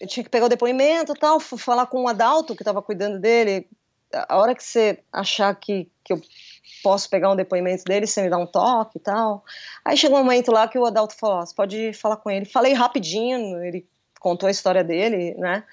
eu 0.00 0.06
tinha 0.06 0.24
que 0.24 0.30
pegar 0.30 0.46
o 0.46 0.48
depoimento 0.48 1.12
e 1.12 1.18
tal, 1.18 1.38
fui 1.38 1.58
falar 1.58 1.86
com 1.86 2.04
o 2.04 2.08
Adalto, 2.08 2.54
que 2.54 2.62
estava 2.62 2.80
cuidando 2.80 3.18
dele. 3.18 3.68
A 4.12 4.36
hora 4.36 4.54
que 4.54 4.62
você 4.64 4.98
achar 5.12 5.54
que, 5.54 5.88
que 6.02 6.12
eu 6.12 6.20
posso 6.82 7.08
pegar 7.08 7.30
um 7.30 7.36
depoimento 7.36 7.84
dele, 7.84 8.06
você 8.06 8.22
me 8.22 8.30
dá 8.30 8.38
um 8.38 8.46
toque 8.46 8.98
e 8.98 9.00
tal. 9.00 9.44
Aí 9.84 9.96
chegou 9.96 10.18
um 10.18 10.24
momento 10.24 10.50
lá 10.50 10.66
que 10.66 10.78
o 10.78 10.84
Adalto 10.84 11.14
falou, 11.14 11.44
você 11.44 11.54
pode 11.54 11.92
falar 11.92 12.16
com 12.16 12.30
ele. 12.30 12.44
Falei 12.44 12.72
rapidinho, 12.72 13.62
ele 13.62 13.86
contou 14.18 14.46
a 14.46 14.50
história 14.50 14.84
dele, 14.84 15.34
né? 15.38 15.64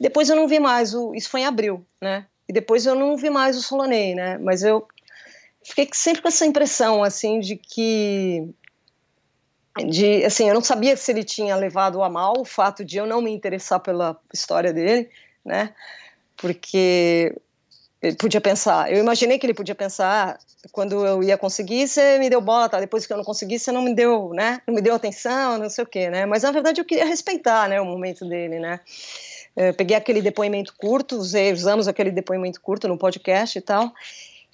Depois 0.00 0.28
eu 0.28 0.36
não 0.36 0.48
vi 0.48 0.58
mais, 0.58 0.94
o, 0.94 1.14
isso 1.14 1.30
foi 1.30 1.40
em 1.40 1.46
abril, 1.46 1.86
né? 2.00 2.26
E 2.48 2.52
depois 2.52 2.84
eu 2.86 2.94
não 2.94 3.16
vi 3.16 3.30
mais 3.30 3.56
o 3.56 3.62
Solanei, 3.62 4.14
né? 4.14 4.38
Mas 4.38 4.62
eu 4.62 4.86
fiquei 5.62 5.88
sempre 5.92 6.22
com 6.22 6.28
essa 6.28 6.44
impressão, 6.44 7.02
assim, 7.04 7.38
de 7.38 7.56
que 7.56 8.48
de 9.86 10.24
assim, 10.24 10.48
eu 10.48 10.54
não 10.54 10.60
sabia 10.60 10.96
se 10.96 11.10
ele 11.10 11.24
tinha 11.24 11.56
levado 11.56 12.02
a 12.02 12.08
mal 12.10 12.34
o 12.38 12.44
fato 12.44 12.84
de 12.84 12.98
eu 12.98 13.06
não 13.06 13.22
me 13.22 13.30
interessar 13.30 13.80
pela 13.80 14.20
história 14.32 14.72
dele, 14.72 15.08
né? 15.44 15.74
Porque 16.36 17.34
ele 18.02 18.16
podia 18.16 18.40
pensar, 18.40 18.92
eu 18.92 18.98
imaginei 18.98 19.38
que 19.38 19.46
ele 19.46 19.54
podia 19.54 19.74
pensar, 19.74 20.38
quando 20.72 21.06
eu 21.06 21.22
ia 21.22 21.38
conseguir, 21.38 21.86
você 21.86 22.18
me 22.18 22.28
deu 22.28 22.40
bola, 22.40 22.68
tá? 22.68 22.80
depois 22.80 23.06
que 23.06 23.12
eu 23.12 23.16
não 23.16 23.24
consegui, 23.24 23.58
você 23.58 23.70
não 23.70 23.82
me 23.82 23.94
deu, 23.94 24.30
né? 24.34 24.60
Não 24.66 24.74
me 24.74 24.82
deu 24.82 24.94
atenção, 24.94 25.56
não 25.56 25.70
sei 25.70 25.84
o 25.84 25.86
quê, 25.86 26.10
né? 26.10 26.26
Mas 26.26 26.42
na 26.42 26.50
verdade 26.50 26.80
eu 26.80 26.84
queria 26.84 27.06
respeitar, 27.06 27.68
né, 27.68 27.80
o 27.80 27.84
momento 27.84 28.28
dele, 28.28 28.58
né? 28.58 28.80
Eu 29.54 29.74
peguei 29.74 29.96
aquele 29.96 30.20
depoimento 30.20 30.74
curto, 30.76 31.16
usei, 31.16 31.52
usamos 31.52 31.86
aquele 31.86 32.10
depoimento 32.10 32.60
curto 32.60 32.88
no 32.88 32.98
podcast 32.98 33.56
e 33.56 33.60
tal, 33.60 33.92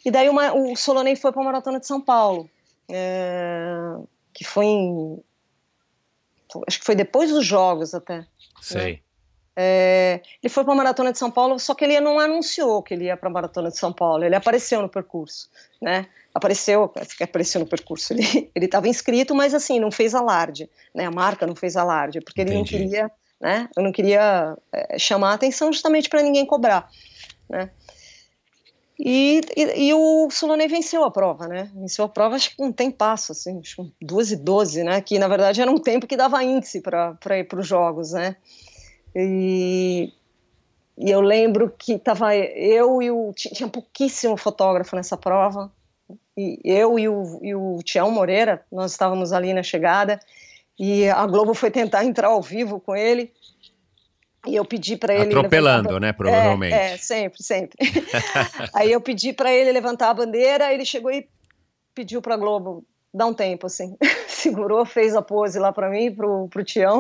e 0.05 0.11
daí 0.11 0.29
uma, 0.29 0.53
o 0.53 0.77
Solonei 0.77 1.17
foi 1.17 1.33
para 1.33 1.41
a 1.41 1.45
Maratona 1.45 1.81
de 1.81 1.87
São 1.87 2.01
Paulo, 2.01 2.51
é, 2.89 3.95
que 4.33 4.45
foi 4.45 4.67
em. 4.67 5.23
Acho 6.67 6.79
que 6.79 6.85
foi 6.85 6.95
depois 6.95 7.31
dos 7.31 7.45
Jogos 7.45 7.95
até. 7.95 8.19
Né? 8.19 8.27
Sei. 8.61 8.93
Né? 8.93 8.99
É, 9.61 10.21
ele 10.41 10.49
foi 10.49 10.63
para 10.63 10.73
a 10.73 10.77
Maratona 10.77 11.11
de 11.11 11.19
São 11.19 11.33
Paulo, 11.33 11.59
só 11.59 11.75
que 11.75 11.85
ele 11.85 11.99
não 11.99 12.21
anunciou 12.21 12.81
que 12.81 12.95
ele 12.95 13.07
ia 13.07 13.17
para 13.17 13.29
a 13.29 13.33
Maratona 13.33 13.71
de 13.71 13.77
São 13.77 13.93
Paulo. 13.93 14.23
Ele 14.23 14.37
apareceu 14.37 14.81
no 14.81 14.89
percurso, 14.89 15.51
né? 15.83 16.07
Apareceu, 16.33 16.93
apareceu 17.21 17.61
no 17.61 17.67
percurso. 17.67 18.13
Ele 18.13 18.23
ele 18.55 18.67
estava 18.67 18.87
inscrito, 18.87 19.35
mas 19.35 19.55
assim 19.55 19.81
não 19.81 19.91
fez 19.91 20.15
alarde, 20.15 20.71
né? 20.95 21.07
A 21.07 21.11
marca 21.11 21.45
não 21.45 21.57
fez 21.57 21.77
alarde, 21.77 22.21
porque 22.21 22.41
ele 22.41 22.55
Entendi. 22.55 22.73
não 22.73 22.85
queria, 22.85 23.11
né? 23.41 23.69
Eu 23.77 23.83
não 23.83 23.91
queria 23.91 24.57
é, 24.73 24.97
chamar 24.97 25.33
a 25.33 25.35
atenção 25.35 25.73
justamente 25.73 26.09
para 26.09 26.23
ninguém 26.23 26.47
cobrar, 26.47 26.89
né? 27.51 27.69
E, 28.97 29.41
e, 29.57 29.89
e, 29.89 29.95
o 29.95 30.29
Sulonei 30.31 30.69
venceu 30.69 31.03
a 31.03 31.11
prova, 31.11 31.49
né? 31.49 31.69
Venceu 31.75 32.05
a 32.05 32.09
prova, 32.09 32.37
acho 32.37 32.55
que 32.55 32.63
um 32.63 32.71
tem 32.71 32.93
passo, 32.93 33.33
assim, 33.33 33.59
acho 33.59 33.77
que 33.77 34.07
12 34.07 34.37
12, 34.37 34.85
né? 34.85 35.01
Que 35.01 35.19
na 35.19 35.27
verdade 35.27 35.61
era 35.61 35.71
um 35.71 35.79
tempo 35.79 36.07
que 36.07 36.17
dava 36.17 36.45
índice 36.45 36.81
para 36.81 37.39
ir 37.39 37.49
para 37.49 37.59
os 37.59 37.67
jogos, 37.67 38.13
né? 38.13 38.37
E, 39.21 40.13
e 40.97 41.11
eu 41.11 41.21
lembro 41.21 41.73
que 41.77 41.99
tava 41.99 42.37
eu 42.37 43.03
e 43.03 43.11
o. 43.11 43.33
Tinha 43.35 43.69
pouquíssimo 43.69 44.37
fotógrafo 44.37 44.95
nessa 44.95 45.17
prova. 45.17 45.73
E 46.37 46.61
eu 46.65 46.99
e 46.99 47.09
o, 47.09 47.41
e 47.43 47.55
o 47.55 47.79
Tião 47.83 48.11
Moreira, 48.13 48.65
nós 48.71 48.93
estávamos 48.93 49.33
ali 49.33 49.53
na 49.53 49.63
chegada. 49.63 50.21
E 50.79 51.09
a 51.09 51.27
Globo 51.27 51.53
foi 51.53 51.71
tentar 51.71 52.05
entrar 52.05 52.29
ao 52.29 52.41
vivo 52.41 52.79
com 52.79 52.95
ele. 52.95 53.33
E 54.47 54.55
eu 54.55 54.65
pedi 54.65 54.97
para 54.97 55.15
ele. 55.15 55.25
Atropelando, 55.25 55.89
levantar... 55.89 56.01
né? 56.01 56.13
Provavelmente. 56.13 56.75
É, 56.75 56.93
é 56.93 56.97
sempre, 56.97 57.43
sempre. 57.43 57.77
Aí 58.73 58.93
eu 58.93 59.01
pedi 59.01 59.33
para 59.33 59.53
ele 59.53 59.73
levantar 59.73 60.11
a 60.11 60.15
bandeira, 60.15 60.73
ele 60.73 60.85
chegou 60.85 61.11
e 61.11 61.29
pediu 61.93 62.23
para 62.23 62.35
a 62.35 62.39
Globo 62.39 62.85
dar 63.13 63.27
um 63.27 63.35
tempo, 63.35 63.67
assim. 63.67 63.97
Segurou, 64.29 64.87
fez 64.87 65.17
a 65.17 65.23
pose 65.23 65.59
lá 65.59 65.73
para 65.73 65.91
mim, 65.91 66.15
pro, 66.15 66.49
pro 66.49 66.65
Tião. 66.65 66.99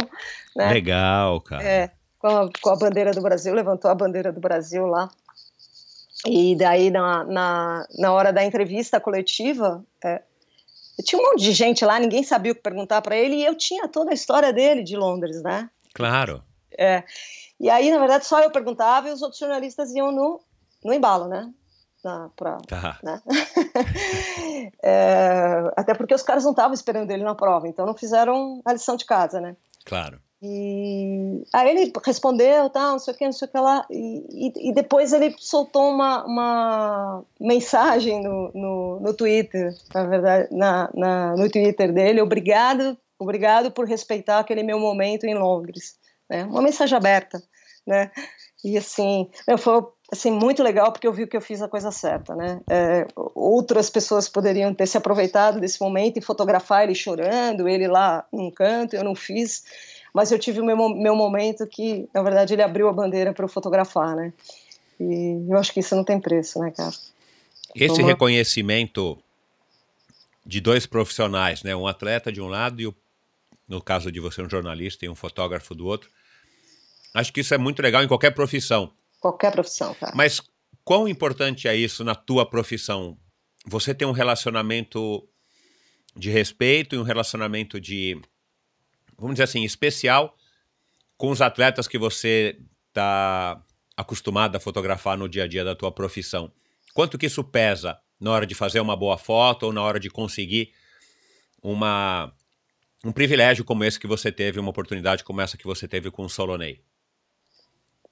Né? 0.56 0.72
Legal, 0.72 1.40
cara. 1.40 1.62
É, 1.62 1.90
com 2.18 2.26
a, 2.26 2.50
com 2.60 2.70
a 2.70 2.76
bandeira 2.76 3.12
do 3.12 3.22
Brasil, 3.22 3.54
levantou 3.54 3.90
a 3.90 3.94
bandeira 3.94 4.32
do 4.32 4.40
Brasil 4.40 4.86
lá. 4.86 5.08
E 6.26 6.56
daí, 6.56 6.90
na, 6.90 7.24
na, 7.24 7.86
na 7.96 8.12
hora 8.12 8.32
da 8.32 8.44
entrevista 8.44 8.98
coletiva, 8.98 9.84
é, 10.04 10.22
tinha 11.04 11.20
um 11.20 11.24
monte 11.24 11.44
de 11.44 11.52
gente 11.52 11.84
lá, 11.84 11.98
ninguém 11.98 12.24
sabia 12.24 12.52
o 12.52 12.54
que 12.54 12.60
perguntar 12.60 13.00
para 13.02 13.16
ele, 13.16 13.36
e 13.36 13.44
eu 13.44 13.54
tinha 13.54 13.86
toda 13.88 14.10
a 14.10 14.14
história 14.14 14.52
dele 14.52 14.82
de 14.82 14.96
Londres, 14.96 15.42
né? 15.42 15.70
Claro. 15.94 16.42
É. 16.76 17.04
E 17.60 17.70
aí, 17.70 17.90
na 17.90 17.98
verdade, 17.98 18.26
só 18.26 18.40
eu 18.40 18.50
perguntava 18.50 19.08
e 19.08 19.12
os 19.12 19.22
outros 19.22 19.38
jornalistas 19.38 19.94
iam 19.94 20.10
no, 20.10 20.40
no 20.84 20.92
embalo, 20.92 21.28
né? 21.28 21.52
Na, 22.04 22.30
pra, 22.36 22.58
tá. 22.58 22.98
né? 23.02 23.20
é, 24.82 25.72
até 25.76 25.94
porque 25.94 26.14
os 26.14 26.22
caras 26.22 26.44
não 26.44 26.52
estavam 26.52 26.72
esperando 26.72 27.10
ele 27.10 27.24
na 27.24 27.34
prova, 27.34 27.66
então 27.66 27.86
não 27.86 27.94
fizeram 27.94 28.60
a 28.64 28.72
lição 28.72 28.96
de 28.96 29.04
casa, 29.04 29.40
né? 29.40 29.56
Claro. 29.84 30.20
E 30.40 31.42
aí 31.52 31.70
ele 31.70 31.92
respondeu, 32.04 32.70
tal, 32.70 32.92
não 32.92 32.98
sei 32.98 33.12
o 33.12 33.16
que, 33.16 33.24
não 33.24 33.32
sei 33.32 33.48
o 33.48 33.50
que 33.50 33.58
lá, 33.58 33.84
e, 33.90 34.24
e, 34.30 34.70
e 34.70 34.72
depois 34.72 35.12
ele 35.12 35.34
soltou 35.38 35.90
uma, 35.90 36.24
uma 36.24 37.24
mensagem 37.40 38.22
no, 38.22 38.52
no, 38.54 39.00
no 39.00 39.14
Twitter, 39.14 39.74
na 39.92 40.04
verdade, 40.04 40.48
na, 40.52 40.90
na, 40.94 41.36
no 41.36 41.50
Twitter 41.50 41.92
dele, 41.92 42.22
obrigado, 42.22 42.96
obrigado 43.18 43.72
por 43.72 43.86
respeitar 43.86 44.38
aquele 44.38 44.62
meu 44.62 44.78
momento 44.78 45.24
em 45.24 45.34
Londres 45.34 45.98
né? 46.28 46.44
Uma 46.44 46.62
mensagem 46.62 46.96
aberta, 46.96 47.42
né? 47.86 48.10
E 48.64 48.76
assim, 48.76 49.30
foi 49.58 49.82
assim 50.10 50.30
muito 50.30 50.62
legal 50.62 50.90
porque 50.90 51.06
eu 51.06 51.12
vi 51.12 51.26
que 51.26 51.36
eu 51.36 51.40
fiz 51.40 51.62
a 51.62 51.68
coisa 51.68 51.90
certa, 51.90 52.34
né? 52.34 52.60
É, 52.68 53.06
outras 53.34 53.88
pessoas 53.88 54.28
poderiam 54.28 54.74
ter 54.74 54.86
se 54.86 54.98
aproveitado 54.98 55.60
desse 55.60 55.80
momento 55.80 56.18
e 56.18 56.22
fotografar 56.22 56.84
ele 56.84 56.94
chorando, 56.94 57.68
ele 57.68 57.86
lá 57.86 58.26
num 58.32 58.50
canto, 58.50 58.94
eu 58.94 59.04
não 59.04 59.14
fiz, 59.14 59.64
mas 60.18 60.32
eu 60.32 60.38
tive 60.38 60.60
o 60.60 60.64
meu, 60.64 60.76
meu 60.88 61.14
momento 61.14 61.64
que, 61.66 62.08
na 62.12 62.22
verdade, 62.22 62.52
ele 62.54 62.62
abriu 62.62 62.88
a 62.88 62.92
bandeira 62.92 63.32
para 63.32 63.44
eu 63.44 63.48
fotografar, 63.48 64.16
né? 64.16 64.32
E 64.98 65.46
eu 65.48 65.56
acho 65.56 65.72
que 65.72 65.78
isso 65.78 65.94
não 65.94 66.02
tem 66.02 66.18
preço, 66.20 66.58
né, 66.58 66.72
cara? 66.72 66.92
Esse 67.74 68.00
Uma... 68.00 68.08
reconhecimento 68.08 69.16
de 70.44 70.60
dois 70.60 70.86
profissionais, 70.86 71.62
né? 71.62 71.76
Um 71.76 71.86
atleta 71.86 72.32
de 72.32 72.40
um 72.40 72.48
lado 72.48 72.80
e 72.80 72.86
o, 72.88 72.94
no 73.68 73.80
caso 73.80 74.10
de 74.10 74.18
você 74.18 74.42
um 74.42 74.50
jornalista 74.50 75.06
e 75.06 75.08
um 75.08 75.14
fotógrafo 75.14 75.72
do 75.72 75.86
outro, 75.86 76.10
Acho 77.14 77.32
que 77.32 77.40
isso 77.40 77.54
é 77.54 77.58
muito 77.58 77.80
legal 77.80 78.02
em 78.02 78.08
qualquer 78.08 78.30
profissão. 78.30 78.92
Qualquer 79.20 79.50
profissão, 79.50 79.94
cara. 79.94 80.12
Mas 80.14 80.40
quão 80.84 81.08
importante 81.08 81.66
é 81.66 81.74
isso 81.74 82.04
na 82.04 82.14
tua 82.14 82.48
profissão? 82.48 83.16
Você 83.66 83.94
tem 83.94 84.06
um 84.06 84.12
relacionamento 84.12 85.26
de 86.14 86.30
respeito 86.30 86.94
e 86.94 86.98
um 86.98 87.02
relacionamento 87.02 87.80
de, 87.80 88.20
vamos 89.18 89.34
dizer 89.34 89.44
assim, 89.44 89.64
especial 89.64 90.36
com 91.16 91.30
os 91.30 91.42
atletas 91.42 91.88
que 91.88 91.98
você 91.98 92.58
está 92.88 93.62
acostumado 93.96 94.56
a 94.56 94.60
fotografar 94.60 95.18
no 95.18 95.28
dia 95.28 95.44
a 95.44 95.48
dia 95.48 95.64
da 95.64 95.74
tua 95.74 95.90
profissão. 95.90 96.52
Quanto 96.94 97.18
que 97.18 97.26
isso 97.26 97.42
pesa 97.42 97.98
na 98.20 98.30
hora 98.30 98.46
de 98.46 98.54
fazer 98.54 98.80
uma 98.80 98.96
boa 98.96 99.18
foto 99.18 99.64
ou 99.64 99.72
na 99.72 99.82
hora 99.82 99.98
de 99.98 100.08
conseguir 100.08 100.72
uma 101.62 102.32
um 103.04 103.12
privilégio 103.12 103.64
como 103.64 103.84
esse 103.84 103.98
que 103.98 104.06
você 104.06 104.32
teve, 104.32 104.58
uma 104.58 104.70
oportunidade 104.70 105.22
como 105.22 105.40
essa 105.40 105.56
que 105.56 105.66
você 105.66 105.86
teve 105.86 106.10
com 106.10 106.24
o 106.24 106.28
Solonei? 106.28 106.82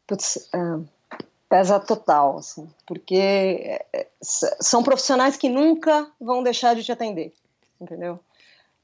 Putz, 0.07 0.49
é, 0.55 1.19
pesa 1.49 1.81
total, 1.81 2.39
assim, 2.39 2.69
porque 2.87 3.17
é, 3.17 3.87
é, 3.93 4.09
são 4.23 4.83
profissionais 4.83 5.37
que 5.37 5.49
nunca 5.49 6.09
vão 6.21 6.43
deixar 6.43 6.75
de 6.75 6.85
te 6.85 6.93
atender, 6.93 7.33
entendeu? 7.81 8.21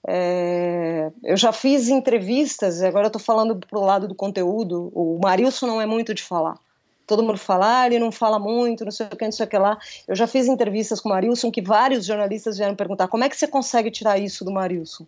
É, 0.06 1.10
eu 1.22 1.36
já 1.36 1.52
fiz 1.52 1.88
entrevistas, 1.88 2.82
agora 2.82 3.06
eu 3.06 3.08
estou 3.08 3.22
falando 3.22 3.56
pro 3.56 3.80
lado 3.80 4.08
do 4.08 4.14
conteúdo. 4.14 4.90
O 4.94 5.18
Marilson 5.22 5.66
não 5.66 5.80
é 5.80 5.86
muito 5.86 6.14
de 6.14 6.22
falar. 6.22 6.58
Todo 7.06 7.22
mundo 7.22 7.38
fala, 7.38 7.80
ah, 7.80 7.86
ele 7.86 7.98
não 7.98 8.12
fala 8.12 8.38
muito, 8.38 8.84
não 8.84 8.92
sei 8.92 9.06
o 9.06 9.16
que, 9.16 9.24
não 9.24 9.32
sei 9.32 9.46
o 9.46 9.48
que 9.48 9.58
lá. 9.58 9.78
Eu 10.06 10.14
já 10.14 10.26
fiz 10.26 10.46
entrevistas 10.46 11.00
com 11.00 11.08
o 11.08 11.12
Marilson 11.12 11.50
que 11.50 11.60
vários 11.60 12.06
jornalistas 12.06 12.56
vieram 12.56 12.74
perguntar 12.74 13.08
como 13.08 13.24
é 13.24 13.28
que 13.28 13.36
você 13.36 13.46
consegue 13.46 13.90
tirar 13.90 14.18
isso 14.18 14.44
do 14.44 14.52
Marilson, 14.52 15.06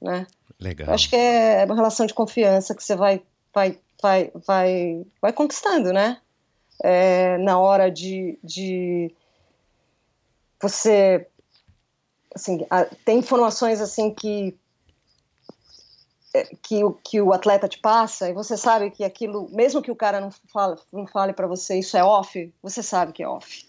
né? 0.00 0.26
Legal. 0.58 0.88
Eu 0.88 0.94
acho 0.94 1.08
que 1.08 1.16
é 1.16 1.64
uma 1.64 1.74
relação 1.74 2.06
de 2.06 2.14
confiança 2.14 2.74
que 2.74 2.84
você 2.84 2.94
vai, 2.94 3.22
vai, 3.54 3.78
vai, 4.00 4.30
vai, 4.46 5.06
vai 5.20 5.32
conquistando, 5.32 5.92
né? 5.92 6.18
É, 6.82 7.36
na 7.38 7.58
hora 7.58 7.90
de, 7.90 8.38
de 8.44 9.10
você 10.60 11.26
assim, 12.34 12.66
tem 13.04 13.18
informações 13.18 13.80
assim 13.80 14.12
que 14.14 14.56
é, 16.32 16.44
que 16.62 16.84
o, 16.84 16.92
que 16.92 17.20
o 17.20 17.32
atleta 17.32 17.68
te 17.68 17.78
passa 17.78 18.30
e 18.30 18.32
você 18.32 18.56
sabe 18.56 18.90
que 18.90 19.02
aquilo, 19.02 19.48
mesmo 19.50 19.82
que 19.82 19.90
o 19.90 19.96
cara 19.96 20.20
não 20.20 20.30
fale, 20.30 20.76
não 20.92 21.06
fale 21.06 21.32
para 21.32 21.46
você 21.46 21.78
isso 21.78 21.96
é 21.96 22.04
off, 22.04 22.52
você 22.62 22.82
sabe 22.82 23.12
que 23.12 23.22
é 23.22 23.28
off, 23.28 23.66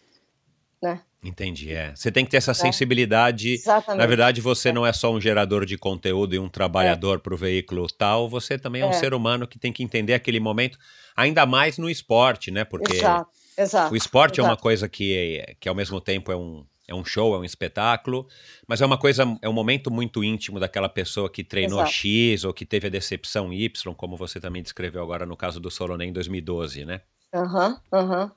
né? 0.82 1.02
Entendi, 1.24 1.72
é. 1.72 1.96
Você 1.96 2.12
tem 2.12 2.26
que 2.26 2.32
ter 2.32 2.38
essa 2.38 2.52
é. 2.52 2.56
sensibilidade. 2.56 3.54
Exatamente. 3.54 4.00
Na 4.00 4.08
verdade, 4.08 4.42
você 4.42 4.70
é. 4.70 4.74
não 4.74 4.86
é 4.86 4.92
só 4.92 5.12
um 5.12 5.22
gerador 5.22 5.66
de 5.66 5.78
conteúdo 5.78 6.34
e 6.34 6.40
um 6.40 6.50
trabalhador 6.50 7.18
é. 7.18 7.20
para 7.20 7.34
o 7.34 7.38
veículo 7.38 7.88
tal, 7.88 8.28
você 8.28 8.58
também 8.58 8.82
é, 8.82 8.86
um 8.86 8.90
é. 8.90 8.94
ser 8.94 9.14
humano 9.14 9.48
que 9.48 9.60
tem 9.60 9.72
que 9.72 9.84
entender 9.84 10.16
aquele 10.16 10.40
momento, 10.40 10.80
ainda 11.16 11.46
mais 11.46 11.78
no 11.78 11.90
esporte, 11.90 12.50
né? 12.50 12.64
Porque 12.64 12.98
exato, 12.98 13.30
exato, 13.56 13.94
o 13.94 13.98
esporte 13.98 14.40
exato. 14.40 14.48
é 14.48 14.52
uma 14.52 14.58
coisa 14.58 14.90
que, 14.90 15.46
que 15.60 15.70
ao 15.70 15.76
mesmo 15.76 16.02
tempo 16.02 16.32
é 16.32 16.36
um, 16.36 16.66
é 16.92 16.96
um 16.96 17.06
show, 17.06 17.34
é 17.34 17.38
um 17.40 17.44
espetáculo, 17.44 18.28
mas 18.68 18.82
é 18.82 18.86
uma 18.86 18.98
coisa, 18.98 19.24
é 19.42 19.50
um 19.50 19.54
momento 19.54 19.90
muito 19.90 20.24
íntimo 20.24 20.60
daquela 20.60 20.90
pessoa 20.90 21.30
que 21.30 21.44
treinou 21.44 21.80
Exato. 21.80 21.94
X 21.94 22.44
ou 22.44 22.54
que 22.54 22.66
teve 22.66 22.88
a 22.88 22.90
decepção 22.90 23.52
Y, 23.52 23.94
como 23.96 24.18
você 24.18 24.40
também 24.40 24.62
descreveu 24.62 25.02
agora 25.02 25.26
no 25.26 25.38
caso 25.38 25.60
do 25.60 25.72
Soloné 25.72 26.06
em 26.06 26.14
2012, 26.14 26.86
né? 26.86 27.02
Aham, 27.34 27.70
uhum, 27.70 28.00
aham. 28.00 28.24
Uhum. 28.24 28.32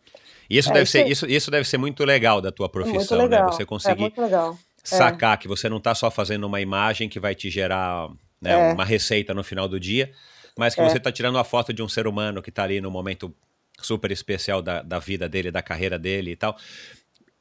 E 0.49 0.59
isso, 0.59 0.71
é, 0.71 0.73
deve 0.73 0.85
isso, 0.85 0.93
ser, 0.93 1.07
isso, 1.09 1.27
isso 1.27 1.51
deve 1.51 1.67
ser 1.67 1.79
muito 1.79 2.05
legal 2.05 2.41
da 2.41 2.53
tua 2.53 2.69
profissão, 2.69 3.27
né? 3.27 3.43
Você 3.45 3.63
é 3.63 3.67
conseguir 3.67 4.13
é 4.15 4.57
sacar 4.83 5.39
que 5.39 5.49
você 5.49 5.69
não 5.69 5.79
está 5.79 5.95
só 5.95 6.11
fazendo 6.11 6.45
uma 6.45 6.61
imagem 6.61 7.09
que 7.09 7.19
vai 7.19 7.35
te 7.35 7.49
gerar 7.51 8.09
né, 8.41 8.71
é. 8.71 8.73
uma 8.73 8.85
receita 8.85 9.33
no 9.33 9.43
final 9.43 9.67
do 9.67 9.81
dia, 9.81 10.13
mas 10.57 10.75
que 10.75 10.81
é. 10.83 10.89
você 10.89 10.99
está 10.99 11.11
tirando 11.11 11.39
a 11.39 11.45
foto 11.45 11.73
de 11.73 11.83
um 11.83 11.89
ser 11.89 12.07
humano 12.07 12.43
que 12.43 12.51
está 12.51 12.63
ali 12.63 12.81
no 12.81 12.91
momento 12.91 13.35
super 13.81 14.11
especial 14.11 14.63
da, 14.63 14.83
da 14.83 14.99
vida 14.99 15.29
dele, 15.29 15.51
da 15.51 15.63
carreira 15.63 15.99
dele 15.99 16.33
e 16.33 16.37
tal. 16.37 16.57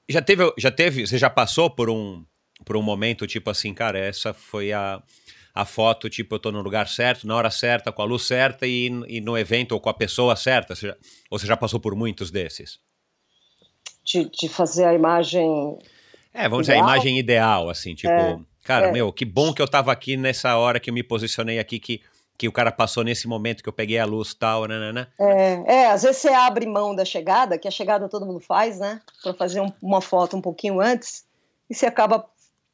Já 0.09 0.21
teve, 0.21 0.53
já 0.57 0.71
teve, 0.71 1.07
você 1.07 1.17
já 1.17 1.29
passou 1.29 1.69
por 1.69 1.89
um, 1.89 2.25
por 2.65 2.75
um 2.75 2.81
momento 2.81 3.25
tipo 3.25 3.49
assim, 3.49 3.73
cara, 3.73 3.97
essa 3.97 4.33
foi 4.33 4.73
a, 4.73 5.01
a 5.53 5.65
foto, 5.65 6.09
tipo, 6.09 6.35
eu 6.35 6.39
tô 6.39 6.51
no 6.51 6.61
lugar 6.61 6.87
certo, 6.87 7.27
na 7.27 7.35
hora 7.35 7.51
certa, 7.51 7.91
com 7.91 8.01
a 8.01 8.05
luz 8.05 8.23
certa 8.23 8.65
e, 8.67 8.87
e 9.07 9.21
no 9.21 9.37
evento 9.37 9.73
ou 9.73 9.79
com 9.79 9.89
a 9.89 9.93
pessoa 9.93 10.35
certa? 10.35 10.75
Você 10.75 10.87
já, 10.87 10.95
ou 11.29 11.39
você 11.39 11.47
já 11.47 11.55
passou 11.55 11.79
por 11.79 11.95
muitos 11.95 12.31
desses? 12.31 12.79
De, 14.03 14.29
de 14.29 14.49
fazer 14.49 14.85
a 14.85 14.93
imagem. 14.93 15.77
É, 16.33 16.49
vamos 16.49 16.67
ideal? 16.67 16.73
dizer, 16.73 16.73
a 16.73 16.77
imagem 16.77 17.19
ideal, 17.19 17.69
assim, 17.69 17.95
tipo, 17.95 18.11
é, 18.11 18.39
cara, 18.63 18.87
é. 18.87 18.91
meu, 18.91 19.13
que 19.13 19.23
bom 19.23 19.53
que 19.53 19.61
eu 19.61 19.67
tava 19.67 19.91
aqui 19.91 20.17
nessa 20.17 20.57
hora 20.57 20.79
que 20.79 20.89
eu 20.89 20.93
me 20.93 21.03
posicionei 21.03 21.59
aqui, 21.59 21.79
que 21.79 22.01
que 22.43 22.47
o 22.49 22.51
cara 22.51 22.73
passou 22.73 23.05
nesse 23.05 23.25
momento 23.25 23.63
que 23.63 23.69
eu 23.69 23.73
peguei 23.73 23.97
a 23.97 24.05
luz 24.05 24.33
tal, 24.33 24.65
né, 24.65 24.77
né, 24.77 24.91
né? 24.91 25.07
É, 25.17 25.75
é, 25.75 25.85
às 25.87 26.03
vezes 26.03 26.17
você 26.17 26.27
abre 26.27 26.65
mão 26.65 26.93
da 26.93 27.05
chegada, 27.05 27.57
que 27.57 27.69
a 27.69 27.71
chegada 27.71 28.09
todo 28.09 28.25
mundo 28.25 28.41
faz, 28.41 28.79
né? 28.79 28.99
Para 29.21 29.33
fazer 29.33 29.61
um, 29.61 29.71
uma 29.81 30.01
foto 30.01 30.35
um 30.35 30.41
pouquinho 30.41 30.81
antes, 30.81 31.23
e 31.69 31.73
você 31.73 31.85
acaba 31.85 32.25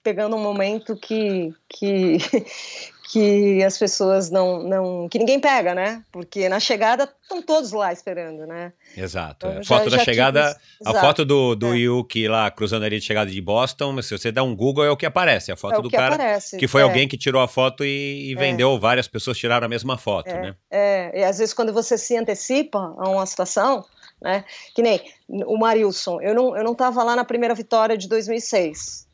pegando 0.03 0.35
um 0.35 0.41
momento 0.41 0.95
que, 0.95 1.53
que, 1.67 2.17
que 3.11 3.63
as 3.63 3.77
pessoas 3.77 4.29
não, 4.29 4.63
não. 4.63 5.09
que 5.09 5.17
ninguém 5.17 5.39
pega, 5.39 5.73
né? 5.73 6.03
Porque 6.11 6.47
na 6.47 6.59
chegada 6.59 7.11
estão 7.21 7.41
todos 7.41 7.71
lá 7.71 7.91
esperando, 7.91 8.45
né? 8.45 8.71
Exato. 8.95 9.47
Então, 9.47 9.63
foto 9.63 9.85
já, 9.85 9.89
da 9.89 9.97
já 9.97 10.03
chegada, 10.03 10.59
tive... 10.77 10.97
a 10.97 11.01
foto 11.01 11.25
do, 11.25 11.55
do 11.55 11.73
é. 11.73 11.77
Yuki 11.77 12.27
lá 12.27 12.49
cruzando 12.51 12.85
ali 12.85 12.99
de 12.99 13.05
chegada 13.05 13.29
de 13.29 13.41
Boston, 13.41 14.01
se 14.01 14.17
você 14.17 14.31
dá 14.31 14.43
um 14.43 14.55
Google 14.55 14.85
é 14.85 14.91
o 14.91 14.97
que 14.97 15.05
aparece. 15.05 15.51
A 15.51 15.55
foto 15.55 15.79
é 15.79 15.81
do 15.81 15.89
cara 15.89 16.15
aparece. 16.15 16.57
que 16.57 16.67
foi 16.67 16.81
é. 16.81 16.83
alguém 16.83 17.07
que 17.07 17.17
tirou 17.17 17.41
a 17.41 17.47
foto 17.47 17.83
e, 17.83 18.31
e 18.31 18.35
vendeu, 18.35 18.75
é. 18.75 18.79
várias 18.79 19.07
pessoas 19.07 19.37
tiraram 19.37 19.65
a 19.65 19.69
mesma 19.69 19.97
foto, 19.97 20.29
é. 20.29 20.41
né? 20.41 20.55
É, 20.69 21.19
e 21.19 21.23
às 21.23 21.39
vezes 21.39 21.53
quando 21.53 21.73
você 21.73 21.97
se 21.97 22.15
antecipa 22.15 22.93
a 22.97 23.09
uma 23.09 23.25
situação, 23.25 23.83
né? 24.21 24.43
Que 24.75 24.81
nem 24.81 25.01
o 25.27 25.57
Marilson, 25.57 26.21
eu 26.21 26.35
não, 26.35 26.55
eu 26.55 26.63
não 26.63 26.75
lá 27.03 27.15
na 27.15 27.25
primeira 27.25 27.55
vitória 27.55 27.97
de 27.97 28.07
2006 28.07 29.08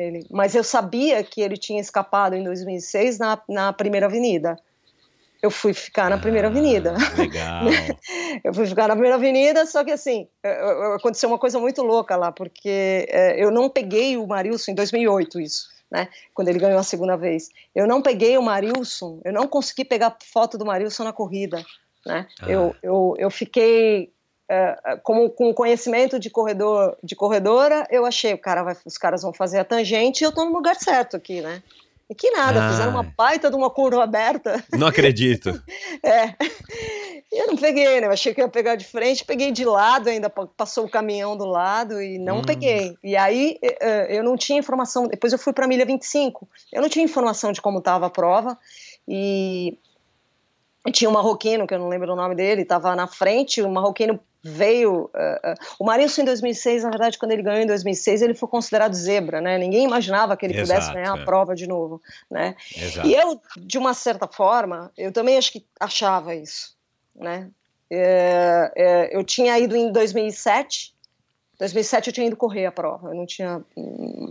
ele, 0.00 0.26
mas 0.30 0.54
eu 0.54 0.64
sabia 0.64 1.22
que 1.22 1.40
ele 1.40 1.56
tinha 1.56 1.80
escapado 1.80 2.34
em 2.34 2.44
2006 2.44 3.18
na, 3.18 3.40
na 3.48 3.72
Primeira 3.72 4.06
Avenida. 4.06 4.56
Eu 5.42 5.50
fui 5.50 5.72
ficar 5.72 6.10
na 6.10 6.18
Primeira 6.18 6.48
ah, 6.48 6.50
Avenida. 6.50 6.94
Legal. 7.16 7.64
eu 8.44 8.52
fui 8.52 8.66
ficar 8.66 8.88
na 8.88 8.94
Primeira 8.94 9.16
Avenida, 9.16 9.64
só 9.64 9.82
que 9.82 9.90
assim, 9.90 10.28
aconteceu 10.94 11.28
uma 11.28 11.38
coisa 11.38 11.58
muito 11.58 11.82
louca 11.82 12.14
lá, 12.16 12.30
porque 12.30 13.06
é, 13.08 13.42
eu 13.42 13.50
não 13.50 13.70
peguei 13.70 14.16
o 14.16 14.26
Marilson 14.26 14.72
em 14.72 14.74
2008, 14.74 15.40
isso. 15.40 15.68
Né, 15.90 16.08
quando 16.32 16.46
ele 16.46 16.60
ganhou 16.60 16.78
a 16.78 16.84
segunda 16.84 17.16
vez. 17.16 17.48
Eu 17.74 17.84
não 17.84 18.00
peguei 18.00 18.38
o 18.38 18.42
Marilson, 18.42 19.20
eu 19.24 19.32
não 19.32 19.48
consegui 19.48 19.84
pegar 19.84 20.16
foto 20.22 20.56
do 20.56 20.64
Marilson 20.64 21.02
na 21.02 21.12
corrida. 21.12 21.64
Né? 22.06 22.28
Ah. 22.40 22.48
Eu, 22.48 22.76
eu, 22.80 23.14
eu 23.18 23.28
fiquei 23.28 24.12
como 25.02 25.30
com 25.30 25.54
conhecimento 25.54 26.18
de 26.18 26.30
corredor 26.30 26.96
de 27.02 27.14
corredora, 27.14 27.86
eu 27.90 28.04
achei 28.04 28.32
o 28.32 28.38
cara 28.38 28.62
vai, 28.62 28.76
os 28.84 28.98
caras 28.98 29.22
vão 29.22 29.32
fazer 29.32 29.58
a 29.58 29.64
tangente 29.64 30.22
e 30.22 30.24
eu 30.24 30.32
tô 30.32 30.44
no 30.44 30.52
lugar 30.52 30.76
certo 30.76 31.16
aqui, 31.16 31.40
né? 31.40 31.62
E 32.10 32.14
que 32.14 32.28
nada, 32.32 32.66
ah. 32.66 32.70
fizeram 32.72 32.90
uma 32.90 33.04
baita 33.04 33.48
de 33.48 33.54
uma 33.54 33.70
curva 33.70 34.02
aberta. 34.02 34.64
Não 34.76 34.88
acredito. 34.88 35.62
é. 36.02 36.34
E 37.32 37.40
eu 37.40 37.46
não 37.46 37.56
peguei, 37.56 38.00
né? 38.00 38.08
Eu 38.08 38.10
achei 38.10 38.34
que 38.34 38.40
ia 38.40 38.48
pegar 38.48 38.74
de 38.74 38.84
frente, 38.84 39.24
peguei 39.24 39.52
de 39.52 39.64
lado, 39.64 40.08
ainda 40.08 40.28
passou 40.28 40.86
o 40.86 40.90
caminhão 40.90 41.36
do 41.36 41.44
lado 41.44 42.02
e 42.02 42.18
não 42.18 42.38
hum. 42.38 42.42
peguei. 42.42 42.96
E 43.04 43.16
aí 43.16 43.56
eu 44.08 44.24
não 44.24 44.36
tinha 44.36 44.58
informação. 44.58 45.06
Depois 45.06 45.32
eu 45.32 45.38
fui 45.38 45.52
para 45.52 45.66
a 45.66 45.68
milha 45.68 45.86
25. 45.86 46.48
Eu 46.72 46.82
não 46.82 46.88
tinha 46.88 47.04
informação 47.04 47.52
de 47.52 47.62
como 47.62 47.78
estava 47.78 48.06
a 48.06 48.10
prova. 48.10 48.58
E 49.06 49.78
tinha 50.92 51.10
um 51.10 51.12
marroquino, 51.12 51.66
que 51.66 51.74
eu 51.74 51.78
não 51.78 51.88
lembro 51.88 52.12
o 52.12 52.16
nome 52.16 52.34
dele, 52.34 52.62
estava 52.62 52.96
na 52.96 53.06
frente, 53.06 53.60
o 53.60 53.70
marroquino 53.70 54.18
veio. 54.42 55.10
Uh, 55.14 55.52
uh, 55.52 55.54
o 55.78 55.84
Marilson, 55.84 56.22
em 56.22 56.24
2006, 56.24 56.84
na 56.84 56.90
verdade, 56.90 57.18
quando 57.18 57.32
ele 57.32 57.42
ganhou 57.42 57.60
em 57.60 57.66
2006, 57.66 58.22
ele 58.22 58.34
foi 58.34 58.48
considerado 58.48 58.94
zebra, 58.94 59.40
né? 59.40 59.58
Ninguém 59.58 59.84
imaginava 59.84 60.36
que 60.36 60.46
ele 60.46 60.58
Exato, 60.58 60.68
pudesse 60.68 60.94
ganhar 60.94 61.16
é. 61.16 61.20
a 61.20 61.24
prova 61.24 61.54
de 61.54 61.66
novo, 61.66 62.00
né? 62.30 62.54
Exato. 62.74 63.06
E 63.06 63.14
eu, 63.14 63.40
de 63.58 63.76
uma 63.76 63.92
certa 63.92 64.26
forma, 64.26 64.90
eu 64.96 65.12
também 65.12 65.36
acho 65.36 65.52
que 65.52 65.66
achava 65.78 66.34
isso, 66.34 66.74
né? 67.14 67.50
É, 67.90 68.72
é, 68.76 69.16
eu 69.16 69.24
tinha 69.24 69.58
ido 69.58 69.76
em 69.76 69.92
2007. 69.92 70.94
2007 71.58 72.06
eu 72.06 72.12
tinha 72.14 72.26
ido 72.26 72.36
correr 72.36 72.64
a 72.64 72.72
prova, 72.72 73.10
eu 73.10 73.14
não 73.14 73.26
tinha. 73.26 73.62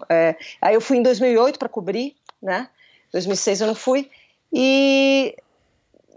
É, 0.09 0.35
aí 0.61 0.73
eu 0.73 0.81
fui 0.81 0.97
em 0.97 1.03
2008 1.03 1.59
para 1.59 1.69
cobrir, 1.69 2.15
né? 2.41 2.69
2006 3.11 3.61
eu 3.61 3.67
não 3.67 3.75
fui. 3.75 4.09
E 4.51 5.35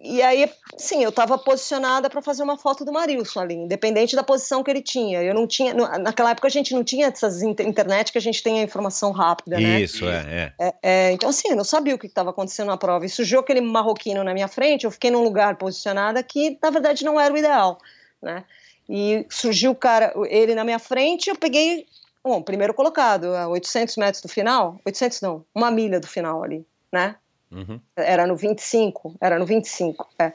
e 0.04 0.20
aí, 0.20 0.50
sim, 0.76 1.04
eu 1.04 1.10
estava 1.10 1.38
posicionada 1.38 2.10
para 2.10 2.20
fazer 2.20 2.42
uma 2.42 2.58
foto 2.58 2.84
do 2.84 2.92
Marilson 2.92 3.38
ali, 3.38 3.54
independente 3.54 4.16
da 4.16 4.24
posição 4.24 4.60
que 4.64 4.70
ele 4.70 4.82
tinha. 4.82 5.22
Eu 5.22 5.32
não 5.32 5.46
tinha, 5.46 5.72
naquela 5.72 6.32
época 6.32 6.48
a 6.48 6.50
gente 6.50 6.74
não 6.74 6.82
tinha 6.82 7.06
essas 7.06 7.40
internet 7.40 8.10
que 8.10 8.18
a 8.18 8.20
gente 8.20 8.42
tem 8.42 8.58
a 8.58 8.62
informação 8.64 9.12
rápida, 9.12 9.60
né? 9.60 9.80
Isso, 9.80 10.08
é, 10.08 10.52
é. 10.58 10.66
é, 10.66 10.74
é 10.82 11.12
então, 11.12 11.30
assim, 11.30 11.50
eu 11.50 11.56
não 11.56 11.62
sabia 11.62 11.94
o 11.94 11.98
que 11.98 12.08
estava 12.08 12.30
acontecendo 12.30 12.66
na 12.66 12.76
prova. 12.76 13.06
E 13.06 13.08
surgiu 13.08 13.38
aquele 13.38 13.60
marroquino 13.60 14.24
na 14.24 14.34
minha 14.34 14.48
frente, 14.48 14.84
eu 14.84 14.90
fiquei 14.90 15.10
num 15.10 15.22
lugar 15.22 15.54
posicionada 15.54 16.20
que, 16.20 16.58
na 16.60 16.70
verdade, 16.70 17.04
não 17.04 17.20
era 17.20 17.32
o 17.32 17.38
ideal, 17.38 17.78
né? 18.20 18.44
E 18.88 19.24
surgiu 19.30 19.70
o 19.70 19.76
cara, 19.76 20.12
ele 20.28 20.56
na 20.56 20.64
minha 20.64 20.80
frente, 20.80 21.30
eu 21.30 21.36
peguei, 21.36 21.86
bom, 22.24 22.42
primeiro 22.42 22.74
colocado, 22.74 23.36
a 23.36 23.46
800 23.46 23.96
metros 23.98 24.20
do 24.20 24.28
final, 24.28 24.80
800 24.84 25.20
não, 25.20 25.44
uma 25.54 25.70
milha 25.70 26.00
do 26.00 26.08
final 26.08 26.42
ali, 26.42 26.66
né? 26.92 27.14
Uhum. 27.52 27.80
Era 27.94 28.26
no 28.26 28.34
25, 28.34 29.16
era 29.20 29.38
no 29.38 29.44
25, 29.44 30.08
é. 30.18 30.32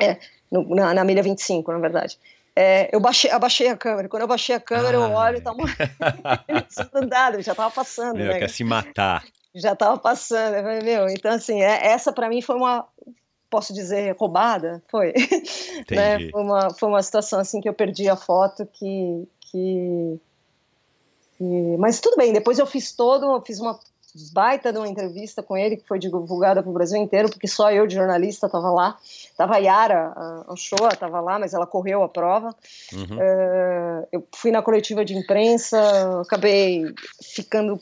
é 0.00 0.18
no, 0.50 0.74
na, 0.74 0.92
na 0.92 1.04
milha 1.04 1.22
25, 1.22 1.72
na 1.72 1.78
verdade. 1.78 2.18
É, 2.54 2.94
eu 2.94 3.00
baixei, 3.00 3.30
abaixei 3.30 3.68
a 3.68 3.76
câmera. 3.76 4.08
Quando 4.08 4.22
eu 4.22 4.28
baixei 4.28 4.54
a 4.54 4.60
câmera, 4.60 4.98
ah, 4.98 5.08
eu 5.08 5.10
olho 5.12 5.38
e 5.38 5.40
tá 5.40 5.54
morrendo. 5.54 5.78
andado, 6.92 7.40
já 7.40 7.54
tava 7.54 7.70
passando. 7.70 8.18
Meu, 8.18 8.26
né? 8.26 8.38
quer 8.38 8.50
se 8.50 8.62
matar. 8.62 9.24
Já 9.54 9.72
estava 9.72 9.98
passando. 9.98 10.54
Eu 10.56 10.62
falei, 10.62 10.80
meu, 10.82 11.08
então 11.08 11.32
assim, 11.32 11.62
é, 11.62 11.86
essa 11.86 12.12
para 12.12 12.28
mim 12.28 12.42
foi 12.42 12.56
uma, 12.56 12.86
posso 13.48 13.72
dizer, 13.72 14.14
roubada, 14.18 14.82
foi. 14.90 15.14
né? 15.90 16.30
Foi 16.30 16.42
uma, 16.42 16.70
foi 16.74 16.88
uma 16.90 17.02
situação 17.02 17.40
assim 17.40 17.60
que 17.60 17.68
eu 17.68 17.74
perdi 17.74 18.08
a 18.08 18.16
foto 18.16 18.66
que, 18.66 19.26
que, 19.40 20.20
que... 21.38 21.76
mas 21.78 22.00
tudo 22.00 22.16
bem. 22.18 22.34
Depois 22.34 22.58
eu 22.58 22.66
fiz 22.66 22.92
todo, 22.92 23.24
eu 23.24 23.40
fiz 23.40 23.60
uma 23.60 23.80
baita 24.32 24.72
de 24.72 24.78
uma 24.78 24.88
entrevista 24.88 25.42
com 25.42 25.56
ele 25.56 25.76
que 25.76 25.86
foi 25.86 25.98
divulgada 25.98 26.62
para 26.62 26.70
o 26.70 26.74
Brasil 26.74 27.00
inteiro, 27.00 27.30
porque 27.30 27.48
só 27.48 27.72
eu 27.72 27.86
de 27.86 27.94
jornalista 27.94 28.46
estava 28.46 28.70
lá. 28.70 28.98
Tava 29.36 29.56
a 29.56 29.58
Yara, 29.58 30.12
a 30.48 30.54
Shoa 30.56 30.90
estava 30.92 31.20
lá, 31.20 31.38
mas 31.38 31.54
ela 31.54 31.66
correu 31.66 32.02
a 32.02 32.08
prova. 32.08 32.54
Uhum. 32.92 33.16
Uh, 33.16 34.08
eu 34.12 34.26
fui 34.34 34.50
na 34.50 34.62
coletiva 34.62 35.04
de 35.04 35.16
imprensa, 35.16 36.20
acabei 36.20 36.84
ficando 37.22 37.80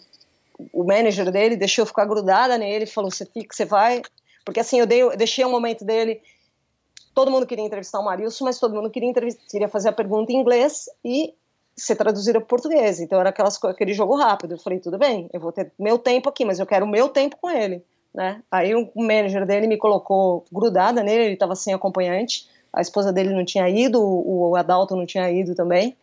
o 0.73 0.85
manager 0.85 1.31
dele 1.31 1.57
deixou 1.57 1.82
eu 1.82 1.86
ficar 1.86 2.05
grudada 2.05 2.59
nele, 2.59 2.86
falou: 2.86 3.11
você 3.11 3.24
fica, 3.24 3.55
você 3.55 3.65
vai. 3.65 4.02
Porque 4.44 4.61
assim, 4.61 4.78
eu, 4.81 4.86
dei, 4.86 5.02
eu 5.02 5.16
deixei 5.16 5.44
um 5.44 5.51
momento 5.51 5.85
dele. 5.85 6.20
Todo 7.15 7.31
mundo 7.31 7.47
queria 7.47 7.65
entrevistar 7.65 7.98
o 7.98 8.05
Marilson, 8.05 8.44
mas 8.44 8.59
todo 8.59 8.74
mundo 8.74 8.90
queria, 8.90 9.12
queria 9.51 9.69
fazer 9.69 9.89
a 9.89 9.93
pergunta 9.93 10.32
em 10.32 10.36
inglês 10.36 10.89
e 11.05 11.35
ser 11.77 11.97
traduzida 11.97 12.41
para 12.41 12.47
português. 12.47 13.01
Então 13.01 13.21
era 13.21 13.31
aquelas, 13.31 13.63
aquele 13.65 13.93
jogo 13.93 14.17
rápido. 14.17 14.55
Eu 14.55 14.59
falei, 14.59 14.79
tudo 14.79 14.99
bem, 14.99 15.29
eu 15.33 15.41
vou 15.41 15.53
ter 15.53 15.73
meu 15.79 15.99
tempo 15.99 16.29
aqui, 16.29 16.45
mas 16.45 16.59
eu 16.59 16.67
quero 16.67 16.85
o 16.85 16.89
meu 16.89 17.09
tempo 17.09 17.37
com 17.41 17.51
ele. 17.51 17.83
Né? 18.15 18.43
Aí 18.51 18.75
o 18.75 18.91
manager 18.97 19.47
dele 19.47 19.67
me 19.67 19.77
colocou 19.77 20.45
grudada 20.53 21.03
nele, 21.03 21.25
ele 21.25 21.35
estava 21.35 21.55
sem 21.55 21.73
acompanhante, 21.73 22.49
a 22.73 22.81
esposa 22.81 23.13
dele 23.13 23.33
não 23.33 23.45
tinha 23.45 23.69
ido, 23.69 24.01
o 24.03 24.57
Adalto 24.57 24.97
não 24.97 25.07
tinha 25.07 25.31
ido 25.31 25.55
também. 25.55 25.97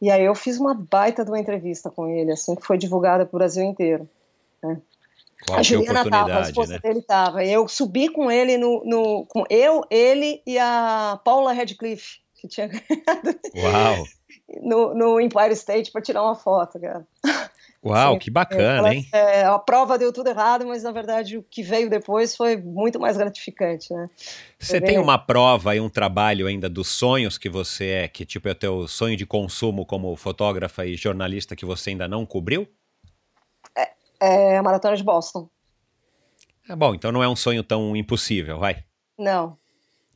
E 0.00 0.10
aí 0.10 0.24
eu 0.24 0.34
fiz 0.34 0.58
uma 0.58 0.74
baita 0.74 1.24
de 1.24 1.30
uma 1.30 1.38
entrevista 1.38 1.90
com 1.90 2.08
ele, 2.08 2.32
assim, 2.32 2.54
que 2.54 2.66
foi 2.66 2.76
divulgada 2.76 3.24
para 3.24 3.36
o 3.36 3.38
Brasil 3.38 3.64
inteiro. 3.64 4.08
Né? 4.62 4.80
Qual 5.46 5.58
a 5.58 5.62
Juliana 5.62 6.08
tava, 6.08 6.38
a 6.38 6.40
esposa 6.40 6.74
né? 6.74 6.78
dele 6.78 7.02
tava. 7.02 7.44
Eu 7.44 7.66
subi 7.68 8.08
com 8.08 8.30
ele 8.30 8.56
no, 8.56 8.82
no, 8.84 9.26
com 9.26 9.44
eu, 9.50 9.84
ele 9.90 10.42
e 10.46 10.58
a 10.58 11.20
Paula 11.24 11.52
Radcliffe, 11.52 12.18
que 12.34 12.48
tinha 12.48 12.66
ganhado. 12.68 13.38
Uau! 13.56 14.04
No, 14.60 14.94
no 14.94 15.20
Empire 15.20 15.52
State 15.52 15.90
para 15.90 16.02
tirar 16.02 16.22
uma 16.22 16.34
foto, 16.34 16.80
cara. 16.80 17.06
Uau, 17.84 18.14
Sim, 18.14 18.18
que 18.18 18.30
bacana, 18.30 18.78
ela, 18.78 18.94
hein? 18.94 19.06
É, 19.12 19.44
a 19.44 19.58
prova 19.58 19.98
deu 19.98 20.10
tudo 20.10 20.30
errado, 20.30 20.66
mas 20.66 20.82
na 20.82 20.90
verdade 20.90 21.36
o 21.36 21.42
que 21.42 21.62
veio 21.62 21.90
depois 21.90 22.34
foi 22.34 22.56
muito 22.56 22.98
mais 22.98 23.14
gratificante, 23.14 23.92
né? 23.92 24.08
Você 24.58 24.80
tem 24.80 24.98
uma 24.98 25.18
prova 25.18 25.76
e 25.76 25.80
um 25.80 25.90
trabalho 25.90 26.46
ainda 26.46 26.66
dos 26.66 26.88
sonhos 26.88 27.36
que 27.36 27.50
você 27.50 27.88
é, 27.88 28.08
que 28.08 28.24
tipo 28.24 28.48
é 28.48 28.52
o 28.52 28.54
teu 28.54 28.88
sonho 28.88 29.18
de 29.18 29.26
consumo 29.26 29.84
como 29.84 30.16
fotógrafa 30.16 30.86
e 30.86 30.96
jornalista 30.96 31.54
que 31.54 31.66
você 31.66 31.90
ainda 31.90 32.08
não 32.08 32.24
cobriu? 32.24 32.66
É, 33.76 33.92
é 34.20 34.56
a 34.56 34.62
Maratona 34.62 34.96
de 34.96 35.04
Boston. 35.04 35.50
É 36.66 36.74
bom, 36.74 36.94
então 36.94 37.12
não 37.12 37.22
é 37.22 37.28
um 37.28 37.36
sonho 37.36 37.62
tão 37.62 37.94
impossível, 37.94 38.58
vai? 38.58 38.82
Não, 39.18 39.58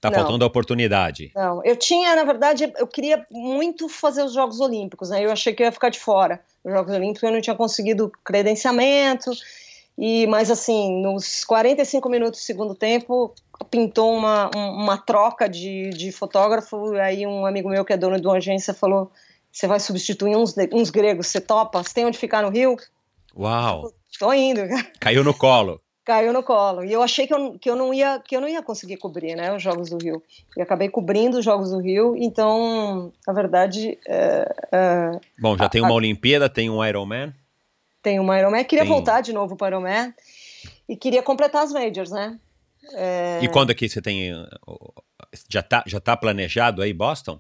Tá 0.01 0.11
não, 0.11 0.19
faltando 0.19 0.45
a 0.45 0.47
oportunidade. 0.47 1.33
Não, 1.35 1.65
eu 1.65 1.77
tinha, 1.77 2.15
na 2.15 2.25
verdade, 2.25 2.73
eu 2.77 2.87
queria 2.87 3.27
muito 3.31 3.89
fazer 3.89 4.23
os 4.23 4.33
Jogos 4.33 4.61
Olímpicos, 4.61 5.11
né? 5.11 5.25
Eu 5.25 5.33
achei 5.33 5.53
que 5.53 5.63
eu 5.63 5.67
ia 5.67 5.73
ficar 5.73 5.89
de 5.89 5.99
fora 5.99 6.41
dos 6.65 6.73
Jogos 6.73 6.95
Olímpicos, 6.95 7.23
eu 7.25 7.33
não 7.33 7.41
tinha 7.41 7.57
conseguido 7.57 8.13
credenciamento. 8.25 9.31
E, 9.97 10.29
mas 10.29 10.51
assim, 10.51 11.03
nos 11.03 11.45
45 11.45 12.09
minutos 12.09 12.41
do 12.41 12.45
segundo 12.45 12.75
tempo, 12.75 13.35
pintou 13.69 14.15
uma, 14.15 14.49
uma 14.55 14.97
troca 14.97 15.49
de, 15.49 15.91
de 15.91 16.13
fotógrafo. 16.13 16.95
E 16.95 17.01
aí 17.01 17.27
um 17.27 17.45
amigo 17.45 17.69
meu 17.69 17.85
que 17.85 17.93
é 17.93 17.97
dono 17.97 18.21
de 18.21 18.27
uma 18.27 18.37
agência 18.37 18.73
falou: 18.73 19.11
você 19.51 19.67
vai 19.67 19.81
substituir 19.81 20.37
uns, 20.37 20.55
uns 20.73 20.91
gregos, 20.91 21.27
você 21.27 21.41
topa? 21.41 21.83
Você 21.83 21.95
tem 21.95 22.07
onde 22.07 22.17
ficar 22.17 22.43
no 22.43 22.51
Rio? 22.51 22.77
Uau! 23.37 23.93
Tô 24.19 24.33
indo. 24.33 24.61
Caiu 25.01 25.25
no 25.25 25.35
colo 25.35 25.81
caiu 26.09 26.33
no 26.33 26.43
colo. 26.43 26.83
E 26.83 26.91
eu 26.91 27.03
achei 27.03 27.27
que 27.27 27.35
eu, 27.35 27.59
que 27.59 27.69
eu, 27.69 27.77
não, 27.77 27.93
ia, 27.93 28.19
que 28.19 28.35
eu 28.35 28.41
não 28.41 28.49
ia 28.49 28.63
conseguir 28.63 28.97
cobrir 28.97 29.37
né, 29.37 29.55
os 29.55 29.63
Jogos 29.63 29.91
do 29.91 29.99
Rio. 30.03 30.23
E 30.57 30.63
acabei 30.63 30.89
cobrindo 30.89 31.39
os 31.39 31.45
Jogos 31.45 31.71
do 31.71 31.79
Rio, 31.79 32.17
então, 32.17 33.13
na 33.27 33.35
verdade. 33.35 33.99
É, 34.09 34.57
é, 34.73 35.21
Bom, 35.39 35.55
já 35.55 35.67
a, 35.67 35.69
tem 35.69 35.83
uma 35.83 35.91
a, 35.91 35.95
Olimpíada, 35.95 36.49
tem 36.49 36.71
um 36.71 36.83
Ironman. 36.83 37.35
Tem 38.03 38.19
um 38.19 38.35
Ironman. 38.35 38.65
Queria 38.65 38.85
tem... 38.85 38.91
voltar 38.91 39.21
de 39.21 39.35
novo 39.35 39.55
para 39.55 39.77
o 39.77 39.81
Ironman 39.81 40.15
e 40.89 40.97
queria 40.97 41.23
completar 41.23 41.63
as 41.63 41.75
Majors, 41.75 42.11
né? 42.11 42.39
É... 42.95 43.41
E 43.43 43.49
quando 43.49 43.71
aqui 43.71 43.87
você 43.87 44.01
tem. 44.01 44.33
Já 45.47 45.63
tá, 45.63 45.85
já 45.87 46.01
tá 46.01 46.17
planejado 46.17 46.81
aí, 46.81 46.95
Boston? 46.95 47.39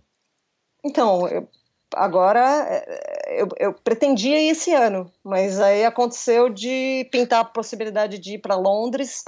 Então, 0.84 1.26
eu, 1.26 1.48
agora 1.94 2.66
é, 2.68 3.42
eu, 3.42 3.48
eu, 3.58 3.72
pretendia 3.72 4.40
ir 4.40 4.50
esse 4.50 4.72
ano, 4.72 5.10
mas 5.22 5.60
aí 5.60 5.84
aconteceu 5.84 6.48
de 6.48 7.08
pintar 7.10 7.40
a 7.40 7.44
possibilidade 7.44 8.18
de 8.18 8.34
ir 8.34 8.38
para 8.38 8.56
Londres 8.56 9.24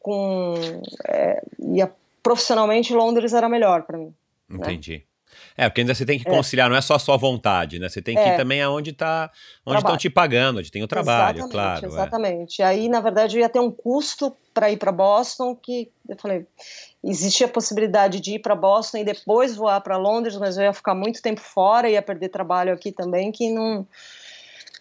com 0.00 0.54
é, 1.08 1.42
e 1.58 1.80
a, 1.80 1.90
profissionalmente 2.22 2.94
Londres 2.94 3.32
era 3.32 3.48
melhor 3.48 3.82
para 3.82 3.98
mim. 3.98 4.14
Né? 4.48 4.58
Entendi. 4.58 4.98
Né? 4.98 5.02
É, 5.56 5.68
porque 5.68 5.82
ainda 5.82 5.94
você 5.94 6.04
tem 6.04 6.18
que 6.18 6.28
é. 6.28 6.30
conciliar, 6.30 6.66
é. 6.66 6.70
não 6.70 6.76
é 6.76 6.80
só 6.80 6.94
a 6.94 6.98
sua 6.98 7.16
vontade, 7.16 7.78
né? 7.78 7.88
Você 7.88 8.02
tem 8.02 8.16
que 8.16 8.20
é. 8.20 8.34
ir 8.34 8.36
também 8.36 8.60
aonde 8.60 8.92
tá, 8.92 9.30
onde 9.64 9.78
estão 9.78 9.96
te 9.96 10.10
pagando, 10.10 10.58
onde 10.58 10.70
tem 10.70 10.82
o 10.82 10.88
trabalho, 10.88 11.38
exatamente, 11.38 11.52
claro. 11.52 11.84
É. 11.84 11.88
Exatamente. 11.88 12.62
É. 12.62 12.64
Aí, 12.64 12.88
na 12.88 13.00
verdade, 13.00 13.36
eu 13.36 13.40
ia 13.40 13.48
ter 13.48 13.60
um 13.60 13.70
custo 13.70 14.36
para 14.52 14.70
ir 14.70 14.76
para 14.76 14.90
Boston 14.90 15.54
que 15.54 15.90
eu 16.08 16.16
falei, 16.16 16.46
existia 17.02 17.46
a 17.46 17.50
possibilidade 17.50 18.20
de 18.20 18.34
ir 18.34 18.38
para 18.40 18.54
Boston 18.56 18.98
e 18.98 19.04
depois 19.04 19.54
voar 19.54 19.80
para 19.80 19.96
Londres, 19.96 20.36
mas 20.36 20.56
eu 20.56 20.64
ia 20.64 20.72
ficar 20.72 20.94
muito 20.94 21.22
tempo 21.22 21.40
fora, 21.40 21.88
ia 21.88 22.02
perder 22.02 22.30
trabalho 22.30 22.72
aqui 22.72 22.90
também, 22.90 23.30
que 23.30 23.52
não. 23.52 23.86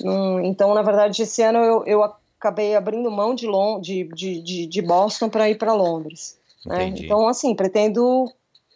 não 0.01 0.43
então, 0.43 0.73
na 0.73 0.81
verdade, 0.81 1.21
esse 1.21 1.41
ano 1.43 1.59
eu, 1.59 1.85
eu 1.85 2.03
acabei 2.39 2.75
abrindo 2.75 3.09
mão 3.11 3.35
de, 3.35 3.45
Lon 3.45 3.79
de, 3.79 4.09
de, 4.13 4.41
de, 4.41 4.65
de 4.65 4.81
Boston 4.81 5.29
para 5.29 5.49
ir 5.49 5.57
para 5.57 5.73
Londres. 5.73 6.37
Né? 6.65 6.85
Então, 6.87 7.27
assim, 7.27 7.53
pretendo 7.55 8.31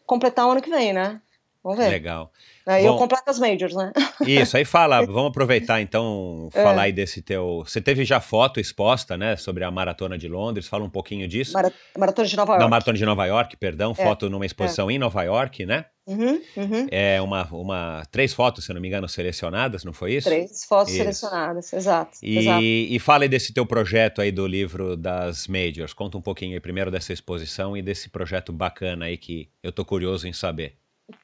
completar 0.06 0.45
o 0.48 0.52
ano 0.52 0.61
que 0.61 0.69
vem, 0.69 0.94
né? 0.94 1.22
Vamos 1.68 1.84
ver. 1.84 1.89
Legal. 1.89 2.31
Aí 2.65 2.84
Bom, 2.84 2.94
eu 2.94 2.98
completo 2.98 3.30
as 3.30 3.39
majors, 3.39 3.76
né? 3.76 3.91
Isso, 4.26 4.56
aí 4.56 4.64
fala, 4.64 5.06
vamos 5.06 5.31
aproveitar 5.31 5.81
então, 5.81 6.49
é. 6.53 6.64
falar 6.64 6.84
aí 6.84 6.94
desse 6.94 7.22
teu. 7.22 7.64
Você 7.65 7.81
teve 7.81 8.06
já 8.06 8.22
foto 8.22 8.57
exposta, 8.57 9.18
né, 9.18 9.35
sobre 9.35 9.65
a 9.65 9.72
maratona 9.72 10.18
de 10.18 10.30
Londres, 10.30 10.65
fala 10.65 10.85
um 10.85 10.89
pouquinho 10.89 11.27
disso. 11.27 11.52
Mara... 11.52 11.72
Maratona 11.98 12.26
de 12.26 12.38
Nova 12.38 12.52
York. 12.53 12.64
Na 12.64 12.69
maratona 12.69 12.98
de 12.98 13.06
Nova 13.06 13.26
York, 13.26 13.57
perdão, 13.57 13.91
é. 13.91 14.02
foto 14.02 14.30
numa 14.30 14.45
exposição 14.45 14.89
é. 14.89 14.94
em 14.94 14.98
Nova 14.98 15.22
York, 15.23 15.65
né? 15.65 15.85
Uhum, 16.06 16.41
uhum. 16.56 16.88
É 16.89 17.22
uma, 17.22 17.45
uma. 17.52 18.03
Três 18.10 18.34
fotos, 18.34 18.64
se 18.64 18.73
não 18.73 18.80
me 18.80 18.88
engano, 18.88 19.10
selecionadas, 19.10 19.84
não 19.84 19.91
foi 19.91 20.14
isso? 20.14 20.30
Três 20.30 20.64
fotos 20.64 20.94
isso. 20.94 20.99
selecionadas, 20.99 21.73
exato. 21.73 22.18
E, 22.23 22.38
exato. 22.38 22.64
e 22.64 22.99
fale 22.99 23.27
desse 23.27 23.53
teu 23.53 23.65
projeto 23.65 24.22
aí 24.22 24.31
do 24.31 24.48
livro 24.48 24.95
das 24.95 25.48
Majors. 25.48 25.91
Conta 25.91 26.18
um 26.18 26.22
pouquinho 26.22 26.53
aí 26.53 26.61
primeiro 26.61 26.89
dessa 26.89 27.11
exposição 27.11 27.76
e 27.76 27.81
desse 27.81 28.10
projeto 28.10 28.53
bacana 28.53 29.06
aí 29.06 29.18
que 29.18 29.49
eu 29.61 29.73
tô 29.73 29.84
curioso 29.84 30.26
em 30.26 30.31
saber. 30.31 30.77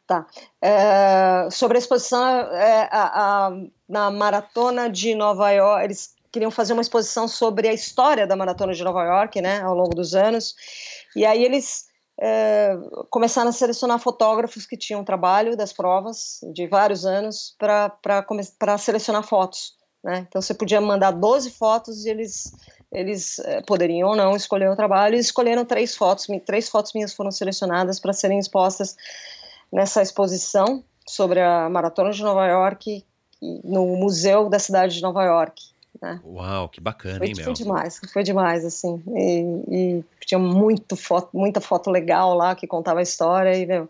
Tá. 0.08 0.26
É, 0.62 1.50
sobre 1.52 1.78
a 1.78 1.80
exposição, 1.80 2.26
é, 2.26 2.88
a, 2.92 3.48
a, 3.48 3.52
na 3.88 4.10
Maratona 4.12 4.90
de 4.90 5.14
Nova 5.14 5.52
York, 5.52 5.84
eles 5.84 6.16
queriam 6.32 6.50
fazer 6.50 6.74
uma 6.74 6.82
exposição 6.82 7.28
sobre 7.28 7.68
a 7.68 7.74
história 7.74 8.26
da 8.26 8.36
Maratona 8.36 8.74
de 8.74 8.84
Nova 8.84 9.04
York, 9.04 9.42
né, 9.42 9.62
ao 9.62 9.76
longo 9.76 9.94
dos 9.94 10.16
anos. 10.16 10.56
E 11.16 11.26
aí 11.26 11.44
eles 11.44 11.86
é, 12.20 12.76
começaram 13.10 13.50
a 13.50 13.54
selecionar 13.54 14.00
fotógrafos 14.00 14.66
que 14.66 14.78
tinham 14.78 15.04
trabalho 15.04 15.58
das 15.58 15.74
provas 15.74 16.40
de 16.54 16.66
vários 16.68 17.06
anos 17.06 17.56
para 17.60 18.78
selecionar 18.78 19.24
fotos. 19.24 19.74
Né? 20.04 20.26
Então 20.28 20.42
você 20.42 20.54
podia 20.54 20.82
mandar 20.82 21.12
12 21.12 21.52
fotos 21.52 22.06
e 22.06 22.10
eles 22.10 22.52
eles 22.92 23.40
é, 23.40 23.60
poderiam 23.64 24.10
ou 24.10 24.16
não 24.16 24.36
escolher 24.36 24.70
o 24.70 24.76
trabalho 24.76 25.16
e 25.16 25.20
escolheram 25.20 25.66
três 25.66 25.96
fotos. 25.96 26.28
Três 26.46 26.70
fotos 26.70 26.94
minhas 26.94 27.12
foram 27.12 27.32
selecionadas 27.32 28.00
para 28.00 28.14
serem 28.14 28.38
expostas 28.38 28.96
nessa 29.74 30.02
exposição 30.02 30.84
sobre 31.08 31.42
a 31.42 31.68
Maratona 31.68 32.12
de 32.12 32.22
Nova 32.22 32.46
York 32.46 33.04
no 33.42 33.88
Museu 33.98 34.48
da 34.48 34.60
Cidade 34.60 34.96
de 34.96 35.02
Nova 35.02 35.24
York. 35.26 35.62
Né? 36.02 36.22
Uau, 36.24 36.70
que 36.70 36.80
bacana, 36.80 37.18
foi, 37.18 37.28
hein, 37.28 37.34
meu? 37.36 37.46
Foi 37.46 37.54
demais, 37.54 38.02
foi 38.12 38.24
demais, 38.24 38.64
assim. 38.64 39.02
E, 39.16 40.00
e, 40.00 40.04
tinha 40.26 40.40
muito 40.40 40.96
foto, 40.96 41.30
muita 41.34 41.60
foto 41.60 41.90
legal 41.90 42.34
lá 42.34 42.56
que 42.56 42.68
contava 42.68 43.00
a 43.00 43.04
história 43.04 43.58
e, 43.58 43.66
meu, 43.66 43.90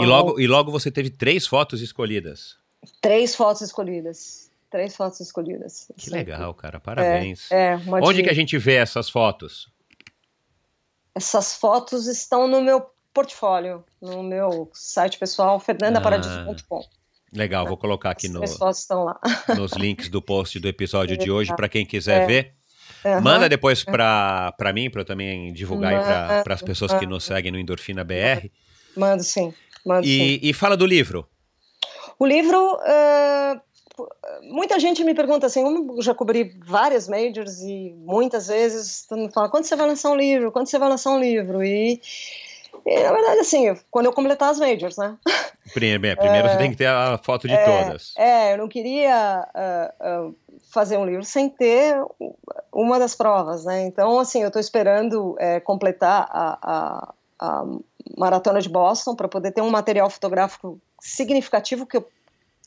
e 0.00 0.04
logo, 0.04 0.40
e 0.40 0.46
logo 0.46 0.70
você 0.70 0.90
teve 0.90 1.10
três 1.10 1.46
fotos 1.46 1.80
escolhidas. 1.80 2.56
Três 3.00 3.34
fotos 3.34 3.62
escolhidas. 3.62 4.50
Três 4.70 4.96
fotos 4.96 5.20
escolhidas. 5.20 5.86
Que 5.96 6.08
assim. 6.08 6.16
legal, 6.16 6.52
cara. 6.54 6.80
Parabéns. 6.80 7.50
É, 7.50 7.74
é 7.74 7.80
Onde 8.02 8.22
que 8.22 8.30
a 8.30 8.34
gente 8.34 8.58
vê 8.58 8.74
essas 8.74 9.08
fotos? 9.08 9.68
Essas 11.14 11.54
fotos 11.54 12.06
estão 12.06 12.48
no 12.48 12.60
meu 12.60 12.84
portfólio 13.14 13.84
no 14.02 14.22
meu 14.22 14.68
site 14.74 15.18
pessoal, 15.18 15.60
fernandaparadiso.com. 15.60 16.80
Ah, 16.80 16.82
legal, 17.32 17.64
vou 17.64 17.76
colocar 17.76 18.10
aqui 18.10 18.28
no, 18.28 18.40
nos 19.56 19.72
links 19.72 20.08
do 20.08 20.20
post 20.20 20.58
do 20.58 20.68
episódio 20.68 21.16
de 21.16 21.30
hoje 21.30 21.54
para 21.54 21.68
quem 21.68 21.86
quiser 21.86 22.22
é. 22.22 22.26
ver. 22.26 22.54
Uhum. 23.04 23.20
Manda 23.20 23.48
depois 23.48 23.84
para 23.84 24.72
mim, 24.74 24.90
para 24.90 25.02
eu 25.02 25.04
também 25.04 25.52
divulgar 25.52 26.42
para 26.42 26.54
as 26.54 26.62
pessoas 26.62 26.92
que 26.92 27.06
nos 27.06 27.24
seguem 27.24 27.52
no 27.52 27.58
Endorfina 27.58 28.02
BR. 28.02 28.50
Mando 28.96 29.22
sim. 29.22 29.54
Mando 29.84 30.06
e, 30.06 30.38
sim. 30.38 30.40
e 30.42 30.52
fala 30.52 30.76
do 30.76 30.86
livro. 30.86 31.28
O 32.18 32.26
livro 32.26 32.76
uh, 32.76 33.60
muita 34.42 34.78
gente 34.78 35.04
me 35.04 35.14
pergunta 35.14 35.46
assim, 35.46 35.62
eu 35.62 36.02
já 36.02 36.14
cobri 36.14 36.56
várias 36.64 37.08
majors 37.08 37.60
e 37.60 37.94
muitas 37.98 38.48
vezes 38.48 39.06
mundo 39.10 39.32
fala, 39.32 39.48
quando 39.48 39.64
você 39.64 39.76
vai 39.76 39.86
lançar 39.86 40.10
um 40.10 40.16
livro? 40.16 40.50
Quando 40.50 40.66
você 40.66 40.78
vai 40.78 40.88
lançar 40.88 41.10
um 41.10 41.20
livro? 41.20 41.62
E, 41.62 42.00
e 42.86 43.02
na 43.02 43.12
verdade, 43.12 43.40
assim, 43.40 43.74
quando 43.90 44.06
eu 44.06 44.12
completar 44.12 44.50
as 44.50 44.58
majors, 44.58 44.96
né? 44.96 45.16
Primeiro, 45.72 46.20
primeiro 46.20 46.46
é, 46.46 46.50
você 46.50 46.58
tem 46.58 46.70
que 46.70 46.76
ter 46.76 46.86
a 46.86 47.18
foto 47.18 47.48
de 47.48 47.54
é, 47.54 47.64
todas. 47.64 48.12
É, 48.18 48.52
eu 48.52 48.58
não 48.58 48.68
queria 48.68 49.48
uh, 49.54 50.28
uh, 50.28 50.36
fazer 50.70 50.98
um 50.98 51.06
livro 51.06 51.24
sem 51.24 51.48
ter 51.48 51.96
uma 52.70 52.98
das 52.98 53.14
provas, 53.14 53.64
né? 53.64 53.86
Então, 53.86 54.18
assim, 54.18 54.42
eu 54.42 54.48
estou 54.48 54.60
esperando 54.60 55.34
é, 55.38 55.60
completar 55.60 56.28
a, 56.30 56.58
a, 56.62 57.14
a 57.38 57.64
maratona 58.16 58.60
de 58.60 58.68
Boston 58.68 59.16
para 59.16 59.28
poder 59.28 59.52
ter 59.52 59.62
um 59.62 59.70
material 59.70 60.10
fotográfico 60.10 60.78
significativo 61.00 61.86
que 61.86 61.96
eu 61.96 62.06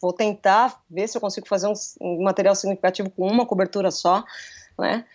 vou 0.02 0.14
tentar 0.14 0.82
ver 0.90 1.08
se 1.08 1.18
eu 1.18 1.22
consigo 1.22 1.48
fazer 1.48 1.68
um, 1.68 1.74
um 2.02 2.24
material 2.24 2.56
significativo 2.56 3.10
com 3.12 3.28
uma 3.28 3.46
cobertura 3.46 3.92
só, 3.92 4.24
né? 4.78 5.06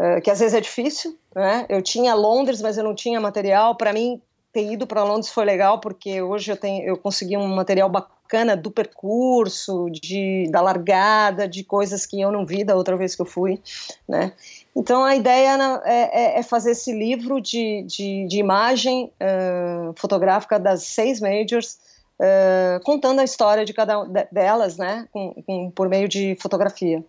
Uh, 0.00 0.20
que 0.22 0.30
às 0.30 0.38
vezes 0.38 0.54
é 0.54 0.60
difícil, 0.60 1.18
né? 1.34 1.66
Eu 1.68 1.82
tinha 1.82 2.14
Londres, 2.14 2.62
mas 2.62 2.78
eu 2.78 2.84
não 2.84 2.94
tinha 2.94 3.20
material. 3.20 3.74
Para 3.74 3.92
mim, 3.92 4.22
ter 4.52 4.72
ido 4.72 4.86
para 4.86 5.04
Londres 5.04 5.30
foi 5.30 5.44
legal 5.44 5.80
porque 5.80 6.22
hoje 6.22 6.50
eu 6.52 6.56
tenho, 6.56 6.84
eu 6.84 6.96
consegui 6.96 7.36
um 7.36 7.46
material 7.54 7.88
bacana 7.88 8.56
do 8.56 8.70
percurso, 8.70 9.88
de 9.90 10.48
da 10.50 10.60
largada, 10.60 11.48
de 11.48 11.64
coisas 11.64 12.06
que 12.06 12.20
eu 12.20 12.30
não 12.32 12.44
vi 12.44 12.64
da 12.64 12.74
outra 12.74 12.96
vez 12.96 13.14
que 13.14 13.22
eu 13.22 13.26
fui, 13.26 13.60
né? 14.08 14.32
Então 14.74 15.04
a 15.04 15.16
ideia 15.16 15.56
é, 15.84 16.36
é, 16.36 16.38
é 16.38 16.42
fazer 16.42 16.72
esse 16.72 16.92
livro 16.92 17.40
de, 17.40 17.82
de, 17.82 18.26
de 18.26 18.38
imagem 18.38 19.12
uh, 19.20 19.92
fotográfica 19.96 20.58
das 20.58 20.82
seis 20.84 21.20
majors 21.20 21.78
uh, 22.20 22.82
contando 22.84 23.20
a 23.20 23.24
história 23.24 23.64
de 23.64 23.72
cada 23.72 24.04
delas, 24.30 24.76
né, 24.76 25.08
com, 25.12 25.34
com, 25.46 25.70
por 25.70 25.88
meio 25.88 26.08
de 26.08 26.36
fotografia. 26.40 27.04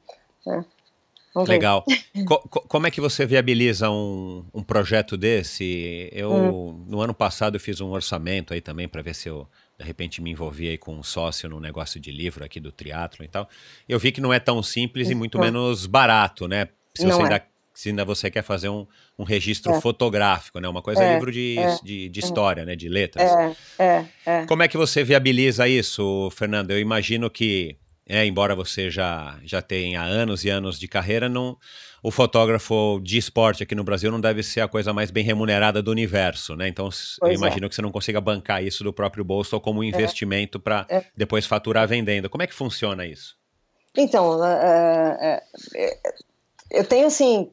Né. 0.45 0.66
Legal. 1.36 1.86
Co 2.26 2.40
como 2.68 2.88
é 2.88 2.92
que 2.92 3.00
você 3.00 3.26
viabiliza 3.26 3.90
um, 3.90 4.46
um 4.54 4.64
projeto 4.64 5.16
desse? 5.16 6.10
Eu, 6.12 6.32
hum. 6.32 6.86
no 6.88 7.02
ano 7.02 7.14
passado, 7.14 7.56
eu 7.56 7.60
fiz 7.60 7.82
um 7.82 7.90
orçamento 7.90 8.54
aí 8.54 8.62
também 8.62 8.88
para 8.88 9.02
ver 9.02 9.14
se 9.14 9.30
eu, 9.30 9.48
de 9.78 9.86
repente, 9.86 10.22
me 10.22 10.32
envolvi 10.32 10.70
aí 10.70 10.78
com 10.78 10.96
um 10.96 11.04
sócio 11.04 11.48
no 11.50 11.60
negócio 11.60 12.00
de 12.00 12.12
livro 12.12 12.44
aqui 12.44 12.60
do 12.60 12.72
triatlo 12.72 13.24
e 13.24 13.28
tal. 13.28 13.48
Eu 13.88 14.00
vi 14.00 14.12
que 14.12 14.22
não 14.22 14.34
é 14.34 14.40
tão 14.40 14.62
simples 14.64 15.10
e 15.10 15.16
muito 15.16 15.40
menos 15.40 15.86
barato, 15.86 16.48
né? 16.48 16.68
Se 16.96 17.06
não 17.06 17.12
você 17.12 17.22
é. 17.22 17.24
ainda 17.24 17.50
se 17.80 17.88
ainda 17.88 18.04
você 18.04 18.30
quer 18.30 18.42
fazer 18.42 18.68
um, 18.68 18.86
um 19.18 19.24
registro 19.24 19.72
é. 19.72 19.80
fotográfico, 19.80 20.60
né? 20.60 20.68
Uma 20.68 20.82
coisa 20.82 21.02
é, 21.02 21.12
é 21.12 21.14
livro 21.14 21.32
de, 21.32 21.58
é, 21.58 21.78
de, 21.82 22.10
de, 22.10 22.20
história, 22.20 22.66
né? 22.66 22.76
De 22.76 22.90
letras. 22.90 23.32
É, 23.32 23.56
é, 23.80 24.06
é, 24.26 24.46
Como 24.48 24.62
é 24.62 24.68
que 24.68 24.76
você 24.76 25.02
viabiliza 25.02 25.66
isso, 25.66 26.30
Fernando? 26.32 26.72
Eu 26.72 26.80
imagino 26.80 27.30
que, 27.30 27.78
é, 28.10 28.26
embora 28.26 28.56
você 28.56 28.90
já, 28.90 29.40
já 29.44 29.61
tenha 29.61 30.02
anos 30.02 30.44
e 30.44 30.49
anos 30.49 30.80
de 30.80 30.88
carreira, 30.88 31.30
não, 31.30 31.56
o 32.02 32.10
fotógrafo 32.10 32.99
de 33.03 33.19
esporte 33.19 33.61
aqui 33.61 33.76
no 33.76 33.84
Brasil 33.84 34.11
não 34.11 34.19
deve 34.19 34.41
ser 34.41 34.61
a 34.61 34.68
coisa 34.68 34.91
mais 34.91 35.11
bem 35.11 35.23
remunerada 35.23 35.81
do 35.81 35.91
universo, 35.91 36.56
né? 36.56 36.68
Então, 36.68 36.90
pois 37.19 37.19
eu 37.22 37.31
imagino 37.31 37.69
que 37.69 37.76
você 37.76 37.81
não 37.84 37.91
consiga 37.91 38.19
bancar 38.19 38.64
isso 38.64 38.84
do 38.84 38.91
próprio 38.91 39.23
bolso 39.23 39.56
ou 39.56 39.61
como 39.61 39.81
um 39.81 39.84
investimento 39.84 40.60
para 40.60 40.88
depois 41.15 41.45
faturar 41.45 41.88
vendendo. 41.88 42.30
Como 42.30 42.41
é 42.41 42.48
que 42.48 42.53
funciona 42.53 43.06
isso? 43.06 43.38
Então, 43.95 44.40
uh, 44.40 45.41
eu 46.72 46.84
tenho 46.86 47.07
assim 47.07 47.52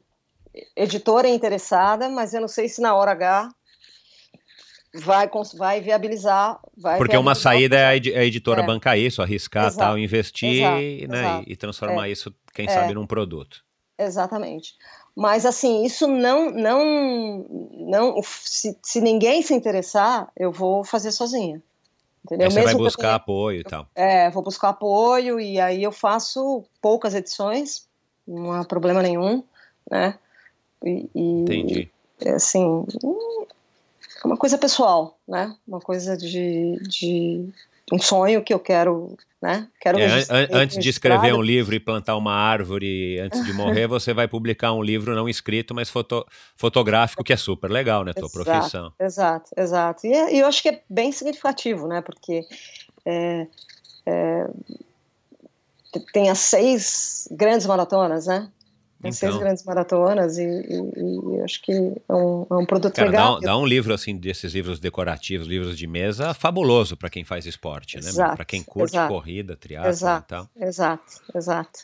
editora 0.75 1.27
interessada, 1.27 2.09
mas 2.09 2.33
eu 2.33 2.41
não 2.41 2.47
sei 2.47 2.67
se 2.67 2.81
na 2.81 2.95
hora 2.95 3.11
H 3.11 3.49
vai, 4.93 5.29
vai 5.57 5.81
viabilizar. 5.81 6.59
Vai 6.77 6.97
Porque 6.97 7.13
viabilizar 7.13 7.21
uma 7.21 7.35
saída 7.35 7.77
é 7.77 7.85
a 7.87 8.23
editora 8.25 8.61
é. 8.61 8.65
bancar 8.65 8.97
isso, 8.97 9.21
arriscar 9.21 9.67
exato, 9.67 9.79
tal, 9.79 9.97
investir 9.97 10.63
exato, 10.63 11.11
né, 11.11 11.21
exato. 11.21 11.43
E, 11.47 11.55
transformar 11.55 12.07
é. 12.07 12.11
isso, 12.11 12.33
quem 12.53 12.67
é. 12.67 12.69
sabe, 12.69 12.93
num 12.93 13.05
produto. 13.05 13.63
Exatamente. 13.97 14.75
Mas 15.15 15.45
assim, 15.45 15.83
isso 15.83 16.07
não, 16.07 16.51
não, 16.51 17.45
não, 17.71 18.21
se, 18.23 18.77
se 18.83 19.01
ninguém 19.01 19.41
se 19.41 19.53
interessar, 19.53 20.29
eu 20.37 20.51
vou 20.51 20.83
fazer 20.83 21.11
sozinha. 21.11 21.61
Entendeu? 22.23 22.51
você 22.51 22.59
Mesmo 22.59 22.63
vai 22.63 22.75
buscar 22.75 23.01
tenha, 23.01 23.15
apoio 23.15 23.61
e 23.61 23.63
tal. 23.63 23.87
É, 23.95 24.29
vou 24.29 24.43
buscar 24.43 24.69
apoio 24.69 25.39
e 25.39 25.59
aí 25.59 25.81
eu 25.81 25.91
faço 25.91 26.63
poucas 26.81 27.15
edições, 27.15 27.87
não 28.27 28.51
há 28.51 28.65
problema 28.65 29.01
nenhum, 29.01 29.43
né? 29.89 30.19
E, 30.83 31.09
Entendi. 31.15 31.89
É, 32.23 32.31
assim, 32.31 32.85
uma 34.27 34.37
coisa 34.37 34.57
pessoal, 34.57 35.17
né? 35.27 35.55
Uma 35.67 35.79
coisa 35.79 36.15
de, 36.15 36.79
de 36.87 37.49
um 37.91 37.99
sonho 37.99 38.43
que 38.43 38.53
eu 38.53 38.59
quero, 38.59 39.17
né? 39.41 39.67
Quero 39.79 39.99
é, 39.99 40.05
an 40.05 40.47
antes 40.51 40.77
de 40.77 40.89
escrever 40.89 41.33
um 41.33 41.41
livro 41.41 41.73
e 41.73 41.79
plantar 41.79 42.17
uma 42.17 42.33
árvore 42.33 43.19
antes 43.19 43.43
de 43.45 43.53
morrer, 43.53 43.87
você 43.87 44.13
vai 44.13 44.27
publicar 44.27 44.73
um 44.73 44.83
livro 44.83 45.15
não 45.15 45.29
escrito, 45.29 45.73
mas 45.73 45.89
foto, 45.89 46.25
fotográfico, 46.55 47.23
que 47.23 47.31
é 47.31 47.37
super 47.37 47.71
legal, 47.71 48.03
né? 48.03 48.13
Tua 48.13 48.25
exato, 48.25 48.43
profissão. 48.43 48.93
Exato, 48.99 49.51
exato. 49.55 50.07
E, 50.07 50.13
é, 50.13 50.35
e, 50.35 50.39
eu 50.39 50.47
acho 50.47 50.61
que 50.61 50.69
é 50.69 50.81
bem 50.89 51.11
significativo, 51.11 51.87
né? 51.87 52.01
Porque 52.01 52.45
é, 53.05 53.47
é, 54.05 54.47
tem 56.11 56.29
as 56.29 56.39
seis 56.39 57.27
grandes 57.31 57.65
maratonas, 57.65 58.27
né? 58.27 58.49
Tem 59.01 59.09
então. 59.09 59.11
seis 59.11 59.37
grandes 59.37 59.63
maratonas 59.63 60.37
e, 60.39 60.43
e, 60.43 61.35
e, 61.37 61.41
acho 61.41 61.61
que 61.61 61.71
é 61.71 62.13
um, 62.13 62.47
é 62.49 62.53
um 62.55 62.65
produto 62.65 62.95
Cara, 62.95 63.09
legal. 63.09 63.39
Dá, 63.39 63.47
dá, 63.47 63.57
um 63.57 63.65
livro 63.65 63.93
assim 63.93 64.17
desses 64.17 64.53
livros 64.53 64.79
decorativos, 64.79 65.47
livros 65.47 65.77
de 65.77 65.85
mesa, 65.85 66.33
fabuloso 66.33 66.97
para 66.97 67.09
quem 67.09 67.23
faz 67.23 67.45
esporte, 67.45 67.97
né? 67.97 68.11
Para 68.35 68.43
quem 68.43 68.63
curte 68.63 68.95
exato, 68.95 69.13
corrida, 69.13 69.55
triatlo 69.55 69.89
exato, 69.89 70.25
e 70.25 70.27
tal. 70.27 70.49
Exato, 70.55 71.21
exato. 71.35 71.79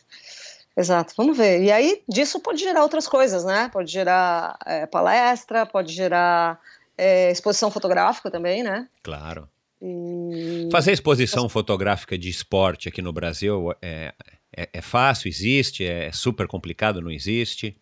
Exato, 0.76 1.14
vamos 1.15 1.38
ver. 1.38 1.61
E 1.61 1.72
aí 1.72 2.02
disso 2.10 2.40
pode 2.40 2.60
gerar 2.60 2.81
outras 2.81 3.07
coisas, 3.07 3.45
né? 3.45 3.69
Pode 3.72 3.91
gerar 3.91 4.57
é, 4.65 4.88
palestra, 4.88 5.68
pode 5.68 5.94
gerar 5.94 6.60
é, 6.98 7.31
exposição 7.31 7.69
fotográfica 7.69 8.31
também, 8.31 8.64
né? 8.64 8.88
Claro. 9.03 9.48
E... 9.80 10.69
Fazer 10.72 10.94
exposição 10.94 11.48
fotográfica 11.48 12.18
de 12.18 12.30
esporte 12.30 12.90
aqui 12.90 13.03
no 13.03 13.14
Brasil 13.14 13.72
é, 13.81 14.14
é, 14.55 14.69
é 14.73 14.81
fácil? 14.81 15.27
Existe? 15.27 15.85
É 15.85 16.11
super 16.11 16.47
complicado? 16.47 17.01
Não 17.01 17.11
existe? 17.11 17.77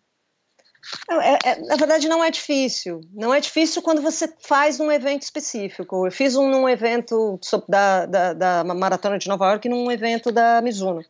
É, 1.08 1.50
é, 1.50 1.60
na 1.60 1.76
verdade, 1.76 2.08
não 2.08 2.24
é 2.24 2.30
difícil. 2.30 3.00
Não 3.12 3.32
é 3.32 3.40
difícil 3.40 3.82
quando 3.82 4.02
você 4.02 4.32
faz 4.40 4.80
um 4.80 4.90
evento 4.90 5.22
específico. 5.22 6.06
Eu 6.06 6.10
fiz 6.10 6.34
um 6.34 6.50
num 6.50 6.68
evento 6.68 7.38
da, 7.68 8.06
da, 8.06 8.32
da 8.32 8.64
Maratona 8.64 9.18
de 9.18 9.28
Nova 9.28 9.46
York 9.46 9.68
num 9.68 9.90
evento 9.90 10.32
da 10.32 10.60
Mizuno. 10.60 11.04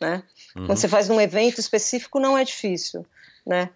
Né? 0.00 0.22
Uhum. 0.56 0.66
Quando 0.66 0.78
você 0.78 0.88
faz 0.88 1.08
um 1.08 1.20
evento 1.20 1.60
específico, 1.60 2.18
não 2.18 2.36
é 2.36 2.44
difícil. 2.44 3.06
Né? 3.46 3.70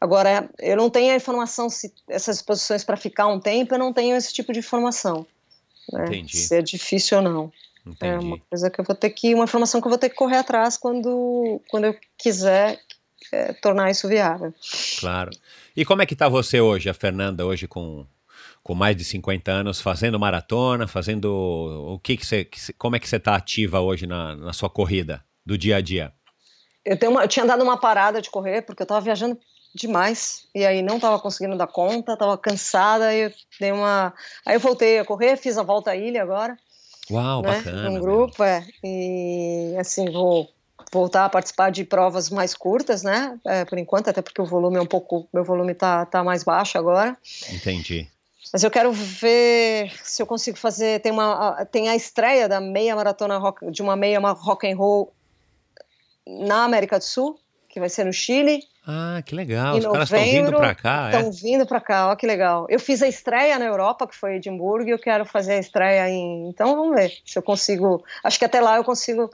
Agora, 0.00 0.50
eu 0.58 0.76
não 0.76 0.90
tenho 0.90 1.12
a 1.12 1.16
informação 1.16 1.70
se 1.70 1.92
essas 2.08 2.36
exposições 2.36 2.82
para 2.82 2.96
ficar 2.96 3.28
um 3.28 3.38
tempo, 3.38 3.74
eu 3.74 3.78
não 3.78 3.92
tenho 3.92 4.16
esse 4.16 4.32
tipo 4.32 4.52
de 4.52 4.58
informação. 4.58 5.24
Né? 5.92 6.04
Entendi. 6.06 6.36
Se 6.36 6.56
é 6.56 6.62
difícil 6.62 7.18
ou 7.18 7.22
não. 7.22 7.52
Entendi. 7.86 8.12
É 8.12 8.18
uma 8.18 8.38
coisa 8.38 8.70
que 8.70 8.80
eu 8.80 8.84
vou 8.84 8.94
ter 8.94 9.10
que, 9.10 9.34
uma 9.34 9.44
informação 9.44 9.80
que 9.80 9.86
eu 9.86 9.90
vou 9.90 9.98
ter 9.98 10.10
que 10.10 10.16
correr 10.16 10.36
atrás 10.36 10.76
quando, 10.76 11.60
quando 11.68 11.84
eu 11.84 11.96
quiser 12.18 12.78
é, 13.32 13.52
tornar 13.54 13.90
isso 13.90 14.08
viável. 14.08 14.52
Claro. 14.98 15.30
E 15.76 15.84
como 15.84 16.02
é 16.02 16.06
que 16.06 16.14
está 16.14 16.28
você 16.28 16.60
hoje, 16.60 16.88
a 16.88 16.94
Fernanda, 16.94 17.46
hoje 17.46 17.66
com, 17.66 18.06
com 18.62 18.74
mais 18.74 18.96
de 18.96 19.04
50 19.04 19.50
anos, 19.50 19.80
fazendo 19.80 20.18
maratona, 20.18 20.86
fazendo 20.86 21.30
o 21.88 21.98
que, 21.98 22.16
que 22.16 22.26
você, 22.26 22.48
como 22.76 22.96
é 22.96 22.98
que 22.98 23.08
você 23.08 23.16
está 23.16 23.34
ativa 23.34 23.80
hoje 23.80 24.06
na, 24.06 24.36
na 24.36 24.52
sua 24.52 24.68
corrida 24.68 25.24
do 25.44 25.56
dia 25.56 25.76
a 25.76 25.80
dia? 25.80 26.12
Eu, 26.84 26.98
tenho 26.98 27.12
uma, 27.12 27.22
eu 27.22 27.28
tinha 27.28 27.46
dado 27.46 27.62
uma 27.62 27.78
parada 27.78 28.20
de 28.20 28.30
correr 28.30 28.62
porque 28.62 28.82
eu 28.82 28.84
estava 28.84 29.00
viajando 29.00 29.38
demais 29.74 30.48
e 30.54 30.66
aí 30.66 30.82
não 30.82 30.96
estava 30.96 31.18
conseguindo 31.20 31.56
dar 31.56 31.68
conta, 31.68 32.14
estava 32.14 32.36
cansada 32.36 33.14
e 33.14 33.20
eu 33.22 33.32
dei 33.60 33.70
uma, 33.70 34.12
aí 34.44 34.56
eu 34.56 34.60
voltei 34.60 34.98
a 34.98 35.04
correr, 35.04 35.36
fiz 35.36 35.56
a 35.56 35.62
volta 35.62 35.92
à 35.92 35.96
ilha 35.96 36.22
agora 36.22 36.56
Uau, 37.10 37.42
né? 37.42 37.56
bacana. 37.56 37.90
Um 37.90 38.00
grupo, 38.00 38.42
é. 38.42 38.66
E 38.84 39.74
assim, 39.78 40.10
vou 40.10 40.48
voltar 40.92 41.24
a 41.24 41.28
participar 41.28 41.70
de 41.70 41.84
provas 41.84 42.30
mais 42.30 42.54
curtas, 42.54 43.02
né? 43.02 43.38
É, 43.44 43.64
por 43.64 43.78
enquanto, 43.78 44.08
até 44.08 44.22
porque 44.22 44.40
o 44.40 44.46
volume 44.46 44.76
é 44.76 44.80
um 44.80 44.86
pouco. 44.86 45.28
Meu 45.32 45.44
volume 45.44 45.74
tá, 45.74 46.04
tá 46.06 46.22
mais 46.24 46.44
baixo 46.44 46.78
agora. 46.78 47.16
Entendi. 47.50 48.08
Mas 48.52 48.64
eu 48.64 48.70
quero 48.70 48.92
ver 48.92 49.92
se 50.02 50.20
eu 50.20 50.26
consigo 50.26 50.56
fazer. 50.56 51.00
Tem, 51.00 51.12
uma, 51.12 51.64
tem 51.66 51.88
a 51.88 51.94
estreia 51.94 52.48
da 52.48 52.60
meia 52.60 52.96
maratona 52.96 53.38
rock, 53.38 53.70
de 53.70 53.82
uma 53.82 53.94
meia 53.94 54.18
rock 54.18 54.70
and 54.70 54.76
roll 54.76 55.12
na 56.26 56.64
América 56.64 56.98
do 56.98 57.04
Sul, 57.04 57.38
que 57.68 57.78
vai 57.78 57.88
ser 57.88 58.04
no 58.04 58.12
Chile. 58.12 58.62
Ah, 58.86 59.22
que 59.24 59.34
legal. 59.34 59.76
Os 59.76 59.84
caras 59.84 60.10
estão 60.10 60.24
vindo 60.24 60.56
para 60.56 60.74
cá, 60.74 61.10
Estão 61.10 61.28
é? 61.28 61.30
vindo 61.30 61.66
para 61.66 61.80
cá, 61.80 62.10
ó, 62.10 62.16
que 62.16 62.26
legal. 62.26 62.66
Eu 62.68 62.80
fiz 62.80 63.02
a 63.02 63.08
estreia 63.08 63.58
na 63.58 63.66
Europa, 63.66 64.06
que 64.06 64.16
foi 64.16 64.36
Edimburgo, 64.36 64.88
e 64.88 64.92
eu 64.92 64.98
quero 64.98 65.24
fazer 65.24 65.52
a 65.54 65.58
estreia 65.58 66.08
em. 66.08 66.48
Então 66.48 66.74
vamos 66.74 66.96
ver 66.96 67.12
se 67.24 67.38
eu 67.38 67.42
consigo. 67.42 68.02
Acho 68.24 68.38
que 68.38 68.44
até 68.44 68.60
lá 68.60 68.76
eu 68.76 68.84
consigo 68.84 69.30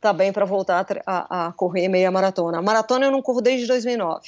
tá 0.00 0.12
bem 0.12 0.32
para 0.32 0.44
voltar 0.44 0.86
a, 1.04 1.46
a, 1.48 1.52
correr 1.52 1.88
meia 1.88 2.10
maratona. 2.10 2.58
A 2.58 2.62
maratona 2.62 3.06
eu 3.06 3.10
não 3.10 3.22
corro 3.22 3.40
desde 3.40 3.66
2009. 3.66 4.20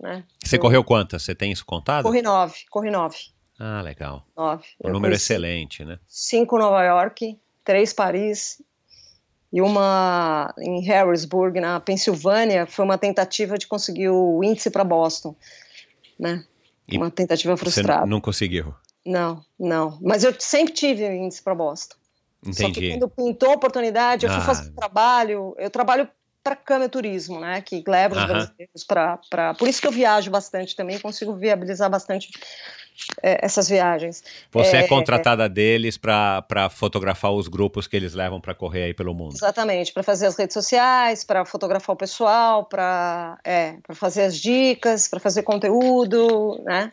Né? 0.00 0.24
Você 0.44 0.56
eu... 0.56 0.60
correu 0.60 0.84
quantas? 0.84 1.22
Você 1.22 1.34
tem 1.34 1.52
isso 1.52 1.64
contado? 1.64 2.02
Corri 2.02 2.22
nove, 2.22 2.56
corri 2.70 2.90
nove. 2.90 3.16
Ah, 3.58 3.80
legal. 3.82 4.26
Nove. 4.36 4.64
Um 4.84 4.90
número 4.90 5.14
excelente, 5.14 5.84
né? 5.84 5.98
Cinco 6.08 6.58
Nova 6.58 6.82
York, 6.82 7.38
três 7.64 7.92
Paris 7.92 8.60
e 9.52 9.60
uma 9.60 10.54
em 10.58 10.82
Harrisburg, 10.86 11.60
na 11.60 11.78
Pensilvânia, 11.78 12.66
foi 12.66 12.84
uma 12.84 12.96
tentativa 12.96 13.58
de 13.58 13.66
conseguir 13.66 14.08
o 14.08 14.42
índice 14.42 14.70
para 14.70 14.82
Boston, 14.82 15.36
né? 16.18 16.44
E 16.88 16.96
uma 16.96 17.10
tentativa 17.10 17.56
frustrada. 17.56 18.06
não 18.06 18.20
conseguiu? 18.20 18.74
Não, 19.04 19.44
não. 19.58 19.98
Mas 20.00 20.24
eu 20.24 20.34
sempre 20.38 20.72
tive 20.72 21.06
índice 21.06 21.42
para 21.42 21.54
Boston. 21.54 21.96
Entendi. 22.44 22.62
Só 22.62 22.70
que 22.72 22.90
quando 22.90 23.08
pintou 23.08 23.50
a 23.50 23.54
oportunidade, 23.54 24.26
eu 24.26 24.32
fui 24.32 24.40
ah. 24.40 24.44
fazer 24.44 24.70
trabalho. 24.70 25.54
Eu 25.58 25.70
trabalho 25.70 26.08
para 26.42 26.56
câmera 26.56 26.88
turismo, 26.88 27.38
né? 27.38 27.60
Que 27.60 27.84
leva 27.86 28.16
os 28.16 28.24
brasileiros 28.24 28.84
para. 28.84 29.54
Por 29.54 29.68
isso 29.68 29.80
que 29.80 29.86
eu 29.86 29.92
viajo 29.92 30.30
bastante 30.30 30.74
também, 30.74 30.98
consigo 30.98 31.34
viabilizar 31.34 31.88
bastante 31.88 32.30
é, 33.22 33.44
essas 33.44 33.68
viagens. 33.68 34.22
Você 34.50 34.76
é, 34.76 34.80
é 34.80 34.88
contratada 34.88 35.48
deles 35.48 35.96
para 35.96 36.68
fotografar 36.70 37.32
os 37.32 37.48
grupos 37.48 37.86
que 37.86 37.96
eles 37.96 38.14
levam 38.14 38.40
para 38.40 38.54
correr 38.54 38.84
aí 38.84 38.94
pelo 38.94 39.14
mundo. 39.14 39.34
Exatamente, 39.34 39.92
para 39.92 40.02
fazer 40.02 40.26
as 40.26 40.36
redes 40.36 40.54
sociais, 40.54 41.24
para 41.24 41.44
fotografar 41.44 41.94
o 41.94 41.98
pessoal, 41.98 42.64
para 42.64 43.38
é, 43.44 43.76
fazer 43.94 44.22
as 44.22 44.36
dicas, 44.36 45.08
para 45.08 45.20
fazer 45.20 45.42
conteúdo, 45.42 46.60
né? 46.64 46.92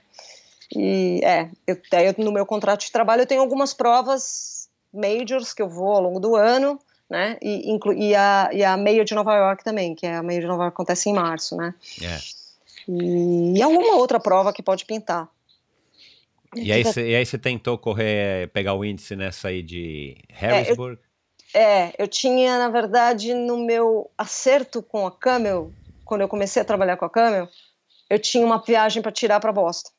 E 0.75 1.21
é, 1.23 1.49
eu, 1.65 1.75
eu, 1.75 2.23
no 2.23 2.31
meu 2.31 2.45
contrato 2.45 2.81
de 2.81 2.91
trabalho 2.91 3.23
eu 3.23 3.27
tenho 3.27 3.41
algumas 3.41 3.73
provas 3.73 4.69
majors 4.93 5.53
que 5.53 5.61
eu 5.61 5.69
vou 5.69 5.93
ao 5.93 6.01
longo 6.01 6.19
do 6.19 6.35
ano, 6.35 6.79
né? 7.09 7.37
E, 7.41 7.71
inclu, 7.71 7.93
e, 7.93 8.13
a, 8.15 8.49
e 8.53 8.63
a 8.63 8.77
meia 8.77 9.03
de 9.03 9.15
Nova 9.15 9.35
York 9.35 9.63
também, 9.63 9.95
que 9.95 10.05
é 10.05 10.15
a 10.15 10.23
meia 10.23 10.41
de 10.41 10.47
Nova 10.47 10.63
York 10.63 10.75
acontece 10.75 11.09
em 11.09 11.13
março, 11.13 11.55
né? 11.55 11.73
É. 12.01 12.17
E, 12.87 13.57
e 13.57 13.61
alguma 13.61 13.95
outra 13.95 14.19
prova 14.19 14.53
que 14.53 14.61
pode 14.61 14.85
pintar. 14.85 15.27
E 16.55 16.71
aí, 16.71 16.83
cê, 16.83 17.09
e 17.09 17.15
aí 17.15 17.25
você 17.25 17.37
tentou 17.37 17.77
correr, 17.77 18.49
pegar 18.49 18.73
o 18.73 18.83
índice 18.83 19.15
nessa 19.15 19.49
aí 19.49 19.61
de 19.61 20.17
Harrisburg? 20.31 20.99
É 21.53 21.59
eu, 21.59 21.61
é, 21.61 21.93
eu 21.97 22.07
tinha, 22.07 22.57
na 22.57 22.69
verdade, 22.69 23.33
no 23.33 23.57
meu 23.57 24.09
acerto 24.17 24.81
com 24.81 25.05
a 25.05 25.11
Camel, 25.11 25.71
quando 26.03 26.21
eu 26.21 26.27
comecei 26.27 26.61
a 26.61 26.65
trabalhar 26.65 26.97
com 26.97 27.05
a 27.05 27.09
Camel, 27.09 27.47
eu 28.09 28.19
tinha 28.19 28.45
uma 28.45 28.61
viagem 28.61 29.01
para 29.01 29.11
tirar 29.11 29.39
para 29.39 29.51
Boston. 29.51 29.91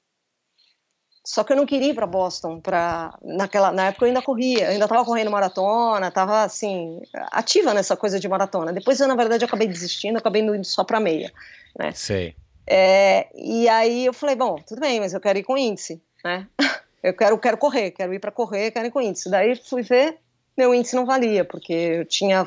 Só 1.25 1.45
que 1.45 1.53
eu 1.53 1.57
não 1.57 1.67
queria 1.67 1.91
ir 1.91 1.95
para 1.95 2.07
Boston, 2.07 2.61
para 2.61 3.17
naquela 3.23 3.71
na 3.71 3.89
época 3.89 4.05
eu 4.05 4.09
ainda 4.09 4.23
corria, 4.23 4.65
eu 4.65 4.71
ainda 4.71 4.87
estava 4.87 5.05
correndo 5.05 5.31
maratona, 5.31 6.09
estava 6.09 6.43
assim 6.43 7.01
ativa 7.31 7.75
nessa 7.75 7.97
coisa 7.97 8.19
de 8.19 8.27
maratona. 8.27 8.73
Depois 8.73 8.99
eu 8.99 9.07
na 9.07 9.15
verdade 9.15 9.45
acabei 9.45 9.69
desistindo, 9.69 10.17
acabei 10.17 10.43
indo 10.43 10.65
só 10.65 10.83
para 10.83 10.99
meia, 10.99 11.31
né? 11.79 11.93
Sei. 11.93 12.35
É, 12.67 13.29
e 13.35 13.69
aí 13.69 14.07
eu 14.07 14.13
falei, 14.13 14.35
bom, 14.35 14.57
tudo 14.67 14.81
bem, 14.81 14.99
mas 14.99 15.13
eu 15.13 15.21
quero 15.21 15.39
ir 15.39 15.45
com 15.45 15.59
índice 15.59 16.03
né? 16.25 16.47
Eu 17.03 17.15
quero, 17.15 17.39
quero 17.39 17.57
correr, 17.57 17.93
quero 17.93 18.13
ir 18.13 18.19
para 18.19 18.31
correr, 18.31 18.71
quero 18.71 18.87
ir 18.87 18.91
com 18.91 19.01
índice. 19.01 19.31
Daí 19.31 19.57
fui 19.57 19.81
ver, 19.81 20.19
meu 20.55 20.75
índice 20.75 20.95
não 20.95 21.07
valia, 21.07 21.47
porque 21.47 21.73
eu 21.73 22.05
tinha, 22.05 22.47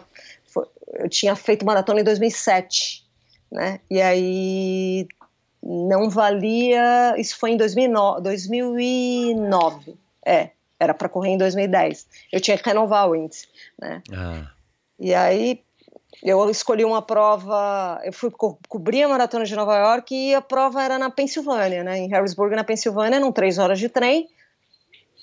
eu 0.94 1.10
tinha 1.10 1.36
feito 1.36 1.66
maratona 1.66 2.02
em 2.02 2.04
2007, 2.04 3.04
né? 3.52 3.80
E 3.90 4.00
aí 4.00 5.08
não 5.64 6.08
valia, 6.08 7.16
isso 7.18 7.36
foi 7.40 7.50
em 7.50 7.58
2009, 7.58 8.22
2009 8.22 9.98
é, 10.26 10.52
era 10.80 10.94
para 10.94 11.10
correr 11.10 11.32
em 11.32 11.38
2010. 11.38 12.08
Eu 12.32 12.42
tinha 12.42 12.58
que 12.58 12.68
renovar 12.68 13.10
o 13.10 13.16
índice, 13.16 13.48
né? 13.80 14.02
Ah. 14.12 14.52
E 15.00 15.14
aí 15.14 15.64
eu 16.24 16.50
escolhi 16.50 16.86
uma 16.86 17.02
prova, 17.02 18.00
eu 18.06 18.14
fui 18.14 18.32
co 18.32 18.58
cobrir 18.70 19.04
a 19.04 19.10
maratona 19.10 19.44
de 19.44 19.56
Nova 19.56 19.76
York 19.76 20.16
e 20.16 20.34
a 20.34 20.42
prova 20.42 20.82
era 20.82 20.98
na 20.98 21.10
Pensilvânia, 21.10 21.84
né, 21.84 22.00
em 22.00 22.10
Harrisburg, 22.10 22.56
na 22.56 22.64
Pensilvânia, 22.64 23.20
num 23.20 23.32
três 23.32 23.58
horas 23.58 23.78
de 23.78 23.90
trem, 23.90 24.30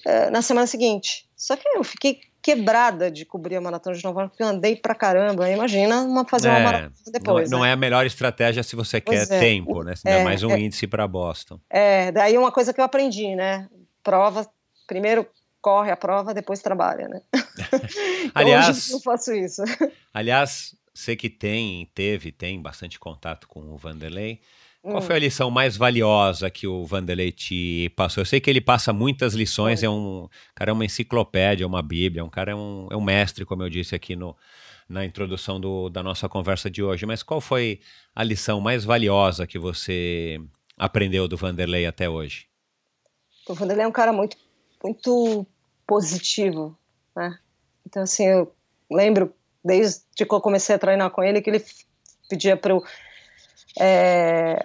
uh, 0.07 0.31
na 0.31 0.43
semana 0.43 0.67
seguinte. 0.67 1.27
Só 1.35 1.57
que 1.57 1.67
eu 1.67 1.83
fiquei 1.83 2.21
quebrada 2.43 3.11
de 3.11 3.25
cobrir 3.25 3.57
a 3.57 3.61
maratona 3.61 3.97
de 3.97 4.05
Nova 4.05 4.21
York, 4.21 4.33
porque 4.33 4.43
eu 4.43 4.49
andei 4.49 4.77
pra 4.77 4.95
caramba. 4.95 5.49
Imagina 5.49 6.03
uma, 6.03 6.27
fazer 6.27 6.49
é, 6.49 6.51
uma 6.53 6.61
maratona 6.61 6.93
depois. 7.13 7.51
Não, 7.51 7.59
é, 7.59 7.61
não 7.61 7.65
né? 7.65 7.71
é 7.71 7.73
a 7.73 7.77
melhor 7.77 8.05
estratégia 8.05 8.63
se 8.63 8.77
você 8.77 9.01
pois 9.01 9.27
quer 9.27 9.37
é. 9.37 9.41
tempo, 9.41 9.83
né? 9.83 9.97
Se 9.97 10.07
é, 10.07 10.23
mais 10.23 10.43
um 10.43 10.51
é. 10.51 10.61
índice 10.61 10.87
para 10.87 11.07
Boston. 11.09 11.59
É, 11.69 12.13
daí 12.13 12.37
uma 12.37 12.53
coisa 12.53 12.73
que 12.75 12.81
eu 12.81 12.85
aprendi, 12.85 13.35
né? 13.35 13.69
Prova, 14.03 14.47
primeiro 14.87 15.27
corre 15.61 15.91
a 15.91 15.97
prova, 15.97 16.33
depois 16.33 16.61
trabalha, 16.61 17.09
né? 17.09 17.21
aliás, 18.35 18.91
eu 18.91 19.01
faço 19.01 19.35
isso. 19.35 19.63
Aliás, 20.13 20.75
Você 20.93 21.15
que 21.15 21.31
tem, 21.31 21.89
teve, 21.95 22.33
tem 22.33 22.61
bastante 22.61 22.99
contato 22.99 23.47
com 23.49 23.61
o 23.73 23.77
Vanderlei. 23.77 24.41
Qual 24.83 24.99
hum. 24.99 25.03
foi 25.03 25.17
a 25.17 25.19
lição 25.19 25.51
mais 25.51 25.77
valiosa 25.77 26.51
que 26.51 26.67
o 26.67 26.85
Vanderlei 26.85 27.31
te 27.31 27.93
passou? 27.95 28.23
Eu 28.23 28.27
sei 28.27 28.41
que 28.41 28.49
ele 28.49 28.61
passa 28.61 28.93
muitas 28.93 29.35
lições, 29.35 29.83
é, 29.83 29.87
é 29.87 29.91
um 29.91 30.29
cara 30.55 30.71
é 30.71 30.73
uma 30.73 30.85
enciclopédia, 30.85 31.65
é 31.65 31.67
uma 31.67 31.83
bíblia, 31.83 32.25
um 32.25 32.31
cara 32.31 32.53
é 32.53 32.55
um, 32.55 32.89
é 32.91 32.97
um 32.97 33.01
mestre, 33.01 33.45
como 33.45 33.63
eu 33.63 33.69
disse 33.69 33.95
aqui 33.95 34.17
no, 34.17 34.35
na 34.89 35.05
introdução 35.05 35.61
do, 35.61 35.91
da 35.91 36.03
nossa 36.03 36.29
conversa 36.29 36.71
de 36.71 36.83
hoje. 36.83 37.05
Mas 37.05 37.23
qual 37.23 37.41
foi 37.41 37.81
a 38.15 38.25
lição 38.25 38.61
mais 38.61 38.85
valiosa 38.85 39.47
que 39.47 39.59
você 39.59 40.41
aprendeu 40.79 41.29
do 41.29 41.37
Vanderlei 41.37 41.87
até 41.87 42.09
hoje? 42.09 42.49
O 43.47 43.55
Vanderlei 43.55 43.85
é 43.85 43.89
um 43.89 43.93
cara 43.93 44.13
muito, 44.15 44.37
muito 44.83 45.47
positivo, 45.87 46.77
né? 47.15 47.39
Então, 47.87 48.03
assim, 48.03 48.25
eu 48.25 48.55
lembro 48.91 49.35
desde 49.65 50.03
que 50.15 50.25
eu 50.25 50.41
comecei 50.41 50.75
a 50.75 50.79
treinar 50.79 51.11
com 51.11 51.23
ele, 51.23 51.41
que 51.41 51.51
ele 51.51 51.65
pedia 52.29 52.57
para 52.57 52.73
eu 52.73 52.83
é, 53.79 54.57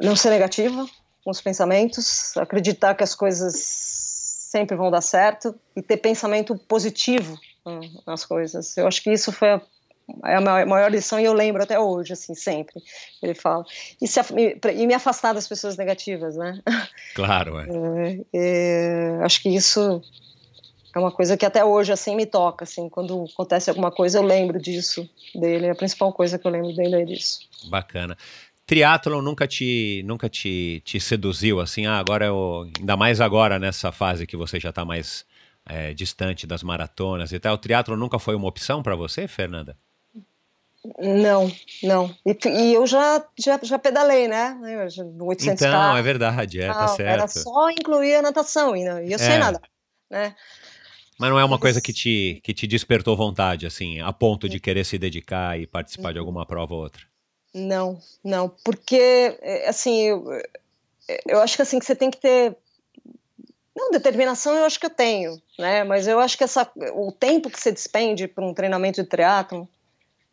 não 0.00 0.16
ser 0.16 0.30
negativa 0.30 0.86
com 1.24 1.30
os 1.30 1.40
pensamentos, 1.40 2.36
acreditar 2.36 2.94
que 2.94 3.04
as 3.04 3.14
coisas 3.14 3.54
sempre 3.56 4.76
vão 4.76 4.90
dar 4.90 5.00
certo 5.00 5.54
e 5.76 5.82
ter 5.82 5.98
pensamento 5.98 6.56
positivo 6.56 7.38
nas 8.06 8.24
coisas. 8.24 8.76
Eu 8.76 8.86
acho 8.86 9.02
que 9.02 9.12
isso 9.12 9.30
foi 9.30 9.50
a, 9.50 9.62
é 10.24 10.34
a 10.34 10.40
maior 10.40 10.90
lição 10.90 11.20
e 11.20 11.24
eu 11.24 11.32
lembro 11.32 11.62
até 11.62 11.78
hoje, 11.78 12.14
assim, 12.14 12.34
sempre. 12.34 12.82
Ele 13.22 13.34
fala. 13.34 13.64
E, 14.00 14.08
se, 14.08 14.18
e 14.74 14.86
me 14.86 14.94
afastar 14.94 15.34
das 15.34 15.46
pessoas 15.46 15.76
negativas, 15.76 16.36
né? 16.36 16.60
Claro, 17.14 17.58
é. 17.58 17.66
é, 18.34 19.18
é 19.18 19.24
acho 19.24 19.42
que 19.42 19.50
isso 19.50 20.02
é 20.94 20.98
uma 20.98 21.10
coisa 21.10 21.36
que 21.36 21.46
até 21.46 21.64
hoje 21.64 21.92
assim 21.92 22.16
me 22.16 22.26
toca, 22.26 22.64
assim, 22.64 22.88
quando 22.88 23.24
acontece 23.32 23.70
alguma 23.70 23.90
coisa 23.90 24.18
eu 24.18 24.22
lembro 24.22 24.60
disso 24.60 25.08
dele, 25.34 25.66
é 25.66 25.70
a 25.70 25.74
principal 25.74 26.12
coisa 26.12 26.38
que 26.38 26.46
eu 26.46 26.50
lembro 26.50 26.74
dele 26.74 27.02
é 27.02 27.04
disso. 27.04 27.40
Bacana. 27.68 28.16
Triathlon 28.66 29.20
nunca 29.20 29.48
te 29.48 30.02
nunca 30.04 30.28
te, 30.28 30.80
te 30.84 31.00
seduziu 31.00 31.60
assim, 31.60 31.86
ah, 31.86 31.98
agora 31.98 32.26
eu, 32.26 32.70
ainda 32.78 32.96
mais 32.96 33.20
agora 33.20 33.58
nessa 33.58 33.90
fase 33.90 34.26
que 34.26 34.36
você 34.36 34.60
já 34.60 34.70
está 34.70 34.84
mais 34.84 35.24
é, 35.66 35.92
distante 35.92 36.46
das 36.46 36.62
maratonas 36.62 37.32
e 37.32 37.38
tal, 37.38 37.54
o 37.54 37.58
triatlo 37.58 37.96
nunca 37.96 38.18
foi 38.18 38.34
uma 38.34 38.48
opção 38.48 38.82
para 38.82 38.94
você, 38.94 39.26
Fernanda? 39.26 39.76
Não, 40.98 41.52
não. 41.82 42.14
E, 42.24 42.36
e, 42.48 42.74
eu 42.74 42.86
já, 42.86 43.22
já, 43.38 43.60
já 43.62 43.78
pedalei, 43.78 44.26
né? 44.28 44.56
800 45.20 45.60
então, 45.60 45.96
é 45.96 46.02
verdade, 46.02 46.60
é, 46.60 46.68
tá 46.68 46.88
certo. 46.88 47.08
Era 47.08 47.28
só 47.28 47.70
incluir 47.70 48.14
a 48.14 48.22
natação, 48.22 48.74
e 48.74 49.12
eu 49.12 49.18
sei 49.18 49.32
é. 49.32 49.38
nada, 49.38 49.60
né? 50.10 50.34
Mas 51.20 51.28
não 51.28 51.38
é 51.38 51.44
uma 51.44 51.58
coisa 51.58 51.82
que 51.82 51.92
te, 51.92 52.40
que 52.42 52.54
te 52.54 52.66
despertou 52.66 53.14
vontade, 53.14 53.66
assim, 53.66 54.00
a 54.00 54.10
ponto 54.10 54.48
de 54.48 54.58
querer 54.58 54.86
se 54.86 54.96
dedicar 54.96 55.60
e 55.60 55.66
participar 55.66 56.12
de 56.12 56.18
uhum. 56.18 56.22
alguma 56.22 56.46
prova 56.46 56.72
ou 56.72 56.80
outra? 56.80 57.02
Não, 57.52 58.00
não, 58.24 58.48
porque, 58.64 59.36
é, 59.42 59.68
assim, 59.68 60.00
eu, 60.00 60.24
eu 61.28 61.42
acho 61.42 61.56
que 61.56 61.60
assim, 61.60 61.78
que 61.78 61.84
você 61.84 61.94
tem 61.94 62.10
que 62.10 62.16
ter 62.16 62.56
não, 63.76 63.90
determinação 63.90 64.54
eu 64.54 64.64
acho 64.64 64.80
que 64.80 64.86
eu 64.86 64.90
tenho, 64.90 65.40
né? 65.58 65.84
Mas 65.84 66.08
eu 66.08 66.18
acho 66.18 66.38
que 66.38 66.44
essa, 66.44 66.66
o 66.94 67.12
tempo 67.12 67.50
que 67.50 67.60
você 67.60 67.70
despende 67.70 68.26
para 68.26 68.46
um 68.46 68.54
treinamento 68.54 69.02
de 69.02 69.08
triatlon 69.08 69.66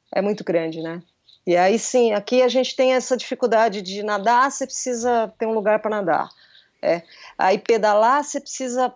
é 0.09 0.21
muito 0.21 0.41
grande, 0.41 0.81
né? 0.81 1.03
E 1.45 1.57
aí 1.57 1.77
sim, 1.77 2.13
aqui 2.13 2.41
a 2.41 2.47
gente 2.47 2.77
tem 2.77 2.93
essa 2.93 3.17
dificuldade 3.17 3.81
de 3.81 4.03
nadar, 4.03 4.49
você 4.49 4.65
precisa 4.65 5.33
ter 5.37 5.45
um 5.47 5.53
lugar 5.53 5.79
para 5.79 5.91
nadar. 5.91 6.29
É. 6.81 7.03
Aí 7.37 7.57
pedalar, 7.57 8.23
você 8.23 8.39
precisa 8.39 8.93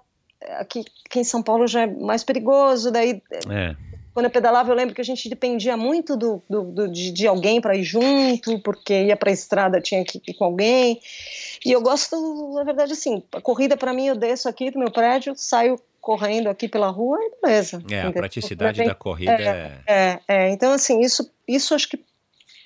aqui, 0.57 0.83
aqui 1.05 1.19
em 1.19 1.23
São 1.23 1.41
Paulo 1.41 1.67
já 1.67 1.81
é 1.81 1.87
mais 1.87 2.23
perigoso, 2.23 2.91
daí 2.91 3.21
é. 3.49 3.75
quando 4.13 4.25
eu 4.25 4.31
pedalava 4.31 4.71
eu 4.71 4.75
lembro 4.75 4.95
que 4.95 5.01
a 5.01 5.05
gente 5.05 5.29
dependia 5.29 5.75
muito 5.77 6.17
do, 6.17 6.41
do, 6.49 6.63
do 6.63 6.87
de, 6.87 7.11
de, 7.11 7.27
alguém 7.27 7.61
para 7.61 7.75
ir 7.75 7.83
junto, 7.83 8.59
porque 8.59 9.05
ia 9.05 9.15
para 9.15 9.29
a 9.29 9.33
estrada 9.33 9.81
tinha 9.81 10.03
que 10.03 10.21
ir 10.27 10.33
com 10.33 10.45
alguém, 10.45 10.99
e 11.65 11.71
eu 11.71 11.81
gosto, 11.81 12.53
na 12.53 12.63
verdade 12.63 12.93
assim, 12.93 13.23
a 13.31 13.41
corrida 13.41 13.77
para 13.77 13.93
mim 13.93 14.07
eu 14.07 14.15
desço 14.15 14.49
aqui 14.49 14.71
do 14.71 14.79
meu 14.79 14.91
prédio, 14.91 15.33
saio 15.35 15.79
correndo 15.99 16.49
aqui 16.49 16.67
pela 16.67 16.89
rua 16.89 17.19
e 17.21 17.31
beleza. 17.41 17.77
É, 17.77 17.79
entendeu? 17.79 18.09
a 18.09 18.13
praticidade 18.13 18.83
da 18.83 18.95
corrida 18.95 19.33
é, 19.33 19.81
é... 19.85 19.93
é... 19.93 20.19
É, 20.27 20.49
então 20.49 20.73
assim, 20.73 20.99
isso, 20.99 21.29
isso 21.47 21.75
acho 21.75 21.87
que 21.87 21.99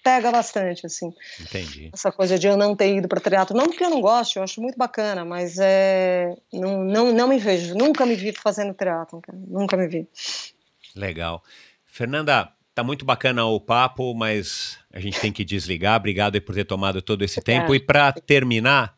pega 0.06 0.32
bastante, 0.32 0.86
assim. 0.86 1.12
Entendi. 1.42 1.90
Essa 1.92 2.12
coisa 2.12 2.38
de 2.38 2.46
eu 2.46 2.56
não 2.56 2.76
ter 2.76 2.96
ido 2.96 3.08
para 3.08 3.20
teatro, 3.20 3.58
não 3.58 3.66
porque 3.66 3.84
eu 3.84 3.90
não 3.90 4.02
gosto, 4.02 4.38
eu 4.38 4.44
acho 4.44 4.62
muito 4.62 4.78
bacana, 4.78 5.26
mas 5.26 5.58
é 5.58 6.36
não, 6.54 6.84
não, 6.84 7.12
não 7.12 7.28
me 7.28 7.40
vejo, 7.40 7.74
nunca 7.74 8.06
me 8.06 8.14
vi 8.14 8.32
fazendo 8.32 8.72
teatro, 8.76 9.20
nunca 9.34 9.76
me 9.76 9.88
vi. 9.88 10.08
Legal. 10.96 11.44
Fernanda, 11.88 12.52
tá 12.76 12.84
muito 12.84 13.04
bacana 13.04 13.46
o 13.46 13.60
papo, 13.60 14.14
mas 14.14 14.78
a 14.94 15.00
gente 15.00 15.20
tem 15.20 15.34
que 15.34 15.44
desligar. 15.44 15.98
Obrigado 15.98 16.40
por 16.40 16.54
ter 16.54 16.66
tomado 16.66 17.02
todo 17.02 17.24
esse 17.24 17.42
tempo. 17.42 17.74
É. 17.74 17.78
E 17.78 17.80
para 17.80 18.12
terminar, 18.12 18.96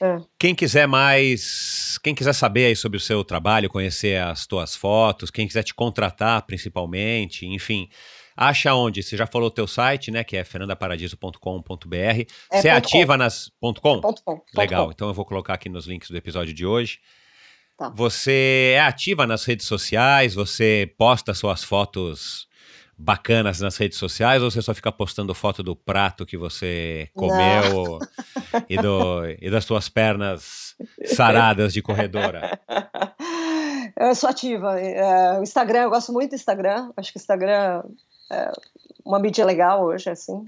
é. 0.00 0.16
quem 0.38 0.54
quiser 0.54 0.88
mais, 0.88 1.98
quem 2.02 2.14
quiser 2.14 2.32
saber 2.32 2.64
aí 2.66 2.76
sobre 2.76 2.96
o 2.96 3.00
seu 3.00 3.22
trabalho, 3.22 3.68
conhecer 3.68 4.22
as 4.22 4.46
tuas 4.46 4.74
fotos, 4.74 5.30
quem 5.30 5.46
quiser 5.46 5.64
te 5.64 5.74
contratar 5.74 6.46
principalmente, 6.46 7.46
enfim, 7.46 7.90
Acha 8.36 8.74
onde? 8.74 9.02
Você 9.02 9.16
já 9.16 9.26
falou 9.26 9.48
o 9.48 9.50
teu 9.50 9.66
site, 9.66 10.10
né? 10.10 10.22
Que 10.22 10.36
é 10.36 10.44
fernandaparadiso.com.br. 10.44 11.96
É, 11.96 12.60
Você 12.60 12.68
é 12.68 12.72
ativa 12.72 13.14
com. 13.14 13.18
nas 13.18 13.50
ponto 13.60 13.80
.com? 13.80 14.00
Ponto 14.00 14.22
.com. 14.22 14.42
Legal, 14.54 14.86
com. 14.86 14.92
então 14.92 15.08
eu 15.08 15.14
vou 15.14 15.24
colocar 15.24 15.54
aqui 15.54 15.68
nos 15.68 15.86
links 15.86 16.10
do 16.10 16.16
episódio 16.16 16.52
de 16.52 16.66
hoje. 16.66 16.98
Tá. 17.78 17.90
Você 17.90 18.74
é 18.74 18.80
ativa 18.80 19.26
nas 19.26 19.44
redes 19.44 19.66
sociais? 19.66 20.34
Você 20.34 20.92
posta 20.98 21.32
suas 21.32 21.64
fotos 21.64 22.46
bacanas 22.98 23.60
nas 23.60 23.76
redes 23.76 23.98
sociais 23.98 24.42
ou 24.42 24.50
você 24.50 24.62
só 24.62 24.74
fica 24.74 24.90
postando 24.90 25.34
foto 25.34 25.62
do 25.62 25.76
prato 25.76 26.24
que 26.24 26.36
você 26.36 27.10
comeu 27.14 27.98
e, 28.68 28.76
do, 28.78 29.22
e 29.40 29.50
das 29.50 29.64
suas 29.64 29.88
pernas 29.88 30.74
saradas 31.04 31.72
de 31.72 31.82
corredora? 31.82 32.58
Eu 33.98 34.14
sou 34.14 34.28
ativa. 34.28 34.78
É, 34.78 35.38
o 35.38 35.42
Instagram, 35.42 35.84
eu 35.84 35.90
gosto 35.90 36.12
muito 36.12 36.30
do 36.30 36.36
Instagram. 36.36 36.92
Acho 36.98 37.10
que 37.10 37.18
o 37.18 37.20
Instagram 37.20 37.52
é 37.52 37.82
uma 39.04 39.18
mídia 39.18 39.44
legal 39.44 39.84
hoje, 39.84 40.10
assim. 40.10 40.44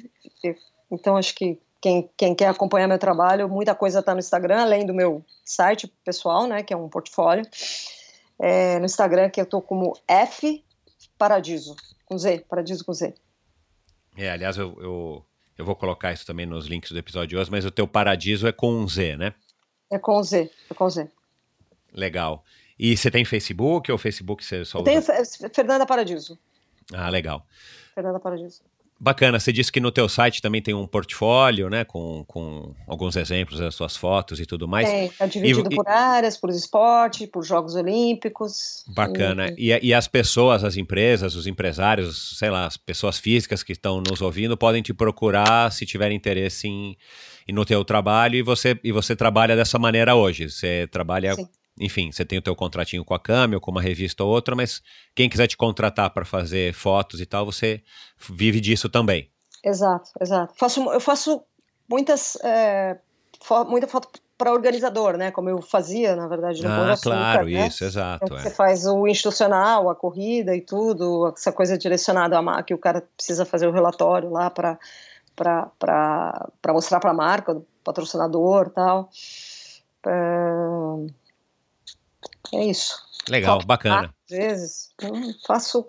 Então, 0.91 1.17
acho 1.17 1.35
que 1.35 1.61
quem, 1.81 2.11
quem 2.17 2.35
quer 2.35 2.49
acompanhar 2.49 2.89
meu 2.89 2.99
trabalho, 2.99 3.49
muita 3.49 3.75
coisa 3.75 4.01
está 4.01 4.13
no 4.13 4.21
Instagram, 4.21 4.63
além 4.63 4.85
do 4.85 4.95
meu 4.95 5.25
site 5.45 5.87
pessoal, 6.05 6.47
né, 6.47 6.63
que 6.63 6.75
é 6.75 6.77
um 6.77 6.89
portfólio. 6.89 7.45
É, 8.39 8.79
no 8.79 8.87
Instagram, 8.87 9.31
que 9.31 9.41
eu 9.41 9.47
tô 9.47 9.61
como 9.61 9.97
F 10.07 10.65
Paradiso, 11.17 11.75
com 12.05 12.17
Z, 12.17 12.45
Paradiso 12.49 12.85
com 12.85 12.93
Z. 12.93 13.15
É, 14.17 14.31
aliás, 14.31 14.57
eu, 14.57 14.77
eu, 14.81 15.25
eu 15.57 15.65
vou 15.65 15.75
colocar 15.77 16.13
isso 16.13 16.27
também 16.27 16.47
nos 16.47 16.67
links 16.67 16.91
do 16.91 16.99
episódio 16.99 17.29
de 17.29 17.37
hoje, 17.37 17.51
mas 17.51 17.65
o 17.65 17.71
teu 17.71 17.87
Paradiso 17.87 18.47
é 18.47 18.53
com 18.53 18.71
um 18.71 18.89
Z, 18.89 19.17
né? 19.17 19.35
É 19.91 19.99
com 19.99 20.23
Z, 20.23 20.51
é 20.71 20.75
com 20.75 20.89
Z. 20.89 21.09
Legal. 21.93 22.45
E 22.79 22.97
você 22.97 23.11
tem 23.11 23.25
Facebook 23.25 23.91
ou 23.91 23.99
Facebook 23.99 24.45
você 24.45 24.65
só 24.65 24.81
usa? 24.81 24.85
Tenho 24.85 25.53
Fernanda 25.53 25.85
Paradiso. 25.85 26.39
Ah, 26.93 27.09
legal. 27.09 27.47
Fernanda 27.95 28.21
Paradiso. 28.21 28.63
Bacana, 29.01 29.39
você 29.39 29.53
disse 29.53 29.71
que 29.71 29.79
no 29.79 29.93
teu 29.93 30.09
site 30.09 30.43
também 30.43 30.61
tem 30.61 30.75
um 30.75 30.85
portfólio, 30.85 31.71
né, 31.71 31.85
com, 31.85 32.25
com 32.27 32.75
alguns 32.85 33.15
exemplos 33.15 33.61
das 33.61 33.73
suas 33.73 33.97
fotos 33.97 34.41
e 34.41 34.47
tudo 34.47 34.67
mais. 34.67 34.89
Tem, 34.89 35.13
é 35.21 35.27
dividido 35.29 35.69
e, 35.71 35.77
por 35.77 35.87
áreas, 35.87 36.37
por 36.37 36.51
esporte, 36.51 37.25
por 37.25 37.45
Jogos 37.45 37.77
Olímpicos. 37.77 38.85
Bacana, 38.89 39.55
e, 39.57 39.69
e, 39.81 39.95
as 39.95 40.09
pessoas, 40.09 40.65
as 40.65 40.77
empresas, 40.77 41.37
os 41.37 41.47
empresários, 41.47 42.37
sei 42.39 42.51
lá, 42.51 42.67
as 42.67 42.77
pessoas 42.77 43.21
físicas 43.21 43.63
que 43.63 43.71
estão 43.71 44.01
nos 44.01 44.21
ouvindo 44.21 44.57
podem 44.57 44.83
te 44.83 44.93
procurar 44.93 45.71
se 45.71 45.87
tiverem 45.87 46.17
interesse 46.17 46.67
em, 46.67 46.97
em 47.47 47.53
no 47.53 47.65
teu 47.65 47.85
trabalho 47.85 48.35
e 48.35 48.43
você, 48.43 48.77
e 48.83 48.91
você 48.91 49.15
trabalha 49.15 49.55
dessa 49.55 49.79
maneira 49.79 50.17
hoje, 50.17 50.51
você 50.51 50.89
trabalha 50.91 51.37
Sim 51.37 51.47
enfim, 51.81 52.11
você 52.13 52.25
tem 52.25 52.39
o 52.39 52.43
teu 52.43 52.55
contratinho 52.55 53.05
com 53.05 53.15
a 53.15 53.21
Camel, 53.21 53.61
com 53.61 53.71
uma 53.71 53.83
revista 53.83 54.25
ou 54.25 54.31
outra, 54.31 54.55
mas 54.55 54.83
quem 55.15 55.29
quiser 55.29 55.47
te 55.47 55.57
contratar 55.57 56.11
para 56.11 56.25
fazer 56.25 56.73
fotos 56.75 57.21
e 57.21 57.27
tal, 57.27 57.47
você 57.47 57.83
vive 58.31 58.61
disso 58.61 58.89
também. 58.89 59.31
Exato, 59.65 60.11
exato. 60.21 60.55
Faço, 60.57 60.83
eu 60.91 61.01
faço 61.01 61.43
muitas, 61.89 62.37
é, 62.43 62.99
fo 63.41 63.65
muita 63.65 63.87
foto 63.87 64.09
para 64.37 64.53
organizador, 64.53 65.17
né? 65.17 65.33
Como 65.33 65.51
eu 65.51 65.61
fazia, 65.61 66.15
na 66.15 66.29
verdade, 66.29 66.63
no 66.63 66.69
Ah, 66.69 66.95
claro, 67.03 67.47
né? 67.47 67.67
isso, 67.67 67.85
exato. 67.85 68.25
Então, 68.25 68.39
é. 68.39 68.43
Você 68.43 68.51
faz 68.51 68.87
o 68.87 69.07
institucional, 69.09 69.91
a 69.91 69.97
corrida 69.97 70.55
e 70.55 70.61
tudo, 70.61 71.33
essa 71.37 71.51
coisa 71.51 71.77
direcionada 71.77 72.39
à 72.39 72.43
marca, 72.43 72.63
que 72.63 72.75
o 72.75 72.79
cara 72.79 73.03
precisa 73.17 73.45
fazer 73.45 73.67
o 73.67 73.73
relatório 73.73 74.31
lá 74.31 74.49
para 74.49 74.79
para 75.35 76.73
mostrar 76.73 76.99
para 76.99 77.11
a 77.11 77.15
marca, 77.15 77.53
o 77.53 77.65
patrocinador 77.85 78.71
tal. 78.71 79.09
É, 80.07 81.07
é 82.55 82.65
isso. 82.65 82.95
Legal, 83.29 83.61
bacana. 83.65 84.15
Às 84.31 84.37
vezes, 84.37 84.89
hum, 85.03 85.33
faço 85.47 85.87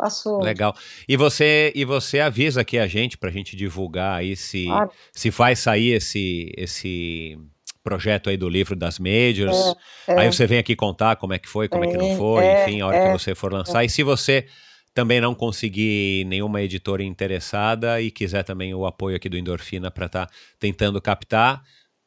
Faço... 0.00 0.38
Legal. 0.38 0.74
E 1.06 1.14
você 1.14 1.72
e 1.74 1.84
você 1.84 2.20
avisa 2.20 2.62
aqui 2.62 2.78
a 2.78 2.86
gente 2.86 3.18
para 3.18 3.28
a 3.28 3.32
gente 3.32 3.54
divulgar 3.54 4.20
aí 4.20 4.34
se, 4.34 4.64
claro. 4.64 4.90
se 5.12 5.28
vai 5.28 5.54
sair 5.54 5.92
esse, 5.92 6.50
esse 6.56 7.38
projeto 7.82 8.30
aí 8.30 8.36
do 8.36 8.48
livro 8.48 8.74
das 8.74 8.98
majors. 8.98 9.56
É, 10.08 10.12
é. 10.12 10.20
Aí 10.20 10.32
você 10.32 10.46
vem 10.46 10.58
aqui 10.58 10.74
contar 10.74 11.16
como 11.16 11.34
é 11.34 11.38
que 11.38 11.48
foi, 11.48 11.68
como 11.68 11.84
é, 11.84 11.88
é 11.88 11.90
que 11.90 11.98
não 11.98 12.16
foi, 12.16 12.44
é, 12.44 12.62
enfim, 12.64 12.80
a 12.80 12.86
hora 12.86 12.98
que 12.98 13.08
é. 13.08 13.12
você 13.12 13.34
for 13.34 13.52
lançar. 13.52 13.84
E 13.84 13.90
se 13.90 14.02
você 14.02 14.46
também 14.94 15.20
não 15.20 15.34
conseguir 15.34 16.24
nenhuma 16.26 16.62
editora 16.62 17.02
interessada 17.02 18.00
e 18.00 18.10
quiser 18.10 18.42
também 18.42 18.74
o 18.74 18.86
apoio 18.86 19.16
aqui 19.16 19.28
do 19.28 19.36
Endorfina 19.36 19.90
para 19.90 20.06
estar 20.06 20.26
tá 20.26 20.32
tentando 20.58 21.00
captar, 21.00 21.62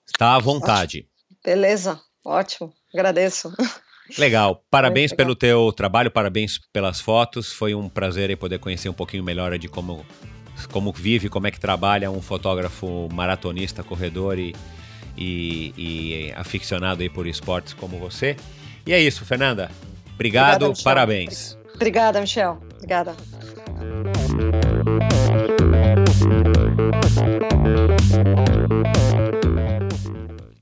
está 0.06 0.36
à 0.36 0.40
vontade. 0.40 1.08
Beleza, 1.44 2.00
ótimo. 2.26 2.74
Agradeço. 2.94 3.54
Legal. 4.18 4.64
Parabéns 4.70 5.12
legal. 5.12 5.18
pelo 5.18 5.36
teu 5.36 5.72
trabalho, 5.72 6.12
parabéns 6.12 6.60
pelas 6.72 7.00
fotos. 7.00 7.52
Foi 7.52 7.74
um 7.74 7.90
prazer 7.90 8.36
poder 8.38 8.60
conhecer 8.60 8.90
um 8.90 8.94
pouquinho 8.94 9.24
melhor 9.24 9.58
de 9.58 9.68
como, 9.68 10.06
como 10.72 10.92
vive, 10.92 11.30
como 11.30 11.48
é 11.48 11.52
que 11.52 11.60
trabalha 11.60 12.12
um 12.12 12.22
fotógrafo 12.22 13.08
maratonista, 13.12 13.84
corredor 13.84 14.38
e, 14.38 14.54
e, 15.18 15.74
e 15.78 16.34
aficionado 16.36 17.02
aí 17.02 17.10
por 17.10 17.28
esportes 17.28 17.74
como 17.74 17.98
você. 17.98 18.36
E 18.86 18.94
é 18.94 19.00
isso, 19.00 19.26
Fernanda. 19.26 19.72
Obrigado, 20.14 20.66
Obrigada, 20.66 20.84
parabéns. 20.84 21.58
Obrigada, 21.74 22.22
Michel. 22.22 22.60
Obrigada. 22.76 23.16